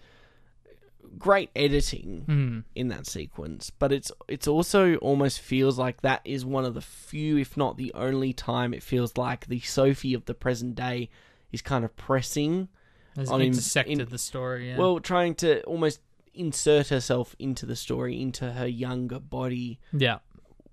great 1.18 1.51
editing 1.55 2.24
Mm. 2.26 2.64
in 2.74 2.88
that 2.88 3.07
sequence, 3.07 3.70
but 3.70 3.93
it's 3.93 4.11
it's 4.28 4.49
also 4.49 4.97
almost 4.97 5.40
feels 5.40 5.78
like 5.78 6.01
that 6.01 6.22
is 6.24 6.45
one 6.45 6.64
of 6.64 6.72
the 6.74 6.80
few, 6.80 7.36
if 7.36 7.57
not 7.57 7.76
the 7.76 7.93
only 7.95 8.32
time, 8.32 8.72
it 8.72 8.82
feels 8.82 9.16
like 9.18 9.47
the 9.47 9.61
Sophie 9.61 10.14
of 10.14 10.24
the 10.24 10.34
present 10.34 10.74
day 10.74 11.11
is 11.51 11.61
kind 11.61 11.84
of 11.84 11.95
pressing, 11.97 12.68
On 13.16 13.40
him- 13.43 13.49
intersected 13.49 14.01
in- 14.01 14.09
the 14.09 14.16
story. 14.16 14.68
Yeah. 14.70 14.78
well, 14.78 15.01
trying 15.01 15.34
to 15.36 15.62
almost 15.64 16.01
insert 16.32 16.88
herself 16.88 17.36
into 17.38 17.66
the 17.66 17.76
story, 17.76 18.18
into 18.22 18.53
her 18.53 18.66
younger 18.66 19.18
body, 19.20 19.78
yeah. 19.93 20.20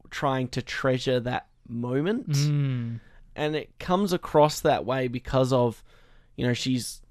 Trying 0.09 0.47
to 0.49 0.61
treasure 0.61 1.19
that 1.21 1.47
moment, 1.67 2.29
Mm. 2.29 2.99
and 3.35 3.55
it 3.55 3.77
comes 3.79 4.11
across 4.13 4.59
that 4.61 4.85
way 4.85 5.07
because 5.07 5.53
of, 5.53 5.83
you 6.35 6.45
know, 6.45 6.53
she's 6.53 7.01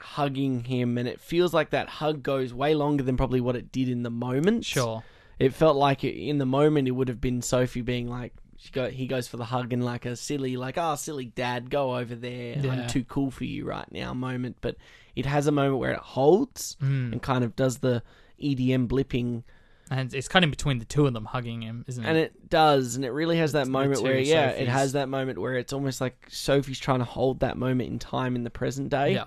hugging 0.00 0.64
him, 0.64 0.96
and 0.98 1.06
it 1.08 1.20
feels 1.20 1.52
like 1.52 1.70
that 1.70 1.88
hug 1.88 2.22
goes 2.22 2.54
way 2.54 2.74
longer 2.74 3.02
than 3.04 3.16
probably 3.16 3.40
what 3.40 3.56
it 3.56 3.70
did 3.70 3.88
in 3.88 4.02
the 4.02 4.10
moment. 4.10 4.64
Sure. 4.64 5.02
it 5.38 5.54
felt 5.54 5.74
like 5.76 6.04
in 6.04 6.36
the 6.36 6.44
moment 6.44 6.86
it 6.86 6.90
would 6.90 7.08
have 7.08 7.18
been 7.20 7.40
Sophie 7.40 7.80
being 7.80 8.06
like 8.08 8.34
she 8.58 8.70
go 8.72 8.90
he 8.90 9.06
goes 9.06 9.26
for 9.26 9.38
the 9.38 9.44
hug 9.46 9.72
and 9.72 9.82
like 9.82 10.04
a 10.04 10.14
silly 10.14 10.58
like 10.58 10.76
oh 10.76 10.94
silly 10.96 11.24
dad 11.24 11.70
go 11.70 11.96
over 11.96 12.14
there 12.14 12.58
Yeah. 12.58 12.70
I'm 12.72 12.86
too 12.88 13.04
cool 13.04 13.30
for 13.30 13.44
you 13.44 13.64
right 13.66 13.90
now 13.90 14.12
moment 14.12 14.58
but 14.60 14.76
it 15.16 15.24
has 15.24 15.46
a 15.46 15.50
moment 15.50 15.78
where 15.78 15.92
it 15.92 15.98
holds 16.00 16.76
Mm. 16.82 17.12
and 17.12 17.22
kind 17.22 17.42
of 17.42 17.56
does 17.56 17.78
the 17.78 18.02
EDM 18.38 18.86
blipping 18.86 19.44
And 19.92 20.14
it's 20.14 20.28
kind 20.28 20.44
of 20.44 20.52
between 20.52 20.78
the 20.78 20.84
two 20.84 21.06
of 21.06 21.12
them 21.14 21.24
hugging 21.24 21.62
him, 21.62 21.84
isn't 21.88 22.04
it? 22.04 22.08
and 22.08 22.16
it 22.16 22.48
does 22.48 22.94
and 22.94 23.04
it 23.04 23.10
really 23.10 23.38
has 23.38 23.52
that 23.52 23.64
The 23.64 23.70
moment 23.70 24.02
where 24.02 24.18
yeah 24.18 24.50
it 24.50 24.68
has 24.68 24.92
that 24.92 25.08
moment 25.08 25.38
where 25.40 25.54
it's 25.54 25.72
almost 25.72 26.00
like 26.00 26.26
Sophie's 26.28 26.78
trying 26.78 27.00
to 27.00 27.04
hold 27.04 27.40
that 27.40 27.56
moment 27.56 27.90
in 27.90 27.98
time 27.98 28.36
in 28.36 28.44
the 28.44 28.50
present 28.50 28.88
day 28.90 29.14
yeah. 29.14 29.24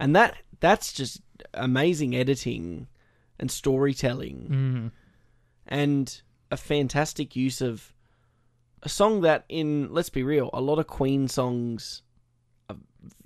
and 0.00 0.16
that 0.16 0.36
that's 0.60 0.92
just 0.94 1.20
amazing 1.52 2.16
editing 2.16 2.86
and 3.38 3.50
storytelling 3.50 4.48
Mm. 4.50 4.90
and 5.66 6.22
a 6.50 6.56
fantastic 6.56 7.36
use 7.36 7.60
of 7.60 7.92
a 8.82 8.88
song 8.88 9.20
that 9.22 9.44
in 9.50 9.92
let's 9.92 10.08
be 10.08 10.22
real 10.22 10.48
a 10.54 10.60
lot 10.60 10.78
of 10.78 10.86
queen 10.86 11.28
songs 11.28 12.02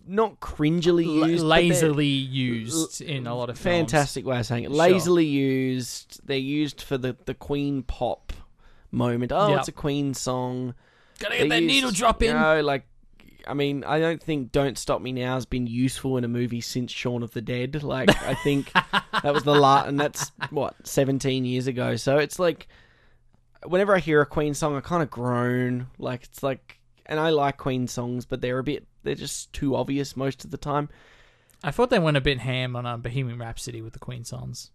not 0.07 0.41
cringily 0.41 1.05
used 1.29 1.45
lazily 1.45 2.07
used 2.07 3.01
in 3.01 3.27
a 3.27 3.35
lot 3.35 3.49
of 3.51 3.59
films. 3.59 3.91
fantastic 3.93 4.25
way 4.27 4.39
of 4.39 4.47
saying 4.47 4.65
it 4.65 4.69
Sure. 4.69 4.77
lazily 4.77 5.25
used 5.27 6.21
they're 6.27 6.37
used 6.37 6.83
for 6.83 6.99
the 6.99 7.17
the 7.27 7.35
queen 7.35 7.83
pop 7.83 8.33
moment 8.91 9.31
oh 9.33 9.51
Yep. 9.51 9.59
it's 9.61 9.69
a 9.69 9.73
queen 9.73 10.13
song 10.15 10.75
Gotta 11.19 11.35
They're 11.37 11.45
get 11.45 11.49
that 11.51 11.63
used- 11.63 11.75
needle 11.75 11.91
drop 11.93 12.23
in. 12.23 12.29
you 12.29 12.35
know, 12.35 12.61
like 12.63 12.85
I 13.47 13.55
mean, 13.55 13.83
I 13.85 13.99
don't 13.99 14.23
think 14.23 14.53
"Don't 14.53 14.79
Stop 14.79 15.01
Me 15.03 15.11
Now" 15.13 15.35
has 15.35 15.47
been 15.47 15.67
useful 15.67 16.17
in 16.17 16.23
a 16.23 16.29
movie 16.29 16.61
since 16.61 16.93
Shaun 16.93 17.25
of 17.25 17.33
the 17.33 17.43
Dead. 17.43 17.83
Like, 17.83 18.09
I 18.23 18.35
think 18.35 18.73
that 19.23 19.35
was 19.35 19.43
the 19.43 19.55
last, 19.55 19.89
and 19.89 19.99
that's 19.99 20.31
what 20.51 20.75
seventeen 20.87 21.45
years 21.45 21.67
ago. 21.67 21.97
So 21.97 22.19
it's 22.19 22.39
like, 22.39 22.69
whenever 23.67 23.97
I 23.97 23.99
hear 23.99 24.21
a 24.21 24.27
Queen 24.27 24.55
song, 24.55 24.77
I 24.77 24.81
kind 24.81 25.03
of 25.03 25.11
groan. 25.11 25.89
Like 25.99 26.23
it's 26.23 26.43
like, 26.45 26.79
and 27.07 27.19
I 27.21 27.31
like 27.31 27.57
Queen 27.57 27.87
songs, 27.87 28.25
but 28.27 28.41
they're 28.41 28.59
a 28.59 28.65
bit, 28.65 28.87
they're 29.03 29.15
just 29.15 29.53
too 29.53 29.77
obvious 29.77 30.17
most 30.17 30.45
of 30.45 30.51
the 30.51 30.57
time. 30.57 30.89
I 31.65 31.71
thought 31.71 31.91
they 31.91 31.99
went 31.99 32.17
a 32.17 32.21
bit 32.21 32.41
ham 32.41 32.75
on 32.77 32.87
um, 32.87 33.03
Bohemian 33.03 33.39
Rhapsody 33.39 33.83
with 33.83 33.93
the 33.93 33.99
Queen 33.99 34.25
songs. 34.25 34.71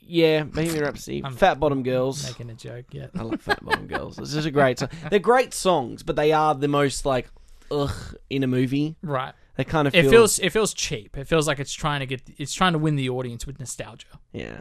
Yeah, 0.00 0.44
Bohemian 0.44 0.84
Rhapsody, 0.84 1.22
Fat 1.36 1.58
Bottom 1.58 1.82
Girls. 1.82 2.24
Making 2.24 2.50
a 2.50 2.54
joke, 2.54 2.86
yeah. 2.92 3.08
I 3.18 3.22
love 3.22 3.40
Fat 3.42 3.64
Bottom 3.64 3.88
Girls. 3.88 4.16
This 4.16 4.34
is 4.34 4.46
a 4.46 4.50
great 4.50 4.78
song. 4.78 4.90
They're 5.10 5.18
great 5.18 5.52
songs, 5.52 6.02
but 6.04 6.14
they 6.14 6.32
are 6.32 6.54
the 6.54 6.68
most 6.68 7.04
like 7.04 7.28
ugh 7.70 8.16
in 8.30 8.44
a 8.44 8.46
movie. 8.46 8.96
Right. 9.02 9.34
They 9.56 9.64
kind 9.64 9.88
of 9.88 9.94
It 9.94 10.08
feels 10.08 10.38
it 10.38 10.50
feels 10.50 10.72
cheap. 10.72 11.18
It 11.18 11.26
feels 11.26 11.46
like 11.48 11.58
it's 11.58 11.72
trying 11.72 12.00
to 12.00 12.06
get 12.06 12.22
it's 12.38 12.54
trying 12.54 12.72
to 12.74 12.78
win 12.78 12.96
the 12.96 13.10
audience 13.10 13.46
with 13.46 13.58
nostalgia. 13.58 14.06
yeah. 14.32 14.60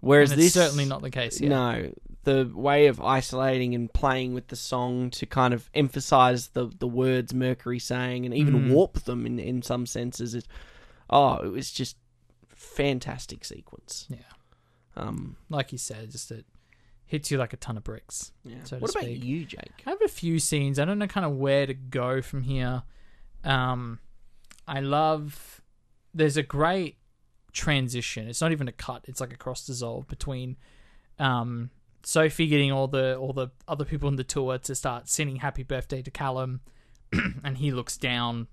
Whereas 0.00 0.34
this 0.34 0.54
certainly 0.54 0.84
not 0.86 1.02
the 1.02 1.10
case 1.10 1.38
here. 1.38 1.48
No, 1.50 1.92
the 2.24 2.50
way 2.54 2.86
of 2.86 3.00
isolating 3.00 3.74
and 3.74 3.92
playing 3.92 4.34
with 4.34 4.48
the 4.48 4.56
song 4.56 5.10
to 5.10 5.26
kind 5.26 5.52
of 5.54 5.68
emphasize 5.74 6.48
the 6.48 6.70
the 6.78 6.88
words 6.88 7.32
Mercury 7.34 7.78
saying 7.78 8.24
and 8.26 8.34
even 8.34 8.54
Mm. 8.54 8.70
warp 8.70 9.00
them 9.04 9.26
in 9.26 9.38
in 9.38 9.62
some 9.62 9.86
senses 9.86 10.34
is 10.34 10.44
oh, 11.08 11.34
it 11.36 11.48
was 11.52 11.70
just 11.70 11.96
fantastic 12.48 13.44
sequence. 13.44 14.06
Yeah. 14.08 14.18
Um 14.96 15.36
Like 15.48 15.72
you 15.72 15.78
said, 15.78 16.10
just 16.10 16.30
it 16.30 16.46
hits 17.06 17.30
you 17.30 17.38
like 17.38 17.52
a 17.52 17.56
ton 17.56 17.76
of 17.76 17.84
bricks. 17.84 18.32
yeah. 18.44 18.62
So 18.64 18.78
what 18.78 18.90
about 18.90 19.02
speak. 19.04 19.24
you, 19.24 19.44
Jake? 19.44 19.82
I 19.86 19.90
have 19.90 20.02
a 20.02 20.08
few 20.08 20.38
scenes. 20.38 20.78
I 20.78 20.84
don't 20.84 20.98
know 20.98 21.06
kind 21.08 21.26
of 21.26 21.32
where 21.36 21.66
to 21.66 21.74
go 21.74 22.22
from 22.22 22.42
here. 22.42 22.84
Um, 23.44 23.98
I 24.68 24.80
love. 24.80 25.60
There's 26.14 26.36
a 26.36 26.42
great 26.44 26.96
transition. 27.50 28.28
It's 28.28 28.40
not 28.40 28.52
even 28.52 28.68
a 28.68 28.72
cut. 28.72 29.04
It's 29.06 29.20
like 29.20 29.32
a 29.32 29.36
cross 29.36 29.64
dissolve 29.66 30.08
between 30.08 30.56
um, 31.18 31.70
Sophie 32.02 32.46
getting 32.46 32.72
all 32.72 32.88
the 32.88 33.16
all 33.16 33.32
the 33.32 33.48
other 33.68 33.84
people 33.84 34.08
in 34.08 34.16
the 34.16 34.24
tour 34.24 34.58
to 34.58 34.74
start 34.74 35.08
singing 35.08 35.36
"Happy 35.36 35.62
Birthday" 35.62 36.02
to 36.02 36.10
Callum, 36.10 36.60
and 37.12 37.58
he 37.58 37.70
looks 37.70 37.96
down 37.96 38.48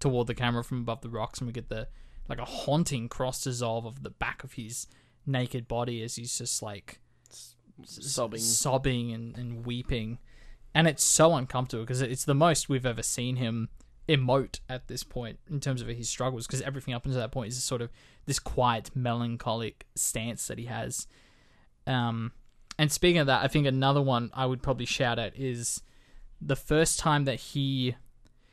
toward 0.00 0.26
the 0.26 0.34
camera 0.34 0.62
from 0.62 0.80
above 0.80 1.00
the 1.00 1.10
rocks, 1.10 1.38
and 1.40 1.46
we 1.46 1.52
get 1.52 1.68
the 1.68 1.88
like 2.28 2.38
a 2.38 2.44
haunting 2.44 3.08
cross 3.08 3.42
dissolve 3.42 3.84
of 3.84 4.02
the 4.02 4.10
back 4.10 4.44
of 4.44 4.52
his 4.52 4.86
naked 5.26 5.68
body 5.68 6.02
as 6.02 6.16
he's 6.16 6.38
just 6.38 6.62
like 6.62 7.00
Sobbing. 7.84 8.40
sobbing 8.40 9.12
and, 9.12 9.36
and 9.36 9.66
weeping 9.66 10.18
and 10.74 10.86
it's 10.86 11.04
so 11.04 11.34
uncomfortable 11.34 11.84
because 11.84 12.00
it's 12.00 12.24
the 12.24 12.34
most 12.34 12.68
we've 12.68 12.86
ever 12.86 13.02
seen 13.02 13.36
him 13.36 13.68
emote 14.08 14.60
at 14.68 14.88
this 14.88 15.04
point 15.04 15.38
in 15.48 15.60
terms 15.60 15.80
of 15.80 15.88
his 15.88 16.08
struggles 16.08 16.46
because 16.46 16.62
everything 16.62 16.92
up 16.92 17.04
until 17.04 17.20
that 17.20 17.30
point 17.30 17.52
is 17.52 17.62
sort 17.62 17.80
of 17.80 17.90
this 18.26 18.38
quiet 18.38 18.90
melancholic 18.94 19.86
stance 19.94 20.46
that 20.46 20.58
he 20.58 20.66
has. 20.66 21.06
Um 21.86 22.32
and 22.78 22.90
speaking 22.90 23.18
of 23.18 23.26
that 23.26 23.44
i 23.44 23.48
think 23.48 23.66
another 23.66 24.00
one 24.00 24.30
i 24.32 24.46
would 24.46 24.62
probably 24.62 24.86
shout 24.86 25.18
at 25.18 25.38
is 25.38 25.82
the 26.44 26.56
first 26.56 26.98
time 26.98 27.24
that 27.24 27.36
he, 27.36 27.96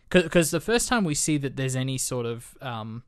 because 0.10 0.52
the 0.52 0.60
first 0.60 0.88
time 0.88 1.04
we 1.04 1.16
see 1.16 1.38
that 1.38 1.56
there's 1.56 1.76
any 1.76 1.97
sort 1.97 2.26
of 2.26 2.56
um, 2.62 3.04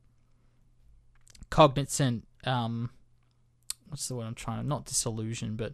cognizant, 1.50 2.28
um, 2.46 2.90
what's 3.88 4.08
the 4.08 4.16
word 4.16 4.26
I'm 4.26 4.36
trying 4.36 4.62
to 4.62 4.68
not 4.68 4.86
disillusion, 4.86 5.56
but 5.56 5.74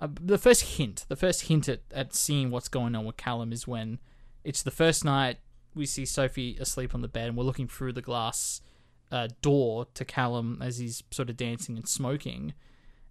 uh, 0.00 0.08
the 0.20 0.38
first 0.38 0.76
hint, 0.76 1.04
the 1.08 1.16
first 1.16 1.42
hint 1.42 1.68
at, 1.68 1.80
at 1.92 2.14
seeing 2.14 2.50
what's 2.50 2.68
going 2.68 2.94
on 2.94 3.04
with 3.04 3.16
Callum 3.16 3.52
is 3.52 3.66
when 3.68 3.98
it's 4.44 4.62
the 4.62 4.70
first 4.70 5.04
night 5.04 5.38
we 5.78 5.86
see 5.86 6.04
Sophie 6.04 6.56
asleep 6.60 6.94
on 6.94 7.00
the 7.00 7.08
bed 7.08 7.28
and 7.28 7.36
we're 7.36 7.44
looking 7.44 7.68
through 7.68 7.92
the 7.92 8.02
glass 8.02 8.60
uh, 9.10 9.28
door 9.40 9.86
to 9.94 10.04
Callum 10.04 10.60
as 10.60 10.78
he's 10.78 11.02
sort 11.10 11.30
of 11.30 11.36
dancing 11.36 11.76
and 11.76 11.88
smoking. 11.88 12.52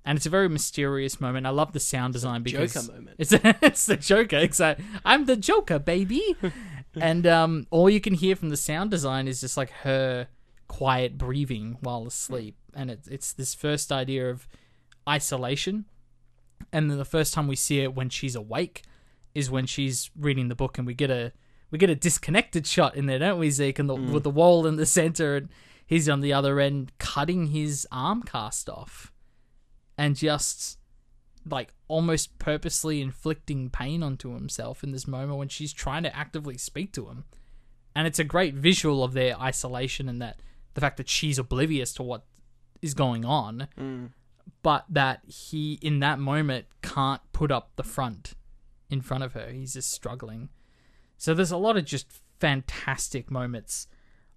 And 0.05 0.18
it's 0.18 0.26
a 0.26 0.30
very 0.30 0.47
mysterious 0.47 1.20
moment. 1.20 1.45
I 1.45 1.49
love 1.49 1.74
the 1.74 1.80
sound 1.80 2.13
design 2.13 2.43
because 2.43 2.74
Joker 2.74 2.91
moment. 2.91 3.15
it's 3.18 3.34
it's 3.61 3.86
the 3.86 3.97
Joker. 3.97 4.38
Exactly. 4.38 4.86
I'm 5.03 5.26
the 5.26 5.36
Joker, 5.36 5.80
baby. 5.80 6.36
and 7.01 7.28
um, 7.28 7.68
all 7.72 7.89
you 7.89 7.99
can 7.99 8.13
hear 8.13 8.36
from 8.36 8.49
the 8.49 8.57
sound 8.57 8.91
design 8.91 9.28
is 9.28 9.41
just 9.41 9.57
like 9.57 9.72
her 9.82 10.28
quiet 10.68 11.18
breathing 11.18 11.78
while 11.82 12.05
asleep, 12.07 12.55
and 12.74 12.89
it's 12.89 13.07
it's 13.09 13.34
this 13.34 13.53
first 13.53 13.91
idea 13.91 14.30
of 14.30 14.47
isolation. 15.09 15.86
And 16.72 16.89
then 16.89 16.97
the 16.97 17.05
first 17.05 17.34
time 17.34 17.47
we 17.47 17.57
see 17.57 17.82
it 17.82 17.93
when 17.93 18.09
she's 18.09 18.36
awake 18.36 18.84
is 19.36 19.51
when 19.51 19.65
she's 19.65 20.09
reading 20.18 20.47
the 20.47 20.55
book, 20.55 20.78
and 20.78 20.88
we 20.88 20.93
get 20.93 21.11
a 21.11 21.34
we 21.72 21.78
get 21.78 21.89
a 21.89 21.95
disconnected 21.95 22.65
shot 22.65 22.95
in 22.95 23.05
there, 23.05 23.20
don't 23.20 23.39
we, 23.39 23.49
Zeke? 23.49 23.80
And 23.80 23.89
the, 23.89 23.95
mm. 23.95 24.11
with 24.11 24.24
the 24.24 24.30
wall 24.30 24.65
in 24.65 24.76
the 24.76 24.86
center, 24.86 25.36
and 25.36 25.49
he's 25.86 26.07
on 26.07 26.22
the 26.22 26.34
other 26.34 26.59
end 26.59 26.91
cutting 26.97 27.47
his 27.47 27.88
arm 27.91 28.24
cast 28.24 28.70
off, 28.70 29.11
and 29.97 30.15
just 30.15 30.78
like 31.49 31.74
almost 31.88 32.38
purposely 32.39 33.01
inflicting 33.01 33.70
pain 33.70 34.03
onto 34.03 34.34
himself 34.34 34.84
in 34.84 34.91
this 34.91 35.07
moment 35.07 35.38
when 35.38 35.47
she's 35.47 35.74
trying 35.74 36.03
to 36.03 36.15
actively 36.15 36.57
speak 36.57 36.91
to 36.93 37.07
him. 37.07 37.24
And 37.95 38.05
it's 38.05 38.20
a 38.20 38.24
great 38.24 38.53
visual 38.53 39.03
of 39.03 39.13
their 39.13 39.39
isolation 39.39 40.07
and 40.09 40.22
that 40.22 40.39
the 40.74 40.82
fact 40.82 40.97
that 40.97 41.09
she's 41.09 41.39
oblivious 41.39 41.93
to 41.93 42.03
what 42.03 42.26
is 42.82 42.93
going 42.93 43.26
on, 43.26 43.68
mm. 43.80 44.09
but 44.61 44.86
that 44.89 45.22
he 45.26 45.80
in 45.82 45.99
that 45.99 46.20
moment 46.20 46.65
can't 46.82 47.22
put 47.34 47.51
up 47.51 47.72
the 47.76 47.84
front 47.84 48.34
in 48.89 49.01
front 49.01 49.24
of 49.24 49.34
her. 49.34 49.49
He's 49.49 49.74
just 49.74 49.91
struggling. 49.91 50.49
So 51.18 51.34
there's 51.34 51.51
a 51.51 51.57
lot 51.57 51.78
of 51.78 51.86
just 51.86 52.07
fantastic 52.39 53.32
moments 53.32 53.88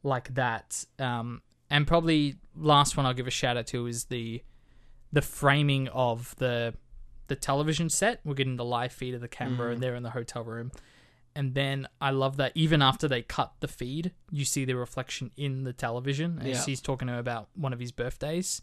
like 0.03 0.35
that. 0.35 0.85
Um, 0.99 1.43
and 1.69 1.87
probably 1.87 2.37
last 2.57 2.97
one 2.97 3.07
I'll 3.07 3.15
give 3.15 3.27
a 3.27 3.31
shout 3.31 3.57
out 3.57 3.67
to 3.69 3.87
is 3.87 4.05
the 4.05 4.43
the 5.13 5.23
framing 5.23 5.89
of 5.89 6.35
the 6.37 6.75
the 7.29 7.37
television 7.37 7.89
set. 7.89 8.21
We're 8.25 8.35
getting 8.35 8.57
the 8.57 8.65
live 8.65 8.93
feed 8.93 9.15
of 9.15 9.21
the 9.21 9.29
camera, 9.29 9.73
and 9.73 9.81
they're 9.83 9.95
in 9.95 10.03
the 10.03 10.11
hotel 10.11 10.43
room. 10.43 10.73
And 11.37 11.55
then 11.55 11.87
I 12.01 12.11
love 12.11 12.39
that 12.39 12.51
even 12.57 12.83
after 12.83 13.07
they 13.07 13.23
cut 13.23 13.53
the 13.61 13.69
feed, 13.69 14.13
you 14.33 14.45
see 14.45 14.65
the 14.65 14.75
reflection 14.75 15.31
in 15.37 15.63
the 15.63 15.73
television 15.73 16.41
as 16.41 16.47
Yeah. 16.47 16.65
he's 16.65 16.81
talking 16.81 17.07
to 17.07 17.15
her 17.15 17.21
about 17.21 17.49
one 17.55 17.73
of 17.73 17.79
his 17.79 17.93
birthdays. 17.93 18.63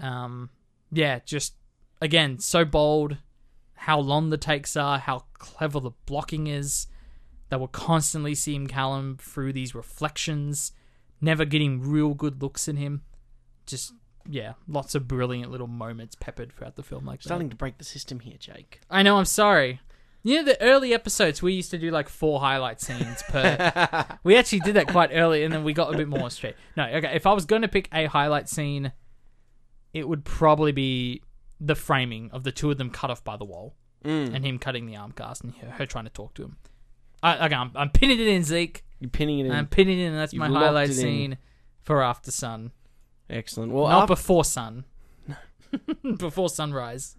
Um, 0.00 0.50
yeah, 0.90 1.20
just 1.24 1.54
again 2.00 2.38
so 2.40 2.64
bold. 2.64 3.18
How 3.74 4.00
long 4.00 4.30
the 4.30 4.36
takes 4.38 4.76
are, 4.76 4.98
how 4.98 5.26
clever 5.34 5.78
the 5.78 5.92
blocking 6.06 6.48
is. 6.48 6.88
That 7.50 7.60
we're 7.60 7.68
constantly 7.68 8.34
seeing 8.34 8.66
Callum 8.66 9.16
through 9.20 9.52
these 9.54 9.74
reflections, 9.74 10.72
never 11.20 11.44
getting 11.44 11.80
real 11.80 12.14
good 12.14 12.42
looks 12.42 12.68
in 12.68 12.76
him. 12.76 13.02
Just 13.66 13.92
yeah, 14.28 14.52
lots 14.66 14.94
of 14.94 15.08
brilliant 15.08 15.50
little 15.50 15.66
moments 15.66 16.14
peppered 16.14 16.52
throughout 16.52 16.76
the 16.76 16.82
film 16.82 17.06
like 17.06 17.20
that. 17.20 17.28
Starting 17.28 17.48
to 17.50 17.56
break 17.56 17.78
the 17.78 17.84
system 17.84 18.20
here, 18.20 18.36
Jake. 18.38 18.80
I 18.90 19.02
know. 19.02 19.16
I'm 19.16 19.24
sorry. 19.24 19.80
You 20.22 20.36
know 20.36 20.44
the 20.44 20.60
early 20.60 20.92
episodes 20.92 21.40
we 21.40 21.52
used 21.54 21.70
to 21.70 21.78
do 21.78 21.90
like 21.90 22.08
four 22.08 22.40
highlight 22.40 22.80
scenes 22.82 23.22
per. 23.28 24.04
we 24.24 24.36
actually 24.36 24.60
did 24.60 24.74
that 24.74 24.88
quite 24.88 25.10
early, 25.14 25.44
and 25.44 25.54
then 25.54 25.64
we 25.64 25.72
got 25.72 25.94
a 25.94 25.96
bit 25.96 26.08
more 26.08 26.28
straight. 26.28 26.56
No, 26.76 26.84
okay. 26.86 27.12
If 27.14 27.26
I 27.26 27.32
was 27.32 27.46
going 27.46 27.62
to 27.62 27.68
pick 27.68 27.88
a 27.94 28.06
highlight 28.06 28.48
scene, 28.48 28.92
it 29.94 30.06
would 30.06 30.24
probably 30.24 30.72
be 30.72 31.22
the 31.60 31.74
framing 31.74 32.30
of 32.32 32.44
the 32.44 32.52
two 32.52 32.70
of 32.70 32.76
them 32.78 32.90
cut 32.90 33.10
off 33.10 33.24
by 33.24 33.36
the 33.36 33.44
wall, 33.44 33.74
Mm. 34.04 34.32
and 34.34 34.44
him 34.44 34.58
cutting 34.60 34.86
the 34.86 34.94
arm 34.96 35.10
cast, 35.12 35.42
and 35.42 35.54
her, 35.56 35.70
her 35.70 35.86
trying 35.86 36.04
to 36.04 36.10
talk 36.10 36.34
to 36.34 36.42
him. 36.44 36.56
I, 37.22 37.46
okay, 37.46 37.54
I'm, 37.54 37.72
I'm 37.74 37.90
pinning 37.90 38.20
it 38.20 38.26
in, 38.28 38.44
Zeke. 38.44 38.84
You're 39.00 39.10
pinning 39.10 39.40
it 39.40 39.46
in. 39.46 39.52
I'm 39.52 39.66
pinning 39.66 39.98
it 39.98 40.06
in. 40.06 40.14
That's 40.14 40.34
my 40.34 40.46
You've 40.46 40.54
locked 40.54 40.66
highlight 40.66 40.90
it 40.90 40.96
in. 40.96 41.02
scene 41.02 41.38
for 41.82 41.96
Aftersun, 41.96 42.70
Excellent. 43.30 43.72
Well, 43.72 43.88
not 43.88 44.02
after, 44.02 44.14
before 44.14 44.44
sun. 44.44 44.84
before 46.18 46.48
sunrise. 46.48 47.16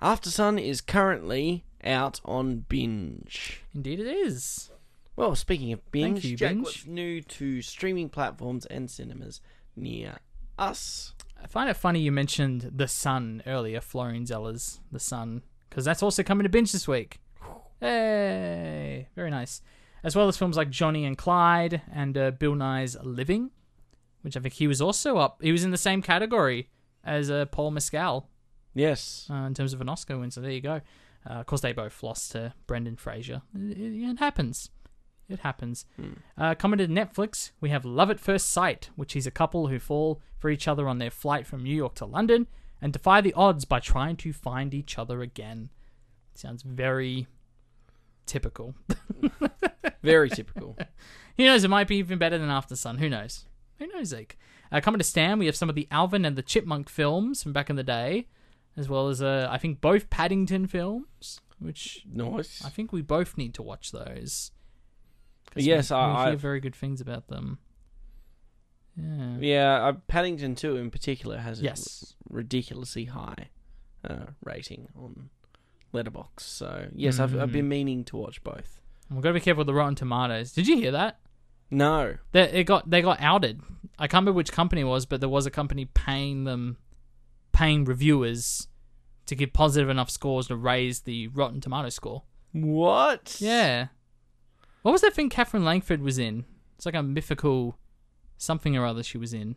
Aftersun 0.00 0.62
is 0.62 0.80
currently 0.80 1.64
out 1.82 2.20
on 2.24 2.64
binge. 2.68 3.62
Indeed, 3.74 4.00
it 4.00 4.06
is. 4.06 4.70
Well, 5.16 5.36
speaking 5.36 5.72
of 5.72 5.90
binge, 5.92 6.24
you, 6.24 6.36
Jack, 6.36 6.50
Binge. 6.52 6.64
what's 6.64 6.86
new 6.86 7.20
to 7.22 7.62
streaming 7.62 8.08
platforms 8.08 8.66
and 8.66 8.90
cinemas 8.90 9.40
near 9.76 10.16
us? 10.58 11.12
I 11.42 11.46
find 11.46 11.68
it 11.70 11.74
funny 11.74 12.00
you 12.00 12.10
mentioned 12.10 12.70
The 12.74 12.88
Son 12.88 13.42
earlier, 13.46 13.80
Florian 13.80 14.26
Zeller's 14.26 14.80
The 14.90 14.98
Son, 14.98 15.42
because 15.68 15.84
that's 15.84 16.02
also 16.02 16.22
coming 16.22 16.42
to 16.44 16.48
binge 16.48 16.72
this 16.72 16.88
week. 16.88 17.20
Hey, 17.80 19.08
very 19.14 19.30
nice. 19.30 19.60
As 20.02 20.14
well 20.16 20.28
as 20.28 20.36
films 20.36 20.56
like 20.56 20.70
Johnny 20.70 21.04
and 21.04 21.16
Clyde 21.16 21.82
and 21.92 22.16
uh, 22.16 22.30
Bill 22.32 22.54
Nighy's 22.54 22.96
Living, 23.02 23.50
which 24.22 24.36
I 24.36 24.40
think 24.40 24.54
he 24.54 24.66
was 24.66 24.80
also 24.80 25.16
up. 25.18 25.42
He 25.42 25.52
was 25.52 25.64
in 25.64 25.70
the 25.70 25.76
same 25.78 26.02
category 26.02 26.68
as 27.04 27.30
uh, 27.30 27.46
Paul 27.46 27.70
Mescal 27.70 28.28
Yes. 28.74 29.26
uh, 29.30 29.34
in 29.46 29.54
terms 29.54 29.72
of 29.72 29.80
an 29.80 29.88
Oscar 29.88 30.18
win. 30.18 30.30
So 30.30 30.40
there 30.40 30.50
you 30.50 30.60
go. 30.60 30.80
Uh, 31.28 31.34
of 31.34 31.46
course, 31.46 31.60
they 31.62 31.72
both 31.72 32.02
lost 32.02 32.32
to 32.32 32.52
Brendan 32.66 32.96
Fraser. 32.96 33.42
It, 33.54 33.78
it- 33.78 34.10
it 34.10 34.18
happens. 34.18 34.70
It 35.26 35.38
happens. 35.40 35.86
Uh, 36.36 36.54
coming 36.54 36.76
to 36.78 36.86
Netflix, 36.86 37.52
we 37.58 37.70
have 37.70 37.86
Love 37.86 38.10
at 38.10 38.20
First 38.20 38.50
Sight, 38.50 38.90
which 38.94 39.16
is 39.16 39.26
a 39.26 39.30
couple 39.30 39.68
who 39.68 39.78
fall 39.78 40.20
for 40.38 40.50
each 40.50 40.68
other 40.68 40.86
on 40.86 40.98
their 40.98 41.10
flight 41.10 41.46
from 41.46 41.62
New 41.62 41.74
York 41.74 41.94
to 41.94 42.04
London 42.04 42.46
and 42.82 42.92
defy 42.92 43.22
the 43.22 43.32
odds 43.32 43.64
by 43.64 43.80
trying 43.80 44.16
to 44.16 44.34
find 44.34 44.74
each 44.74 44.98
other 44.98 45.22
again. 45.22 45.70
Sounds 46.34 46.62
very 46.62 47.26
typical. 48.26 48.74
Very 50.02 50.28
typical. 50.30 50.76
Who 51.36 51.44
knows? 51.44 51.64
It 51.64 51.68
might 51.68 51.88
be 51.88 51.96
even 51.96 52.18
better 52.18 52.38
than 52.38 52.48
Aftersun. 52.48 52.98
Who 52.98 53.08
knows? 53.08 53.46
Who 53.78 53.86
knows, 53.88 54.08
Zeke? 54.08 54.38
Uh, 54.70 54.80
coming 54.80 54.98
to 54.98 55.04
Stan, 55.04 55.38
we 55.38 55.46
have 55.46 55.56
some 55.56 55.68
of 55.68 55.74
the 55.74 55.88
Alvin 55.90 56.24
and 56.24 56.36
the 56.36 56.42
Chipmunk 56.42 56.88
films 56.88 57.42
from 57.42 57.52
back 57.52 57.70
in 57.70 57.76
the 57.76 57.82
day, 57.82 58.28
as 58.76 58.88
well 58.88 59.08
as 59.08 59.20
uh, 59.22 59.48
I 59.50 59.58
think 59.58 59.80
both 59.80 60.10
Paddington 60.10 60.66
films, 60.68 61.40
which 61.58 62.04
Nice. 62.10 62.64
I 62.64 62.68
think 62.68 62.92
we 62.92 63.02
both 63.02 63.36
need 63.36 63.54
to 63.54 63.62
watch 63.62 63.92
those. 63.92 64.50
'Cause 65.52 65.64
Yes, 65.66 65.90
we, 65.90 65.96
I- 65.96 66.06
we 66.08 66.18
hear 66.24 66.32
I've- 66.32 66.36
very 66.42 66.60
good 66.60 66.74
things 66.74 67.00
about 67.00 67.28
them. 67.28 67.58
Yeah. 68.96 69.36
Yeah, 69.40 69.86
uh, 69.88 69.92
Paddington 70.06 70.54
2 70.54 70.76
in 70.76 70.90
particular 70.90 71.38
has 71.38 71.60
Yes. 71.60 72.14
a 72.30 72.34
ridiculously 72.34 73.06
high 73.06 73.50
uh, 74.08 74.26
rating 74.44 74.88
on 74.96 75.30
Letterboxd. 75.94 76.40
So, 76.40 76.88
yes, 76.94 77.18
I've, 77.18 77.34
I've 77.38 77.48
Mm. 77.50 77.52
been 77.52 77.68
meaning 77.68 78.04
to 78.04 78.16
watch 78.16 78.42
both. 78.44 78.80
We've 79.10 79.22
got 79.22 79.30
to 79.30 79.34
be 79.34 79.40
careful 79.40 79.60
with 79.60 79.68
the 79.68 79.74
Rotten 79.74 79.94
Tomatoes. 79.94 80.52
Did 80.52 80.66
you 80.66 80.76
hear 80.76 80.90
that? 80.92 81.20
No. 81.70 82.16
They 82.32 82.42
it 82.50 82.64
got 82.64 82.88
they 82.90 83.00
got 83.02 83.20
outed. 83.20 83.60
I 83.98 84.06
can't 84.06 84.22
remember 84.22 84.32
which 84.36 84.52
company 84.52 84.82
it 84.82 84.84
was, 84.84 85.06
but 85.06 85.20
there 85.20 85.28
was 85.28 85.46
a 85.46 85.50
company 85.50 85.86
paying 85.86 86.44
them, 86.44 86.76
paying 87.52 87.84
reviewers 87.84 88.68
to 89.26 89.34
give 89.34 89.52
positive 89.52 89.88
enough 89.88 90.10
scores 90.10 90.48
to 90.48 90.56
raise 90.56 91.00
the 91.00 91.28
Rotten 91.28 91.60
Tomato 91.60 91.88
score. 91.88 92.24
What? 92.52 93.36
Yeah. 93.40 93.88
What 94.82 94.92
was 94.92 95.00
that 95.00 95.14
thing 95.14 95.30
Katherine 95.30 95.64
Langford 95.64 96.02
was 96.02 96.18
in? 96.18 96.44
It's 96.76 96.84
like 96.86 96.94
a 96.94 97.02
mythical 97.02 97.78
something 98.36 98.76
or 98.76 98.84
other 98.84 99.02
she 99.02 99.16
was 99.18 99.32
in. 99.32 99.56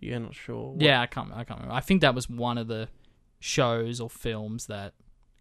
You're 0.00 0.20
not 0.20 0.34
sure. 0.34 0.72
What- 0.72 0.80
Yeah, 0.82 1.00
I 1.00 1.06
can't. 1.06 1.30
I 1.32 1.44
can't 1.44 1.60
remember. 1.60 1.74
I 1.74 1.80
think 1.80 2.00
that 2.02 2.14
was 2.14 2.28
one 2.28 2.58
of 2.58 2.68
the 2.68 2.88
shows 3.40 4.00
or 4.00 4.10
films 4.10 4.66
that 4.66 4.94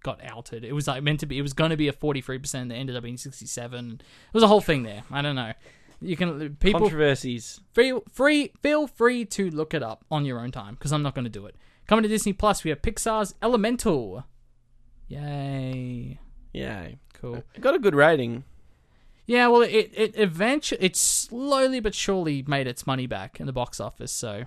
got 0.04 0.24
outed. 0.24 0.64
It 0.64 0.74
was 0.74 0.88
like 0.88 1.04
meant 1.04 1.20
to 1.22 1.26
be. 1.26 1.38
It 1.38 1.42
was 1.42 1.54
going 1.54 1.72
to 1.72 1.78
be 1.78 1.88
a 1.88 1.94
forty 1.94 2.22
three 2.22 2.38
percent. 2.38 2.70
That 2.70 2.76
ended 2.76 2.96
up 2.96 3.04
being 3.04 3.18
sixty 3.18 3.46
seven. 3.46 4.02
It 4.02 4.34
was 4.34 4.44
a 4.44 4.48
whole 4.48 4.62
thing 4.62 4.84
there. 4.84 5.04
I 5.12 5.22
don't 5.22 5.36
know. 5.36 5.54
You 6.02 6.16
can 6.18 6.56
people 6.58 6.82
Controversies. 6.82 7.62
feel 7.74 8.04
free 8.12 8.52
feel 8.62 8.86
free 8.86 9.26
to 9.26 9.50
look 9.50 9.74
it 9.74 9.82
up 9.82 10.06
on 10.12 10.26
your 10.26 10.40
own 10.40 10.52
time 10.52 10.76
because 10.76 10.92
I'm 10.92 11.02
not 11.02 11.16
going 11.16 11.26
to 11.26 11.30
do 11.32 11.46
it. 11.46 11.56
Coming 11.88 12.04
to 12.04 12.10
Disney 12.10 12.34
Plus, 12.34 12.64
we 12.64 12.70
have 12.70 12.82
Pixar's 12.82 13.34
Elemental. 13.42 14.26
Yay! 15.08 16.20
Yay! 16.54 17.00
Cool. 17.14 17.44
It 17.54 17.62
got 17.62 17.76
a 17.76 17.80
good 17.80 17.96
rating. 17.96 18.44
Yeah, 19.26 19.48
well, 19.48 19.62
it 19.62 19.92
it 19.94 20.14
eventually 20.18 20.84
it 20.84 20.96
slowly 20.96 21.80
but 21.80 21.96
surely 21.96 22.44
made 22.48 22.68
its 22.68 22.86
money 22.86 23.08
back 23.08 23.40
in 23.40 23.46
the 23.46 23.54
box 23.54 23.80
office. 23.80 24.12
So 24.12 24.46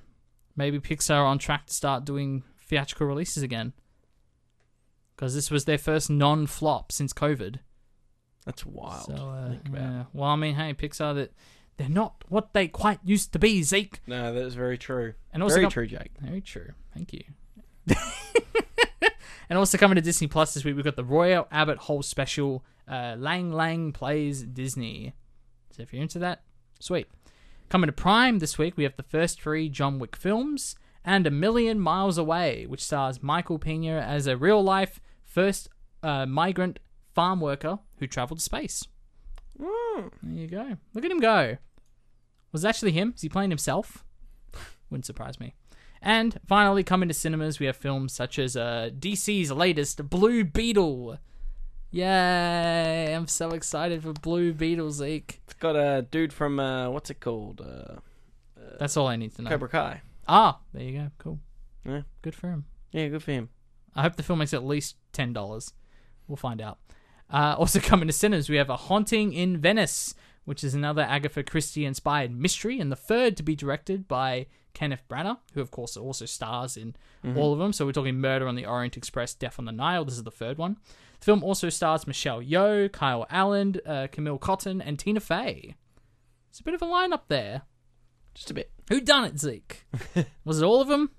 maybe 0.57 0.79
Pixar 0.79 1.17
are 1.17 1.27
on 1.27 1.39
track 1.39 1.67
to 1.67 1.75
start 1.75 2.05
doing 2.05 2.45
theatrical 2.69 3.07
releases 3.07 3.43
again. 3.43 3.73
Because 5.15 5.35
this 5.35 5.51
was 5.51 5.65
their 5.65 5.79
first 5.79 6.09
non-flop 6.09 6.93
since 6.93 7.13
COVID. 7.13 7.59
That's 8.45 8.65
wild. 8.65 9.07
So, 9.07 9.15
uh, 9.15 9.55
yeah. 9.73 10.05
Well, 10.13 10.31
I 10.31 10.37
mean, 10.37 10.55
hey, 10.55 10.73
Pixar, 10.75 11.15
that 11.17 11.33
they're 11.77 11.89
not 11.89 12.25
what 12.29 12.55
they 12.55 12.69
quite 12.69 13.01
used 13.05 13.33
to 13.33 13.39
be, 13.39 13.63
Zeke. 13.63 14.01
No, 14.07 14.33
that's 14.33 14.55
very 14.55 14.79
true. 14.79 15.15
And 15.33 15.43
also 15.43 15.57
very 15.57 15.69
true, 15.69 15.87
Jake. 15.87 16.13
Very 16.21 16.41
true. 16.41 16.73
Thank 16.95 17.13
you. 17.13 17.25
And 19.49 19.59
also 19.59 19.79
coming 19.79 19.97
to 19.97 20.03
Disney 20.03 20.27
Plus 20.27 20.53
this 20.53 20.65
week, 20.65 20.77
we've 20.77 20.85
got 20.85 20.97
the 20.97 21.05
Royal 21.05 21.49
Albert 21.51 21.79
Hall 21.79 22.03
special, 22.03 22.65
uh, 22.87 23.17
Lang 23.19 23.51
Lang 23.53 23.93
Plays 23.93 24.43
Disney. 24.43 25.15
So 25.71 25.83
if 25.83 25.93
you're 25.93 26.03
into 26.03 26.19
that, 26.19 26.43
sweet. 26.81 27.07
Coming 27.71 27.89
to 27.89 27.93
Prime 27.93 28.41
this 28.41 28.59
week, 28.59 28.77
we 28.77 28.85
have 28.85 28.97
the 28.97 29.03
first 29.03 29.41
three 29.41 29.69
John 29.69 29.99
Wick 29.99 30.17
films 30.17 30.77
and 31.09 31.27
A 31.27 31.31
Million 31.31 31.81
Miles 31.81 32.19
Away, 32.19 32.67
which 32.67 32.85
stars 32.85 33.23
Michael 33.23 33.59
Pena 33.59 33.99
as 33.99 34.27
a 34.27 34.37
real 34.37 34.63
life 34.63 35.01
first 35.25 35.71
uh, 36.03 36.27
migrant 36.27 36.81
farm 37.15 37.41
worker 37.41 37.79
who 37.97 38.07
traveled 38.07 38.41
to 38.41 38.45
space. 38.45 38.87
Hmm. 39.59 40.09
There 40.23 40.35
you 40.43 40.47
go. 40.49 40.77
Look 40.93 41.07
at 41.07 41.11
him 41.11 41.19
go. 41.19 41.57
Was 42.53 42.63
it 42.63 42.69
actually 42.69 42.93
him? 42.93 43.15
Is 43.17 43.23
he 43.23 43.31
playing 43.31 43.51
himself? 43.51 44.05
Wouldn't 44.91 45.07
surprise 45.07 45.41
me. 45.41 45.55
And 46.03 46.39
finally, 46.47 46.85
coming 46.85 47.09
to 47.09 47.15
cinemas, 47.15 47.59
we 47.59 47.65
have 47.65 47.77
films 47.77 48.13
such 48.13 48.39
as 48.39 48.55
uh, 48.55 48.91
DC's 48.97 49.51
latest 49.51 50.11
Blue 50.11 50.45
Beetle. 50.45 51.17
Yay! 51.91 53.15
I'm 53.15 53.29
so 53.29 53.53
excited 53.53 54.03
for 54.03 54.13
Blue 54.13 54.53
Beetle, 54.53 54.91
Zeke. 54.91 55.41
It's 55.47 55.55
got 55.55 55.75
a 55.75 56.03
dude 56.03 56.35
from 56.35 56.61
uh, 56.61 56.91
what's 56.91 57.09
it 57.09 57.21
called? 57.21 57.63
Uh, 57.63 58.01
That's 58.79 58.99
all 58.99 59.07
I 59.07 59.17
need 59.17 59.35
to 59.37 59.43
know. 59.43 59.49
Cobra 59.49 59.71
Kai. 59.71 60.03
Ah, 60.29 60.61
there 60.73 60.83
you 60.83 60.99
go. 60.99 61.11
Cool. 61.19 61.41
Yeah. 61.85 62.03
Good 62.23 62.35
for 62.35 62.51
him. 62.51 62.67
Yeah, 62.93 63.09
good 63.09 63.23
for 63.23 63.33
him. 63.33 63.49
I 63.95 64.03
hope 64.03 64.17
the 64.17 64.23
film 64.23 64.39
makes 64.41 64.55
at 64.55 64.65
least 64.65 64.97
ten 65.13 65.33
dollars. 65.33 65.73
We'll 66.27 66.37
find 66.37 66.61
out. 66.61 66.79
Uh, 67.31 67.55
also 67.59 67.81
coming 67.81 68.07
to 68.09 68.13
cinemas, 68.13 68.49
we 68.49 68.57
have 68.57 68.71
A 68.71 68.77
Haunting 68.77 69.33
in 69.33 69.59
Venice, 69.59 70.15
which 70.45 70.63
is 70.63 70.75
another 70.75 71.03
Agatha 71.03 71.43
Christie-inspired 71.43 72.31
mystery, 72.31 72.79
and 72.79 72.93
the 72.93 72.97
third 72.97 73.37
to 73.39 73.43
be 73.43 73.57
directed 73.57 74.07
by 74.07 74.47
Kenneth 74.75 75.03
Branagh, 75.09 75.39
who 75.55 75.61
of 75.61 75.71
course 75.71 75.97
also 75.97 76.27
stars 76.27 76.77
in 76.77 76.95
all 77.37 77.53
of 77.53 77.59
them. 77.59 77.73
So 77.73 77.85
we're 77.85 77.93
talking 77.93 78.21
Murder 78.21 78.47
on 78.47 78.55
the 78.55 78.65
Orient 78.67 78.97
Express, 78.97 79.35
Death 79.35 79.59
on 79.59 79.65
the 79.65 79.73
Nile. 79.73 80.05
This 80.05 80.15
is 80.15 80.23
the 80.23 80.31
third 80.31 80.57
one. 80.57 80.77
The 81.21 81.25
film 81.25 81.43
also 81.43 81.69
stars 81.69 82.07
Michelle 82.07 82.41
Yeoh, 82.41 82.93
Kyle 82.93 83.27
Allen, 83.29 83.77
uh, 83.85 84.07
Camille 84.13 84.39
Cottin, 84.39 84.81
and 84.85 84.99
Tina 84.99 85.21
Fey. 85.21 85.75
It's 86.51 86.61
a 86.61 86.63
bit 86.63 86.75
of 86.75 86.83
a 86.83 86.87
lineup 86.87 87.23
there. 87.29 87.63
Just 88.35 88.51
a 88.51 88.55
bit. 88.55 88.71
Who 88.91 89.01
done 89.01 89.25
it, 89.25 89.39
Zeke? 89.39 89.87
Was 90.45 90.61
it 90.61 90.65
all 90.65 90.81
of 90.81 90.89
them? 90.89 91.11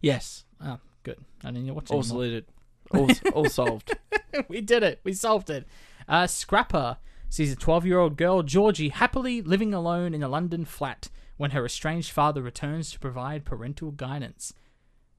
Yes. 0.00 0.44
Oh, 0.62 0.78
good. 1.02 1.18
I 1.44 1.50
didn't 1.50 1.74
watch 1.74 1.90
All 1.90 1.98
anymore. 1.98 2.02
saluted. 2.04 2.44
All, 2.90 3.08
all 3.34 3.48
solved. 3.48 3.96
we 4.48 4.60
did 4.60 4.82
it. 4.82 5.00
We 5.04 5.12
solved 5.12 5.50
it. 5.50 5.66
Uh, 6.08 6.26
Scrapper 6.26 6.98
sees 7.28 7.52
a 7.52 7.56
12 7.56 7.86
year 7.86 7.98
old 7.98 8.16
girl, 8.16 8.42
Georgie, 8.42 8.90
happily 8.90 9.42
living 9.42 9.74
alone 9.74 10.14
in 10.14 10.22
a 10.22 10.28
London 10.28 10.64
flat 10.64 11.08
when 11.36 11.50
her 11.50 11.64
estranged 11.64 12.10
father 12.12 12.42
returns 12.42 12.90
to 12.92 12.98
provide 12.98 13.44
parental 13.44 13.90
guidance. 13.90 14.52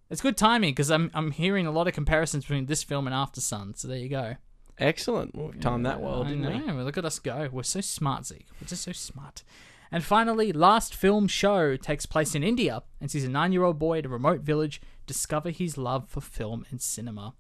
It's 0.10 0.22
good 0.22 0.38
timing 0.38 0.72
because 0.72 0.92
I'm, 0.92 1.10
I'm 1.14 1.32
hearing 1.32 1.66
a 1.66 1.72
lot 1.72 1.88
of 1.88 1.94
comparisons 1.94 2.46
between 2.46 2.68
this 2.68 2.84
film 2.84 3.08
and 3.08 3.16
Aftersun, 3.16 3.76
so 3.78 3.88
there 3.88 3.98
you 3.98 4.10
go. 4.10 4.36
Excellent. 4.78 5.36
Well, 5.36 5.48
we've 5.48 5.60
timed 5.60 5.86
that 5.86 6.02
well, 6.02 6.24
I 6.24 6.30
didn't 6.30 6.46
we? 6.46 6.60
know. 6.74 6.84
Look 6.84 6.98
at 6.98 7.06
us 7.06 7.18
go. 7.20 7.50
We're 7.52 7.64
so 7.64 7.82
smart, 7.82 8.26
Zeke. 8.26 8.46
We're 8.62 8.68
just 8.68 8.84
so 8.84 8.92
smart. 8.92 9.44
And 9.96 10.04
finally, 10.04 10.52
Last 10.52 10.94
Film 10.94 11.26
Show 11.26 11.78
takes 11.78 12.06
place 12.06 12.36
in 12.36 12.44
India 12.44 12.84
and 13.00 13.10
sees 13.10 13.24
a 13.24 13.30
nine 13.30 13.54
year 13.54 13.64
old 13.64 13.80
boy 13.80 14.00
at 14.00 14.06
a 14.06 14.10
remote 14.10 14.42
village 14.42 14.82
discover 15.08 15.52
his 15.52 15.78
love 15.78 16.10
for 16.10 16.20
film 16.20 16.66
and 16.70 16.82
cinema. 16.82 17.34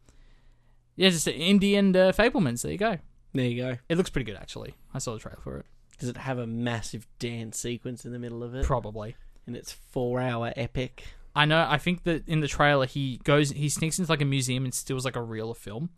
Yeah, 0.96 1.10
just 1.10 1.28
an 1.28 1.34
Indian 1.34 1.94
uh, 1.94 2.14
Fabelmans. 2.14 2.62
There 2.62 2.72
you 2.72 2.78
go. 2.78 2.98
There 3.34 3.46
you 3.46 3.62
go. 3.62 3.78
It 3.90 3.98
looks 3.98 4.10
pretty 4.10 4.32
good, 4.32 4.38
actually. 4.38 4.74
I 4.94 5.00
saw 5.00 5.16
the 5.16 5.20
trailer 5.20 5.42
for 5.44 5.58
it. 5.58 5.66
Does 6.00 6.08
it 6.08 6.16
have 6.16 6.38
a 6.38 6.48
massive 6.48 7.06
dance 7.20 7.60
sequence 7.60 8.06
in 8.06 8.14
the 8.14 8.20
middle 8.20 8.42
of 8.42 8.56
it? 8.56 8.64
Probably. 8.64 9.18
and 9.46 9.58
it's 9.58 9.74
four 9.74 10.22
hour 10.22 10.54
epic. 10.56 11.04
I 11.36 11.44
know. 11.44 11.68
I 11.70 11.78
think 11.78 12.06
that 12.06 12.26
in 12.26 12.40
the 12.40 12.48
trailer, 12.48 12.86
he 12.86 13.20
goes, 13.26 13.50
he 13.50 13.68
sneaks 13.68 14.00
into 14.00 14.10
like 14.10 14.22
a 14.22 14.26
museum 14.26 14.64
and 14.64 14.74
steals 14.74 15.04
like 15.04 15.18
a 15.18 15.22
reel 15.22 15.52
of 15.52 15.58
film. 15.58 15.90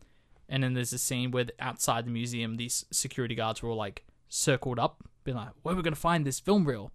And 0.50 0.64
then 0.64 0.74
there's 0.74 0.92
a 0.92 0.98
scene 0.98 1.30
where 1.30 1.46
outside 1.60 2.08
the 2.08 2.10
museum, 2.10 2.58
these 2.58 2.84
security 2.90 3.36
guards 3.36 3.62
were 3.62 3.70
all 3.70 3.78
like 3.78 4.06
circled 4.28 4.80
up, 4.80 5.04
being 5.28 5.38
like, 5.38 5.50
"Where 5.62 5.74
are 5.74 5.78
we 5.78 5.84
gonna 5.84 5.96
find 5.96 6.26
this 6.26 6.40
film 6.40 6.66
reel?" 6.66 6.92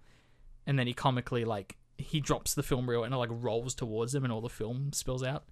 And 0.66 0.78
then 0.78 0.86
he 0.88 0.92
comically 0.94 1.44
like 1.44 1.76
he 1.98 2.18
drops 2.20 2.54
the 2.54 2.62
film 2.64 2.88
reel 2.90 3.04
and 3.04 3.14
it 3.14 3.16
like 3.16 3.28
rolls 3.30 3.74
towards 3.74 4.14
him, 4.14 4.24
and 4.24 4.32
all 4.32 4.40
the 4.40 4.48
film 4.48 4.92
spills 4.92 5.22
out. 5.22 5.44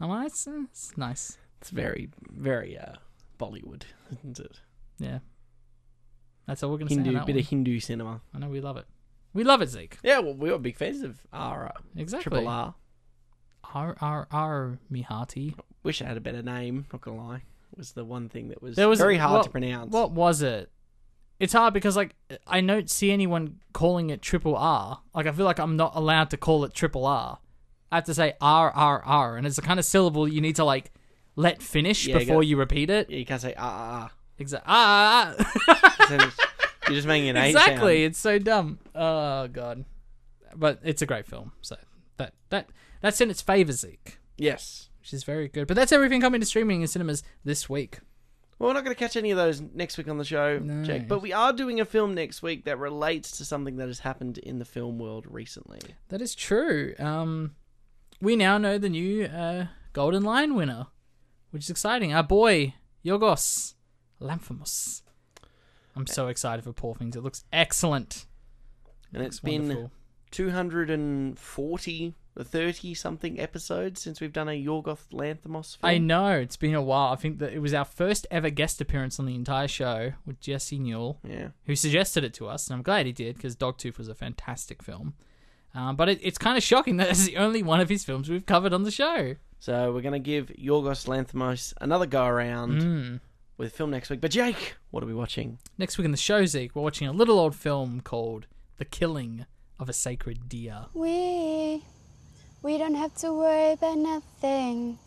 I'm 0.00 0.08
like, 0.08 0.28
it's, 0.28 0.46
it's 0.46 0.96
nice. 0.96 1.36
It's 1.60 1.70
very, 1.70 2.08
very 2.30 2.76
uh, 2.78 2.94
Bollywood, 3.38 3.82
isn't 4.18 4.38
it? 4.40 4.60
Yeah. 4.98 5.18
That's 6.46 6.62
all 6.62 6.70
we're 6.70 6.78
gonna 6.78 6.90
say. 6.90 6.96
on 6.98 7.04
Hindu, 7.04 7.18
bit 7.26 7.34
one. 7.34 7.38
of 7.38 7.48
Hindu 7.48 7.80
cinema. 7.80 8.20
I 8.34 8.38
know 8.38 8.48
we 8.48 8.60
love 8.60 8.76
it. 8.76 8.86
We 9.32 9.44
love 9.44 9.62
it, 9.62 9.68
Zeke. 9.68 9.98
Yeah, 10.02 10.20
well, 10.20 10.34
we 10.34 10.50
were 10.50 10.58
big 10.58 10.76
fans 10.76 11.02
of 11.02 11.20
R. 11.32 11.66
uh, 11.66 11.80
Exactly. 11.96 12.30
Triple 12.30 12.48
R. 12.48 12.74
R 13.74 13.96
R 14.00 14.28
R 14.30 14.78
Mihati. 14.92 15.54
Wish 15.82 16.00
it 16.00 16.06
had 16.06 16.16
a 16.16 16.20
better 16.20 16.42
name. 16.42 16.86
Not 16.92 17.00
gonna 17.02 17.22
lie, 17.26 17.42
it 17.72 17.78
was 17.78 17.92
the 17.92 18.04
one 18.04 18.28
thing 18.28 18.48
that 18.48 18.62
was, 18.62 18.76
was 18.76 18.98
very 18.98 19.16
hard 19.16 19.38
what- 19.38 19.44
to 19.44 19.50
pronounce. 19.50 19.92
What 19.92 20.12
was 20.12 20.42
it? 20.42 20.70
It's 21.40 21.52
hard 21.52 21.74
because 21.74 21.96
like 21.96 22.14
I 22.46 22.60
don't 22.60 22.88
see 22.90 23.10
anyone 23.10 23.60
calling 23.72 24.10
it 24.10 24.22
triple 24.22 24.56
R. 24.56 25.00
Like 25.14 25.26
I 25.26 25.32
feel 25.32 25.44
like 25.44 25.58
I'm 25.58 25.76
not 25.76 25.92
allowed 25.96 26.30
to 26.30 26.36
call 26.36 26.64
it 26.64 26.74
triple 26.74 27.06
R. 27.06 27.38
I 27.90 27.96
have 27.96 28.04
to 28.04 28.14
say 28.14 28.34
R 28.40 28.70
R 28.70 29.02
R, 29.04 29.36
and 29.36 29.46
it's 29.46 29.56
the 29.56 29.62
kind 29.62 29.78
of 29.78 29.84
syllable 29.84 30.26
you 30.28 30.40
need 30.40 30.56
to 30.56 30.64
like 30.64 30.92
let 31.36 31.62
finish 31.62 32.06
Yeah, 32.06 32.14
you 32.14 32.20
before 32.20 32.36
got- 32.42 32.46
you 32.46 32.56
repeat 32.56 32.90
it. 32.90 33.10
yeah, 33.10 33.18
you 33.18 33.26
can't 33.26 33.40
say 33.42 33.54
ah 33.58 34.10
Exactly. 34.38 34.66
Ah, 34.68 35.34
ah, 35.38 35.44
ah. 35.68 35.96
ah. 36.00 36.06
ah. 36.10 36.34
You're 36.88 36.96
just 36.96 37.06
making 37.08 37.28
an 37.30 37.36
A 37.36 37.46
exactly. 37.48 38.04
It's 38.04 38.18
so 38.18 38.38
dumb. 38.38 38.78
Oh 38.94 39.48
god. 39.48 39.84
But 40.56 40.80
it's 40.84 41.02
a 41.02 41.06
great 41.06 41.26
film. 41.26 41.52
So 41.62 41.76
that 42.18 42.32
that 42.50 42.68
that's 43.00 43.20
in 43.20 43.30
its 43.30 43.42
favor, 43.42 43.72
Zeke, 43.72 44.18
Yes. 44.38 44.88
which 45.00 45.12
is 45.12 45.24
very 45.24 45.48
good. 45.48 45.66
But 45.66 45.74
that's 45.74 45.92
everything 45.92 46.20
coming 46.20 46.40
to 46.40 46.46
streaming 46.46 46.80
in 46.82 46.86
cinemas 46.88 47.22
this 47.44 47.68
week. 47.68 47.98
Well, 48.58 48.68
we're 48.70 48.74
not 48.74 48.84
going 48.84 48.94
to 48.94 48.98
catch 48.98 49.16
any 49.16 49.30
of 49.30 49.36
those 49.36 49.60
next 49.60 49.98
week 49.98 50.08
on 50.08 50.16
the 50.18 50.24
show, 50.24 50.58
No. 50.58 50.84
Jake. 50.84 51.08
But 51.08 51.20
we 51.22 51.32
are 51.32 51.52
doing 51.52 51.80
a 51.80 51.84
film 51.84 52.14
next 52.14 52.42
week 52.42 52.64
that 52.66 52.78
relates 52.78 53.36
to 53.38 53.44
something 53.44 53.76
that 53.76 53.88
has 53.88 54.00
happened 54.00 54.38
in 54.38 54.58
the 54.58 54.64
film 54.64 54.98
world 54.98 55.26
recently. 55.28 55.80
That 56.08 56.22
is 56.22 56.34
true. 56.34 56.94
Um, 56.98 57.56
we 58.20 58.36
now 58.36 58.58
know 58.58 58.78
the 58.78 58.88
new 58.88 59.24
uh, 59.24 59.66
Golden 59.92 60.22
Lion 60.22 60.54
winner, 60.54 60.86
which 61.50 61.64
is 61.64 61.70
exciting. 61.70 62.14
Our 62.14 62.22
boy 62.22 62.74
Yorgos 63.04 63.74
Lanthimos. 64.20 65.02
I'm 65.96 66.06
so 66.06 66.28
excited 66.28 66.64
for 66.64 66.72
Poor 66.72 66.94
Things. 66.94 67.16
It 67.16 67.22
looks 67.22 67.44
excellent. 67.52 68.26
And 69.12 69.22
Looks 69.22 69.36
it's 69.36 69.40
been 69.44 69.62
wonderful. 69.68 69.90
240 70.32 72.08
or 72.08 72.14
30 72.42 72.94
something 72.94 73.38
episodes 73.38 74.00
since 74.00 74.20
we've 74.20 74.32
done 74.32 74.48
a 74.48 74.52
Yorgos 74.64 75.06
Lanthimos 75.12 75.76
film. 75.78 75.90
I 75.90 75.98
know 75.98 76.30
it's 76.32 76.56
been 76.56 76.74
a 76.74 76.82
while. 76.82 77.12
I 77.12 77.16
think 77.16 77.38
that 77.38 77.52
it 77.52 77.60
was 77.60 77.72
our 77.72 77.84
first 77.84 78.26
ever 78.30 78.50
guest 78.50 78.80
appearance 78.80 79.20
on 79.20 79.26
the 79.26 79.34
entire 79.34 79.68
show 79.68 80.12
with 80.26 80.40
Jesse 80.40 80.78
Newell, 80.78 81.20
Yeah. 81.22 81.48
who 81.66 81.76
suggested 81.76 82.24
it 82.24 82.34
to 82.34 82.48
us, 82.48 82.66
and 82.66 82.74
I'm 82.74 82.82
glad 82.82 83.06
he 83.06 83.12
did 83.12 83.36
because 83.36 83.54
Dogtooth 83.54 83.98
was 83.98 84.08
a 84.08 84.14
fantastic 84.14 84.82
film. 84.82 85.14
Um, 85.76 85.96
but 85.96 86.08
it, 86.08 86.18
it's 86.22 86.38
kind 86.38 86.56
of 86.56 86.62
shocking 86.64 86.96
that 86.96 87.08
it's 87.10 87.26
the 87.26 87.36
only 87.36 87.62
one 87.62 87.80
of 87.80 87.88
his 87.88 88.04
films 88.04 88.28
we've 88.28 88.46
covered 88.46 88.72
on 88.72 88.82
the 88.82 88.90
show. 88.90 89.36
So 89.60 89.92
we're 89.92 90.02
going 90.02 90.12
to 90.12 90.18
give 90.18 90.48
Yorgos 90.58 91.06
Lanthimos 91.06 91.72
another 91.80 92.06
go 92.06 92.24
around 92.26 92.82
Mm. 92.82 93.20
with 93.56 93.72
film 93.74 93.90
next 93.90 94.10
week. 94.10 94.20
But 94.20 94.30
Jake, 94.32 94.74
what 94.90 95.02
are 95.02 95.06
we 95.06 95.14
watching? 95.14 95.58
Next 95.78 95.96
week 95.98 96.04
in 96.04 96.10
the 96.10 96.16
show, 96.16 96.44
Zeke, 96.46 96.74
we're 96.76 96.82
watching 96.82 97.08
a 97.08 97.12
little 97.12 97.38
old 97.38 97.54
film 97.54 98.00
called 98.00 98.46
The 98.78 98.84
Killing 98.84 99.46
of 99.80 99.88
a 99.88 99.92
Sacred 99.92 100.48
Deer. 100.48 100.86
We, 100.92 101.82
we 102.64 102.78
don't 102.78 102.94
have 102.94 103.14
to 103.14 103.30
worry 103.30 103.72
about 103.72 103.98
nothing. 103.98 104.98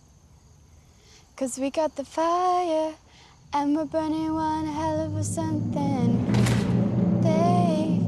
Cause 1.36 1.58
we 1.58 1.72
got 1.72 1.96
the 1.96 2.06
fire 2.06 2.94
and 3.52 3.76
we're 3.76 3.86
burning 3.86 4.32
one 4.36 4.68
hell 4.68 5.02
of 5.02 5.16
a 5.18 5.24
something. 5.24 6.24
They, 7.24 8.00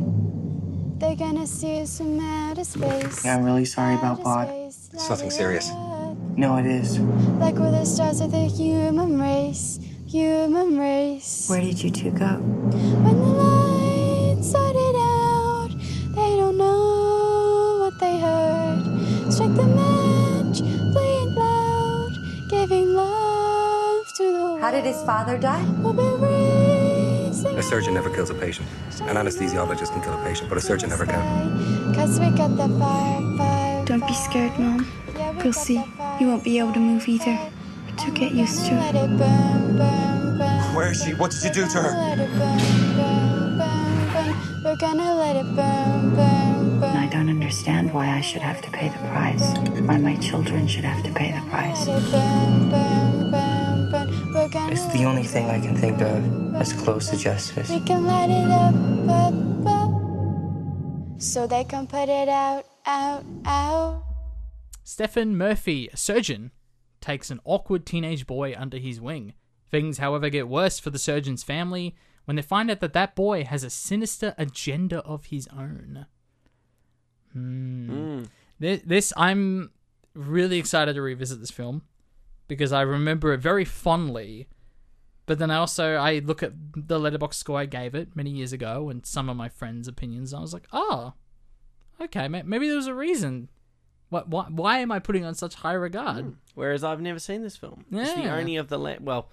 they're 0.99 1.15
gonna 1.15 1.47
see 1.47 1.81
us 1.81 1.97
from 1.97 2.19
outer 2.19 2.63
space. 2.63 3.25
Yeah, 3.25 3.37
I'm 3.37 3.43
really 3.43 3.65
sorry 3.65 3.95
about 3.95 4.19
Outer 4.19 4.23
Bod. 4.23 4.49
It's 4.67 5.09
nothing 5.09 5.31
serious. 5.31 5.71
up. 5.71 6.15
No, 6.37 6.57
it 6.57 6.67
is. 6.67 6.99
Like 7.39 7.55
we're 7.55 7.71
the 7.71 7.85
stars 7.85 8.21
of 8.21 8.31
the 8.31 8.45
human 8.45 9.19
race, 9.19 9.79
human 10.07 10.77
race. 10.77 11.49
Where 11.49 11.61
did 11.61 11.83
you 11.83 11.89
two 11.89 12.11
go? 12.11 13.28
Did 24.81 24.93
his 24.93 25.03
father 25.03 25.37
die? 25.37 25.65
We'll 25.79 25.93
be 25.93 26.03
raising 26.25 27.57
A 27.57 27.63
surgeon 27.63 27.93
never 27.93 28.09
kills 28.09 28.29
a 28.29 28.33
patient. 28.33 28.67
An 29.01 29.15
anesthesiologist 29.17 29.91
can 29.91 30.01
kill 30.01 30.13
a 30.13 30.23
patient, 30.23 30.47
but 30.47 30.57
a 30.57 30.61
surgeon 30.61 30.89
never 30.89 31.05
can. 31.05 31.93
Cause 31.93 32.17
we 32.19 32.29
got 32.29 32.55
the 32.55 32.69
fire, 32.79 33.37
fire. 33.37 33.85
Don't 33.85 34.07
be 34.07 34.13
scared, 34.13 34.57
Mom. 34.57 34.87
Yeah, 35.17 35.31
we 35.31 35.43
You'll 35.43 35.53
see. 35.53 35.83
fire, 35.97 36.17
You 36.21 36.27
won't 36.27 36.45
be 36.45 36.59
able 36.59 36.71
to 36.73 36.79
move 36.79 37.07
either. 37.09 37.25
fire. 37.25 37.51
But 37.87 38.05
you'll 38.05 38.15
get 38.15 38.31
used 38.31 38.65
to 38.67 38.73
it. 38.73 38.95
it 38.95 39.17
burn, 39.17 39.77
burn, 39.77 40.37
burn. 40.37 40.75
Where 40.75 40.91
is 40.91 41.03
she? 41.03 41.13
What 41.13 41.31
did 41.31 41.43
you 41.43 41.51
do 41.51 41.67
to 41.67 41.77
her? 41.81 41.91
We're 44.63 44.77
gonna 44.77 45.15
let 45.15 45.35
it 45.35 45.55
burn, 45.57 46.15
burn, 46.15 46.79
burn. 46.79 46.95
I 46.95 47.09
don't 47.11 47.27
understand. 47.29 47.89
understand 47.89 47.93
why 47.93 48.07
I 48.17 48.21
should 48.21 48.41
have 48.43 48.61
to 48.61 48.69
pay 48.71 48.87
the 48.89 48.97
price. 49.09 49.45
Why 49.87 49.97
my 49.97 50.15
children 50.17 50.67
should 50.67 50.85
have 50.85 51.03
to 51.03 51.11
pay 51.11 51.31
the 51.33 51.41
price. 51.49 51.85
It's 54.71 54.85
the 54.93 55.03
only 55.05 55.23
thing 55.23 55.49
I 55.49 55.59
can 55.59 55.75
think 55.75 55.99
of 55.99 56.55
as 56.55 56.73
close 56.73 57.09
to 57.09 57.17
justice. 57.17 57.69
We 57.69 57.79
can 57.79 58.05
light 58.05 58.29
it 58.29 58.51
up, 58.51 58.75
up, 59.09 59.65
up. 59.65 61.21
So 61.21 61.47
they 61.47 61.63
can 61.63 61.87
put 61.87 62.07
it 62.07 62.29
out, 62.29 62.65
out, 62.85 63.23
out. 63.45 64.03
Stephen 64.83 65.35
Murphy, 65.35 65.89
a 65.91 65.97
surgeon, 65.97 66.51
takes 67.01 67.31
an 67.31 67.39
awkward 67.45 67.85
teenage 67.85 68.27
boy 68.27 68.53
under 68.55 68.77
his 68.77 69.01
wing. 69.01 69.33
Things, 69.71 69.97
however, 69.97 70.29
get 70.29 70.47
worse 70.47 70.77
for 70.77 70.91
the 70.91 70.99
surgeon's 70.99 71.43
family 71.43 71.95
when 72.25 72.35
they 72.35 72.43
find 72.43 72.69
out 72.69 72.79
that 72.79 72.93
that 72.93 73.15
boy 73.15 73.45
has 73.45 73.63
a 73.63 73.71
sinister 73.71 74.35
agenda 74.37 74.99
of 74.99 75.25
his 75.25 75.47
own. 75.47 76.05
Hmm. 77.33 78.23
This, 78.59 78.81
this, 78.85 79.13
I'm 79.17 79.71
really 80.13 80.59
excited 80.59 80.93
to 80.93 81.01
revisit 81.01 81.39
this 81.39 81.49
film 81.49 81.81
because 82.47 82.71
I 82.71 82.81
remember 82.81 83.33
it 83.33 83.39
very 83.39 83.65
fondly. 83.65 84.47
But 85.29 85.37
then 85.37 85.51
I 85.51 85.57
also 85.57 85.93
I 85.93 86.17
look 86.25 86.41
at 86.41 86.53
the 86.75 86.97
Letterboxd 86.99 87.35
score 87.35 87.59
I 87.59 87.67
gave 87.67 87.93
it 87.93 88.15
many 88.15 88.31
years 88.31 88.51
ago 88.51 88.89
and 88.89 89.05
some 89.05 89.29
of 89.29 89.37
my 89.37 89.47
friends' 89.47 89.87
opinions. 89.87 90.33
And 90.33 90.39
I 90.39 90.41
was 90.41 90.53
like, 90.55 90.67
oh, 90.73 91.13
okay, 92.01 92.27
maybe 92.27 92.67
there 92.67 92.75
was 92.77 92.87
a 92.87 92.95
reason. 92.95 93.47
What? 94.09 94.27
Why, 94.27 94.45
why 94.49 94.79
am 94.79 94.91
I 94.91 94.97
putting 94.97 95.23
on 95.25 95.35
such 95.35 95.53
high 95.53 95.73
regard? 95.73 96.35
Whereas 96.55 96.83
I've 96.83 96.99
never 96.99 97.19
seen 97.19 97.43
this 97.43 97.55
film. 97.55 97.85
Yeah. 97.91 98.01
It's 98.01 98.13
the 98.15 98.27
only 98.27 98.55
of 98.55 98.69
the 98.69 98.79
la- 98.79 98.95
well, 98.99 99.29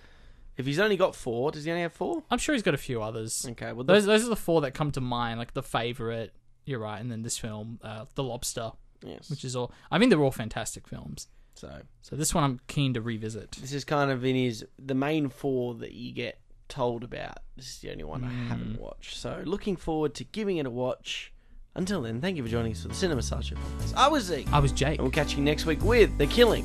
if 0.58 0.66
he's 0.66 0.78
only 0.78 0.98
got 0.98 1.14
four, 1.14 1.50
does 1.50 1.64
he 1.64 1.70
only 1.70 1.80
have 1.80 1.94
four? 1.94 2.22
I'm 2.30 2.36
sure 2.36 2.54
he's 2.54 2.62
got 2.62 2.74
a 2.74 2.78
few 2.78 3.00
others. 3.02 3.46
Okay, 3.52 3.72
well, 3.72 3.84
those 3.84 4.04
those 4.04 4.22
are 4.22 4.28
the 4.28 4.36
four 4.36 4.60
that 4.60 4.72
come 4.74 4.90
to 4.92 5.00
mind, 5.00 5.38
like 5.38 5.54
the 5.54 5.62
favorite. 5.62 6.34
You're 6.66 6.80
right, 6.80 7.00
and 7.00 7.10
then 7.10 7.22
this 7.22 7.38
film, 7.38 7.78
uh, 7.82 8.04
The 8.16 8.22
Lobster, 8.22 8.72
Yes. 9.02 9.30
which 9.30 9.44
is 9.46 9.56
all. 9.56 9.72
I 9.90 9.96
mean, 9.96 10.10
they're 10.10 10.22
all 10.22 10.30
fantastic 10.30 10.86
films. 10.86 11.28
So 11.56 11.80
So 12.02 12.16
this 12.16 12.34
one 12.34 12.44
I'm 12.44 12.60
keen 12.68 12.94
to 12.94 13.00
revisit. 13.00 13.52
this 13.52 13.72
is 13.72 13.84
kind 13.84 14.10
of 14.10 14.24
in 14.24 14.36
his 14.36 14.64
the 14.78 14.94
main 14.94 15.28
four 15.28 15.74
that 15.76 15.92
you 15.92 16.12
get 16.12 16.38
told 16.68 17.02
about. 17.04 17.38
This 17.56 17.66
is 17.70 17.78
the 17.78 17.90
only 17.92 18.04
one 18.04 18.24
I 18.24 18.28
Hmm. 18.28 18.48
haven't 18.48 18.80
watched. 18.80 19.16
So 19.16 19.42
looking 19.44 19.76
forward 19.76 20.14
to 20.16 20.24
giving 20.24 20.56
it 20.58 20.66
a 20.66 20.70
watch. 20.70 21.32
Until 21.74 22.00
then, 22.02 22.20
thank 22.22 22.36
you 22.38 22.42
for 22.42 22.48
joining 22.48 22.72
us 22.72 22.82
for 22.82 22.88
the 22.88 22.94
Cinema 22.94 23.22
Sideshow 23.22 23.56
podcast. 23.56 23.94
I 23.96 24.08
was 24.08 24.24
Zeke, 24.24 24.50
I 24.52 24.58
was 24.60 24.72
Jake. 24.72 24.98
and 24.98 25.02
we'll 25.02 25.10
catch 25.12 25.34
you 25.36 25.42
next 25.42 25.66
week 25.66 25.82
with 25.82 26.16
the 26.18 26.26
killing 26.26 26.64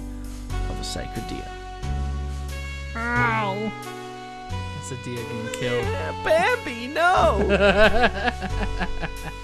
of 0.69 0.79
a 0.79 0.83
sacred 0.83 1.27
deer. 1.27 1.47
Ow! 2.95 3.71
That's 4.75 4.91
a 4.91 5.03
deer 5.03 5.15
getting 5.15 5.47
killed. 5.59 5.85
Bambi, 6.23 6.87
no. 6.87 7.47